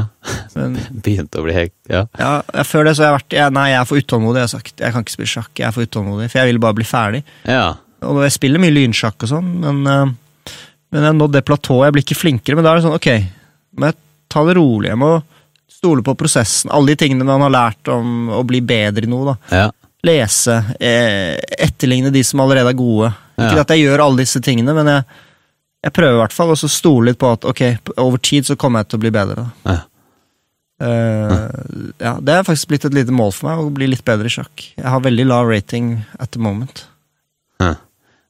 Men 0.57 0.75
Begynte 1.05 1.39
å 1.39 1.45
bli 1.45 1.53
hekt. 1.55 1.75
Ja. 1.91 2.03
ja, 2.19 2.33
før 2.65 2.87
det 2.89 2.95
så 2.97 3.05
har 3.05 3.11
jeg 3.13 3.17
vært 3.19 3.35
jeg, 3.37 3.53
Nei, 3.55 3.65
jeg 3.71 3.79
er 3.83 3.89
for 3.89 4.01
utålmodig. 4.01 4.41
Jeg 4.41 4.47
har 4.49 4.53
sagt 4.57 4.81
jeg 4.85 4.95
kan 4.95 5.05
ikke 5.05 5.13
spille 5.15 5.33
sjakk. 5.37 5.51
Jeg 5.61 5.67
er 5.69 5.75
for 5.75 5.85
utålmodig, 5.87 6.29
For 6.33 6.41
jeg 6.41 6.51
vil 6.53 6.61
bare 6.65 6.79
bli 6.81 6.87
ferdig. 6.89 7.23
ja. 7.47 7.65
Og 8.05 8.19
jeg 8.21 8.33
spiller 8.35 8.61
mye 8.61 8.73
lynsjakk 8.75 9.23
og 9.25 9.29
sånn, 9.31 9.47
men, 9.63 9.77
eh, 9.89 10.51
men 10.93 10.99
jeg 10.99 11.07
har 11.09 11.15
nådd 11.17 11.31
det 11.33 11.45
platået. 11.47 11.87
Jeg 11.87 11.93
blir 11.95 12.03
ikke 12.05 12.17
flinkere, 12.19 12.57
men 12.59 12.65
da 12.67 12.73
er 12.73 12.77
det 12.77 12.83
sånn, 12.85 12.97
ok, 12.99 13.07
må 13.79 13.87
jeg 13.89 13.95
ta 14.29 14.43
det 14.45 14.53
rolig. 14.59 14.91
Jeg 14.91 14.99
må 15.01 15.09
stole 15.71 16.03
på 16.05 16.13
prosessen. 16.19 16.69
Alle 16.75 16.91
de 16.91 16.99
tingene 17.01 17.25
man 17.25 17.41
har 17.47 17.53
lært 17.55 17.89
om 17.89 18.29
å 18.35 18.43
bli 18.45 18.59
bedre 18.61 19.07
i 19.07 19.09
noe. 19.09 19.31
da. 19.31 19.35
ja. 19.63 19.65
Lese, 20.05 20.59
eh, 20.77 21.33
etterligne 21.65 22.11
de 22.13 22.21
som 22.27 22.43
allerede 22.43 22.69
er 22.75 22.77
gode. 22.77 23.09
Ikke 23.39 23.63
at 23.63 23.73
jeg 23.73 23.87
gjør 23.87 24.03
alle 24.05 24.21
disse 24.21 24.43
tingene, 24.45 24.75
men 24.77 24.91
jeg, 24.91 25.07
jeg 25.85 25.93
prøver 25.93 26.17
i 26.17 26.21
hvert 26.23 26.33
fall, 26.33 26.49
og 26.53 26.57
så 26.57 26.69
stole 26.71 27.11
litt 27.11 27.19
på 27.21 27.29
at 27.35 27.45
ok, 27.45 27.61
over 28.01 28.17
tid 28.25 28.47
så 28.47 28.55
kommer 28.57 28.81
jeg 28.81 28.89
til 28.91 28.97
å 28.99 29.03
bli 29.05 29.11
bedre. 29.13 29.45
da. 29.45 29.73
Ja. 29.75 29.81
Uh, 30.75 31.91
ja, 32.03 32.17
Det 32.19 32.33
er 32.35 32.43
faktisk 32.43 32.67
blitt 32.73 32.85
et 32.89 32.95
lite 32.97 33.13
mål 33.15 33.31
for 33.31 33.47
meg, 33.47 33.61
å 33.63 33.71
bli 33.73 33.87
litt 33.93 34.03
bedre 34.07 34.27
i 34.27 34.33
sjakk. 34.33 34.65
Jeg 34.75 34.89
har 34.91 35.03
veldig 35.05 35.25
lav 35.29 35.47
rating 35.47 35.93
at 36.19 36.33
the 36.35 36.41
moment. 36.43 36.83
Ja. 37.61 37.75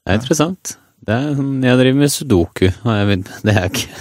Det 0.06 0.14
er 0.14 0.20
interessant. 0.20 0.76
Det 1.06 1.14
er, 1.16 1.32
sånn- 1.38 1.64
jeg 1.66 1.80
driver 1.80 2.00
med 2.04 2.12
sudoku. 2.14 2.68
og 2.84 3.26
Det 3.46 3.56
er 3.56 3.70
ikke 3.70 3.96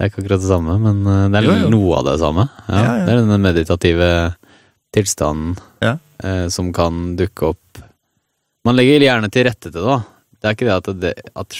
det 0.00 0.06
er 0.06 0.08
ikke 0.08 0.22
akkurat 0.24 0.40
det 0.40 0.48
samme, 0.48 0.74
men 0.80 1.00
eh, 1.06 1.28
det 1.28 1.38
er 1.42 1.44
Jo, 1.44 1.54
jo. 1.60 1.70
noe 1.74 1.96
av 1.98 2.04
det 2.08 2.18
samme. 2.22 2.48
Ja, 2.68 2.74
Ja, 2.80 2.92
ja. 2.96 3.04
Det 3.04 3.12
er 3.12 3.26
den 3.28 3.42
meditative 3.44 4.08
tilstanden 4.96 5.58
Ja. 5.84 5.98
eh, 6.24 6.48
som 6.48 6.72
kan 6.72 7.16
dukke 7.16 7.50
opp 7.52 7.82
Man 8.64 8.76
legger 8.76 9.00
gjerne 9.00 9.30
til 9.32 9.44
rette 9.44 9.70
til 9.70 9.72
det, 9.72 9.84
da. 9.84 9.98
Det 10.40 10.48
er 10.48 10.54
ikke 10.56 10.66
det 10.68 10.74
at, 10.76 11.00
det, 11.00 11.12
at, 11.36 11.56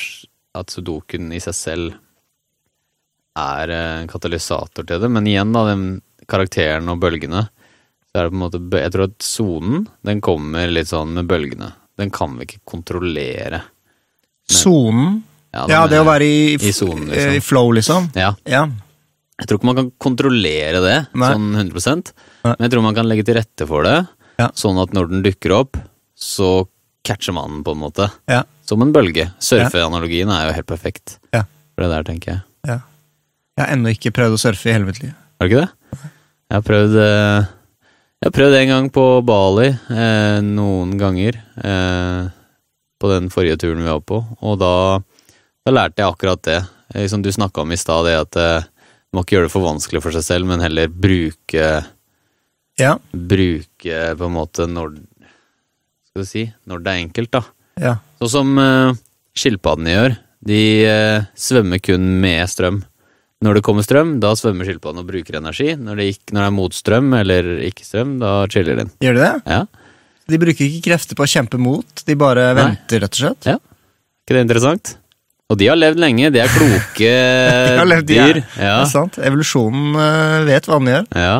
at 0.58 0.70
sudoken 0.74 1.30
i 1.32 1.38
seg 1.42 1.54
selv 1.54 1.94
er 3.40 3.70
eh, 3.72 3.96
en 4.02 4.08
katalysator 4.10 4.86
til 4.88 5.00
det, 5.02 5.10
men 5.12 5.26
igjen, 5.30 5.52
da, 5.54 5.64
den 5.70 5.84
karakteren 6.30 6.88
og 6.92 7.00
bølgene, 7.02 7.44
så 8.10 8.18
er 8.18 8.26
det 8.26 8.32
på 8.32 8.38
en 8.38 8.42
måte 8.42 8.60
Jeg 8.82 8.92
tror 8.94 9.04
at 9.06 9.22
sonen, 9.22 9.84
den 10.06 10.20
kommer 10.24 10.66
litt 10.70 10.88
sånn 10.90 11.12
med 11.14 11.28
bølgene. 11.30 11.68
Den 12.00 12.10
kan 12.10 12.34
vi 12.38 12.46
ikke 12.48 12.62
kontrollere. 12.66 13.60
Sonen. 14.50 15.20
Ja, 15.54 15.66
Ja, 15.70 15.80
det 15.90 15.98
å 16.02 16.06
være 16.06 16.26
i, 16.26 16.54
i 16.58 16.72
zonen, 16.74 17.08
liksom. 17.10 17.30
eh, 17.34 17.38
i 17.38 17.42
flow, 17.42 17.70
liksom. 17.74 18.08
Ja. 18.18 18.32
Ja. 18.46 18.64
Jeg 19.40 19.48
tror 19.48 19.58
ikke 19.60 19.70
man 19.70 19.78
kan 19.78 19.88
kontrollere 19.98 20.82
det 20.84 20.96
Nei. 21.16 21.30
sånn 21.32 21.46
100 21.56 21.94
Nei. 22.44 22.52
men 22.52 22.66
jeg 22.66 22.72
tror 22.74 22.82
man 22.84 22.94
kan 22.98 23.08
legge 23.08 23.24
til 23.26 23.38
rette 23.38 23.66
for 23.66 23.86
det, 23.86 23.96
Ja. 24.42 24.50
sånn 24.54 24.78
at 24.82 24.92
når 24.92 25.08
den 25.10 25.22
dukker 25.24 25.54
opp, 25.56 25.78
så 26.14 26.66
catcher 27.06 27.32
man 27.36 27.50
den 27.58 27.64
på 27.64 27.72
en 27.74 27.80
måte. 27.82 28.10
Ja. 28.30 28.42
Som 28.66 28.82
en 28.84 28.92
bølge. 28.94 29.30
Surfeanalogien 29.42 30.30
er 30.30 30.48
jo 30.48 30.56
helt 30.58 30.66
perfekt 30.68 31.18
Ja. 31.34 31.44
for 31.74 31.84
det 31.84 31.90
der, 31.94 32.04
tenker 32.12 32.32
jeg. 32.32 32.40
ja. 32.66 32.78
Jeg 33.58 33.66
har 33.66 33.72
ennå 33.76 33.90
ikke 33.92 34.12
prøvd 34.16 34.36
å 34.36 34.40
surfe 34.40 34.70
i 34.70 34.72
hele 34.72 34.86
mitt 34.88 35.02
liv. 35.02 35.10
Har 35.40 35.48
du 35.48 35.52
ikke 35.54 35.64
det? 35.66 35.98
Jeg 36.50 36.54
har 36.56 36.62
prøvd 36.64 36.94
eh, 37.02 37.48
Jeg 38.22 38.28
har 38.28 38.34
prøvd 38.36 38.54
en 38.56 38.68
gang 38.70 38.88
på 38.94 39.04
Bali, 39.26 39.66
eh, 39.90 40.38
noen 40.44 40.94
ganger, 41.00 41.36
eh, 41.60 42.28
på 43.00 43.10
den 43.12 43.28
forrige 43.32 43.58
turen 43.60 43.80
vi 43.84 43.88
var 43.90 44.00
på, 44.04 44.18
og 44.44 44.58
da, 44.60 44.72
da 45.66 45.72
lærte 45.72 46.00
jeg 46.02 46.12
akkurat 46.14 46.42
det. 46.44 46.58
Som 47.08 47.22
du 47.22 47.30
snakka 47.32 47.62
om 47.62 47.70
i 47.72 47.78
stad, 47.78 48.04
det 48.08 48.16
at 48.18 48.36
man 48.40 49.20
må 49.20 49.22
ikke 49.24 49.36
gjøre 49.36 49.46
det 49.48 49.52
for 49.52 49.62
vanskelig 49.62 50.00
for 50.02 50.12
seg 50.16 50.24
selv, 50.26 50.46
men 50.50 50.60
heller 50.64 50.88
bruke 50.90 51.68
Ja. 52.80 52.96
Bruke 53.12 54.00
på 54.16 54.26
en 54.26 54.34
måte 54.34 54.66
når 54.70 54.96
Skal 56.10 56.24
vi 56.24 56.26
si 56.26 56.44
Når 56.66 56.82
det 56.82 56.90
er 56.92 57.02
enkelt, 57.04 57.30
da. 57.36 57.40
Ja. 57.80 57.92
Sånn 58.18 58.32
som 58.32 58.56
uh, 58.58 58.96
skilpaddene 59.38 59.92
gjør. 59.92 60.14
De 60.50 60.62
uh, 60.90 61.26
svømmer 61.38 61.78
kun 61.84 62.08
med 62.20 62.42
strøm. 62.50 62.80
Når 63.40 63.56
det 63.56 63.62
kommer 63.64 63.84
strøm, 63.86 64.16
da 64.20 64.32
svømmer 64.36 64.66
skilpadden 64.68 65.00
og 65.00 65.06
bruker 65.08 65.38
energi. 65.38 65.70
Når 65.78 66.00
det, 66.00 66.06
ikke, 66.16 66.34
når 66.34 66.42
det 66.42 66.48
er 66.48 66.56
motstrøm 66.56 67.12
eller 67.16 67.50
ikke 67.70 67.86
strøm, 67.86 68.16
da 68.20 68.32
chiller 68.52 68.80
den. 68.82 68.90
Gjør 69.00 69.16
de 69.16 69.22
det? 69.22 69.36
Ja, 69.54 69.60
De 70.30 70.40
bruker 70.42 70.66
ikke 70.66 70.82
krefter 70.90 71.16
på 71.18 71.24
å 71.24 71.30
kjempe 71.30 71.60
mot, 71.62 72.02
de 72.06 72.16
bare 72.18 72.50
Nei. 72.50 72.56
venter, 72.58 73.00
rett 73.06 73.16
og 73.16 73.22
slett. 73.22 73.48
Ja. 73.48 73.56
ikke 74.26 74.36
det 74.36 74.42
interessant? 74.48 74.92
Og 75.50 75.58
de 75.58 75.70
har 75.70 75.78
levd 75.78 75.98
lenge, 76.02 76.28
de 76.34 76.42
er 76.42 76.50
kloke 76.52 77.14
har 77.80 77.88
levd, 77.88 78.10
dyr. 78.10 78.20
Ja. 78.20 78.34
dyr. 78.34 78.42
Det 78.58 78.68
er 78.74 78.90
sant. 78.92 79.16
Evolusjonen 79.30 79.96
eh, 79.98 80.36
vet 80.50 80.68
hva 80.68 80.82
den 80.82 80.92
gjør. 80.92 81.08
ja. 81.14 81.38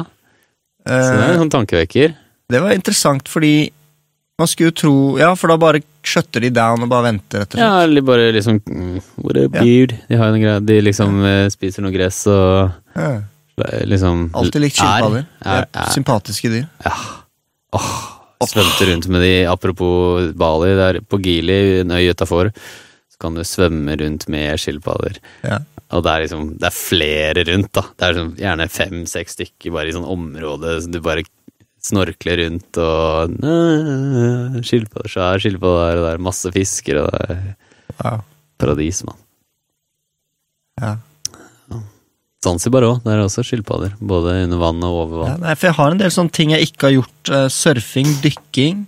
Så 0.80 0.96
det 1.12 1.20
er 1.20 1.34
en 1.34 1.42
sånn 1.42 1.52
tankevekker. 1.52 2.14
det 2.50 2.60
var 2.64 2.72
interessant 2.72 3.28
fordi 3.28 3.68
man 4.40 4.48
skulle 4.50 4.70
jo 4.72 4.76
tro 4.80 4.92
Ja, 5.20 5.30
for 5.38 5.52
da 5.52 5.56
bare 5.60 5.82
shutter 6.06 6.40
de 6.40 6.48
down 6.56 6.80
og 6.86 6.88
bare 6.90 7.10
venter, 7.10 7.42
rett 7.44 7.52
og 7.52 7.58
slett. 7.58 7.64
Ja, 7.66 7.82
eller 7.84 8.04
bare 8.08 8.30
liksom 8.32 8.60
What 9.20 9.36
What 9.36 9.52
beard. 9.58 9.92
Ja. 9.98 10.06
De 10.08 10.20
har 10.20 10.30
jo 10.32 10.38
en 10.38 10.44
greie, 10.46 10.60
de 10.70 10.78
liksom 10.86 11.18
ja. 11.28 11.34
spiser 11.52 11.84
noe 11.84 11.92
gress 11.94 12.22
og 12.32 12.72
Ja. 12.96 13.10
eh, 13.66 13.82
liksom 13.86 14.30
Alltid 14.34 14.64
likt 14.64 14.80
er- 14.80 14.86
skilpadder. 14.86 15.26
De 15.28 15.48
Er, 15.54 15.66
er 15.68 15.82
er, 15.84 15.90
sympatiske 15.94 16.50
dyr. 16.54 16.66
Åh, 17.76 17.90
svømte 18.48 18.86
rundt 18.88 19.08
med 19.12 19.22
de, 19.22 19.34
apropos 19.46 20.32
Bali, 20.34 20.70
der 20.78 21.00
på 21.06 21.20
Gili, 21.22 21.80
en 21.82 21.92
øy 21.94 22.08
utafor, 22.10 22.50
så 23.12 23.20
kan 23.20 23.36
du 23.36 23.44
svømme 23.46 23.94
rundt 24.00 24.26
med 24.32 24.56
skilpadder. 24.58 25.20
Ja. 25.44 25.58
Og 25.92 26.04
det 26.06 26.10
er 26.14 26.24
liksom, 26.24 26.46
det 26.58 26.66
er 26.70 26.74
flere 26.76 27.44
rundt, 27.50 27.72
da. 27.76 27.82
Det 27.98 28.06
er 28.06 28.14
liksom, 28.16 28.32
gjerne 28.40 28.66
fem-seks 28.70 29.36
stykker 29.36 29.74
bare 29.74 29.90
i 29.90 29.94
sånn 29.94 30.06
område, 30.08 30.76
så 30.82 30.90
du 30.94 31.00
bare 31.04 31.24
snorkler 31.82 32.42
rundt 32.44 32.78
og 32.82 33.30
«Næ, 33.40 34.62
Skilpadder 34.66 35.08
så 35.12 35.20
er 35.32 35.38
skilpadder 35.42 35.80
der, 35.86 35.98
og 36.00 36.04
det 36.06 36.12
er 36.14 36.24
masse 36.30 36.52
fisker, 36.54 37.02
og 37.04 37.10
det 37.16 37.38
Wow. 38.00 38.20
paradis, 38.58 39.02
mann. 39.04 39.16
Ja. 40.80 40.94
Zanzibar 42.40 42.86
òg, 42.88 43.02
der 43.04 43.18
er 43.18 43.26
også 43.26 43.42
skilpadder. 43.44 43.92
Både 44.00 44.32
under 44.46 44.56
vann 44.62 44.80
og 44.86 44.94
over 45.02 45.18
Ja, 45.26 45.32
vann. 45.34 45.40
nei, 45.44 45.54
for 45.60 45.68
jeg 45.68 45.76
har 45.76 45.90
en 45.92 45.98
del 46.00 46.10
sånne 46.14 46.32
ting 46.32 46.54
jeg 46.54 46.70
ikke 46.70 46.86
har 46.88 46.94
gjort. 46.96 47.28
Uh, 47.28 47.48
surfing, 47.52 48.14
dykking. 48.24 48.86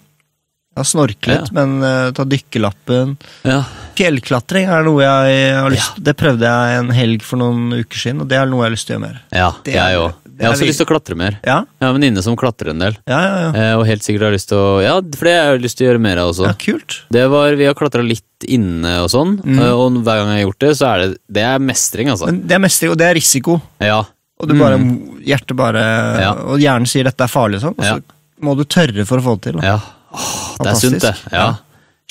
Jeg 0.72 0.80
har 0.80 0.88
snorklet, 0.88 1.51
Ja. 1.53 1.53
men 1.53 1.82
uh, 1.84 2.11
ta 2.16 2.24
dykkerlappen. 2.24 3.18
Ja. 3.45 3.59
Fjellklatring 3.99 4.70
er 4.72 4.82
noe 4.86 5.03
jeg 5.05 5.53
har 5.59 5.68
lyst 5.70 5.99
Det 6.03 6.16
prøvde 6.16 6.49
jeg 6.49 6.78
en 6.78 6.88
helg 6.97 7.20
for 7.28 7.36
noen 7.36 7.74
uker 7.76 7.99
siden, 8.07 8.22
og 8.24 8.28
det 8.32 8.38
er 8.40 8.47
noe 8.49 8.62
jeg 8.64 8.70
har 8.70 8.76
lyst 8.78 8.86
til 8.88 8.97
å 8.97 8.99
gjøre 8.99 9.09
mer. 9.11 9.20
ja, 9.36 9.51
Det 9.68 9.74
jeg 9.76 10.01
òg. 10.01 10.14
Jeg 10.43 10.49
har 10.51 10.57
også 10.57 10.66
lyst 10.66 10.80
til 10.82 10.86
å 10.88 10.90
klatre 10.90 11.16
mer. 11.16 11.36
Ja, 11.47 11.59
Jeg 11.78 11.86
har 11.86 11.93
en 11.93 11.97
venninne 12.01 12.22
som 12.26 12.34
klatrer 12.36 12.72
en 12.72 12.80
del. 12.82 12.97
ja, 13.07 13.20
ja. 13.22 13.36
ja. 13.47 13.51
Eh, 13.62 13.74
Og 13.78 13.86
helt 13.86 14.03
sikkert 14.03 14.26
har 14.26 14.34
lyst 14.34 14.49
til 14.51 14.59
å 14.59 14.82
Ja, 14.82 14.97
for 15.01 15.28
det 15.30 15.34
har 15.38 15.53
jeg 15.55 15.62
lyst 15.62 15.78
til 15.78 15.86
å 15.86 15.90
gjøre 15.93 16.03
mer 16.03 16.18
av 16.18 16.32
også. 16.34 16.47
ja 16.51 16.55
kult. 16.59 16.99
Det 17.14 17.26
var, 17.30 17.55
Vi 17.57 17.64
har 17.70 17.74
klatra 17.78 18.03
litt 18.03 18.26
inne 18.51 18.97
og 19.05 19.09
sånn, 19.14 19.36
Mm. 19.45 19.59
eh, 19.62 19.70
og 19.70 19.93
hver 20.03 20.18
gang 20.18 20.32
jeg 20.34 20.43
har 20.43 20.47
gjort 20.51 20.59
det, 20.66 20.72
så 20.76 20.86
er 20.90 20.99
det 21.07 21.18
Det 21.30 21.43
er 21.47 21.59
mestring, 21.62 22.09
altså. 22.11 22.26
Men 22.26 22.43
det 22.47 22.53
er 22.59 22.59
mestring, 22.59 22.90
og 22.90 22.99
det 22.99 23.07
er 23.07 23.14
risiko. 23.14 23.61
Ja. 23.80 24.01
Og 24.43 24.49
du 24.49 24.55
bare, 24.59 24.76
hjertet 25.22 25.55
bare 25.57 25.78
Ja. 26.20 26.32
Og 26.34 26.59
hjernen 26.59 26.86
sier 26.90 27.05
'dette 27.05 27.22
er 27.22 27.30
farlig', 27.30 27.61
sånn. 27.62 27.78
Og 27.78 27.84
så 27.84 28.03
må 28.43 28.57
du 28.57 28.64
tørre 28.64 29.07
for 29.07 29.18
å 29.18 29.22
få 29.22 29.40
det 29.40 29.53
til. 29.53 29.61
Da. 29.61 29.66
ja. 29.66 29.78
Åh, 30.12 30.57
det 30.59 30.66
er 30.66 30.74
sunt, 30.74 31.01
det. 31.01 31.14
Ja. 31.32 31.55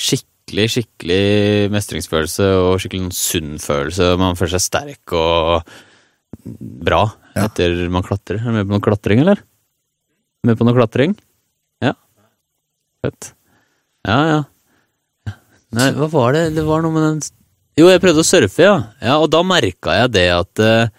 Skikkelig, 0.00 0.66
skikkelig 0.74 1.70
mestringsfølelse 1.70 2.46
og 2.56 2.80
skikkelig 2.80 3.12
sånn 3.12 3.12
sunn 3.12 3.58
følelse. 3.62 4.16
Man 4.18 4.34
føler 4.34 4.56
seg 4.58 4.64
sterk 4.64 5.12
og 5.12 5.62
bra 6.42 7.04
Ja. 7.34 7.46
etter 7.46 7.88
man 7.88 8.04
klatrer. 8.04 8.40
Er 8.40 8.50
du 8.50 8.58
med 8.58 8.68
på 8.68 8.76
noe 8.76 8.84
klatring, 8.84 9.20
eller? 9.20 9.42
Med 10.44 10.58
på 10.58 10.66
noe 10.66 10.76
klatring? 10.76 11.14
Ja. 11.82 11.94
Fett. 13.04 13.32
Ja, 14.06 14.18
ja. 14.26 14.42
Nei, 15.72 15.92
hva 15.96 16.08
var 16.10 16.34
det? 16.36 16.50
Det 16.56 16.64
var 16.66 16.82
noe 16.84 16.92
med 16.92 17.06
den 17.06 17.22
Jo, 17.80 17.88
jeg 17.88 18.02
prøvde 18.02 18.20
å 18.20 18.26
surfe, 18.26 18.60
ja. 18.60 18.74
ja 19.00 19.16
og 19.16 19.30
da 19.32 19.40
merka 19.46 19.94
jeg 20.02 20.12
det 20.12 20.26
at 20.34 20.60
uh, 20.60 20.90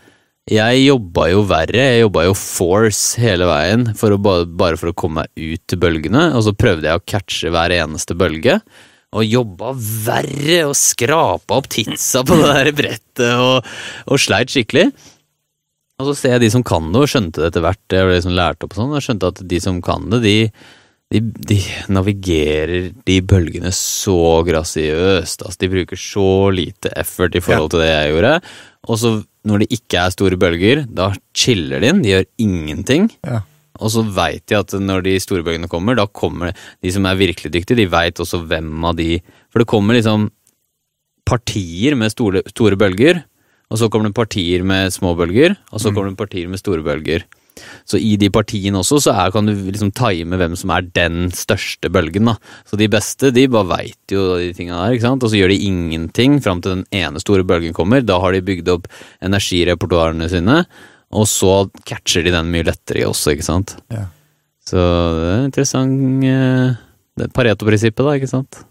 jeg 0.50 0.80
jobba 0.88 1.28
jo 1.32 1.44
verre. 1.48 1.84
Jeg 1.94 2.02
jobba 2.04 2.26
jo 2.26 2.34
force 2.36 3.22
hele 3.22 3.46
veien 3.48 3.86
for 3.96 4.16
bare, 4.18 4.48
bare 4.50 4.80
for 4.80 4.92
å 4.92 4.98
komme 4.98 5.24
meg 5.24 5.54
ut 5.54 5.62
til 5.70 5.80
bølgene. 5.80 6.32
Og 6.36 6.48
så 6.48 6.56
prøvde 6.58 6.90
jeg 6.90 7.00
å 7.00 7.06
catche 7.08 7.54
hver 7.54 7.76
eneste 7.78 8.18
bølge. 8.18 8.58
Og 9.14 9.24
jobba 9.30 9.72
verre 9.78 10.64
og 10.68 10.76
skrapa 10.76 11.60
opp 11.62 11.70
titsa 11.72 12.24
på 12.26 12.40
det 12.42 12.50
der 12.50 12.72
brettet 12.76 13.30
og, 13.38 13.70
og 14.10 14.20
sleit 14.20 14.52
skikkelig. 14.52 14.90
Og 16.02 16.10
så 16.10 16.16
ser 16.18 16.36
jeg 16.36 16.46
de 16.46 16.54
som 16.56 16.64
kan 16.66 16.88
det, 16.90 17.04
og 17.04 17.10
skjønte 17.12 17.42
det 17.42 17.52
etter 17.52 17.64
hvert. 17.66 17.84
Jeg 17.94 18.08
ble 18.08 18.16
liksom 18.18 18.38
lært 18.38 18.66
opp 18.66 18.74
og 18.74 18.80
sånn, 18.80 18.96
og 18.96 19.06
skjønte 19.06 19.30
at 19.30 19.44
de 19.52 19.60
som 19.62 19.78
kan 19.86 20.08
det, 20.10 20.22
de, 20.24 20.38
de, 21.14 21.22
de 21.54 21.60
navigerer 21.94 22.90
de 23.06 23.20
bølgene 23.30 23.70
så 23.78 24.42
grasiøst. 24.48 25.46
Altså, 25.46 25.62
de 25.62 25.72
bruker 25.76 26.00
så 26.00 26.28
lite 26.56 26.92
effort 27.00 27.38
i 27.38 27.44
forhold 27.44 27.74
til 27.74 27.84
det 27.86 27.92
jeg 27.92 28.14
gjorde. 28.16 28.36
Og 28.90 29.00
så, 29.00 29.16
når 29.48 29.64
det 29.64 29.72
ikke 29.78 30.02
er 30.02 30.16
store 30.16 30.40
bølger, 30.42 30.86
da 30.90 31.12
chiller 31.38 31.84
de 31.84 31.92
inn. 31.94 32.02
De 32.04 32.16
gjør 32.16 32.30
ingenting. 32.42 33.12
Ja. 33.22 33.44
Og 33.82 33.94
så 33.94 34.04
veit 34.06 34.46
de 34.50 34.58
at 34.58 34.74
når 34.78 35.06
de 35.06 35.18
store 35.22 35.46
bølgene 35.46 35.70
kommer, 35.70 35.98
da 35.98 36.06
kommer 36.10 36.54
de 36.54 36.94
som 36.94 37.06
er 37.10 37.20
virkelig 37.20 37.54
dyktige, 37.54 37.80
de 37.82 37.90
veit 37.90 38.22
også 38.22 38.44
hvem 38.50 38.74
av 38.86 38.98
de 39.00 39.18
For 39.54 39.62
det 39.62 39.70
kommer 39.70 39.98
liksom 39.98 40.32
partier 41.28 41.96
med 41.96 42.12
store, 42.12 42.44
store 42.52 42.78
bølger, 42.78 43.24
og 43.74 43.80
så 43.82 43.90
kommer 43.90 44.12
det 44.12 44.18
partier 44.18 44.62
med 44.62 44.94
små 44.94 45.16
bølger, 45.18 45.56
og 45.74 45.82
så 45.82 45.90
kommer 45.90 46.14
det 46.14 46.20
partier 46.20 46.52
med 46.52 46.62
store 46.62 46.86
bølger. 46.86 47.26
Så 47.90 48.00
i 48.02 48.16
de 48.18 48.30
partiene 48.34 48.80
også 48.80 49.00
så 49.04 49.14
er, 49.14 49.32
kan 49.34 49.50
du 49.50 49.54
liksom 49.54 49.92
time 49.98 50.38
hvem 50.40 50.56
som 50.58 50.72
er 50.74 50.86
den 50.96 51.28
største 51.34 51.90
bølgen. 51.94 52.30
da. 52.30 52.36
Så 52.70 52.78
de 52.80 52.88
beste 52.92 53.32
de 53.34 53.48
bare 53.52 53.70
veit 53.70 54.14
jo 54.14 54.38
de 54.40 54.52
tinga 54.58 54.78
der, 54.78 54.96
ikke 54.96 55.08
sant? 55.08 55.26
og 55.26 55.32
så 55.34 55.40
gjør 55.40 55.54
de 55.54 55.62
ingenting 55.68 56.40
fram 56.44 56.62
til 56.62 56.78
den 56.80 56.86
ene 56.94 57.22
store 57.22 57.46
bølgen 57.46 57.76
kommer. 57.78 58.06
Da 58.06 58.20
har 58.22 58.34
de 58.34 58.44
bygd 58.46 58.70
opp 58.74 58.90
energirepertoarene 59.26 60.30
sine, 60.32 60.64
og 61.14 61.30
så 61.30 61.70
catcher 61.86 62.26
de 62.26 62.34
den 62.34 62.54
mye 62.54 62.66
lettere 62.70 63.06
også, 63.10 63.36
ikke 63.36 63.50
sant. 63.50 63.78
Ja. 63.94 64.08
Så 64.66 64.78
det 64.80 65.32
er 65.34 65.48
interessant 65.50 66.30
eh, 66.30 66.78
det 67.20 67.28
er 67.28 67.34
Pareto-prinsippet, 67.36 68.06
da, 68.06 68.16
ikke 68.18 68.32
sant. 68.32 68.64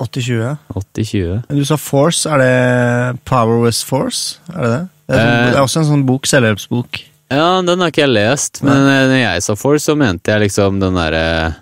80-20. 0.00 0.56
80-20. 0.74 1.42
Men 1.48 1.58
du 1.60 1.64
sa 1.68 1.76
force, 1.78 2.26
er 2.30 2.40
det 2.42 3.20
Power 3.28 3.60
with 3.62 3.78
force? 3.86 4.38
Er 4.50 4.60
det 4.64 4.70
det? 4.72 4.82
Det 5.06 5.16
er, 5.16 5.20
sånn- 5.20 5.34
Eh. 5.44 5.50
det 5.50 5.56
er 5.58 5.62
også 5.62 5.78
en 5.82 5.90
sånn 5.90 6.06
bok, 6.08 6.26
selvhjelpsbok. 6.26 7.02
Ja, 7.30 7.60
den 7.62 7.80
har 7.80 7.90
ikke 7.90 8.02
jeg 8.04 8.12
lest, 8.14 8.62
men 8.62 8.76
eh, 8.88 9.06
når 9.10 9.20
jeg 9.22 9.42
sa 9.42 9.54
Force, 9.56 9.84
så 9.88 9.94
mente 9.96 10.30
jeg 10.30 10.40
liksom 10.44 10.78
den 10.80 10.94
derre 10.94 11.56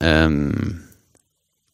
um, 0.00 0.82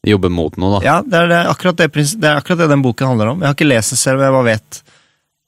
Jobbe 0.05 0.27
mot 0.29 0.55
noe, 0.59 0.79
da. 0.79 0.83
Ja, 0.83 0.95
det 1.01 1.15
er, 1.15 1.27
det, 1.31 1.37
akkurat 1.47 1.77
det, 1.79 1.87
det 1.95 2.27
er 2.27 2.35
akkurat 2.41 2.59
det 2.59 2.67
den 2.73 2.81
boken 2.83 3.07
handler 3.13 3.29
om. 3.31 3.39
Jeg 3.39 3.47
har 3.47 3.55
ikke 3.55 3.69
lest 3.69 3.93
den 3.93 4.01
selv, 4.01 4.17
men 4.19 4.25
jeg 4.27 4.35
bare 4.35 4.49
vet. 4.49 4.81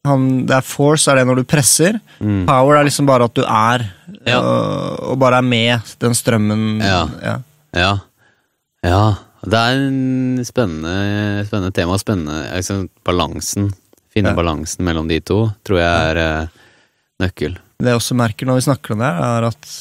Han, 0.07 0.45
det 0.47 0.55
er 0.55 0.61
force 0.69 1.11
er 1.11 1.15
det 1.19 1.25
når 1.27 1.41
du 1.41 1.43
presser. 1.49 1.97
Mm. 2.21 2.45
Power 2.47 2.77
er 2.79 2.85
liksom 2.87 3.05
bare 3.09 3.25
at 3.27 3.33
du 3.35 3.41
er, 3.43 3.83
Ja. 4.25 4.37
og, 4.39 4.99
og 5.11 5.19
bare 5.19 5.41
er 5.41 5.47
med 5.49 5.81
den 5.99 6.15
strømmen. 6.15 6.79
Ja. 6.79 7.01
Ja. 7.21 7.35
Ja. 7.75 7.91
ja. 8.85 9.01
Det 9.45 9.59
er 9.59 9.79
en 9.87 10.45
spennende, 10.47 11.45
spennende 11.47 11.73
tema. 11.75 11.97
Spennende 12.01 12.37
liksom, 12.55 12.87
balansen. 13.05 13.71
Finne 14.13 14.31
Ja. 14.31 14.35
balansen 14.37 14.85
mellom 14.87 15.07
de 15.11 15.19
to, 15.21 15.41
tror 15.67 15.79
jeg 15.81 16.11
er 16.11 16.17
eh, 16.21 16.47
nøkkel. 17.19 17.57
Det 17.79 17.91
jeg 17.91 17.99
også 17.99 18.15
merker 18.15 18.47
når 18.47 18.55
vi 18.61 18.65
snakker 18.69 18.95
om 18.95 19.01
det, 19.03 19.11
er 19.27 19.47
at 19.49 19.71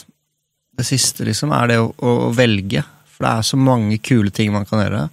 det 0.74 0.86
siste 0.88 1.24
liksom 1.24 1.52
er 1.54 1.70
det 1.70 1.78
å, 1.78 1.92
å 2.02 2.32
velge. 2.34 2.82
For 3.14 3.24
det 3.26 3.30
er 3.30 3.46
så 3.46 3.56
mange 3.60 3.98
kule 4.02 4.32
ting 4.34 4.50
man 4.52 4.66
kan 4.66 4.82
gjøre. 4.82 5.04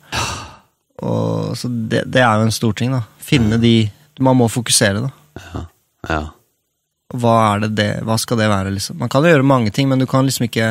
Og, 1.06 1.54
så 1.58 1.70
det, 1.70 2.04
det 2.14 2.22
er 2.26 2.40
jo 2.42 2.48
en 2.48 2.54
stor 2.56 2.74
ting, 2.78 2.92
da. 2.94 3.04
Finne 3.22 3.58
de 3.62 3.76
Man 4.22 4.38
må 4.38 4.46
fokusere, 4.52 5.02
da. 5.02 5.62
Ja. 6.10 6.22
Hva 7.14 7.36
er 7.54 7.64
det 7.64 7.70
det 7.78 7.90
Hva 8.06 8.18
skal 8.22 8.38
det 8.42 8.50
være, 8.52 8.74
liksom? 8.76 8.98
Man 9.02 9.10
kan 9.10 9.24
jo 9.26 9.32
gjøre 9.32 9.46
mange 9.48 9.72
ting, 9.74 9.88
men 9.90 10.02
du 10.02 10.06
kan 10.10 10.26
liksom 10.28 10.46
ikke 10.50 10.68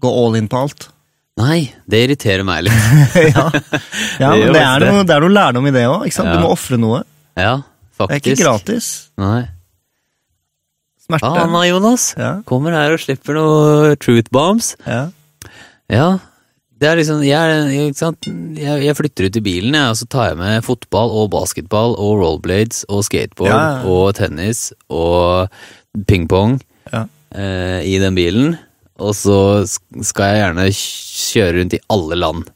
gå 0.00 0.12
all 0.12 0.36
in 0.38 0.48
på 0.52 0.60
alt. 0.64 0.88
Nei, 1.36 1.58
det 1.84 1.98
irriterer 2.06 2.44
meg 2.48 2.62
litt. 2.64 2.76
ja, 3.36 3.42
ja 4.22 4.30
Det 4.32 4.46
men 4.46 4.54
det 4.56 4.62
er, 4.62 4.86
noe, 4.86 5.02
det 5.04 5.16
er 5.18 5.26
noe 5.26 5.34
lærdom 5.36 5.66
i 5.68 5.72
det 5.74 5.82
òg. 5.90 6.06
Ja. 6.08 6.24
Du 6.32 6.38
må 6.46 6.52
ofre 6.54 6.78
noe. 6.80 7.02
Ja, 7.36 7.58
faktisk. 7.98 8.24
Det 8.24 8.32
er 8.32 8.38
ikke 8.38 8.46
gratis. 8.46 8.88
Nei. 9.20 9.42
Smerte. 11.06 11.28
Ah, 11.28 11.44
nei, 11.52 11.66
Jonas. 11.70 12.08
Ja, 12.18 12.30
Kommer 12.48 12.74
her 12.74 12.96
og 12.96 13.02
slipper 13.02 13.36
noe 13.38 13.92
truth 14.02 14.32
bombs. 14.34 14.74
ja. 14.86 15.08
Ja. 15.92 16.16
Det 16.76 16.88
er 16.90 16.98
liksom, 16.98 17.22
jeg? 17.24 17.92
Jeg, 17.96 18.80
jeg 18.84 18.94
flytter 18.98 19.30
ut 19.30 19.36
i 19.38 19.40
bilen, 19.40 19.72
jeg, 19.78 19.92
og 19.94 19.96
så 19.96 20.04
tar 20.12 20.26
jeg 20.28 20.36
med 20.36 20.64
fotball 20.66 21.08
og 21.22 21.30
basketball 21.32 21.94
og 21.96 22.18
rollblades 22.20 22.82
og 22.92 23.00
skateboard 23.06 23.86
og 23.88 24.10
tennis 24.18 24.66
og 24.92 25.46
pingpong 26.10 26.58
Ja. 26.92 27.06
eh, 27.32 27.80
i 27.88 27.94
den 28.02 28.18
bilen. 28.18 28.58
Og 29.02 29.12
så 29.16 29.36
skal 29.68 30.30
jeg 30.30 30.40
gjerne 30.40 30.66
kjøre 30.72 31.56
rundt 31.58 31.74
i 31.76 31.80
alle 31.92 32.16
land. 32.16 32.46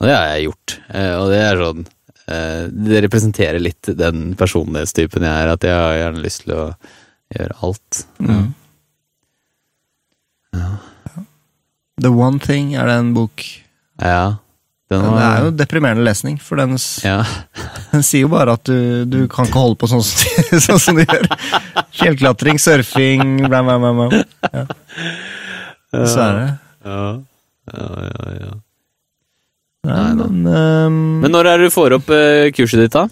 Og 0.00 0.06
det 0.08 0.14
har 0.16 0.26
jeg 0.34 0.46
gjort. 0.48 0.76
Eh, 0.92 1.12
og 1.20 1.26
det 1.32 1.40
er 1.44 1.60
sånn 1.60 1.82
eh, 2.28 2.62
Det 2.88 3.02
representerer 3.06 3.60
litt 3.62 3.90
den 3.96 4.30
personlighetstypen 4.40 5.24
jeg 5.24 5.42
er, 5.44 5.52
at 5.54 5.66
jeg 5.68 5.76
har 5.76 5.98
gjerne 6.00 6.24
lyst 6.24 6.44
til 6.46 6.54
å 6.56 6.64
gjøre 7.36 7.58
alt. 7.66 8.02
Mm. 8.20 8.46
The 12.00 12.10
One 12.12 12.38
Thing 12.44 12.74
er 12.76 12.88
det 12.90 12.96
en 13.00 13.14
bok 13.16 13.44
Ja. 14.02 14.36
Den 14.88 15.02
Det 15.02 15.22
er 15.26 15.40
jo 15.42 15.50
deprimerende 15.58 16.04
lesning, 16.06 16.36
for 16.38 16.60
den, 16.60 16.76
s- 16.78 17.00
ja. 17.02 17.24
den 17.90 18.04
sier 18.06 18.22
jo 18.22 18.28
bare 18.30 18.52
at 18.54 18.62
du, 18.68 19.02
du 19.10 19.24
kan 19.32 19.48
ikke 19.48 19.58
holde 19.64 19.78
på 19.80 19.88
sånn 19.90 20.04
sånn 20.66 20.78
som 20.78 20.94
du 20.94 21.02
gjør. 21.02 21.24
Fjellklatring, 21.96 22.60
surfing, 22.62 23.24
bla, 23.48 23.64
bla, 23.66 23.80
bla. 23.82 23.90
bla. 23.98 24.20
Ja. 24.52 24.62
Dessverre. 26.02 26.46
Ja, 26.86 27.02
ja, 27.72 27.86
ja, 28.06 28.32
ja. 28.40 28.54
Nei, 29.86 30.00
Nei 30.02 30.14
men 30.18 30.50
um... 30.50 30.98
Men 31.22 31.34
når 31.34 31.50
er 31.50 31.62
det 31.62 31.70
du 31.70 31.74
får 31.74 31.96
opp 31.98 32.10
uh, 32.10 32.48
kurset 32.56 32.82
ditt, 32.82 32.96
da? 32.96 33.06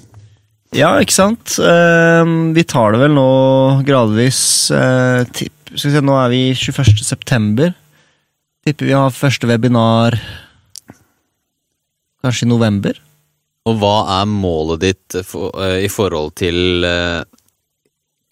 Ja, 0.75 0.97
ikke 0.99 1.15
sant. 1.15 1.55
Ehm, 1.63 2.51
vi 2.55 2.65
tar 2.67 2.95
det 2.95 3.01
vel 3.05 3.15
nå 3.15 3.29
gradvis. 3.87 4.41
Uh, 4.75 5.23
tipp, 5.31 5.55
skal 5.71 5.91
vi 5.91 5.95
se, 5.95 6.03
nå 6.03 6.17
er 6.19 6.33
vi 6.33 6.41
21. 6.51 7.05
september. 7.07 7.75
Tipper 8.67 8.89
vi 8.89 8.97
har 8.97 9.15
første 9.15 9.47
webinar 9.47 10.17
kanskje 12.25 12.49
i 12.49 12.51
november. 12.51 12.99
Og 13.69 13.79
hva 13.81 13.95
er 14.19 14.27
målet 14.29 14.83
ditt 14.83 15.19
for, 15.23 15.55
uh, 15.55 15.79
i 15.79 15.91
forhold 15.93 16.35
til 16.41 16.85
eh, 16.85 17.23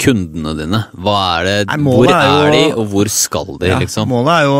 kundene 0.02 0.54
dine? 0.58 0.80
Hva 0.98 1.18
er 1.38 1.48
det, 1.48 1.54
Nei, 1.70 1.78
hvor 1.86 2.08
er 2.10 2.16
er, 2.16 2.50
de, 2.56 2.64
og 2.74 2.88
hvor 2.92 3.10
skal 3.12 3.54
de, 3.54 3.70
Ja, 3.70 3.78
liksom? 3.82 4.10
Målet 4.10 4.34
er 4.34 4.48
jo 4.48 4.58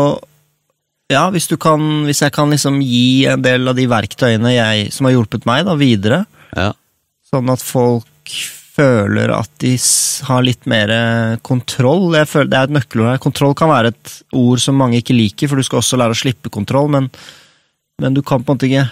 Ja, 1.13 1.27
hvis 1.35 1.49
du 1.51 1.57
kan 1.61 1.83
Hvis 2.07 2.23
jeg 2.23 2.33
kan 2.35 2.49
liksom 2.53 2.79
gi 2.81 3.25
en 3.29 3.43
del 3.45 3.67
av 3.67 3.77
de 3.77 3.85
verktøyene 3.91 4.55
jeg, 4.55 4.89
som 4.95 5.09
har 5.09 5.17
hjulpet 5.17 5.47
meg, 5.49 5.65
da, 5.67 5.77
videre, 5.79 6.23
Ja, 6.55 6.71
sånn 7.33 7.49
at 7.49 7.63
folk 7.65 8.09
føler 8.73 9.29
at 9.35 9.51
de 9.61 9.75
har 10.27 10.43
litt 10.45 10.65
mer 10.69 10.91
kontroll. 11.45 12.15
Jeg 12.17 12.29
føler, 12.29 12.49
det 12.49 12.57
er 12.57 12.69
et 12.69 12.75
nøkkelord 12.77 13.11
her. 13.11 13.21
Kontroll 13.21 13.53
kan 13.57 13.69
være 13.69 13.91
et 13.93 14.13
ord 14.37 14.61
som 14.61 14.77
mange 14.79 14.97
ikke 15.01 15.13
liker, 15.13 15.49
for 15.49 15.61
du 15.61 15.65
skal 15.65 15.81
også 15.81 15.99
lære 16.01 16.15
å 16.15 16.17
slippe 16.17 16.49
kontroll, 16.53 16.89
men, 16.93 17.09
men 18.01 18.17
du 18.17 18.23
kan 18.25 18.41
på 18.41 18.53
en 18.53 18.57
måte 18.57 18.69
ikke 18.69 18.87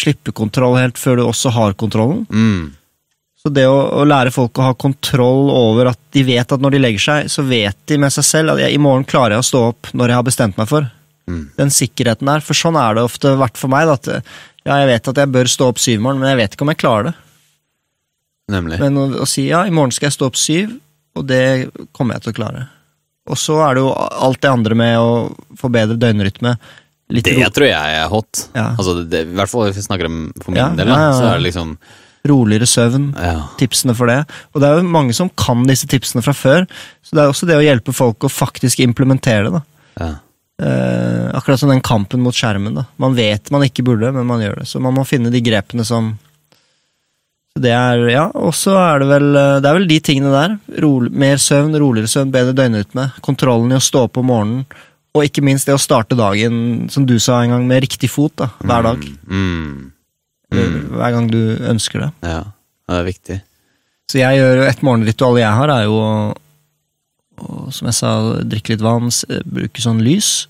slippe 0.00 0.32
kontroll 0.36 0.78
helt 0.78 1.00
før 1.00 1.20
du 1.20 1.24
også 1.26 1.52
har 1.56 1.76
kontrollen. 1.80 2.26
mm. 2.30 2.68
Så 3.40 3.48
det 3.56 3.64
å, 3.70 3.76
å 3.96 4.04
lære 4.04 4.32
folk 4.34 4.58
å 4.60 4.66
ha 4.68 4.76
kontroll 4.76 5.48
over 5.54 5.94
at 5.94 6.00
de 6.12 6.22
vet 6.26 6.52
at 6.52 6.60
når 6.60 6.74
de 6.74 6.80
legger 6.82 7.04
seg, 7.04 7.30
så 7.32 7.44
vet 7.48 7.78
de 7.88 7.96
med 8.02 8.12
seg 8.12 8.26
selv 8.26 8.54
at 8.54 8.66
jeg, 8.66 8.74
i 8.76 8.82
morgen 8.82 9.06
klarer 9.08 9.38
jeg 9.38 9.44
å 9.44 9.48
stå 9.48 9.62
opp 9.70 9.92
når 9.96 10.12
jeg 10.12 10.20
har 10.20 10.26
bestemt 10.26 10.60
meg 10.60 10.68
for. 10.68 10.90
Mm. 11.30 11.46
Den 11.56 11.72
sikkerheten 11.72 12.28
der. 12.28 12.44
For 12.44 12.58
sånn 12.58 12.76
er 12.76 12.98
det 12.98 13.06
ofte 13.06 13.32
vært 13.40 13.56
for 13.60 13.72
meg. 13.72 13.88
Da, 13.88 13.96
at 13.96 14.10
ja, 14.66 14.76
jeg 14.82 14.90
vet 14.90 15.10
at 15.12 15.22
jeg 15.22 15.32
bør 15.38 15.48
stå 15.48 15.70
opp 15.72 15.80
syv 15.80 15.96
i 15.96 16.02
morgen, 16.04 16.20
men 16.20 16.34
jeg 16.34 16.40
vet 16.42 16.56
ikke 16.56 16.66
om 16.66 16.72
jeg 16.74 16.82
klarer 16.82 17.08
det. 17.10 17.14
Nemlig. 18.50 18.80
Men 18.82 18.98
å, 19.00 19.06
å 19.24 19.30
si 19.30 19.46
ja, 19.48 19.62
i 19.64 19.72
morgen 19.72 19.94
skal 19.94 20.10
jeg 20.10 20.18
stå 20.18 20.28
opp 20.28 20.38
syv, 20.40 20.76
og 21.16 21.26
det 21.30 21.42
kommer 21.96 22.18
jeg 22.18 22.26
til 22.26 22.34
å 22.34 22.38
klare. 22.42 22.66
Og 23.30 23.38
så 23.38 23.56
er 23.64 23.78
det 23.78 23.86
jo 23.86 23.94
alt 23.94 24.40
det 24.42 24.50
andre 24.50 24.76
med 24.76 24.98
å 25.00 25.56
få 25.60 25.70
bedre 25.72 25.96
døgnrytme. 26.00 26.56
Litt 27.10 27.26
Det 27.26 27.38
ro, 27.38 27.48
tror 27.54 27.70
jeg 27.70 27.96
er 28.02 28.10
hot. 28.10 28.44
Ja. 28.54 28.68
Altså, 28.76 29.00
det, 29.02 29.24
I 29.30 29.38
hvert 29.38 29.50
fall 29.50 29.66
hvis 29.68 29.80
vi 29.80 29.86
snakker 29.86 30.10
om 30.10 30.22
for 30.42 30.52
min 30.52 30.60
Ja, 30.60 30.68
del, 30.76 30.90
da, 30.90 31.10
så 31.16 31.26
er 31.30 31.40
det 31.40 31.48
liksom 31.48 31.74
roligere 32.28 32.68
søvn. 32.68 33.10
Ja. 33.16 33.46
tipsene 33.60 33.94
for 33.96 34.10
det. 34.10 34.22
Og 34.52 34.60
det 34.60 34.68
er 34.68 34.80
jo 34.80 34.88
mange 34.96 35.14
som 35.16 35.30
kan 35.40 35.62
disse 35.68 35.88
tipsene 35.90 36.24
fra 36.24 36.34
før, 36.36 36.66
så 37.02 37.16
det 37.16 37.22
er 37.22 37.32
også 37.32 37.48
det 37.48 37.56
å 37.58 37.64
hjelpe 37.64 37.94
folk 37.96 38.26
å 38.26 38.32
faktisk 38.32 38.82
implementere 38.84 39.48
det. 39.48 39.60
da. 39.60 39.62
ja. 40.00 40.16
Eh, 40.60 41.30
akkurat 41.32 41.60
som 41.60 41.70
den 41.72 41.80
kampen 41.80 42.20
mot 42.20 42.36
skjermen. 42.36 42.74
da. 42.76 42.84
Man 43.00 43.14
vet 43.16 43.48
man 43.50 43.64
ikke 43.64 43.84
burde, 43.86 44.10
men 44.12 44.26
man 44.28 44.42
gjør 44.44 44.60
det. 44.60 44.66
Så 44.68 44.80
man 44.82 44.92
må 44.92 45.06
finne 45.08 45.32
de 45.32 45.40
grepene 45.40 45.86
som 45.88 46.18
så 47.50 47.58
det 47.64 47.72
er, 47.74 48.04
ja, 48.12 48.28
Og 48.38 48.52
så 48.54 48.76
er 48.78 49.00
det 49.02 49.08
vel 49.10 49.24
eh, 49.34 49.56
Det 49.58 49.66
er 49.66 49.74
vel 49.74 49.88
de 49.90 49.96
tingene 50.06 50.30
der. 50.30 50.52
Rolig, 50.84 51.10
mer 51.10 51.40
søvn, 51.42 51.74
roligere 51.82 52.10
søvn, 52.12 52.30
bedre 52.30 52.54
døgnrytme. 52.54 53.08
Kontrollen 53.26 53.72
i 53.72 53.78
å 53.78 53.82
stå 53.82 54.04
opp 54.06 54.20
om 54.20 54.28
morgenen. 54.30 54.66
Og 55.16 55.26
ikke 55.26 55.42
minst 55.42 55.66
det 55.66 55.74
å 55.74 55.82
starte 55.82 56.14
dagen, 56.14 56.86
som 56.94 57.08
du 57.08 57.16
sa 57.18 57.40
en 57.42 57.56
gang, 57.56 57.64
med 57.66 57.82
riktig 57.82 58.12
fot. 58.12 58.36
da, 58.38 58.52
Hver 58.62 58.86
dag. 58.86 59.08
Mm. 59.26 59.90
Eller 60.50 60.80
Hver 60.90 61.14
gang 61.14 61.30
du 61.30 61.40
ønsker 61.70 62.06
det. 62.06 62.10
Ja, 62.26 62.40
det 62.90 62.98
er 63.00 63.06
viktig. 63.08 63.38
Så 64.10 64.18
jeg 64.18 64.40
gjør 64.40 64.56
jo 64.58 64.66
et 64.66 64.80
morgenritual 64.82 65.38
jeg 65.38 65.54
har, 65.54 65.70
er 65.70 65.84
jo 65.86 65.98
å, 66.00 67.70
som 67.72 67.86
jeg 67.88 67.96
sa, 67.96 68.10
drikke 68.42 68.74
litt 68.74 68.82
vann, 68.84 69.08
bruke 69.46 69.82
sånn 69.84 70.02
lys, 70.02 70.48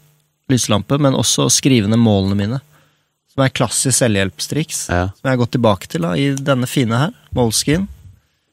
lyslampe, 0.50 0.96
men 0.98 1.14
også 1.18 1.48
skrive 1.52 1.90
ned 1.90 2.00
målene 2.00 2.38
mine. 2.38 2.60
Som 3.30 3.44
er 3.44 3.52
klassisk 3.54 3.94
selvhjelpstriks, 4.00 4.88
Ja. 4.90 5.04
som 5.14 5.28
jeg 5.28 5.34
har 5.36 5.42
gått 5.44 5.52
tilbake 5.54 5.86
til 5.92 6.02
da, 6.02 6.14
i 6.18 6.32
denne 6.34 6.66
fine 6.66 6.96
her, 7.04 7.12
Moleskin. 7.36 7.84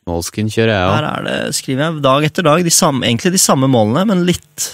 Moleskin 0.07 0.51
kjører 0.53 0.71
jeg 0.75 0.91
Her 0.93 1.07
er 1.09 1.23
det, 1.25 1.55
skriver 1.57 1.83
jeg 1.87 2.03
dag 2.05 2.27
etter 2.29 2.45
dag, 2.45 2.63
de 2.63 2.71
samme, 2.71 3.03
egentlig 3.07 3.31
de 3.33 3.41
samme 3.41 3.67
målene, 3.71 4.05
men 4.11 4.21
litt, 4.27 4.67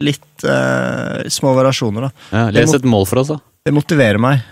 litt 0.00 0.44
uh, 0.48 1.22
små 1.28 1.54
variasjoner. 1.56 2.08
da. 2.08 2.26
Ja, 2.34 2.50
les 2.56 2.74
et 2.74 2.88
mål 2.88 3.06
for 3.08 3.22
oss, 3.22 3.30
da. 3.36 3.38
Det 3.64 3.72
motiverer 3.72 4.20
meg. 4.20 4.42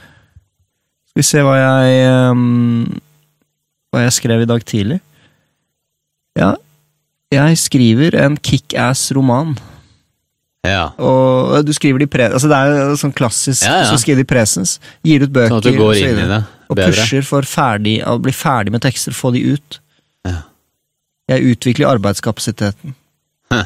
Skal 1.12 1.20
vi 1.20 1.26
se 1.28 1.40
hva 1.44 1.56
jeg 1.60 2.04
um, 2.32 2.86
Hva 3.92 4.06
jeg 4.06 4.14
skrev 4.16 4.44
i 4.44 4.48
dag 4.48 4.62
tidlig. 4.64 5.00
Ja, 6.40 6.54
jeg 7.32 7.58
skriver 7.60 8.16
en 8.24 8.38
kickass-roman. 8.40 9.52
Ja. 10.64 10.86
Og 10.96 11.66
du 11.66 11.72
skriver 11.76 12.00
det 12.00 12.06
i 12.08 12.12
pre... 12.14 12.30
Altså 12.32 12.48
det 12.48 12.56
er 12.56 12.72
jo 12.92 12.96
sånn 13.00 13.12
klassisk, 13.16 13.64
Ja, 13.66 13.82
ja. 13.82 13.90
så 13.90 13.98
skriver 14.00 14.22
de 14.22 14.28
presens. 14.30 14.78
Gir 15.04 15.24
ut 15.26 15.32
bøker 15.34 15.52
Sånn 15.52 15.60
at 15.60 15.66
du 15.68 15.76
går 15.76 15.90
og 15.90 16.00
inn 16.00 16.20
i 16.22 16.26
det 16.30 16.40
Og 16.70 16.76
bedre. 16.78 16.88
pusher 16.94 17.26
for 17.28 17.48
ferdig, 17.48 17.98
å 18.08 18.16
bli 18.22 18.32
ferdig 18.36 18.72
med 18.72 18.84
tekster, 18.84 19.12
få 19.16 19.34
de 19.36 19.42
ut. 19.52 19.78
Ja. 20.28 20.38
Jeg 21.34 21.52
utvikler 21.52 21.92
arbeidskapasiteten. 21.92 22.96
Ja, 23.52 23.64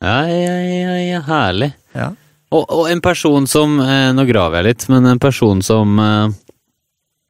ja, 0.00 0.14
ja, 0.30 0.94
ja, 1.04 1.20
herlig. 1.26 1.72
Ja. 1.94 2.12
Og, 2.50 2.64
og 2.66 2.88
en 2.90 3.00
person 3.04 3.46
som 3.46 3.76
eh, 3.80 4.10
Nå 4.16 4.24
graver 4.26 4.58
jeg 4.60 4.66
litt, 4.72 4.86
men 4.90 5.06
en 5.06 5.20
person 5.22 5.60
som 5.62 5.98
eh, 6.02 6.32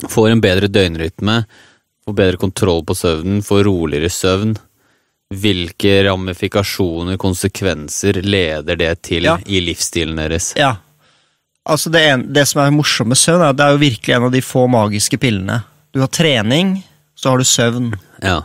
får 0.09 0.31
en 0.33 0.41
bedre 0.41 0.69
døgnrytme, 0.73 1.43
får 2.07 2.17
bedre 2.17 2.41
kontroll 2.41 2.81
på 2.89 2.97
søvnen, 2.97 3.43
får 3.45 3.65
roligere 3.69 4.09
søvn. 4.13 4.55
Hvilke 5.31 6.01
ramifikasjoner, 6.09 7.19
konsekvenser, 7.21 8.23
leder 8.25 8.77
det 8.81 8.95
til 9.07 9.29
Ja. 9.29 9.37
i 9.47 9.61
livsstilen 9.63 10.17
deres? 10.19 10.55
ja. 10.59 10.77
Altså 11.71 11.91
det, 11.93 12.01
en, 12.09 12.23
det 12.33 12.47
som 12.49 12.63
er 12.65 12.71
morsomt 12.73 13.11
med 13.13 13.19
søvn, 13.21 13.43
er 13.45 13.51
at 13.53 13.57
det 13.59 13.65
er 13.67 13.75
jo 13.77 13.83
virkelig 13.83 14.15
en 14.17 14.25
av 14.27 14.33
de 14.33 14.41
få 14.43 14.63
magiske 14.73 15.19
pillene. 15.21 15.59
Du 15.93 16.01
har 16.01 16.09
trening, 16.09 16.71
så 17.15 17.31
har 17.31 17.39
du 17.39 17.45
søvn. 17.47 17.91
Ja. 18.25 18.39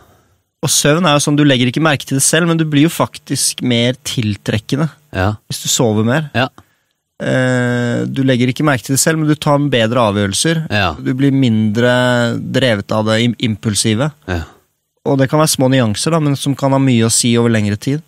Og 0.62 0.70
søvn 0.70 1.08
er 1.08 1.16
jo 1.16 1.22
sånn, 1.24 1.38
du 1.40 1.46
legger 1.48 1.72
ikke 1.72 1.82
merke 1.82 2.06
til 2.06 2.20
det 2.20 2.26
selv, 2.28 2.50
men 2.52 2.60
du 2.60 2.66
blir 2.70 2.86
jo 2.86 2.92
faktisk 2.92 3.64
mer 3.66 3.96
tiltrekkende 4.06 4.90
Ja. 5.16 5.32
hvis 5.48 5.64
du 5.64 5.70
sover 5.72 6.04
mer. 6.06 6.28
Ja. 6.36 6.50
Eh, 7.24 8.02
du 8.12 8.24
legger 8.28 8.50
ikke 8.52 8.66
merke 8.68 8.84
til 8.84 8.98
det 8.98 9.00
selv, 9.04 9.22
men 9.22 9.30
du 9.30 9.36
tar 9.40 9.62
bedre 9.72 10.02
avgjørelser. 10.12 10.66
Ja. 10.74 10.90
Du 11.00 11.14
blir 11.16 11.32
mindre 11.32 11.94
drevet 12.40 12.92
av 12.92 13.06
det 13.12 13.22
impulsive. 13.46 14.12
ja. 14.28 14.42
Og 15.06 15.20
det 15.22 15.28
kan 15.30 15.38
være 15.38 15.52
små 15.54 15.68
nyanser, 15.70 16.16
da, 16.16 16.20
men 16.20 16.34
som 16.36 16.56
kan 16.58 16.74
ha 16.74 16.80
mye 16.82 17.06
å 17.06 17.12
si 17.14 17.36
over 17.38 17.52
lengre 17.54 17.76
tid. 17.78 18.02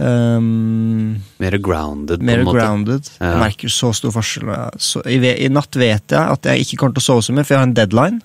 Um, 0.00 1.16
Mer 1.42 1.56
grounded, 1.58 2.22
mer 2.22 2.44
grounded. 2.46 3.08
Ja. 3.18 3.32
Jeg 3.34 3.40
merker 3.42 3.72
så 3.74 3.90
stor 3.98 4.14
forskjell. 4.14 4.52
Så, 4.80 5.02
i, 5.10 5.18
I 5.18 5.48
natt 5.52 5.74
vet 5.76 6.14
jeg 6.14 6.20
at 6.36 6.46
jeg 6.46 6.62
ikke 6.64 6.78
kommer 6.80 6.94
til 6.96 7.02
å 7.02 7.08
sove 7.08 7.24
så 7.26 7.34
mye, 7.34 7.42
for 7.44 7.56
jeg 7.56 7.60
har 7.60 7.68
en 7.68 7.74
deadline. 7.76 8.20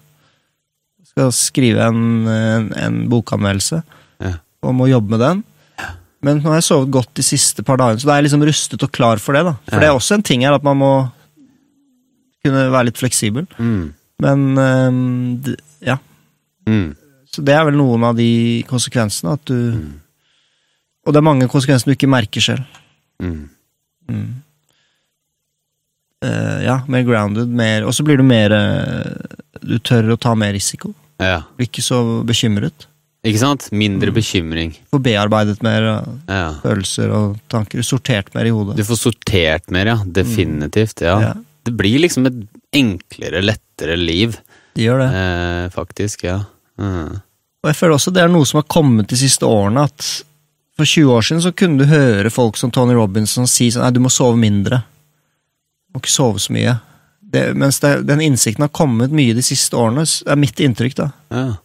Jeg 1.02 1.10
skal 1.16 1.34
skrive 1.36 1.90
en, 1.90 2.06
en, 2.32 2.70
en 2.86 3.02
bokanmeldelse 3.12 3.82
Ja. 4.24 4.36
og 4.64 4.78
må 4.78 4.88
jobbe 4.94 5.16
med 5.16 5.24
den. 5.26 5.44
Men 6.26 6.40
nå 6.42 6.50
har 6.50 6.58
jeg 6.60 6.66
sovet 6.72 6.90
godt 6.96 7.12
de 7.20 7.24
siste 7.26 7.62
par 7.66 7.78
dagene, 7.78 8.02
så 8.02 8.08
da 8.10 8.16
er 8.16 8.24
jeg 8.24 8.28
liksom 8.32 8.46
rustet 8.48 8.84
og 8.88 8.92
klar 8.96 9.20
for 9.22 9.38
det. 9.38 9.44
da. 9.46 9.54
For 9.70 9.76
Ja. 9.78 9.80
det 9.84 9.90
er 9.92 9.98
også 10.00 10.16
en 10.18 10.24
ting 10.26 10.42
her, 10.46 10.56
at 10.58 10.64
man 10.66 10.78
må 10.82 10.92
kunne 12.46 12.64
være 12.74 12.86
litt 12.90 12.98
fleksibel. 13.02 13.46
Mm. 13.60 13.94
Men 14.22 15.42
d- 15.44 15.56
ja. 15.86 15.98
Mm. 16.68 16.96
Så 17.30 17.44
det 17.46 17.54
er 17.54 17.66
vel 17.68 17.76
noen 17.78 18.04
av 18.08 18.16
de 18.18 18.64
konsekvensene 18.70 19.34
at 19.36 19.44
du 19.46 19.58
Og 21.06 21.14
det 21.14 21.20
er 21.20 21.26
mange 21.28 21.46
konsekvenser 21.52 21.86
du 21.86 21.94
ikke 21.94 22.10
merker 22.10 22.42
selv. 22.42 22.64
Mm. 23.22 23.50
Mm. 24.10 24.30
Eh, 26.26 26.64
ja, 26.66 26.80
mer 26.88 27.04
grounded, 27.04 27.48
mer 27.50 27.84
Og 27.86 27.94
så 27.94 28.04
blir 28.06 28.18
du 28.18 28.24
mer 28.24 28.52
eh, 28.56 29.36
Du 29.62 29.78
tør 29.80 30.14
å 30.16 30.20
ta 30.20 30.34
mer 30.38 30.54
risiko. 30.56 30.94
Ja. 31.20 31.42
Blir 31.58 31.68
ikke 31.70 31.84
så 31.86 32.00
bekymret. 32.28 32.88
Ikke 33.26 33.40
sant? 33.42 33.70
Mindre 33.74 34.12
Mm. 34.12 34.16
bekymring. 34.20 34.74
Får 34.94 35.02
bearbeidet 35.02 35.64
mer 35.66 35.82
Ja. 36.30 36.54
følelser 36.62 37.12
og 37.12 37.40
tanker. 37.50 37.82
Sortert 37.82 38.34
mer 38.36 38.46
i 38.46 38.52
hodet. 38.54 38.76
Du 38.78 38.84
får 38.84 39.00
sortert 39.12 39.72
mer, 39.72 39.86
ja. 39.88 39.96
Definitivt. 40.06 41.02
Ja. 41.02 41.20
Ja, 41.22 41.34
Det 41.66 41.74
blir 41.76 41.98
liksom 42.00 42.28
et 42.28 42.48
enklere, 42.72 43.42
lettere 43.42 43.98
liv, 43.98 44.38
de 44.76 44.84
gjør 44.86 45.00
det. 45.02 45.16
eh, 45.16 45.70
faktisk. 45.74 46.24
Ja. 46.24 46.44
Mm. 46.80 47.16
Og 47.64 47.72
jeg 47.72 47.76
føler 47.76 47.96
også 47.96 48.14
det 48.14 48.22
er 48.24 48.28
noe 48.30 48.46
som 48.46 48.60
har 48.60 48.68
kommet 48.70 49.08
de 49.08 49.16
siste 49.18 49.42
årene, 49.42 49.84
at 49.86 50.24
for 50.78 50.86
20 50.86 51.10
år 51.10 51.22
siden 51.24 51.42
så 51.42 51.52
kunne 51.56 51.80
du 51.80 51.86
høre 51.86 52.30
folk 52.30 52.58
som 52.58 52.70
Tony 52.70 52.94
Robinson 52.94 53.48
si 53.48 53.70
sånn 53.72 53.82
Nei, 53.82 53.92
du 53.92 54.00
må 54.02 54.12
sove 54.12 54.38
mindre. 54.38 54.84
Du 55.90 55.98
må 55.98 56.02
ikke 56.04 56.12
sove 56.14 56.38
så 56.38 56.52
mye. 56.54 56.80
Det, 57.28 57.56
mens 57.56 57.80
det, 57.80 58.06
den 58.06 58.20
innsikten 58.22 58.62
har 58.62 58.70
kommet 58.70 59.10
mye 59.12 59.34
de 59.34 59.42
siste 59.42 59.72
årene, 59.74 60.06
Det 60.06 60.28
er 60.32 60.36
mitt 60.36 60.56
inntrykk, 60.62 60.94
da. 60.96 61.12
Ja. 61.32 61.58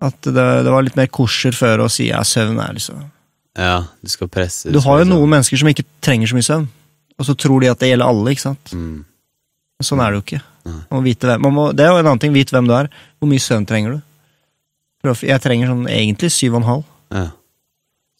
At 0.00 0.16
det, 0.24 0.44
det 0.64 0.72
var 0.72 0.84
litt 0.86 0.96
mer 0.96 1.10
kosher 1.12 1.52
før 1.56 1.84
å 1.84 1.88
si 1.92 2.08
ja, 2.08 2.22
søvn 2.24 2.60
er 2.62 2.76
liksom 2.76 3.02
ja. 3.58 3.80
Du 4.00 4.08
skal 4.08 4.28
presse 4.32 4.70
Du 4.70 4.78
har 4.80 5.00
jo 5.00 5.04
liksom. 5.04 5.16
noen 5.18 5.32
mennesker 5.34 5.60
som 5.60 5.68
ikke 5.68 5.84
trenger 6.04 6.30
så 6.30 6.36
mye 6.38 6.46
søvn, 6.46 6.68
og 7.18 7.26
så 7.26 7.34
tror 7.36 7.60
de 7.60 7.68
at 7.72 7.80
det 7.82 7.90
gjelder 7.90 8.12
alle, 8.12 8.32
ikke 8.32 8.46
sant. 8.46 8.72
mm. 8.72 9.00
Sånn 9.84 10.00
er 10.04 10.12
det 10.12 10.20
jo 10.20 10.22
ikke. 10.26 10.40
Man 10.70 10.98
må 10.98 11.00
vite 11.06 11.28
hvem, 11.28 11.42
man 11.46 11.54
må, 11.56 11.64
det 11.72 11.84
er 11.86 11.90
jo 11.90 11.98
en 12.00 12.06
annen 12.06 12.20
ting, 12.22 12.32
vite 12.36 12.52
hvem 12.52 12.66
du 12.68 12.74
er. 12.76 12.88
Hvor 13.18 13.28
mye 13.30 13.42
søvn 13.42 13.64
trenger 13.68 13.96
du? 13.96 14.00
Jeg 15.24 15.40
trenger 15.40 15.70
sånn 15.72 15.86
egentlig 15.88 16.28
syv 16.34 16.56
og 16.58 16.60
en 16.60 16.68
halv. 16.70 16.88
ja. 17.16 17.28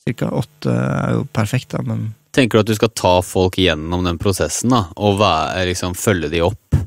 Cirka 0.00 0.30
åtte 0.32 0.72
er 0.72 1.10
jo 1.18 1.26
perfekt, 1.36 1.74
da, 1.74 1.82
men 1.84 2.06
Tenker 2.32 2.56
du 2.56 2.62
at 2.62 2.68
du 2.70 2.76
skal 2.78 2.92
ta 2.96 3.10
folk 3.26 3.58
gjennom 3.60 4.06
den 4.06 4.16
prosessen, 4.18 4.72
da? 4.72 4.84
Og 4.96 5.18
være, 5.20 5.66
liksom, 5.68 5.92
følge 5.98 6.30
de 6.32 6.40
opp? 6.46 6.78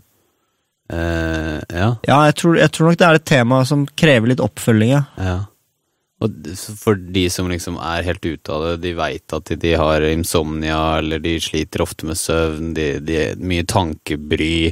Eh, 0.91 1.60
ja. 1.69 1.89
Ja, 2.07 2.19
jeg 2.27 2.38
tror, 2.41 2.60
jeg 2.60 2.72
tror 2.76 2.89
nok 2.89 2.99
det 2.99 3.07
er 3.07 3.19
et 3.19 3.27
tema 3.30 3.64
som 3.68 3.85
krever 3.99 4.34
litt 4.34 4.43
oppfølging, 4.43 4.93
ja. 4.95 5.03
Ja. 5.18 5.39
Og 6.23 6.49
for 6.80 6.95
de 6.95 7.26
som 7.31 7.49
liksom 7.51 7.77
er 7.84 8.05
helt 8.07 8.23
ute 8.23 8.53
av 8.53 8.65
det, 8.65 8.76
de 8.85 8.93
veit 8.95 9.35
at 9.35 9.49
de 9.60 9.72
har 9.80 10.05
insomnia, 10.07 10.99
eller 11.01 11.19
de 11.23 11.35
sliter 11.43 11.84
ofte 11.84 12.07
med 12.07 12.19
søvn, 12.19 12.72
de, 12.77 12.93
de 13.03 13.23
mye 13.43 13.65
tankebry, 13.68 14.72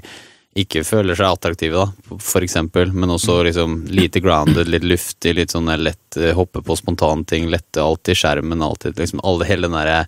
ikke 0.61 0.83
føler 0.83 1.15
seg 1.15 1.31
attraktive, 1.31 1.79
da, 1.79 2.17
for 2.19 2.43
eksempel, 2.43 2.91
men 2.91 3.11
også 3.13 3.37
liksom 3.47 3.81
lite 3.91 4.19
grounded, 4.23 4.67
litt 4.67 4.83
luftig, 4.83 5.35
litt 5.37 5.55
sånn 5.55 5.71
lett 5.79 6.19
eh, 6.19 6.33
hoppe 6.35 6.63
på 6.63 6.75
spontane 6.79 7.23
ting, 7.27 7.47
lette 7.51 7.83
alltid 7.83 8.19
skjermen, 8.19 8.63
alltid 8.63 8.99
liksom 8.99 9.23
alle, 9.23 9.47
hele 9.47 9.69
den 9.69 9.79
derre 9.79 10.05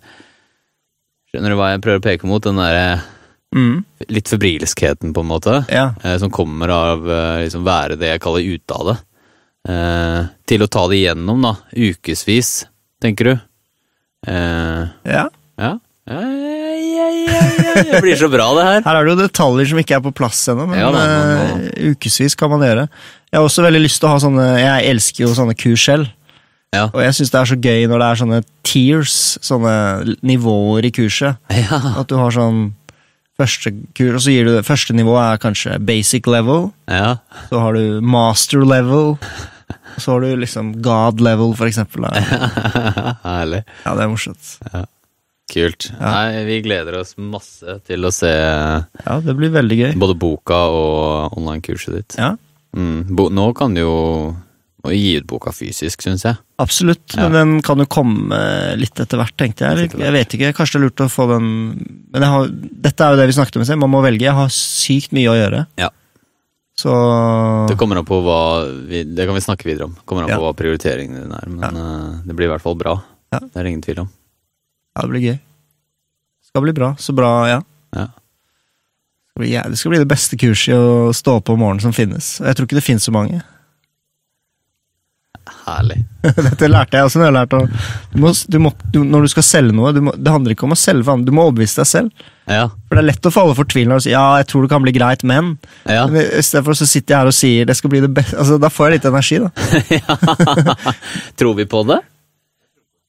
Skjønner 1.34 1.50
du 1.50 1.56
hva 1.58 1.72
jeg 1.72 1.80
prøver 1.82 1.98
å 1.98 2.02
peke 2.04 2.28
mot? 2.30 2.44
Den 2.44 2.60
derre 2.60 3.00
Mm, 3.54 3.84
litt 4.10 4.28
febrilskheten, 4.28 5.12
på 5.14 5.22
en 5.22 5.30
måte 5.30 5.60
ja. 5.70 5.92
eh, 6.02 6.16
som 6.18 6.32
kommer 6.34 6.72
av 6.74 7.04
eh, 7.06 7.44
liksom 7.44 7.62
være 7.66 7.98
det 8.00 8.10
jeg 8.10 8.22
kaller 8.24 8.48
ute 8.54 8.78
av 8.78 8.88
det. 8.90 8.96
Eh, 9.70 10.20
til 10.50 10.64
å 10.64 10.70
ta 10.70 10.86
det 10.90 10.98
igjennom, 10.98 11.44
da, 11.46 11.54
ukevis, 11.70 12.64
tenker 13.02 13.30
du? 13.30 13.34
Eh, 14.26 14.82
ja. 15.06 15.28
ja. 15.60 15.74
Ja. 16.04 16.20
Det 17.84 18.00
blir 18.02 18.16
så 18.16 18.28
bra, 18.28 18.50
det 18.58 18.64
her. 18.66 18.82
Her 18.84 18.98
er 18.98 19.06
det 19.06 19.14
jo 19.14 19.20
detaljer 19.22 19.70
som 19.70 19.80
ikke 19.80 19.96
er 19.96 20.02
på 20.04 20.12
plass 20.16 20.42
ennå, 20.52 20.66
men 20.68 20.82
Ja 20.82 20.90
da, 20.92 21.04
eh, 21.04 21.54
men 21.54 21.94
ukevis 21.94 22.36
kan 22.36 22.52
man 22.52 22.64
gjøre. 22.66 22.88
Jeg 23.30 23.38
har 23.38 23.48
også 23.48 23.64
veldig 23.64 23.80
lyst 23.86 24.02
til 24.02 24.10
å 24.10 24.12
ha 24.12 24.20
sånne 24.22 24.44
Jeg 24.60 24.90
elsker 24.92 25.24
jo 25.24 25.32
sånne 25.34 25.56
kurs 25.58 25.86
selv. 25.88 26.12
Ja. 26.74 26.88
Og 26.90 27.00
jeg 27.02 27.14
syns 27.16 27.30
det 27.32 27.40
er 27.40 27.50
så 27.50 27.58
gøy 27.58 27.86
når 27.88 28.02
det 28.02 28.06
er 28.06 28.20
sånne 28.20 28.40
tears, 28.66 29.16
sånne 29.46 29.74
nivåer 30.26 30.88
i 30.88 30.92
kurset. 30.94 31.38
Ja. 31.54 31.80
At 32.02 32.10
du 32.10 32.18
har 32.18 32.34
sånn 32.34 32.66
første 33.40 33.72
kurs, 33.96 34.14
og 34.14 34.22
så 34.24 34.30
gir 34.34 34.44
du 34.46 34.52
det 34.54 34.64
Første 34.66 34.94
nivå 34.94 35.16
er 35.18 35.40
kanskje 35.42 35.78
basic 35.82 36.26
level. 36.30 36.70
ja. 36.88 37.16
Så 37.50 37.58
har 37.60 37.74
du 37.74 38.00
master 38.00 38.62
level. 38.64 39.16
Og 39.18 40.00
så 40.02 40.12
har 40.12 40.20
du 40.24 40.36
liksom 40.36 40.72
god 40.82 41.20
level, 41.22 41.54
for 41.58 41.66
eksempel. 41.70 42.04
Herlig. 43.24 43.62
Ja, 43.84 43.94
det 43.94 44.04
er 44.04 44.10
morsomt. 44.12 44.50
Kult. 45.54 45.90
Ja. 45.92 46.08
Nei, 46.10 46.44
vi 46.48 46.60
gleder 46.64 46.96
oss 47.02 47.14
masse 47.20 47.76
til 47.86 48.06
å 48.08 48.10
se 48.14 48.30
Ja, 48.32 49.18
det 49.22 49.34
blir 49.38 49.52
veldig 49.54 49.76
gøy. 49.78 49.92
både 50.00 50.16
boka 50.18 50.62
og 50.72 51.36
online-kurset 51.38 51.98
ditt. 52.00 52.18
Ja, 52.20 52.34
Mm. 52.74 53.04
Nå 53.30 53.42
kan 53.54 53.70
du 53.76 53.78
jo 53.84 53.98
må 54.84 54.92
gi 54.94 55.14
ut 55.18 55.26
boka 55.30 55.52
fysisk, 55.56 56.02
syns 56.04 56.24
jeg. 56.26 56.36
absolutt. 56.60 57.14
Ja. 57.16 57.24
Men 57.28 57.32
den 57.38 57.52
kan 57.64 57.80
jo 57.80 57.86
komme 57.90 58.38
litt 58.78 59.00
etter 59.00 59.18
hvert, 59.20 59.34
tenkte 59.40 59.64
jeg. 59.64 59.72
Eller, 59.88 60.04
jeg 60.04 60.14
vet 60.18 60.36
ikke, 60.36 60.52
kanskje 60.60 60.76
det 60.78 60.80
er 60.82 60.86
lurt 60.86 61.02
å 61.04 61.10
få 61.12 61.26
den 61.32 61.46
Men 62.12 62.22
har, 62.28 62.48
dette 62.84 63.04
er 63.04 63.14
jo 63.14 63.20
det 63.22 63.26
vi 63.30 63.36
snakket 63.38 63.56
om 63.58 63.64
i 63.64 63.68
sted, 63.68 63.80
man 63.80 63.90
må 63.92 64.02
velge. 64.04 64.26
Jeg 64.28 64.36
har 64.36 64.52
sykt 64.54 65.14
mye 65.16 65.32
å 65.32 65.36
gjøre. 65.38 65.64
Ja. 65.80 65.90
Så 66.74 66.90
Det 67.70 67.76
kommer 67.78 68.00
an 68.00 68.06
på 68.08 68.16
hva 68.26 68.38
vi, 68.90 69.04
Det 69.06 69.26
kan 69.28 69.36
vi 69.36 69.42
snakke 69.44 69.68
videre 69.68 69.86
om. 69.86 69.96
Kommer 70.04 70.24
an 70.24 70.32
Ja. 70.32 70.38
på 70.40 70.42
hva 70.48 70.54
prioriteringene 70.58 71.22
dine 71.22 71.38
er. 71.38 71.48
Men 71.48 71.78
ja. 71.78 72.20
det 72.26 72.34
blir 72.36 72.48
i 72.48 72.52
hvert 72.54 72.64
fall 72.64 72.74
bra. 72.78 72.96
Det 73.30 73.54
er 73.54 73.62
det 73.62 73.70
ingen 73.70 73.82
tvil 73.82 74.00
om. 74.04 74.10
ja, 74.94 75.02
det 75.02 75.10
blir 75.10 75.22
gøy. 75.28 75.38
Skal 76.50 76.62
bli 76.62 76.72
bra. 76.74 76.92
Så 76.98 77.14
bra, 77.14 77.30
ja. 77.48 77.60
Ja. 77.94 78.08
Det, 79.38 79.48
det 79.50 79.78
skal 79.78 79.90
bli 79.90 79.98
det 80.02 80.10
beste 80.10 80.36
kurset 80.38 80.70
i 80.70 80.76
å 80.78 81.10
stå 81.14 81.38
opp 81.40 81.48
om 81.50 81.58
morgenen 81.58 81.82
som 81.82 81.94
finnes. 81.94 82.36
Og 82.40 82.46
jeg 82.46 82.54
tror 82.58 82.68
ikke 82.68 82.78
det 82.78 82.84
finnes 82.86 83.06
så 83.06 83.14
mange. 83.14 83.40
Herlig. 85.64 85.96
Dette 86.46 86.68
lærte 86.68 86.98
jeg 86.98 87.06
også 87.08 87.20
når 87.20 87.26
jeg 87.30 87.34
lærte 87.38 87.58
du 88.12 88.18
må, 88.20 88.30
du 88.52 88.56
må, 88.60 88.70
du, 88.92 88.98
Når 89.04 89.24
du 89.24 89.28
skal 89.32 89.44
selge 89.46 89.72
noe, 89.76 89.92
du 89.96 90.00
må, 90.04 90.12
det 90.16 90.32
handler 90.32 90.52
ikke 90.54 90.66
om 90.68 90.74
å 90.76 90.78
selge 90.78 91.04
for 91.06 91.16
andre, 91.16 91.28
du 91.30 91.36
må 91.36 91.46
overbevise 91.48 91.80
deg 91.80 91.88
selv. 91.88 92.24
Ja. 92.48 92.66
For 92.88 92.98
det 92.98 93.02
er 93.04 93.08
lett 93.08 93.28
å 93.28 93.32
falle 93.32 93.56
for 93.56 93.68
tvil 93.72 93.88
når 93.88 94.02
du 94.02 94.04
sier 94.06 94.16
ja, 94.18 94.24
jeg 94.42 94.48
tror 94.52 94.66
det 94.66 94.72
kan 94.74 94.84
bli 94.84 94.92
greit, 94.96 95.24
men 95.24 95.54
Ja. 95.88 96.04
I 96.12 96.42
stedet 96.44 96.64
for 96.66 96.76
så 96.76 96.88
sitter 96.88 97.14
jeg 97.14 97.20
her 97.22 97.32
og 97.32 97.36
sier 97.38 97.68
det 97.70 97.76
skal 97.80 97.92
bli 97.94 98.02
det 98.04 98.12
beste 98.16 98.36
altså, 98.40 98.58
Da 98.60 98.68
får 98.72 98.90
jeg 98.90 98.98
litt 98.98 99.10
energi, 99.12 99.40
da. 99.40 99.50
Tror 101.40 101.54
vi 101.60 101.66
på 101.68 101.84
det? 101.88 102.00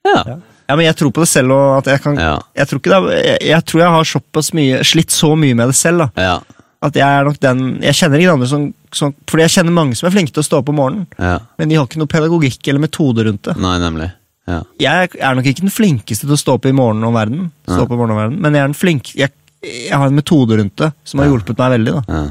Ja. 0.06 0.40
Ja, 0.66 0.76
Men 0.76 0.86
jeg 0.88 0.96
tror 0.98 1.12
på 1.14 1.22
det 1.22 1.30
selv, 1.30 1.52
og 1.54 1.78
at 1.80 1.92
jeg 1.92 2.02
kan 2.02 2.18
Ja. 2.18 2.36
jeg, 2.58 2.68
tror 2.70 2.80
ikke 2.82 2.96
det 2.96 3.18
jeg, 3.26 3.40
jeg 3.52 3.66
tror 3.70 3.82
jeg 3.84 3.96
har 4.00 4.12
såpass 4.16 4.54
mye 4.58 4.84
slitt 4.88 5.12
så 5.14 5.36
mye 5.38 5.58
med 5.58 5.70
det 5.74 5.78
selv, 5.78 6.06
da. 6.08 6.10
Ja. 6.30 6.36
At 6.86 6.98
jeg 7.00 7.06
er 7.20 7.26
nok 7.28 7.38
den 7.42 7.62
Jeg 7.84 7.98
kjenner 7.98 8.22
ingen 8.22 8.34
andre 8.36 8.48
som, 8.52 8.66
som 8.94 9.14
Fordi 9.32 9.46
jeg 9.46 9.54
kjenner 9.56 9.74
mange 9.76 9.96
som 9.98 10.08
er 10.10 10.14
flinke 10.14 10.34
til 10.36 10.44
å 10.44 10.48
stå 10.48 10.60
opp 10.62 10.70
om 10.74 10.78
morgenen, 10.80 11.08
ja. 11.18 11.40
men 11.60 11.72
de 11.72 11.78
har 11.80 11.88
ikke 11.88 12.02
noe 12.02 12.12
pedagogikk 12.12 12.70
eller 12.72 12.84
metode 12.84 13.26
rundt 13.28 13.48
det. 13.50 13.56
Nei, 13.64 13.76
nemlig. 13.84 14.10
Ja. 14.46 14.60
Jeg 14.80 15.16
er 15.18 15.34
nok 15.40 15.48
ikke 15.50 15.64
den 15.66 15.74
flinkeste 15.74 16.28
til 16.28 16.36
å 16.36 16.38
stå 16.38 16.60
opp 16.60 16.68
i 16.70 16.76
morgenen 16.76 17.08
om 17.08 17.16
verden, 17.18 17.48
stå 17.66 17.80
opp 17.88 17.96
i 17.96 17.98
morgenen 17.98 18.14
om 18.16 18.22
verden 18.22 18.38
men 18.46 18.54
jeg 18.58 18.62
er 18.62 18.70
den 18.70 18.78
flink 18.78 19.10
jeg, 19.18 19.32
jeg 19.66 19.98
har 19.98 20.06
en 20.12 20.20
metode 20.20 20.60
rundt 20.60 20.76
det 20.84 20.92
som 21.10 21.24
har 21.24 21.32
hjulpet 21.32 21.58
meg 21.64 21.74
veldig. 21.80 21.96
da 21.96 22.20
ja. 22.20 22.24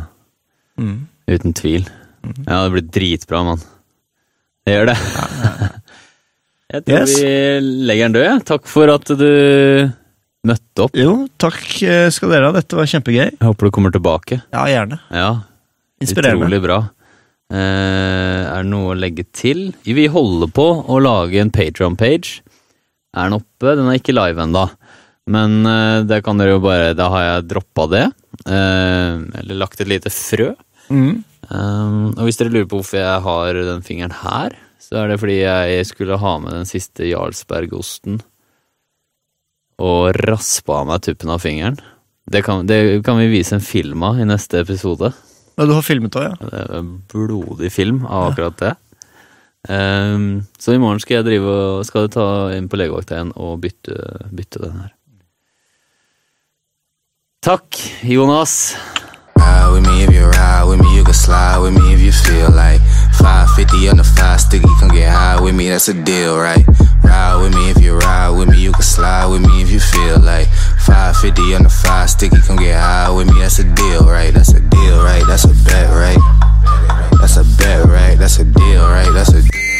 mm. 0.84 0.96
Uten 1.34 1.56
tvil. 1.58 1.88
Ja, 2.44 2.60
det 2.66 2.70
blir 2.76 2.86
dritbra, 2.94 3.40
mann. 3.48 3.62
Det 4.64 4.76
gjør 4.78 4.90
det. 4.92 4.98
Jeg 6.74 6.84
tror 6.86 6.94
Yes. 7.04 7.12
vi 7.20 7.84
legger 7.88 8.08
den 8.08 8.14
død. 8.16 8.44
Takk 8.48 8.64
for 8.70 8.90
at 8.90 9.10
du 9.20 9.24
møtte 10.48 10.86
opp. 10.86 10.98
Jo, 10.98 11.24
takk 11.40 11.62
eh, 11.86 12.08
skal 12.14 12.34
dere 12.34 12.50
ha. 12.50 12.54
Dette 12.56 12.78
var 12.78 12.88
kjempegøy. 12.90 13.24
Jeg 13.32 13.42
håper 13.42 13.68
du 13.68 13.74
kommer 13.74 13.94
tilbake. 13.94 14.40
Ja, 14.54 14.66
gjerne. 14.70 15.00
Ja, 15.14 15.32
Inspirerende. 16.04 16.44
Utrolig 16.44 16.60
bra. 16.64 16.78
Eh, 17.54 18.40
er 18.48 18.64
det 18.64 18.70
noe 18.70 18.92
å 18.92 18.98
legge 18.98 19.26
til? 19.36 19.68
Vi 19.86 20.06
holder 20.10 20.50
på 20.54 20.66
å 20.90 21.00
lage 21.02 21.40
en 21.40 21.52
Patreon-page. 21.54 22.40
Er 23.14 23.28
den 23.28 23.38
oppe? 23.38 23.76
Den 23.78 23.88
er 23.88 24.00
ikke 24.00 24.16
live 24.16 24.42
ennå. 24.44 24.66
Men 25.30 25.62
eh, 25.68 26.02
det 26.08 26.20
kan 26.26 26.40
dere 26.40 26.58
jo 26.58 26.64
bare 26.64 26.92
Da 26.96 27.08
har 27.12 27.22
jeg 27.24 27.48
droppa 27.54 27.86
det. 27.92 28.04
Eh, 28.44 29.22
eller 29.40 29.60
lagt 29.60 29.80
et 29.80 29.90
lite 29.90 30.12
frø. 30.12 30.52
Mm. 30.90 31.22
Um, 31.44 32.12
og 32.16 32.24
hvis 32.26 32.38
dere 32.40 32.52
lurer 32.52 32.68
på 32.68 32.78
hvorfor 32.80 32.98
jeg 33.00 33.24
har 33.24 33.58
den 33.66 33.82
fingeren 33.84 34.14
her, 34.16 34.54
så 34.80 35.02
er 35.02 35.10
det 35.10 35.18
fordi 35.20 35.38
jeg 35.42 35.88
skulle 35.88 36.16
ha 36.20 36.32
med 36.40 36.54
den 36.56 36.68
siste 36.68 37.04
Jarlsbergosten 37.08 38.20
og 39.82 40.14
raspa 40.28 40.80
av 40.82 40.88
meg 40.90 41.04
tuppen 41.06 41.32
av 41.34 41.42
fingeren. 41.42 41.78
Det 42.30 42.44
kan, 42.46 42.64
det 42.66 43.02
kan 43.04 43.18
vi 43.20 43.28
vise 43.32 43.56
en 43.56 43.64
film 43.64 44.02
av 44.06 44.20
i 44.20 44.26
neste 44.28 44.62
episode. 44.62 45.10
Ja, 45.54 45.66
du 45.66 45.74
har 45.76 45.84
filmet 45.86 46.16
òg, 46.18 46.30
ja? 46.30 46.34
Det 46.40 46.62
er 46.62 46.72
en 46.80 46.90
blodig 47.10 47.70
film 47.74 48.02
av 48.06 48.32
akkurat 48.32 48.58
det. 48.62 48.72
Um, 49.68 50.44
så 50.60 50.74
i 50.74 50.80
morgen 50.80 51.00
skal 51.00 51.20
jeg 51.20 51.28
drive 51.28 51.52
og 51.52 51.86
skal 51.88 52.04
jeg 52.04 52.14
ta 52.16 52.26
inn 52.56 52.66
på 52.68 52.76
legevakta 52.76 53.16
igjen 53.16 53.32
og 53.40 53.62
bytte, 53.62 53.96
bytte 54.34 54.60
den 54.66 54.82
her. 54.82 54.92
Takk, 57.44 57.80
Jonas. 58.08 58.74
Ride 59.38 59.70
with 59.72 59.86
me 59.86 60.04
if 60.04 60.12
you 60.12 60.26
ride 60.26 60.64
with 60.64 60.80
me, 60.80 60.96
you 60.96 61.04
can 61.04 61.14
slide 61.14 61.58
with 61.58 61.74
me 61.74 61.94
if 61.94 62.00
you 62.00 62.12
feel 62.12 62.50
like 62.50 62.80
550 63.18 63.88
on 63.88 63.96
the 63.98 64.04
five 64.04 64.40
sticky, 64.40 64.68
come 64.78 64.88
get 64.88 65.10
high 65.12 65.40
with 65.40 65.54
me, 65.54 65.68
that's 65.68 65.88
a 65.88 65.94
deal, 65.94 66.38
right? 66.38 66.64
Ride 67.02 67.36
with 67.42 67.54
me 67.54 67.70
if 67.70 67.80
you 67.80 67.96
ride 67.96 68.30
with 68.30 68.48
me, 68.48 68.60
you 68.60 68.72
can 68.72 68.82
slide 68.82 69.26
with 69.26 69.42
me 69.42 69.62
if 69.62 69.70
you 69.70 69.80
feel 69.80 70.20
like 70.20 70.48
550 70.86 71.54
on 71.54 71.62
the 71.64 71.68
five 71.68 72.10
sticky, 72.10 72.40
come 72.46 72.56
get 72.56 72.78
high 72.78 73.10
with 73.10 73.26
me, 73.26 73.40
that's 73.40 73.58
a 73.58 73.64
deal, 73.64 74.04
right? 74.06 74.32
That's 74.32 74.52
a 74.52 74.60
deal, 74.60 75.02
right? 75.02 75.24
That's 75.26 75.44
a 75.44 75.54
bet, 75.64 75.90
right? 75.90 76.18
That's 77.20 77.36
a 77.36 77.44
bet, 77.58 77.86
right? 77.86 78.16
That's 78.18 78.38
a 78.38 78.44
deal, 78.44 78.82
right? 78.88 79.10
That's 79.12 79.30
a 79.30 79.42
deal. 79.42 79.73